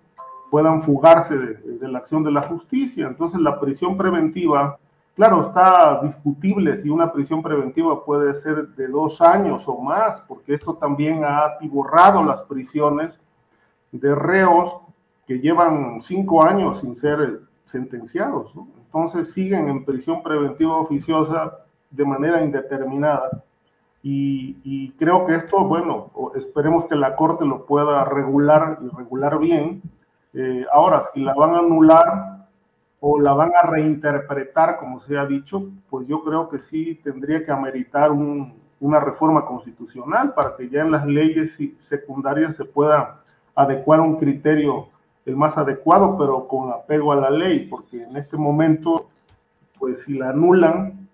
puedan 0.50 0.82
fugarse 0.82 1.36
de, 1.36 1.88
la 1.88 1.98
acción 1.98 2.24
de 2.24 2.32
la 2.32 2.42
justicia. 2.42 3.06
Entonces, 3.06 3.40
la 3.40 3.60
prisión 3.60 3.96
preventiva 3.96 4.78
Claro, 5.18 5.48
está 5.48 6.00
discutible 6.04 6.80
si 6.80 6.88
una 6.88 7.12
prisión 7.12 7.42
preventiva 7.42 8.04
puede 8.04 8.36
ser 8.36 8.68
de 8.76 8.86
dos 8.86 9.20
años 9.20 9.64
o 9.66 9.76
más, 9.78 10.20
porque 10.28 10.54
esto 10.54 10.74
también 10.74 11.24
ha 11.24 11.44
atiborrado 11.44 12.22
las 12.22 12.42
prisiones 12.42 13.18
de 13.90 14.14
reos 14.14 14.76
que 15.26 15.40
llevan 15.40 16.00
cinco 16.02 16.44
años 16.44 16.78
sin 16.78 16.94
ser 16.94 17.40
sentenciados. 17.64 18.52
Entonces 18.86 19.32
siguen 19.32 19.68
en 19.68 19.84
prisión 19.84 20.22
preventiva 20.22 20.76
oficiosa 20.76 21.52
de 21.90 22.04
manera 22.04 22.44
indeterminada. 22.44 23.42
Y, 24.04 24.92
creo 25.00 25.26
que 25.26 25.34
esto, 25.34 25.64
bueno, 25.64 26.12
esperemos 26.36 26.86
que 26.86 26.94
la 26.94 27.16
Corte 27.16 27.44
lo 27.44 27.66
pueda 27.66 28.04
regular 28.04 28.78
y 28.80 28.96
regular 28.96 29.40
bien. 29.40 29.82
Eh, 30.34 30.66
ahora, 30.72 31.04
si 31.12 31.20
la 31.20 31.34
van 31.34 31.54
a 31.54 31.58
anular 31.58 32.46
o 33.00 33.20
la 33.20 33.32
van 33.32 33.52
a 33.60 33.66
reinterpretar, 33.66 34.78
como 34.78 35.00
se 35.00 35.16
ha 35.16 35.26
dicho, 35.26 35.70
pues 35.88 36.06
yo 36.06 36.22
creo 36.22 36.48
que 36.48 36.58
sí 36.58 37.00
tendría 37.02 37.44
que 37.44 37.52
ameritar 37.52 38.10
una 38.10 39.00
reforma 39.00 39.46
constitucional 39.46 40.34
para 40.34 40.56
que 40.56 40.68
ya 40.68 40.82
en 40.82 40.90
las 40.90 41.06
leyes 41.06 41.56
secundarias 41.80 42.56
se 42.56 42.64
pueda 42.64 43.20
adecuar 43.54 44.00
un 44.00 44.16
criterio 44.16 44.88
el 45.26 45.36
más 45.36 45.56
adecuado, 45.58 46.16
pero 46.16 46.48
con 46.48 46.70
apego 46.72 47.12
a 47.12 47.16
la 47.16 47.30
ley, 47.30 47.66
porque 47.66 48.02
en 48.02 48.16
este 48.16 48.36
momento, 48.36 49.08
pues 49.78 50.02
si 50.04 50.14
la 50.14 50.30
anulan, 50.30 51.08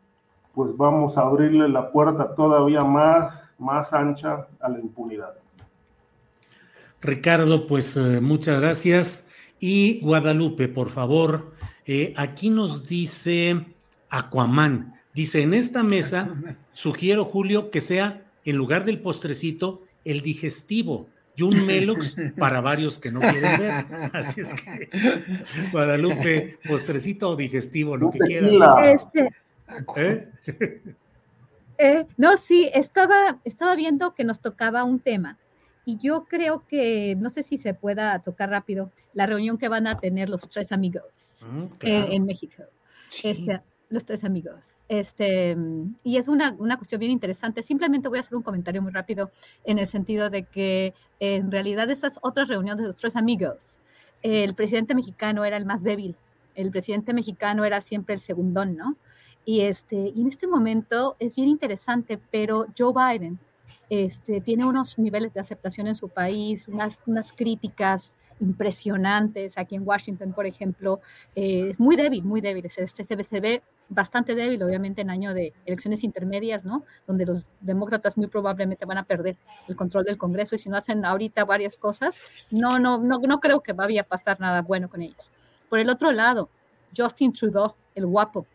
pues 0.55 0.77
vamos 0.77 1.19
a 1.19 1.23
abrirle 1.23 1.69
la 1.69 1.91
puerta 1.91 2.35
todavía 2.35 2.85
más, 2.85 3.35
más 3.59 3.93
ancha 3.93 4.47
a 4.61 4.69
la 4.69 4.79
impunidad. 4.79 5.35
Ricardo, 7.05 7.67
pues 7.67 7.97
eh, 7.97 8.21
muchas 8.21 8.61
gracias. 8.61 9.29
Y 9.61 10.01
Guadalupe, 10.01 10.69
por 10.69 10.91
favor, 10.91 11.53
eh, 11.87 12.15
aquí 12.17 12.49
nos 12.49 12.89
dice 12.89 13.67
Aquaman, 14.09 14.95
dice, 15.13 15.43
en 15.43 15.55
esta 15.55 15.83
mesa 15.83 16.35
sugiero, 16.73 17.25
Julio, 17.25 17.71
que 17.71 17.81
sea, 17.81 18.25
en 18.45 18.57
lugar 18.57 18.85
del 18.87 19.01
postrecito, 19.01 19.83
el 20.05 20.23
digestivo 20.23 21.09
y 21.37 21.43
un 21.43 21.67
Melox 21.67 22.17
para 22.39 22.63
varios 22.63 22.99
que 22.99 23.13
no 23.13 23.21
quieren 23.21 23.59
ver. 23.59 24.11
Así 24.15 24.41
es 24.41 24.55
que, 24.55 24.89
Guadalupe, 25.73 26.59
postrecito 26.67 27.31
o 27.31 27.37
digestivo, 27.37 27.99
lo 27.99 28.11
que 28.11 28.19
quieras. 28.21 28.51
Este, 28.83 29.31
¿Eh? 29.97 30.29
¿Eh? 31.77 32.07
no, 32.17 32.37
sí, 32.39 32.71
estaba, 32.73 33.41
estaba 33.45 33.77
viendo 33.77 34.15
que 34.15 34.25
nos 34.25 34.41
tocaba 34.41 34.85
un 34.85 35.01
tema 35.01 35.39
y 35.85 35.99
yo 35.99 36.25
creo 36.25 36.67
que, 36.67 37.17
no 37.19 37.31
sé 37.31 37.43
si 37.43 37.59
se 37.59 37.75
pueda 37.75 38.19
tocar 38.21 38.51
rápido, 38.51 38.91
la 39.13 39.27
reunión 39.27 39.59
que 39.59 39.69
van 39.69 39.87
a 39.87 39.99
tener 39.99 40.29
los 40.29 40.49
tres 40.49 40.73
amigos 40.73 41.47
mm, 41.49 41.67
en, 41.83 42.25
México. 42.25 42.63
Este, 43.23 43.61
los 43.91 44.05
tres 44.05 44.25
amigos. 44.25 44.77
Este, 44.89 45.57
y 46.03 46.17
es 46.17 46.29
una, 46.29 46.57
una, 46.59 46.77
cuestión 46.77 46.99
bien 47.01 47.13
interesante. 47.13 47.63
Simplemente 47.63 48.09
voy 48.09 48.19
a 48.19 48.21
hacer 48.21 48.37
un 48.37 48.43
comentario 48.43 48.83
muy 48.83 48.93
rápido 48.93 49.31
en 49.65 49.79
el 49.79 49.87
sentido 49.87 50.31
de 50.31 50.45
que 50.45 50.95
en 51.21 51.51
realidad 51.51 51.91
esas 51.91 52.19
otras 52.23 52.49
reuniones 52.49 52.81
de 52.81 52.87
los 52.87 52.97
tres 52.97 53.17
amigos, 53.17 53.81
el 54.23 54.55
presidente 54.55 54.95
mexicano 54.95 55.45
era 55.45 55.57
el 55.57 55.67
más 55.67 55.83
débil. 55.83 56.17
El 56.55 56.71
presidente 56.71 57.13
mexicano 57.13 57.65
era 57.65 57.81
siempre 57.81 58.15
el 58.15 58.21
segundón, 58.21 58.77
¿no? 58.77 58.97
Y, 59.45 59.61
este, 59.61 60.13
y 60.15 60.23
en 60.23 60.29
este 60.29 60.47
momento 60.47 61.17
es 61.19 61.37
bien 61.37 61.49
interesante, 61.49 62.19
pero 62.31 62.67
Joe 62.77 62.95
Biden 62.95 63.39
este, 63.91 64.41
tiene 64.41 64.65
unos 64.65 64.99
niveles 64.99 65.33
de 65.33 65.41
aceptación 65.41 65.87
en 65.87 65.95
su 65.95 66.09
país, 66.09 66.69
unas, 66.69 67.01
unas 67.07 67.33
críticas 67.33 68.15
impresionantes. 68.41 69.59
Aquí 69.59 69.77
en 69.77 69.87
Washington, 69.87 70.33
por 70.33 70.47
ejemplo, 70.47 71.01
eh, 71.35 71.69
es 71.71 71.81
muy 71.81 71.97
débil, 71.97 72.25
muy 72.25 72.41
débil. 72.41 72.69
Se, 72.71 73.41
ve 73.41 73.63
bastante 73.89 74.35
débil, 74.35 74.63
obviamente, 74.63 75.03
en 75.03 75.11
año 75.11 75.35
de 75.35 75.53
elecciones 75.67 76.05
intermedias, 76.05 76.65
¿no? 76.65 76.85
Donde 77.07 77.27
los 77.27 77.45
demócratas 77.61 78.17
muy 78.17 78.27
probablemente 78.27 78.85
van 78.85 78.99
a 78.99 79.05
perder 79.05 79.37
el 79.69 79.77
control 79.77 80.05
del 80.05 80.19
Congreso 80.19 80.55
y 80.55 80.59
si 80.59 80.69
no 80.69 80.77
hacen 80.77 81.05
ahorita 81.05 81.45
varias 81.45 81.79
cosas, 81.79 82.23
no, 82.51 82.79
no, 82.79 82.99
no, 82.99 83.19
no 83.19 83.41
creo 83.41 83.63
que 83.63 83.73
vaya 83.73 84.03
a 84.03 84.05
pasar 84.05 84.41
nada 84.41 84.63
bueno 84.63 84.89
con 84.89 85.03
ellos. 85.03 85.31
Por 85.69 85.79
el 85.79 85.91
otro 85.91 86.13
lado, 86.13 86.49
Justin 86.97 87.33
Trudeau, 87.33 87.75
el 87.95 88.07
guapo, 88.07 88.47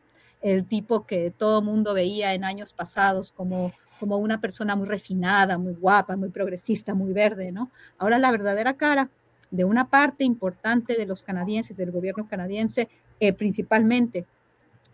el 0.42 0.66
tipo 0.66 1.06
que 1.06 1.32
todo 1.32 1.62
mundo 1.62 1.94
veía 1.94 2.34
en 2.34 2.46
años 2.46 2.74
pasados 2.74 3.32
como, 3.32 3.74
como 4.00 4.18
una 4.18 4.40
persona 4.40 4.76
muy 4.76 4.88
refinada, 4.88 5.58
muy 5.58 5.74
guapa, 5.74 6.16
muy 6.16 6.30
progresista, 6.30 6.94
muy 6.94 7.14
verde, 7.14 7.52
¿no? 7.52 7.72
Ahora 7.98 8.18
la 8.18 8.32
verdadera 8.32 8.76
cara 8.76 9.10
de 9.52 9.66
una 9.66 9.90
parte 9.90 10.24
importante 10.24 10.96
de 10.96 11.06
los 11.06 11.24
canadienses, 11.24 11.78
del 11.78 11.92
gobierno 11.92 12.28
canadiense, 12.28 12.88
eh, 13.20 13.34
principalmente 13.34 14.26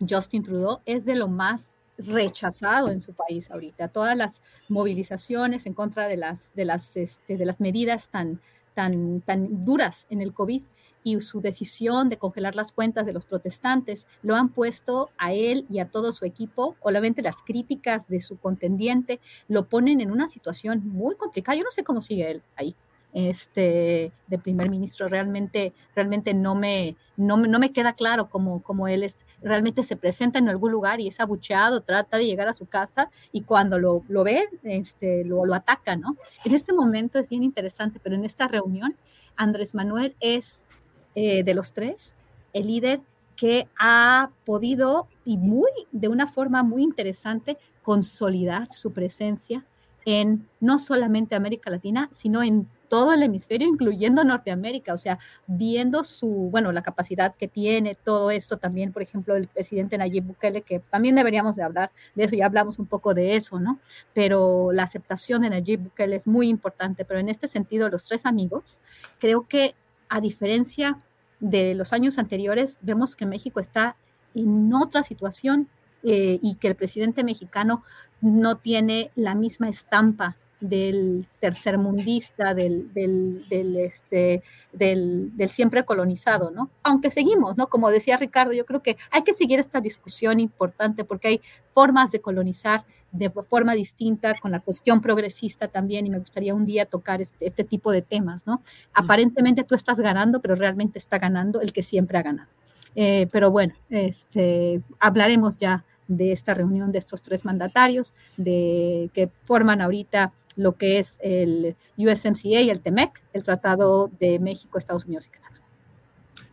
Justin 0.08 0.44
Trudeau, 0.44 0.80
es 0.86 1.06
de 1.06 1.16
lo 1.16 1.28
más 1.28 1.76
rechazado 1.98 2.92
en 2.92 3.02
su 3.02 3.14
país 3.14 3.50
ahorita. 3.52 3.88
Todas 3.88 4.18
las 4.18 4.42
movilizaciones 4.68 5.66
en 5.66 5.74
contra 5.74 6.08
de 6.08 6.18
las, 6.18 6.54
de 6.54 6.66
las, 6.66 6.98
este, 6.98 7.38
de 7.38 7.46
las 7.46 7.60
medidas 7.60 8.10
tan, 8.10 8.42
tan, 8.74 9.22
tan 9.22 9.64
duras 9.66 10.08
en 10.10 10.22
el 10.22 10.34
COVID 10.34 10.64
y 11.06 11.22
su 11.22 11.40
decisión 11.40 12.10
de 12.10 12.18
congelar 12.18 12.56
las 12.56 12.74
cuentas 12.74 13.06
de 13.06 13.14
los 13.14 13.28
protestantes 13.28 14.08
lo 14.24 14.36
han 14.36 14.50
puesto 14.50 15.12
a 15.20 15.34
él 15.34 15.68
y 15.70 15.78
a 15.78 15.88
todo 15.88 16.12
su 16.12 16.26
equipo, 16.26 16.76
obviamente 16.82 17.22
las 17.22 17.44
críticas 17.44 18.08
de 18.08 18.22
su 18.22 18.40
contendiente 18.40 19.20
lo 19.48 19.68
ponen 19.68 20.02
en 20.02 20.10
una 20.10 20.28
situación 20.28 20.82
muy 20.84 21.16
complicada. 21.16 21.58
Yo 21.58 21.64
no 21.64 21.70
sé 21.70 21.84
cómo 21.84 22.02
sigue 22.02 22.32
él 22.32 22.42
ahí. 22.56 22.76
Este, 23.14 24.12
de 24.28 24.40
primer 24.40 24.70
ministro, 24.70 25.08
realmente, 25.08 25.74
realmente 25.96 26.34
no 26.34 26.56
me, 26.56 26.98
no, 27.16 27.38
no 27.38 27.60
me 27.60 27.72
queda 27.72 27.94
claro 27.94 28.30
cómo, 28.30 28.64
cómo 28.64 28.88
él 28.88 29.04
es, 29.04 29.26
realmente 29.42 29.84
se 29.84 29.96
presenta 29.96 30.40
en 30.40 30.50
algún 30.50 30.72
lugar 30.72 31.00
y 31.00 31.08
es 31.08 31.20
abucheado, 31.20 31.82
trata 31.82 32.18
de 32.18 32.26
llegar 32.26 32.50
a 32.50 32.54
su 32.56 32.66
casa 32.66 33.12
y 33.32 33.44
cuando 33.44 33.78
lo, 33.78 34.04
lo 34.10 34.24
ve, 34.24 34.50
este, 34.64 35.24
lo, 35.24 35.46
lo 35.46 35.54
ataca, 35.54 35.96
¿no? 35.96 36.18
En 36.44 36.56
este 36.56 36.74
momento 36.74 37.20
es 37.20 37.30
bien 37.30 37.44
interesante, 37.44 38.02
pero 38.04 38.16
en 38.16 38.26
esta 38.26 38.50
reunión, 38.50 38.98
Andrés 39.38 39.76
Manuel 39.76 40.16
es 40.20 40.68
eh, 41.16 41.44
de 41.44 41.54
los 41.54 41.74
tres, 41.74 42.14
el 42.54 42.68
líder 42.68 43.02
que 43.36 43.68
ha 43.80 44.30
podido 44.46 45.08
y 45.26 45.38
muy 45.38 45.70
de 45.92 46.08
una 46.08 46.28
forma 46.28 46.64
muy 46.64 46.84
interesante 46.84 47.58
consolidar 47.82 48.72
su 48.72 48.92
presencia 48.94 49.66
en 50.06 50.48
no 50.60 50.80
solamente 50.80 51.36
América 51.36 51.70
Latina, 51.70 52.10
sino 52.12 52.44
en 52.44 52.68
todo 52.88 53.14
el 53.14 53.24
hemisferio, 53.24 53.68
incluyendo 53.68 54.24
Norteamérica, 54.24 54.94
o 54.94 54.98
sea, 54.98 55.20
viendo 55.48 56.04
su, 56.04 56.28
bueno, 56.52 56.72
la 56.72 56.84
capacidad 56.84 57.36
que 57.36 57.48
tiene, 57.48 57.96
todo 57.96 58.32
esto 58.32 58.58
también, 58.58 58.94
por 58.94 59.02
ejemplo, 59.02 59.36
el 59.36 59.48
presidente 59.48 59.98
Nayib 59.98 60.26
Bukele, 60.26 60.62
que 60.62 60.80
también 60.80 61.16
deberíamos 61.16 61.56
de 61.56 61.64
hablar 61.64 61.92
de 62.14 62.26
eso, 62.26 62.36
ya 62.36 62.46
hablamos 62.46 62.80
un 62.80 62.86
poco 62.86 63.14
de 63.14 63.36
eso, 63.36 63.60
¿no? 63.60 63.80
Pero 64.14 64.72
la 64.72 64.84
aceptación 64.84 65.42
de 65.42 65.50
Nayib 65.50 65.82
Bukele 65.82 66.16
es 66.16 66.28
muy 66.28 66.48
importante, 66.48 67.06
pero 67.06 67.20
en 67.20 67.30
este 67.30 67.48
sentido, 67.48 67.90
los 67.90 68.04
tres 68.04 68.26
amigos, 68.26 68.80
creo 69.20 69.48
que 69.48 69.76
a 70.10 70.22
diferencia 70.22 71.02
de 71.40 71.76
los 71.76 71.94
años 71.94 72.18
anteriores, 72.18 72.78
vemos 72.82 73.16
que 73.16 73.26
México 73.26 73.60
está 73.60 73.96
en 74.34 74.74
otra 74.74 75.04
situación 75.04 75.70
eh, 76.04 76.40
y 76.42 76.56
que 76.56 76.68
el 76.68 76.76
presidente 76.76 77.24
mexicano 77.24 77.84
no 78.22 78.56
tiene 78.58 79.12
la 79.16 79.36
misma 79.36 79.70
estampa 79.70 80.38
del 80.60 81.28
tercermundista, 81.40 82.54
del, 82.54 82.94
del, 82.94 83.44
este, 83.78 84.42
del, 84.72 85.36
del, 85.36 85.50
siempre 85.50 85.84
colonizado, 85.84 86.50
¿no? 86.52 86.70
Aunque 86.84 87.12
seguimos, 87.12 87.58
¿no? 87.58 87.68
Como 87.68 87.90
decía 87.90 88.18
Ricardo, 88.18 88.54
yo 88.54 88.66
creo 88.66 88.82
que 88.82 88.98
hay 89.12 89.24
que 89.24 89.34
seguir 89.34 89.60
esta 89.60 89.82
discusión 89.82 90.40
importante 90.40 91.04
porque 91.04 91.28
hay 91.28 91.42
formas 91.72 92.12
de 92.12 92.22
colonizar 92.22 92.86
de 93.12 93.30
forma 93.30 93.74
distinta 93.74 94.36
con 94.36 94.52
la 94.52 94.60
cuestión 94.60 95.02
progresista 95.02 95.68
también 95.68 96.06
y 96.06 96.10
me 96.10 96.20
gustaría 96.20 96.54
un 96.54 96.66
día 96.66 96.86
tocar 96.86 97.22
este, 97.22 97.48
este 97.48 97.64
tipo 97.64 97.92
de 97.92 98.02
temas, 98.02 98.46
¿no? 98.46 98.62
Aparentemente 98.94 99.64
tú 99.64 99.76
estás 99.76 100.00
ganando, 100.00 100.42
pero 100.42 100.56
realmente 100.56 101.00
está 101.00 101.18
ganando 101.18 101.62
el 101.62 101.72
que 101.72 101.84
siempre 101.84 102.18
ha 102.18 102.24
ganado. 102.24 102.50
Eh, 102.96 103.28
pero 103.32 103.52
bueno, 103.52 103.74
este, 103.90 104.82
hablaremos 105.00 105.58
ya 105.58 105.84
de 106.08 106.32
esta 106.32 106.54
reunión 106.54 106.92
de 106.92 107.00
estos 107.00 107.22
tres 107.22 107.46
mandatarios, 107.46 108.14
de 108.38 109.10
que 109.14 109.30
forman 109.44 109.82
ahorita 109.82 110.34
lo 110.56 110.78
que 110.78 111.00
es 111.00 111.20
el 111.22 111.76
USMCA 111.98 112.62
y 112.62 112.70
el 112.70 112.82
TEMEC, 112.82 113.22
el 113.34 113.44
Tratado 113.44 114.10
de 114.20 114.40
México, 114.40 114.78
Estados 114.78 115.06
Unidos 115.06 115.28
y 115.28 115.30
Canadá. 115.32 115.56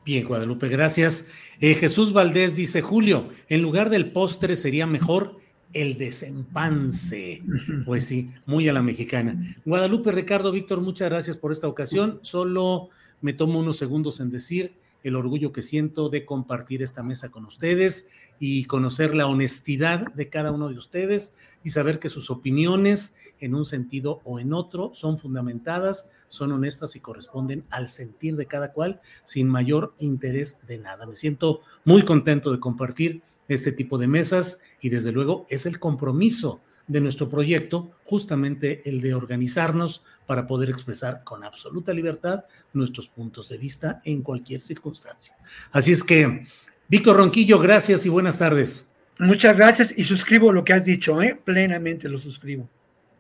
Bien, 0.05 0.27
Guadalupe, 0.27 0.69
gracias. 0.69 1.29
Eh, 1.61 1.75
Jesús 1.75 2.13
Valdés 2.13 2.57
dice, 2.57 2.83
Julio, 2.83 3.29
en 3.49 3.63
lugar 3.63 3.89
del 3.89 4.11
postre 4.11 4.57
sería 4.57 4.87
mejor 4.87 5.39
el 5.73 5.99
desempance. 5.99 7.43
Pues 7.85 8.07
sí, 8.07 8.31
muy 8.47 8.69
a 8.69 8.73
la 8.73 8.83
mexicana. 8.83 9.37
Guadalupe, 9.65 10.13
Ricardo, 10.13 10.53
Víctor, 10.53 10.81
muchas 10.81 11.11
gracias 11.11 11.37
por 11.37 11.53
esta 11.53 11.69
ocasión. 11.69 12.19
Solo 12.23 12.89
me 13.21 13.33
tomo 13.33 13.61
unos 13.61 13.77
segundos 13.77 14.21
en 14.21 14.31
decir 14.31 14.75
el 15.03 15.17
orgullo 15.17 15.53
que 15.53 15.63
siento 15.63 16.09
de 16.09 16.25
compartir 16.25 16.83
esta 16.83 17.03
mesa 17.03 17.31
con 17.31 17.45
ustedes 17.45 18.09
y 18.39 18.65
conocer 18.65 19.15
la 19.15 19.27
honestidad 19.27 20.13
de 20.15 20.29
cada 20.29 20.53
uno 20.53 20.69
de 20.69 20.77
ustedes 20.77 21.35
y 21.65 21.71
saber 21.71 21.99
que 21.99 22.09
sus 22.09 22.31
opiniones 22.31 23.17
en 23.41 23.55
un 23.55 23.65
sentido 23.65 24.21
o 24.25 24.39
en 24.39 24.53
otro 24.53 24.93
son 24.95 25.19
fundamentadas, 25.19 26.11
son 26.29 26.53
honestas 26.53 26.97
y 26.97 27.01
corresponden 27.01 27.65
al 27.71 27.89
sentir 27.89 28.37
de 28.37 28.47
cada 28.47 28.73
cual 28.73 29.01
sin 29.25 29.49
mayor 29.49 29.95
interés 29.99 30.67
de 30.67 30.79
nada. 30.79 31.07
Me 31.07 31.17
siento 31.17 31.61
muy 31.85 32.03
contento 32.03 32.53
de 32.53 32.61
compartir 32.61 33.23
este 33.49 33.73
tipo 33.73 33.99
de 33.99 34.07
mesas 34.07 34.63
y 34.81 34.89
desde 34.89 35.13
luego 35.13 35.47
es 35.49 35.67
el 35.67 35.79
compromiso 35.79 36.61
de 36.87 37.01
nuestro 37.01 37.29
proyecto, 37.29 37.93
justamente 38.05 38.83
el 38.89 39.01
de 39.01 39.15
organizarnos 39.15 40.05
para 40.27 40.47
poder 40.47 40.71
expresar 40.71 41.23
con 41.25 41.45
absoluta 41.45 41.93
libertad 41.93 42.45
nuestros 42.73 43.09
puntos 43.09 43.49
de 43.49 43.59
vista 43.59 44.01
en 44.05 44.23
cualquier 44.23 44.61
circunstancia. 44.61 45.35
Así 45.71 45.93
es 45.93 46.03
que, 46.03 46.47
Víctor 46.89 47.17
Ronquillo, 47.17 47.59
gracias 47.59 48.05
y 48.07 48.09
buenas 48.09 48.39
tardes. 48.39 48.95
Muchas 49.19 49.57
gracias 49.57 49.99
y 49.99 50.05
suscribo 50.05 50.53
lo 50.53 50.65
que 50.65 50.73
has 50.73 50.85
dicho, 50.85 51.21
¿eh? 51.23 51.39
plenamente 51.43 52.09
lo 52.09 52.19
suscribo. 52.19 52.69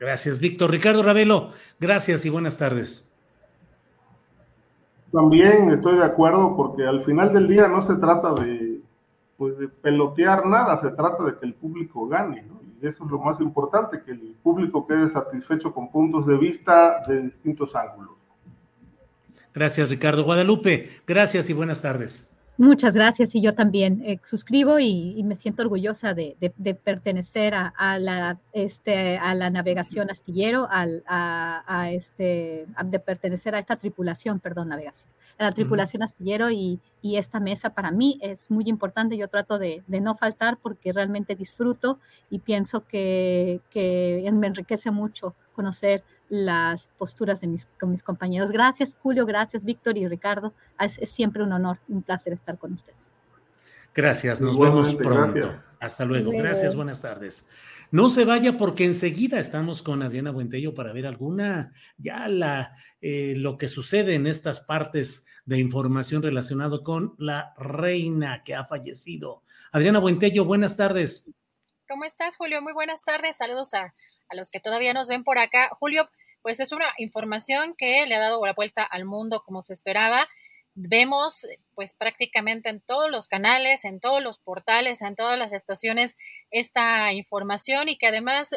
Gracias, 0.00 0.40
Víctor. 0.40 0.70
Ricardo 0.70 1.02
Ravelo, 1.02 1.50
gracias 1.78 2.24
y 2.24 2.28
buenas 2.28 2.58
tardes. 2.58 3.08
También 5.12 5.70
estoy 5.70 5.96
de 5.98 6.04
acuerdo 6.04 6.56
porque 6.56 6.84
al 6.84 7.04
final 7.04 7.32
del 7.32 7.46
día 7.46 7.68
no 7.68 7.86
se 7.86 7.94
trata 7.94 8.32
de, 8.34 8.71
pues, 9.42 9.58
de 9.58 9.66
pelotear 9.66 10.46
nada, 10.46 10.80
se 10.80 10.88
trata 10.90 11.24
de 11.24 11.36
que 11.36 11.46
el 11.46 11.54
público 11.54 12.06
gane, 12.06 12.42
¿no? 12.42 12.60
Y 12.62 12.86
eso 12.86 13.04
es 13.04 13.10
lo 13.10 13.18
más 13.18 13.40
importante, 13.40 14.00
que 14.00 14.12
el 14.12 14.36
público 14.40 14.86
quede 14.86 15.08
satisfecho 15.08 15.74
con 15.74 15.90
puntos 15.90 16.28
de 16.28 16.36
vista 16.36 17.02
de 17.08 17.22
distintos 17.22 17.74
ángulos. 17.74 18.12
Gracias, 19.52 19.90
Ricardo. 19.90 20.22
Guadalupe, 20.22 20.88
gracias 21.08 21.50
y 21.50 21.54
buenas 21.54 21.82
tardes. 21.82 22.32
Muchas 22.62 22.94
gracias 22.94 23.34
y 23.34 23.42
yo 23.42 23.54
también 23.54 24.04
eh, 24.06 24.20
suscribo 24.22 24.78
y, 24.78 25.20
me 25.24 25.34
siento 25.34 25.64
orgullosa 25.64 26.14
de, 26.14 26.36
pertenecer 26.84 27.54
a, 27.56 27.98
la, 27.98 28.38
este, 28.52 29.18
a 29.18 29.34
la 29.34 29.50
navegación 29.50 30.10
astillero, 30.10 30.68
a, 30.70 31.90
este, 31.90 32.68
de 32.84 32.98
pertenecer 33.00 33.56
a 33.56 33.58
esta 33.58 33.74
tripulación, 33.74 34.38
perdón, 34.38 34.68
navegación, 34.68 35.10
a 35.38 35.42
la 35.46 35.50
tripulación 35.50 36.04
astillero 36.04 36.52
y, 36.52 36.78
esta 37.02 37.40
mesa 37.40 37.70
para 37.70 37.90
mí 37.90 38.20
es 38.22 38.48
muy 38.48 38.66
importante. 38.68 39.16
Yo 39.16 39.26
trato 39.26 39.58
de, 39.58 39.82
no 39.88 40.14
faltar 40.14 40.56
porque 40.56 40.92
realmente 40.92 41.34
disfruto 41.34 41.98
y 42.30 42.38
pienso 42.38 42.86
que, 42.86 43.60
que 43.70 44.30
me 44.32 44.46
enriquece 44.46 44.92
mucho 44.92 45.34
conocer 45.52 46.04
las 46.32 46.88
posturas 46.96 47.42
de 47.42 47.46
mis, 47.46 47.66
con 47.78 47.90
mis 47.90 48.02
compañeros. 48.02 48.52
Gracias, 48.52 48.96
Julio, 49.02 49.26
gracias, 49.26 49.66
Víctor 49.66 49.98
y 49.98 50.08
Ricardo. 50.08 50.54
Es, 50.80 50.94
siempre 51.10 51.42
un 51.42 51.52
honor, 51.52 51.78
un 51.88 52.02
placer 52.02 52.32
estar 52.32 52.56
con 52.56 52.72
ustedes. 52.72 53.14
Gracias, 53.94 54.40
nos 54.40 54.58
vemos 54.58 54.94
pronto. 54.94 55.62
Hasta 55.78 56.06
luego. 56.06 56.30
Gracias, 56.30 56.74
buenas 56.74 57.02
tardes. 57.02 57.50
No 57.90 58.08
se 58.08 58.24
vaya 58.24 58.56
porque 58.56 58.86
enseguida 58.86 59.38
estamos 59.38 59.82
con 59.82 60.02
Adriana 60.02 60.30
Buentello 60.30 60.74
para 60.74 60.94
ver 60.94 61.06
alguna, 61.06 61.74
ya 61.98 62.26
la, 62.28 62.78
eh, 63.02 63.34
lo 63.36 63.58
que 63.58 63.68
sucede 63.68 64.14
en 64.14 64.26
estas 64.26 64.60
partes 64.60 65.26
de 65.44 65.58
información 65.58 66.22
relacionado 66.22 66.82
con 66.82 67.14
la 67.18 67.52
reina 67.58 68.42
que 68.42 68.54
ha 68.54 68.64
fallecido. 68.64 69.42
Adriana 69.70 69.98
Buentello, 69.98 70.46
buenas 70.46 70.78
tardes. 70.78 71.30
¿Cómo 71.86 72.04
estás, 72.06 72.36
Julio? 72.36 72.62
Muy 72.62 72.72
buenas 72.72 73.04
tardes. 73.04 73.36
Saludos 73.36 73.74
a, 73.74 73.92
a 74.30 74.34
los 74.34 74.50
que 74.50 74.60
todavía 74.60 74.94
nos 74.94 75.08
ven 75.08 75.24
por 75.24 75.36
acá. 75.36 75.68
Julio, 75.78 76.08
pues 76.42 76.60
es 76.60 76.72
una 76.72 76.86
información 76.98 77.74
que 77.76 78.06
le 78.06 78.14
ha 78.14 78.20
dado 78.20 78.44
la 78.44 78.52
vuelta 78.52 78.82
al 78.84 79.04
mundo 79.04 79.42
como 79.44 79.62
se 79.62 79.72
esperaba. 79.72 80.28
Vemos 80.74 81.46
pues 81.74 81.94
prácticamente 81.94 82.68
en 82.68 82.80
todos 82.80 83.10
los 83.10 83.28
canales, 83.28 83.84
en 83.84 84.00
todos 84.00 84.22
los 84.22 84.38
portales, 84.38 85.02
en 85.02 85.14
todas 85.14 85.38
las 85.38 85.52
estaciones 85.52 86.16
esta 86.50 87.12
información 87.12 87.88
y 87.88 87.96
que 87.96 88.06
además 88.06 88.50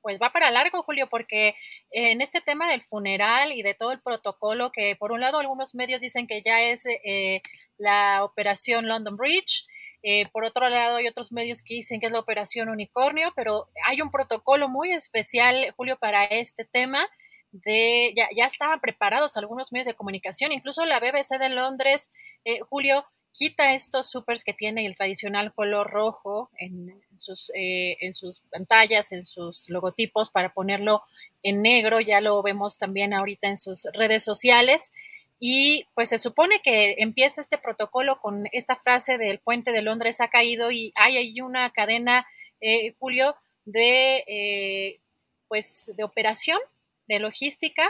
pues 0.00 0.18
va 0.22 0.32
para 0.32 0.50
largo, 0.50 0.82
Julio, 0.82 1.08
porque 1.08 1.54
en 1.90 2.20
este 2.20 2.40
tema 2.40 2.70
del 2.70 2.82
funeral 2.82 3.52
y 3.52 3.62
de 3.62 3.74
todo 3.74 3.92
el 3.92 4.00
protocolo, 4.00 4.70
que 4.72 4.96
por 4.96 5.12
un 5.12 5.20
lado 5.20 5.38
algunos 5.38 5.74
medios 5.74 6.00
dicen 6.00 6.26
que 6.26 6.40
ya 6.42 6.62
es 6.62 6.86
eh, 6.86 7.42
la 7.76 8.24
operación 8.24 8.86
London 8.86 9.16
Bridge, 9.16 9.66
eh, 10.02 10.28
por 10.32 10.44
otro 10.44 10.68
lado, 10.68 10.96
hay 10.96 11.08
otros 11.08 11.32
medios 11.32 11.62
que 11.62 11.74
dicen 11.74 12.00
que 12.00 12.06
es 12.06 12.12
la 12.12 12.20
operación 12.20 12.68
unicornio, 12.68 13.32
pero 13.34 13.68
hay 13.86 14.00
un 14.00 14.10
protocolo 14.10 14.68
muy 14.68 14.92
especial, 14.92 15.72
Julio, 15.76 15.96
para 15.98 16.24
este 16.24 16.64
tema. 16.64 17.06
De, 17.50 18.12
ya, 18.14 18.28
ya 18.36 18.44
estaban 18.44 18.78
preparados 18.78 19.38
algunos 19.38 19.72
medios 19.72 19.86
de 19.86 19.94
comunicación, 19.94 20.52
incluso 20.52 20.84
la 20.84 21.00
BBC 21.00 21.38
de 21.38 21.48
Londres, 21.48 22.10
eh, 22.44 22.60
Julio, 22.68 23.06
quita 23.32 23.72
estos 23.72 24.10
supers 24.10 24.44
que 24.44 24.52
tiene 24.52 24.84
el 24.84 24.96
tradicional 24.96 25.54
color 25.54 25.88
rojo 25.90 26.50
en 26.58 27.00
sus, 27.16 27.50
eh, 27.54 27.96
en 28.00 28.12
sus 28.12 28.40
pantallas, 28.50 29.12
en 29.12 29.24
sus 29.24 29.70
logotipos, 29.70 30.30
para 30.30 30.52
ponerlo 30.52 31.02
en 31.42 31.62
negro. 31.62 32.00
Ya 32.00 32.20
lo 32.20 32.42
vemos 32.42 32.78
también 32.78 33.14
ahorita 33.14 33.48
en 33.48 33.56
sus 33.56 33.86
redes 33.94 34.24
sociales. 34.24 34.90
Y 35.38 35.86
pues 35.94 36.08
se 36.08 36.18
supone 36.18 36.60
que 36.62 36.96
empieza 36.98 37.40
este 37.40 37.58
protocolo 37.58 38.20
con 38.20 38.46
esta 38.52 38.76
frase 38.76 39.18
del 39.18 39.38
puente 39.38 39.70
de 39.70 39.82
Londres 39.82 40.20
ha 40.20 40.28
caído 40.28 40.72
y 40.72 40.92
hay 40.96 41.16
ahí 41.16 41.40
una 41.40 41.70
cadena, 41.70 42.26
eh, 42.60 42.94
Julio, 42.98 43.36
de 43.64 44.24
eh, 44.26 45.00
pues 45.46 45.92
de 45.96 46.02
operación, 46.02 46.58
de 47.06 47.20
logística, 47.20 47.88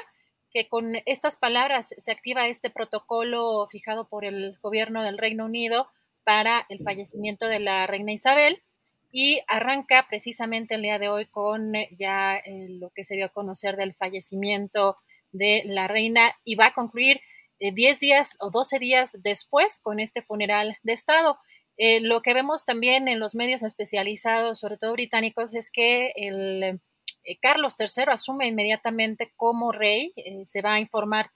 que 0.53 0.69
con 0.69 0.97
estas 1.07 1.37
palabras 1.37 1.95
se 1.97 2.13
activa 2.13 2.49
este 2.49 2.71
protocolo 2.71 3.67
fijado 3.71 4.09
por 4.09 4.25
el 4.25 4.59
gobierno 4.63 5.03
del 5.03 5.19
Reino 5.19 5.47
Unido 5.47 5.89
para 6.25 6.67
el 6.69 6.83
fallecimiento 6.83 7.47
de 7.47 7.61
la 7.61 7.87
reina 7.87 8.13
Isabel 8.13 8.63
y 9.11 9.41
arranca 9.47 10.07
precisamente 10.09 10.75
el 10.75 10.83
día 10.83 10.99
de 10.99 11.09
hoy 11.09 11.27
con 11.27 11.75
eh, 11.75 11.89
ya 11.99 12.43
lo 12.47 12.91
que 12.91 13.05
se 13.05 13.15
dio 13.15 13.27
a 13.27 13.31
conocer 13.31 13.77
del 13.77 13.95
fallecimiento 13.95 14.99
de 15.33 15.63
la 15.67 15.89
reina 15.89 16.37
y 16.45 16.55
va 16.55 16.67
a 16.67 16.75
concluir 16.75 17.21
10 17.61 17.97
eh, 17.97 17.99
días 18.01 18.37
o 18.41 18.51
12 18.51 18.79
días 18.79 19.11
después 19.23 19.81
con 19.83 20.01
este 20.01 20.23
funeral 20.23 20.77
de 20.83 20.93
Estado. 20.93 21.39
Eh, 21.77 22.01
lo 22.01 22.23
que 22.23 22.35
vemos 22.35 22.65
también 22.65 23.09
en 23.09 23.21
los 23.21 23.35
medios 23.35 23.63
especializados, 23.63 24.59
sobre 24.59 24.77
todo 24.77 24.93
británicos, 24.93 25.55
es 25.55 25.71
que 25.71 26.13
el, 26.17 26.81
eh, 27.25 27.39
Carlos 27.41 27.75
III 27.79 28.05
asume 28.09 28.47
inmediatamente 28.47 29.33
como 29.37 29.73
rey. 29.73 30.13
se 30.47 30.63
va 30.63 30.75
a 30.75 30.81
informar, 30.81 31.31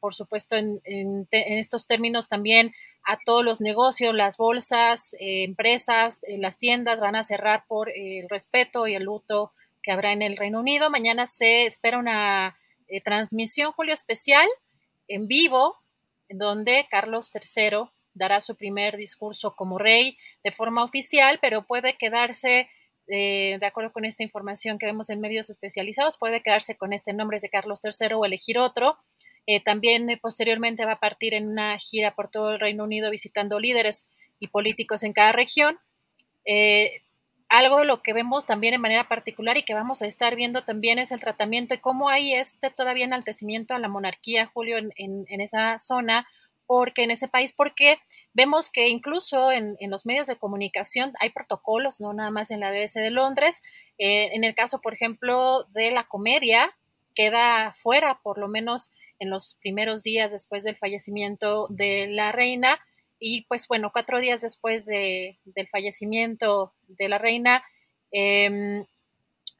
por 0.00 0.14
supuesto, 0.14 0.54
en, 0.56 0.82
estos 1.30 1.86
términos 1.86 2.28
también 2.28 2.72
a 3.04 3.18
todos 3.24 3.42
los 3.42 3.60
negocios, 3.60 4.14
las 4.14 4.36
bolsas, 4.36 5.14
empresas, 5.18 6.20
las 6.28 6.58
tiendas 6.58 7.00
van 7.00 7.16
a 7.16 7.22
cerrar 7.24 7.64
por 7.66 7.90
el 7.94 8.28
respeto 8.28 8.86
y 8.86 8.94
el 8.94 9.04
luto 9.04 9.50
que 9.82 9.90
habrá 9.90 10.12
en 10.12 10.20
el 10.22 10.36
Reino 10.36 10.60
Unido. 10.60 10.90
Mañana 10.90 11.26
se 11.26 11.64
espera 11.64 11.98
una 11.98 12.58
transmisión, 13.04 13.72
Julio, 13.72 13.94
especial 13.94 14.46
en 15.08 15.26
vivo, 15.26 15.76
en 16.28 16.38
donde 16.38 16.86
Carlos 16.90 17.30
III 17.34 17.90
dará 18.14 18.40
su 18.40 18.56
primer 18.56 18.96
discurso 18.96 19.54
como 19.54 19.78
rey 19.78 20.18
de 20.44 20.52
forma 20.52 20.84
oficial, 20.84 21.38
pero 21.40 21.62
puede 21.62 21.96
quedarse, 21.96 22.68
eh, 23.08 23.58
de 23.58 23.66
acuerdo 23.66 23.92
con 23.92 24.04
esta 24.04 24.22
información 24.22 24.78
que 24.78 24.86
vemos 24.86 25.10
en 25.10 25.20
medios 25.20 25.50
especializados, 25.50 26.18
puede 26.18 26.42
quedarse 26.42 26.76
con 26.76 26.92
este 26.92 27.12
nombre 27.12 27.38
de 27.40 27.48
Carlos 27.48 27.80
III 27.82 28.14
o 28.14 28.24
elegir 28.24 28.58
otro. 28.58 28.98
Eh, 29.46 29.62
también 29.62 30.08
eh, 30.10 30.18
posteriormente 30.18 30.84
va 30.84 30.92
a 30.92 31.00
partir 31.00 31.34
en 31.34 31.48
una 31.48 31.78
gira 31.78 32.14
por 32.14 32.30
todo 32.30 32.52
el 32.52 32.60
Reino 32.60 32.84
Unido 32.84 33.10
visitando 33.10 33.58
líderes 33.58 34.08
y 34.38 34.48
políticos 34.48 35.02
en 35.02 35.12
cada 35.12 35.32
región 35.32 35.78
algo 37.52 37.80
de 37.80 37.84
lo 37.84 38.02
que 38.02 38.14
vemos 38.14 38.46
también 38.46 38.72
en 38.72 38.80
manera 38.80 39.08
particular 39.08 39.58
y 39.58 39.62
que 39.62 39.74
vamos 39.74 40.00
a 40.00 40.06
estar 40.06 40.34
viendo 40.36 40.64
también 40.64 40.98
es 40.98 41.12
el 41.12 41.20
tratamiento 41.20 41.74
y 41.74 41.78
cómo 41.78 42.08
hay 42.08 42.32
este 42.32 42.70
todavía 42.70 43.04
enaltecimiento 43.04 43.74
a 43.74 43.78
la 43.78 43.88
monarquía, 43.88 44.46
Julio, 44.46 44.78
en, 44.78 45.26
esa 45.28 45.78
zona, 45.78 46.26
porque 46.66 47.04
en 47.04 47.10
ese 47.10 47.28
país, 47.28 47.52
porque 47.52 47.98
vemos 48.32 48.70
que 48.70 48.88
incluso 48.88 49.52
en, 49.52 49.76
los 49.90 50.06
medios 50.06 50.28
de 50.28 50.36
comunicación 50.36 51.12
hay 51.20 51.28
protocolos, 51.28 52.00
no 52.00 52.14
nada 52.14 52.30
más 52.30 52.50
en 52.50 52.60
la 52.60 52.70
BBC 52.70 52.94
de 53.00 53.10
Londres, 53.10 53.60
eh, 53.98 54.30
en 54.32 54.44
el 54.44 54.54
caso, 54.54 54.80
por 54.80 54.94
ejemplo, 54.94 55.64
de 55.74 55.90
la 55.90 56.04
comedia, 56.04 56.74
queda 57.14 57.74
fuera, 57.74 58.18
por 58.22 58.38
lo 58.38 58.48
menos 58.48 58.90
en 59.18 59.28
los 59.28 59.58
primeros 59.60 60.02
días 60.02 60.32
después 60.32 60.64
del 60.64 60.76
fallecimiento 60.76 61.66
de 61.68 62.06
la 62.08 62.32
reina, 62.32 62.80
y 63.24 63.46
pues 63.46 63.68
bueno, 63.68 63.90
cuatro 63.92 64.18
días 64.18 64.40
después 64.40 64.84
de, 64.84 65.38
del 65.44 65.68
fallecimiento 65.68 66.74
de 66.88 67.08
la 67.08 67.18
reina, 67.18 67.62
em, 68.10 68.84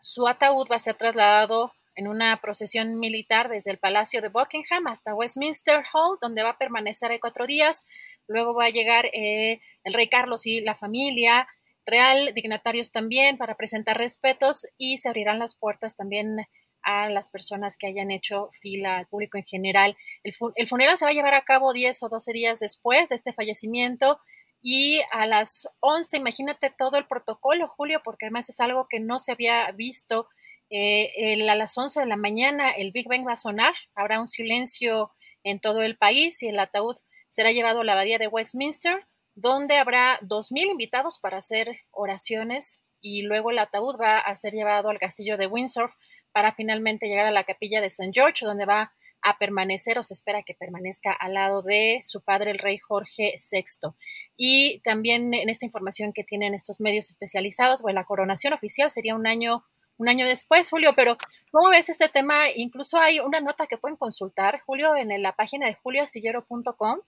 su 0.01 0.27
ataúd 0.27 0.67
va 0.69 0.77
a 0.77 0.81
ser 0.81 0.97
trasladado 0.97 1.73
en 1.95 2.09
una 2.09 2.41
procesión 2.41 2.99
militar 2.99 3.49
desde 3.49 3.71
el 3.71 3.79
Palacio 3.79 4.21
de 4.21 4.31
Buckingham 4.31 4.89
hasta 4.89 5.15
Westminster 5.15 5.85
Hall, 5.93 6.19
donde 6.21 6.43
va 6.43 6.51
a 6.51 6.59
permanecer 6.59 7.13
ahí 7.13 7.21
cuatro 7.21 7.47
días. 7.47 7.85
Luego 8.27 8.53
va 8.53 8.65
a 8.65 8.71
llegar 8.71 9.07
eh, 9.13 9.61
el 9.85 9.95
rey 9.95 10.09
Carlos 10.09 10.45
y 10.45 10.61
la 10.63 10.75
familia 10.75 11.47
real, 11.87 12.33
dignatarios 12.35 12.91
también, 12.91 13.39
para 13.39 13.55
presentar 13.55 13.97
respetos 13.97 14.67
y 14.77 14.99
se 14.99 15.09
abrirán 15.09 15.39
las 15.39 15.55
puertas 15.55 15.95
también 15.95 16.37
a 16.83 17.09
las 17.09 17.29
personas 17.29 17.77
que 17.77 17.87
hayan 17.87 18.11
hecho 18.11 18.51
fila, 18.61 18.99
al 18.99 19.07
público 19.07 19.39
en 19.39 19.45
general. 19.45 19.97
El, 20.23 20.69
funeral 20.69 20.99
se 20.99 21.05
va 21.05 21.11
a 21.11 21.15
llevar 21.15 21.35
a 21.35 21.45
cabo 21.45 21.73
10 21.73 22.03
o 22.03 22.09
12 22.09 22.33
días 22.33 22.61
después 22.61 23.09
de 23.09 23.17
este 23.17 23.33
fallecimiento 23.33 24.21
y 24.61 25.01
a 25.11 25.27
las 25.27 25.69
11, 25.81 26.19
imagínate 26.19 26.71
todo 26.71 26.97
el 26.97 27.07
protocolo, 27.07 27.69
Julio, 27.69 28.01
porque 28.05 28.27
además 28.27 28.49
es 28.49 28.61
algo 28.61 28.87
que 28.89 29.01
no 29.01 29.19
se 29.19 29.33
había 29.33 29.71
visto. 29.73 30.29
Eh, 30.71 31.51
a 31.51 31.55
las 31.55 31.77
11 31.77 32.01
de 32.01 32.07
la 32.07 32.17
mañana 32.17 32.71
el 32.71 32.93
Big 32.93 33.09
Bang 33.09 33.27
va 33.27 33.33
a 33.33 33.37
sonar, 33.37 33.75
habrá 33.95 34.21
un 34.21 34.29
silencio 34.29 35.13
en 35.45 35.61
todo 35.61 35.83
el 35.83 35.97
país 35.99 36.43
y 36.43 36.49
el 36.49 36.59
ataúd 36.59 36.97
será 37.29 37.51
llevado 37.51 37.81
a 37.81 37.85
la 37.85 37.93
abadía 37.93 38.19
de 38.19 38.29
Westminster, 38.29 39.07
donde 39.35 39.77
habrá 39.77 40.19
2.000 40.21 40.71
invitados 40.71 41.19
para 41.19 41.39
hacer 41.39 41.81
oraciones 41.91 42.81
y 43.01 43.23
luego 43.23 43.51
el 43.51 43.59
ataúd 43.59 44.01
va 44.01 44.19
a 44.19 44.37
ser 44.37 44.53
llevado 44.53 44.89
al 44.89 44.99
castillo 44.99 45.37
de 45.37 45.47
Windsor 45.47 45.93
para 46.33 46.53
finalmente 46.53 47.07
llegar 47.07 47.27
a 47.27 47.31
la 47.31 47.45
capilla 47.45 47.81
de 47.81 47.87
St. 47.87 48.11
George, 48.13 48.45
donde 48.45 48.67
va 48.67 48.93
a 49.23 49.39
permanecer 49.39 49.99
o 49.99 50.03
se 50.03 50.15
espera 50.15 50.43
que 50.43 50.55
permanezca 50.55 51.13
al 51.13 51.35
lado 51.35 51.63
de 51.63 52.01
su 52.05 52.23
padre, 52.23 52.51
el 52.51 52.59
rey 52.59 52.79
Jorge 52.79 53.39
VI. 53.51 53.91
Y 54.37 54.81
también 54.81 55.33
en 55.33 55.49
esta 55.49 55.65
información 55.65 56.13
que 56.13 56.25
tienen 56.25 56.55
estos 56.55 56.81
medios 56.81 57.09
especializados, 57.09 57.83
bueno, 57.83 58.01
la 58.01 58.07
coronación 58.07 58.53
oficial 58.53 58.91
sería 58.91 59.15
un 59.15 59.27
año 59.27 59.65
un 59.99 60.09
año 60.09 60.27
después, 60.27 60.69
Julio, 60.69 60.95
pero 60.97 61.17
¿cómo 61.53 61.69
ves 61.69 61.89
este 61.89 62.09
tema? 62.09 62.51
Incluso 62.51 62.99
hay 62.99 63.21
una 63.21 63.41
nota 63.41 63.69
que 63.69 63.79
pueden 63.79 63.97
consultar, 63.97 64.61
Julio, 64.67 64.97
en 64.97 65.23
la 65.23 65.33
página 65.33 65.67
de 65.67 65.75
julioastillero.com, 65.75 67.01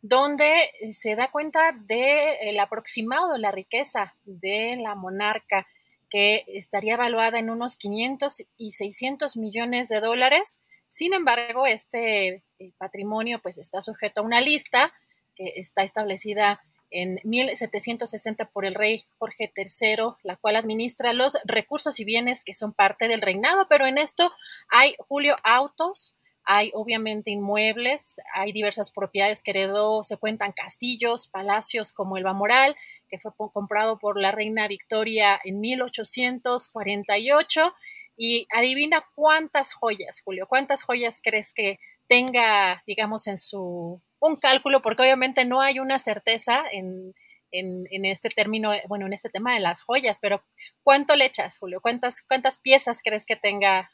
donde 0.00 0.70
se 0.92 1.16
da 1.16 1.30
cuenta 1.32 1.72
del 1.72 2.60
aproximado 2.60 3.32
de 3.32 3.38
la 3.40 3.50
riqueza 3.50 4.14
de 4.24 4.76
la 4.80 4.94
monarca, 4.94 5.66
que 6.10 6.44
estaría 6.48 6.94
evaluada 6.94 7.38
en 7.38 7.50
unos 7.50 7.76
500 7.76 8.44
y 8.56 8.72
600 8.72 9.36
millones 9.36 9.88
de 9.88 10.00
dólares. 10.00 10.60
Sin 10.88 11.14
embargo, 11.14 11.66
este 11.66 12.44
eh, 12.58 12.72
patrimonio 12.78 13.40
pues 13.42 13.58
está 13.58 13.82
sujeto 13.82 14.20
a 14.20 14.24
una 14.24 14.40
lista 14.40 14.92
que 15.34 15.52
está 15.56 15.82
establecida 15.82 16.60
en 16.90 17.20
1760 17.24 18.46
por 18.50 18.64
el 18.64 18.74
rey 18.74 19.04
Jorge 19.18 19.52
III, 19.54 20.14
la 20.22 20.36
cual 20.36 20.56
administra 20.56 21.12
los 21.12 21.36
recursos 21.44 21.98
y 22.00 22.04
bienes 22.04 22.44
que 22.44 22.54
son 22.54 22.72
parte 22.72 23.08
del 23.08 23.22
reinado, 23.22 23.66
pero 23.68 23.86
en 23.86 23.98
esto 23.98 24.32
hay, 24.68 24.94
Julio, 25.08 25.36
autos, 25.42 26.16
hay 26.46 26.70
obviamente 26.74 27.32
inmuebles, 27.32 28.16
hay 28.34 28.52
diversas 28.52 28.92
propiedades 28.92 29.42
que 29.42 29.50
heredó, 29.50 30.04
se 30.04 30.16
cuentan 30.16 30.52
castillos, 30.52 31.28
palacios 31.28 31.92
como 31.92 32.16
el 32.16 32.24
Bamoral, 32.24 32.76
que 33.08 33.18
fue 33.18 33.32
comprado 33.52 33.98
por 33.98 34.18
la 34.18 34.30
reina 34.30 34.68
Victoria 34.68 35.38
en 35.44 35.60
1848. 35.60 37.74
Y 38.16 38.46
adivina 38.54 39.04
cuántas 39.14 39.74
joyas, 39.74 40.22
Julio, 40.24 40.46
cuántas 40.48 40.84
joyas 40.84 41.20
crees 41.22 41.52
que 41.52 41.78
tenga, 42.08 42.82
digamos, 42.86 43.26
en 43.26 43.36
su 43.36 44.00
un 44.20 44.36
cálculo, 44.36 44.80
porque 44.80 45.02
obviamente 45.02 45.44
no 45.44 45.60
hay 45.60 45.80
una 45.80 45.98
certeza 45.98 46.64
en, 46.70 47.12
en, 47.50 48.04
este 48.04 48.30
término, 48.30 48.70
bueno, 48.88 49.06
en 49.06 49.12
este 49.12 49.28
tema 49.28 49.54
de 49.54 49.60
las 49.60 49.82
joyas, 49.82 50.18
pero 50.20 50.42
¿cuánto 50.82 51.16
le 51.16 51.26
echas, 51.26 51.58
Julio? 51.58 51.80
¿Cuántas, 51.82 52.22
cuántas 52.22 52.58
piezas 52.58 53.02
crees 53.02 53.26
que 53.26 53.36
tenga? 53.36 53.90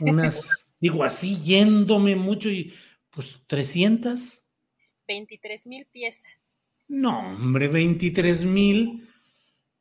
Unas, 0.00 0.65
digo 0.80 1.04
así, 1.04 1.40
yéndome 1.42 2.16
mucho 2.16 2.48
y 2.48 2.74
pues 3.10 3.44
300. 3.46 4.42
23 5.08 5.66
mil 5.66 5.86
piezas. 5.86 6.46
No, 6.88 7.18
hombre, 7.34 7.68
23 7.68 8.44
mil, 8.44 9.08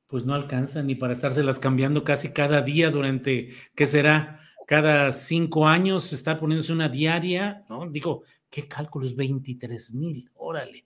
pues 0.07 0.25
no 0.25 0.33
alcanza 0.33 0.81
ni 0.81 0.95
para 0.95 1.13
estárselas 1.13 1.59
cambiando 1.59 2.03
casi 2.03 2.33
cada 2.33 2.61
día 2.61 2.89
durante, 2.91 3.53
¿qué 3.75 3.87
será? 3.87 4.41
Cada 4.67 5.11
cinco 5.11 5.67
años 5.67 6.13
está 6.13 6.39
poniéndose 6.39 6.73
una 6.73 6.89
diaria, 6.89 7.63
¿no? 7.69 7.87
Digo, 7.89 8.23
¿Qué 8.55 8.69
cálculos? 8.69 9.17
23 9.17 9.93
mil, 9.95 10.31
órale. 10.33 10.85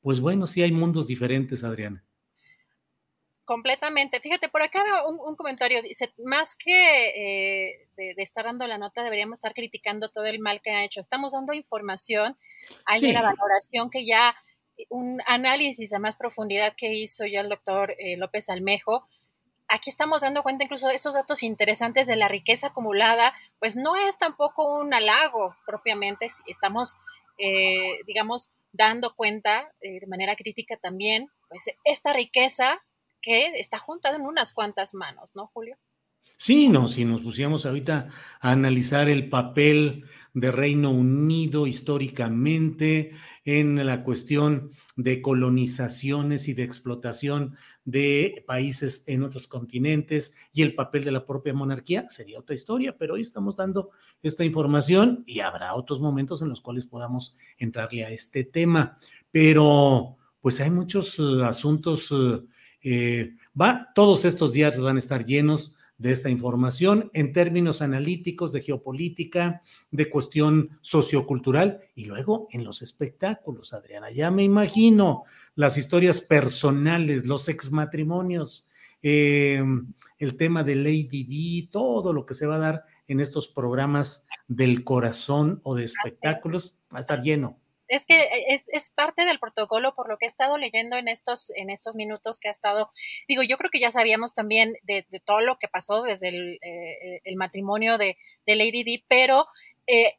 Pues 0.00 0.20
bueno, 0.20 0.46
sí 0.46 0.62
hay 0.62 0.72
mundos 0.72 1.06
diferentes, 1.06 1.62
Adriana. 1.64 2.02
Completamente. 3.50 4.20
Fíjate, 4.20 4.48
por 4.48 4.62
acá 4.62 4.80
un, 5.08 5.18
un 5.18 5.34
comentario. 5.34 5.82
Dice, 5.82 6.12
más 6.24 6.54
que 6.54 7.08
eh, 7.72 7.88
de, 7.96 8.14
estar 8.18 8.44
dando 8.44 8.64
la 8.68 8.78
nota, 8.78 9.02
deberíamos 9.02 9.38
estar 9.38 9.54
criticando 9.54 10.08
todo 10.08 10.26
el 10.26 10.38
mal 10.38 10.60
que 10.62 10.70
ha 10.70 10.84
hecho. 10.84 11.00
Estamos 11.00 11.32
dando 11.32 11.52
información. 11.52 12.36
Hay 12.84 13.10
una 13.10 13.22
valoración 13.22 13.90
que 13.90 14.06
ya, 14.06 14.36
un 14.88 15.20
análisis 15.26 15.92
a 15.92 15.98
más 15.98 16.14
profundidad 16.14 16.74
que 16.76 16.94
hizo 16.94 17.26
ya 17.26 17.40
el 17.40 17.48
doctor 17.48 17.96
eh, 17.98 18.16
López 18.16 18.48
Almejo, 18.48 19.08
aquí 19.66 19.90
estamos 19.90 20.20
dando 20.20 20.44
cuenta 20.44 20.62
incluso 20.62 20.86
de 20.86 20.94
esos 20.94 21.14
datos 21.14 21.42
interesantes 21.42 22.06
de 22.06 22.14
la 22.14 22.28
riqueza 22.28 22.68
acumulada, 22.68 23.34
pues 23.58 23.74
no 23.74 23.96
es 23.96 24.16
tampoco 24.16 24.80
un 24.80 24.94
halago 24.94 25.56
propiamente, 25.66 26.28
estamos, 26.46 26.98
eh, 27.36 27.98
digamos, 28.06 28.52
dando 28.70 29.12
cuenta 29.16 29.72
de 29.80 30.06
manera 30.06 30.36
crítica 30.36 30.76
también, 30.76 31.26
pues 31.48 31.64
esta 31.82 32.12
riqueza 32.12 32.80
que 33.20 33.58
está 33.58 33.78
juntada 33.78 34.16
en 34.16 34.22
unas 34.22 34.52
cuantas 34.52 34.94
manos, 34.94 35.34
¿no, 35.34 35.46
Julio? 35.48 35.76
Sí, 36.36 36.68
no, 36.68 36.88
si 36.88 37.04
nos 37.04 37.20
pusiéramos 37.20 37.66
ahorita 37.66 38.08
a 38.40 38.50
analizar 38.50 39.08
el 39.08 39.28
papel 39.28 40.04
de 40.32 40.50
Reino 40.50 40.90
Unido 40.90 41.66
históricamente 41.66 43.12
en 43.44 43.84
la 43.84 44.02
cuestión 44.04 44.70
de 44.96 45.20
colonizaciones 45.20 46.48
y 46.48 46.54
de 46.54 46.62
explotación 46.62 47.56
de 47.84 48.44
países 48.46 49.04
en 49.06 49.22
otros 49.22 49.48
continentes 49.48 50.34
y 50.52 50.62
el 50.62 50.74
papel 50.74 51.04
de 51.04 51.10
la 51.10 51.26
propia 51.26 51.52
monarquía, 51.52 52.08
sería 52.08 52.38
otra 52.38 52.54
historia, 52.54 52.96
pero 52.96 53.14
hoy 53.14 53.22
estamos 53.22 53.56
dando 53.56 53.90
esta 54.22 54.44
información 54.44 55.24
y 55.26 55.40
habrá 55.40 55.74
otros 55.74 56.00
momentos 56.00 56.40
en 56.40 56.48
los 56.48 56.60
cuales 56.60 56.86
podamos 56.86 57.36
entrarle 57.58 58.04
a 58.04 58.10
este 58.10 58.44
tema. 58.44 58.98
Pero 59.30 60.16
pues 60.40 60.60
hay 60.60 60.70
muchos 60.70 61.18
eh, 61.18 61.44
asuntos, 61.44 62.14
eh, 62.82 63.34
va, 63.58 63.88
todos 63.94 64.24
estos 64.24 64.52
días 64.52 64.78
van 64.78 64.96
a 64.96 65.00
estar 65.00 65.24
llenos 65.24 65.76
de 66.00 66.12
esta 66.12 66.30
información 66.30 67.10
en 67.12 67.32
términos 67.34 67.82
analíticos 67.82 68.52
de 68.52 68.62
geopolítica, 68.62 69.60
de 69.90 70.08
cuestión 70.08 70.78
sociocultural 70.80 71.80
y 71.94 72.06
luego 72.06 72.48
en 72.52 72.64
los 72.64 72.80
espectáculos, 72.80 73.74
Adriana. 73.74 74.10
Ya 74.10 74.30
me 74.30 74.42
imagino 74.42 75.24
las 75.54 75.76
historias 75.76 76.22
personales, 76.22 77.26
los 77.26 77.50
exmatrimonios, 77.50 78.66
eh, 79.02 79.62
el 80.18 80.36
tema 80.36 80.64
de 80.64 80.76
Lady 80.76 81.24
D, 81.24 81.68
todo 81.70 82.14
lo 82.14 82.24
que 82.24 82.34
se 82.34 82.46
va 82.46 82.56
a 82.56 82.60
dar 82.60 82.84
en 83.06 83.20
estos 83.20 83.48
programas 83.48 84.26
del 84.48 84.84
corazón 84.84 85.60
o 85.64 85.74
de 85.74 85.84
espectáculos, 85.84 86.78
va 86.92 86.98
a 86.98 87.00
estar 87.02 87.22
lleno 87.22 87.59
es 87.90 88.06
que 88.06 88.28
es, 88.48 88.62
es, 88.68 88.88
parte 88.90 89.24
del 89.24 89.40
protocolo 89.40 89.94
por 89.94 90.08
lo 90.08 90.16
que 90.16 90.26
he 90.26 90.28
estado 90.28 90.56
leyendo 90.56 90.96
en 90.96 91.08
estos, 91.08 91.52
en 91.56 91.70
estos 91.70 91.96
minutos 91.96 92.38
que 92.38 92.48
ha 92.48 92.52
estado, 92.52 92.90
digo, 93.28 93.42
yo 93.42 93.58
creo 93.58 93.70
que 93.70 93.80
ya 93.80 93.90
sabíamos 93.90 94.32
también 94.32 94.76
de, 94.84 95.04
todo 95.24 95.40
lo 95.40 95.58
que 95.58 95.68
pasó 95.68 96.02
desde 96.02 96.28
el, 96.28 96.58
eh, 96.62 97.20
el 97.24 97.36
matrimonio 97.36 97.98
de, 97.98 98.16
de, 98.46 98.56
Lady 98.56 98.84
Di, 98.84 99.04
pero 99.08 99.46
eh, 99.88 100.14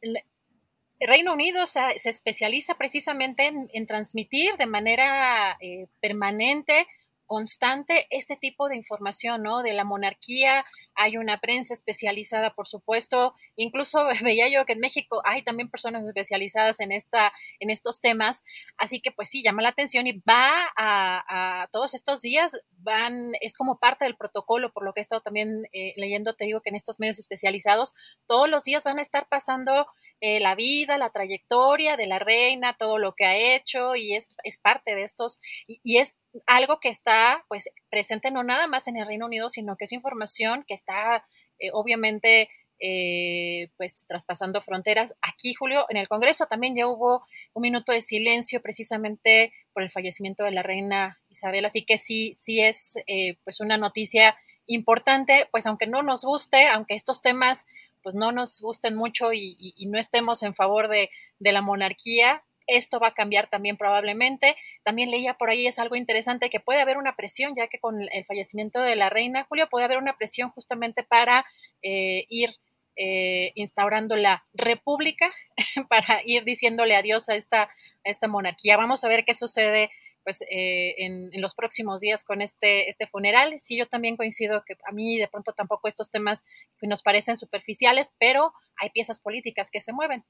Reino 1.00 1.32
Unido 1.32 1.66
se 1.66 1.96
especializa 2.04 2.74
precisamente 2.74 3.46
en, 3.46 3.68
en, 3.72 3.86
transmitir 3.86 4.56
de 4.56 4.66
manera 4.66 5.56
eh, 5.60 5.86
permanente 6.00 6.86
constante 7.32 8.06
este 8.10 8.36
tipo 8.36 8.68
de 8.68 8.76
información, 8.76 9.42
¿no? 9.42 9.62
De 9.62 9.72
la 9.72 9.84
monarquía, 9.84 10.66
hay 10.94 11.16
una 11.16 11.40
prensa 11.40 11.72
especializada, 11.72 12.54
por 12.54 12.68
supuesto, 12.68 13.34
incluso 13.56 14.06
veía 14.22 14.50
yo 14.50 14.66
que 14.66 14.74
en 14.74 14.80
México 14.80 15.22
hay 15.24 15.42
también 15.42 15.70
personas 15.70 16.04
especializadas 16.04 16.78
en, 16.80 16.92
esta, 16.92 17.32
en 17.58 17.70
estos 17.70 18.02
temas, 18.02 18.42
así 18.76 19.00
que 19.00 19.12
pues 19.12 19.30
sí, 19.30 19.42
llama 19.42 19.62
la 19.62 19.70
atención 19.70 20.06
y 20.06 20.20
va 20.28 20.50
a, 20.76 21.68
todos 21.72 21.94
estos 21.94 22.20
días, 22.20 22.60
van, 22.76 23.32
es 23.40 23.54
como 23.54 23.78
parte 23.78 24.04
del 24.04 24.18
protocolo, 24.18 24.70
por 24.70 24.84
lo 24.84 24.92
que 24.92 25.00
he 25.00 25.02
estado 25.02 25.22
también 25.22 25.64
eh, 25.72 25.94
leyendo, 25.96 26.34
te 26.34 26.44
digo 26.44 26.60
que 26.60 26.68
en 26.68 26.76
estos 26.76 27.00
medios 27.00 27.18
especializados, 27.18 27.94
todos 28.26 28.46
los 28.46 28.62
días 28.62 28.84
van 28.84 28.98
a 28.98 29.02
estar 29.02 29.26
pasando 29.30 29.86
eh, 30.20 30.38
la 30.38 30.54
vida, 30.54 30.98
la 30.98 31.08
trayectoria 31.08 31.96
de 31.96 32.06
la 32.06 32.18
reina, 32.18 32.76
todo 32.76 32.98
lo 32.98 33.14
que 33.14 33.24
ha 33.24 33.36
hecho 33.36 33.96
y 33.96 34.16
es, 34.16 34.28
es 34.44 34.58
parte 34.58 34.94
de 34.94 35.04
estos, 35.04 35.40
y 35.66 35.96
es 35.96 36.18
algo 36.46 36.80
que 36.80 36.88
está 36.88 37.44
pues 37.48 37.68
presente 37.90 38.30
no 38.30 38.42
nada 38.42 38.66
más 38.66 38.88
en 38.88 38.96
el 38.96 39.06
Reino 39.06 39.26
Unido, 39.26 39.50
sino 39.50 39.76
que 39.76 39.84
es 39.84 39.92
información 39.92 40.64
que 40.66 40.74
está 40.74 41.24
eh, 41.58 41.70
obviamente 41.72 42.48
eh, 42.84 43.68
pues 43.76 44.04
traspasando 44.08 44.60
fronteras. 44.60 45.14
Aquí, 45.22 45.54
Julio, 45.54 45.86
en 45.88 45.96
el 45.98 46.08
Congreso 46.08 46.46
también 46.46 46.74
ya 46.74 46.88
hubo 46.88 47.24
un 47.52 47.62
minuto 47.62 47.92
de 47.92 48.00
silencio 48.00 48.60
precisamente 48.60 49.52
por 49.72 49.84
el 49.84 49.90
fallecimiento 49.90 50.42
de 50.42 50.50
la 50.50 50.64
reina 50.64 51.20
Isabel, 51.30 51.64
así 51.64 51.84
que 51.84 51.98
sí, 51.98 52.36
sí 52.40 52.60
es 52.60 52.94
eh, 53.06 53.36
pues 53.44 53.60
una 53.60 53.76
noticia 53.76 54.36
importante, 54.66 55.48
pues 55.52 55.66
aunque 55.66 55.86
no 55.86 56.02
nos 56.02 56.24
guste, 56.24 56.66
aunque 56.66 56.94
estos 56.94 57.22
temas 57.22 57.66
pues 58.02 58.16
no 58.16 58.32
nos 58.32 58.60
gusten 58.60 58.96
mucho 58.96 59.32
y, 59.32 59.74
no 59.86 59.96
estemos 59.96 60.42
en 60.42 60.54
favor 60.54 60.88
de, 60.88 61.08
de 61.38 61.52
la 61.52 61.62
monarquía, 61.62 62.42
esto 62.66 63.00
va 63.00 63.08
a 63.08 63.14
cambiar 63.14 63.48
también 63.48 63.76
probablemente. 63.76 64.56
También 64.84 65.10
leía 65.10 65.34
por 65.34 65.50
ahí, 65.50 65.66
es 65.66 65.78
algo 65.78 65.96
interesante, 65.96 66.50
que 66.50 66.60
puede 66.60 66.80
haber 66.80 66.96
una 66.96 67.16
presión, 67.16 67.54
ya 67.56 67.68
que 67.68 67.78
con 67.78 68.00
el 68.00 68.24
fallecimiento 68.24 68.80
de 68.80 68.96
la 68.96 69.10
reina 69.10 69.44
Julio 69.48 69.68
puede 69.68 69.84
haber 69.84 69.98
una 69.98 70.16
presión 70.16 70.50
justamente 70.50 71.02
para 71.02 71.44
eh, 71.82 72.26
ir 72.28 72.50
eh, 72.96 73.52
instaurando 73.54 74.16
la 74.16 74.44
república, 74.52 75.32
para 75.88 76.20
ir 76.24 76.44
diciéndole 76.44 76.94
adiós 76.94 77.28
a 77.28 77.34
esta, 77.36 77.62
a 77.62 77.70
esta 78.04 78.28
monarquía. 78.28 78.76
Vamos 78.76 79.02
a 79.04 79.08
ver 79.08 79.24
qué 79.24 79.34
sucede 79.34 79.90
pues 80.24 80.42
eh, 80.42 80.94
en, 80.98 81.30
en, 81.32 81.40
los 81.40 81.54
próximos 81.54 82.00
días 82.00 82.22
con 82.22 82.42
este, 82.42 82.90
este 82.90 83.06
funeral. 83.06 83.58
Sí, 83.60 83.76
yo 83.76 83.86
también 83.86 84.16
coincido 84.16 84.62
que 84.64 84.76
a 84.84 84.92
mí 84.92 85.18
de 85.18 85.26
pronto 85.26 85.52
tampoco 85.52 85.88
estos 85.88 86.10
temas 86.10 86.44
que 86.78 86.86
nos 86.86 87.02
parecen 87.02 87.36
superficiales, 87.36 88.12
pero 88.18 88.52
hay 88.76 88.90
piezas 88.90 89.18
políticas 89.18 89.70
que 89.70 89.80
se 89.80 89.92
mueven. 89.92 90.24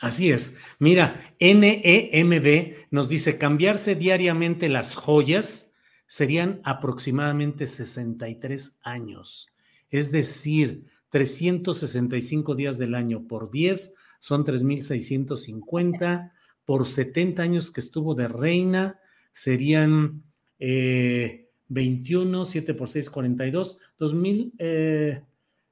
Así 0.00 0.30
es. 0.30 0.58
Mira, 0.78 1.20
NEMB 1.40 2.88
nos 2.90 3.08
dice 3.08 3.36
cambiarse 3.36 3.96
diariamente 3.96 4.68
las 4.68 4.94
joyas 4.94 5.74
serían 6.06 6.60
aproximadamente 6.64 7.66
63 7.66 8.78
años. 8.82 9.48
Es 9.90 10.12
decir, 10.12 10.84
365 11.10 12.54
días 12.54 12.78
del 12.78 12.94
año 12.94 13.26
por 13.26 13.50
10 13.50 13.94
son 14.20 14.44
3.650. 14.44 16.32
Por 16.64 16.86
70 16.86 17.42
años 17.42 17.70
que 17.70 17.80
estuvo 17.80 18.14
de 18.14 18.28
reina 18.28 19.00
serían 19.32 20.22
21, 20.58 22.44
7 22.44 22.74
por 22.74 22.88
6, 22.88 23.10
42, 23.10 23.78
2.000, 23.98 24.52
eh, 24.58 25.22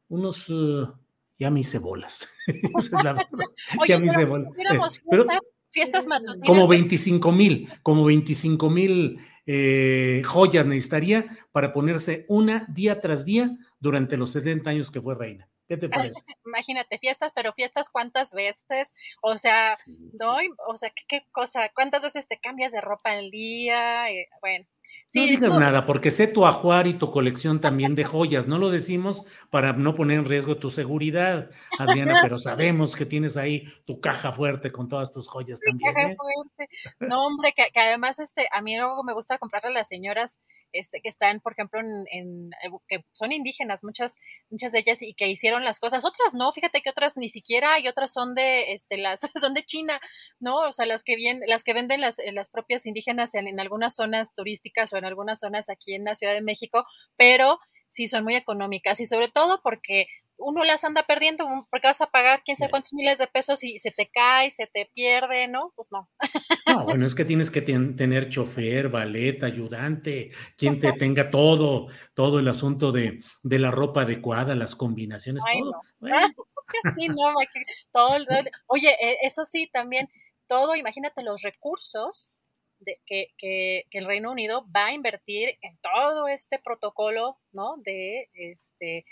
unos... 0.09 0.48
Uh, 0.48 0.93
ya 1.38 1.50
me 1.50 1.60
hice 1.60 1.78
bolas. 1.78 2.28
ya 3.88 3.98
me 3.98 4.06
hice 4.06 4.24
bolas. 4.24 4.52
fiestas 5.70 6.06
matutinas. 6.06 6.46
Como 6.46 6.68
25 6.68 7.32
mil, 7.32 7.68
como 7.82 8.04
25 8.04 8.70
mil 8.70 9.20
eh, 9.46 10.22
joyas 10.24 10.66
necesitaría 10.66 11.26
para 11.52 11.72
ponerse 11.72 12.24
una 12.28 12.66
día 12.68 13.00
tras 13.00 13.24
día 13.24 13.56
durante 13.78 14.16
los 14.16 14.32
70 14.32 14.70
años 14.70 14.90
que 14.90 15.00
fue 15.00 15.14
reina. 15.14 15.48
¿Qué 15.68 15.76
te 15.76 15.88
parece? 15.88 16.20
Imagínate, 16.46 16.98
fiestas, 16.98 17.32
pero 17.34 17.52
fiestas 17.52 17.90
cuántas 17.90 18.30
veces, 18.30 18.92
o 19.20 19.36
sea, 19.38 19.74
¿no? 20.18 20.36
O 20.68 20.76
sea, 20.76 20.90
¿qué, 20.90 21.02
¿qué, 21.08 21.26
cosa? 21.32 21.70
¿Cuántas 21.74 22.02
veces 22.02 22.28
te 22.28 22.38
cambias 22.38 22.72
de 22.72 22.80
ropa 22.80 23.10
al 23.12 23.30
día? 23.30 24.10
Eh, 24.10 24.28
bueno, 24.40 24.66
no 25.14 25.22
digas 25.22 25.54
nada, 25.54 25.86
porque 25.86 26.10
sé 26.10 26.26
tu 26.26 26.46
ajuar 26.46 26.86
y 26.86 26.94
tu 26.94 27.10
colección 27.10 27.60
también 27.60 27.94
de 27.94 28.04
joyas. 28.04 28.46
No 28.46 28.58
lo 28.58 28.70
decimos 28.70 29.24
para 29.50 29.72
no 29.72 29.94
poner 29.94 30.18
en 30.18 30.24
riesgo 30.24 30.56
tu 30.56 30.70
seguridad, 30.70 31.50
Adriana, 31.78 32.14
pero 32.22 32.38
sabemos 32.38 32.96
que 32.96 33.06
tienes 33.06 33.36
ahí 33.36 33.64
tu 33.86 34.00
caja 34.00 34.32
fuerte 34.32 34.72
con 34.72 34.88
todas 34.88 35.10
tus 35.10 35.28
joyas 35.28 35.60
también. 35.60 35.94
Caja 35.94 36.10
¿eh? 36.10 36.16
fuerte. 36.16 36.74
No, 37.00 37.26
hombre, 37.26 37.52
que, 37.54 37.80
además 37.80 38.18
este, 38.18 38.48
a 38.52 38.60
mí 38.60 38.76
luego 38.76 39.02
me 39.04 39.14
gusta 39.14 39.38
comprarle 39.38 39.70
a 39.70 39.74
las 39.74 39.88
señoras 39.88 40.38
este, 40.72 41.00
que 41.00 41.08
están, 41.08 41.40
por 41.40 41.52
ejemplo, 41.52 41.80
en, 41.80 42.50
eh, 42.62 42.70
que 42.88 43.04
son 43.12 43.32
indígenas, 43.32 43.82
muchas, 43.82 44.14
muchas 44.50 44.72
de 44.72 44.80
ellas, 44.80 44.98
y 45.00 45.14
que 45.14 45.28
hicieron 45.28 45.64
las 45.64 45.80
cosas. 45.80 46.04
Otras 46.04 46.34
no, 46.34 46.52
fíjate 46.52 46.82
que 46.82 46.90
otras 46.90 47.16
ni 47.16 47.28
siquiera, 47.28 47.78
y 47.78 47.88
otras 47.88 48.12
son 48.12 48.34
de, 48.34 48.72
este, 48.72 48.98
las, 48.98 49.20
son 49.40 49.54
de 49.54 49.62
China, 49.62 49.98
¿no? 50.38 50.56
O 50.68 50.72
sea, 50.72 50.84
las 50.84 51.02
que 51.02 51.16
vienen, 51.16 51.48
las 51.48 51.64
que 51.64 51.72
venden 51.72 52.00
las, 52.00 52.16
las 52.32 52.50
propias 52.50 52.84
indígenas 52.84 53.34
en, 53.34 53.46
en 53.46 53.60
algunas 53.60 53.94
zonas 53.94 54.34
turísticas 54.34 54.92
o 54.92 54.96
en 54.96 55.05
algunas 55.06 55.40
zonas 55.40 55.68
aquí 55.68 55.94
en 55.94 56.04
la 56.04 56.14
Ciudad 56.14 56.34
de 56.34 56.42
México, 56.42 56.84
pero 57.16 57.58
sí 57.88 58.06
son 58.06 58.24
muy 58.24 58.34
económicas 58.34 59.00
y 59.00 59.06
sobre 59.06 59.28
todo 59.28 59.60
porque 59.62 60.06
uno 60.38 60.64
las 60.64 60.84
anda 60.84 61.02
perdiendo 61.02 61.46
porque 61.70 61.88
vas 61.88 62.00
a 62.00 62.06
pagar 62.06 62.42
quién 62.44 62.56
sabe 62.56 62.70
cuántos 62.70 62.92
miles 62.92 63.18
de 63.18 63.26
pesos 63.26 63.64
y 63.64 63.78
se 63.78 63.90
te 63.90 64.10
cae, 64.12 64.50
se 64.50 64.66
te 64.66 64.90
pierde, 64.94 65.48
¿no? 65.48 65.72
Pues 65.74 65.88
no. 65.90 66.08
No, 66.68 66.84
bueno, 66.84 67.06
es 67.06 67.14
que 67.14 67.24
tienes 67.24 67.50
que 67.50 67.62
tener 67.62 68.28
chofer, 68.28 68.88
ballet, 68.88 69.42
ayudante, 69.42 70.30
quien 70.56 70.80
te 70.80 70.92
tenga 70.92 71.30
todo, 71.30 71.88
todo 72.14 72.38
el 72.38 72.48
asunto 72.48 72.92
de, 72.92 73.22
de 73.42 73.58
la 73.58 73.70
ropa 73.70 74.02
adecuada, 74.02 74.54
las 74.54 74.76
combinaciones, 74.76 75.42
todo. 75.44 75.80
sí, 76.98 77.08
no, 77.08 77.34
todo, 77.92 78.16
oye, 78.66 78.90
e, 79.00 79.18
eso 79.22 79.44
sí, 79.46 79.70
también, 79.72 80.08
todo, 80.46 80.76
imagínate 80.76 81.22
los 81.22 81.40
recursos 81.42 82.32
de, 82.80 83.00
que, 83.06 83.28
que, 83.38 83.84
el 83.92 84.06
Reino 84.06 84.30
Unido 84.30 84.66
va 84.74 84.86
a 84.86 84.92
invertir 84.92 85.56
en 85.62 85.76
todo 85.78 86.28
este 86.28 86.58
protocolo, 86.58 87.38
¿no? 87.52 87.76
De 87.78 88.28
este 88.34 89.04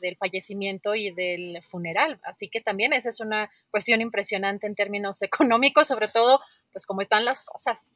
del 0.00 0.16
fallecimiento 0.16 0.94
y 0.94 1.12
del 1.12 1.62
funeral. 1.62 2.20
Así 2.24 2.48
que 2.48 2.60
también 2.60 2.92
esa 2.92 3.08
es 3.08 3.20
una 3.20 3.50
cuestión 3.70 4.00
impresionante 4.00 4.66
en 4.66 4.74
términos 4.74 5.22
económicos, 5.22 5.88
sobre 5.88 6.08
todo, 6.08 6.40
pues 6.72 6.84
como 6.84 7.00
están 7.00 7.24
las 7.24 7.42
cosas. 7.42 7.86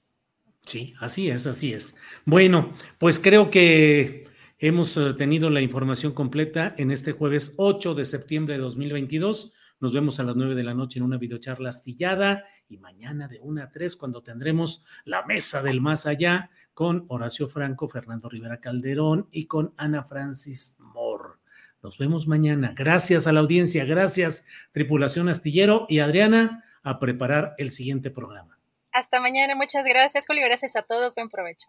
Sí, 0.64 0.94
así 1.00 1.30
es, 1.30 1.46
así 1.46 1.72
es. 1.72 1.96
Bueno, 2.24 2.72
pues 2.98 3.20
creo 3.20 3.50
que 3.50 4.26
hemos 4.58 4.96
eh, 4.96 5.14
tenido 5.14 5.50
la 5.50 5.60
información 5.60 6.12
completa 6.12 6.74
en 6.78 6.90
este 6.90 7.12
jueves 7.12 7.54
8 7.58 7.94
de 7.94 8.04
septiembre 8.04 8.54
de 8.54 8.60
2022. 8.60 9.52
Nos 9.78 9.92
vemos 9.92 10.18
a 10.20 10.22
las 10.22 10.36
9 10.36 10.54
de 10.54 10.64
la 10.64 10.72
noche 10.72 10.98
en 10.98 11.04
una 11.04 11.18
videocharla 11.18 11.68
astillada 11.68 12.44
y 12.68 12.78
mañana 12.78 13.28
de 13.28 13.40
1 13.40 13.62
a 13.62 13.70
3 13.70 13.94
cuando 13.96 14.22
tendremos 14.22 14.84
la 15.04 15.24
mesa 15.26 15.62
del 15.62 15.82
más 15.82 16.06
allá 16.06 16.50
con 16.72 17.04
Horacio 17.08 17.46
Franco, 17.46 17.86
Fernando 17.86 18.28
Rivera 18.28 18.60
Calderón 18.60 19.28
y 19.30 19.46
con 19.46 19.74
Ana 19.76 20.02
Francis 20.02 20.78
Moore. 20.80 21.34
Nos 21.82 21.98
vemos 21.98 22.26
mañana. 22.26 22.72
Gracias 22.74 23.26
a 23.26 23.32
la 23.32 23.40
audiencia, 23.40 23.84
gracias 23.84 24.46
tripulación 24.72 25.28
astillero 25.28 25.86
y 25.90 25.98
Adriana 25.98 26.64
a 26.82 26.98
preparar 26.98 27.54
el 27.58 27.70
siguiente 27.70 28.10
programa. 28.10 28.58
Hasta 28.92 29.20
mañana, 29.20 29.54
muchas 29.54 29.84
gracias 29.84 30.26
Julio, 30.26 30.46
gracias 30.46 30.74
a 30.74 30.82
todos, 30.82 31.14
buen 31.14 31.28
provecho. 31.28 31.68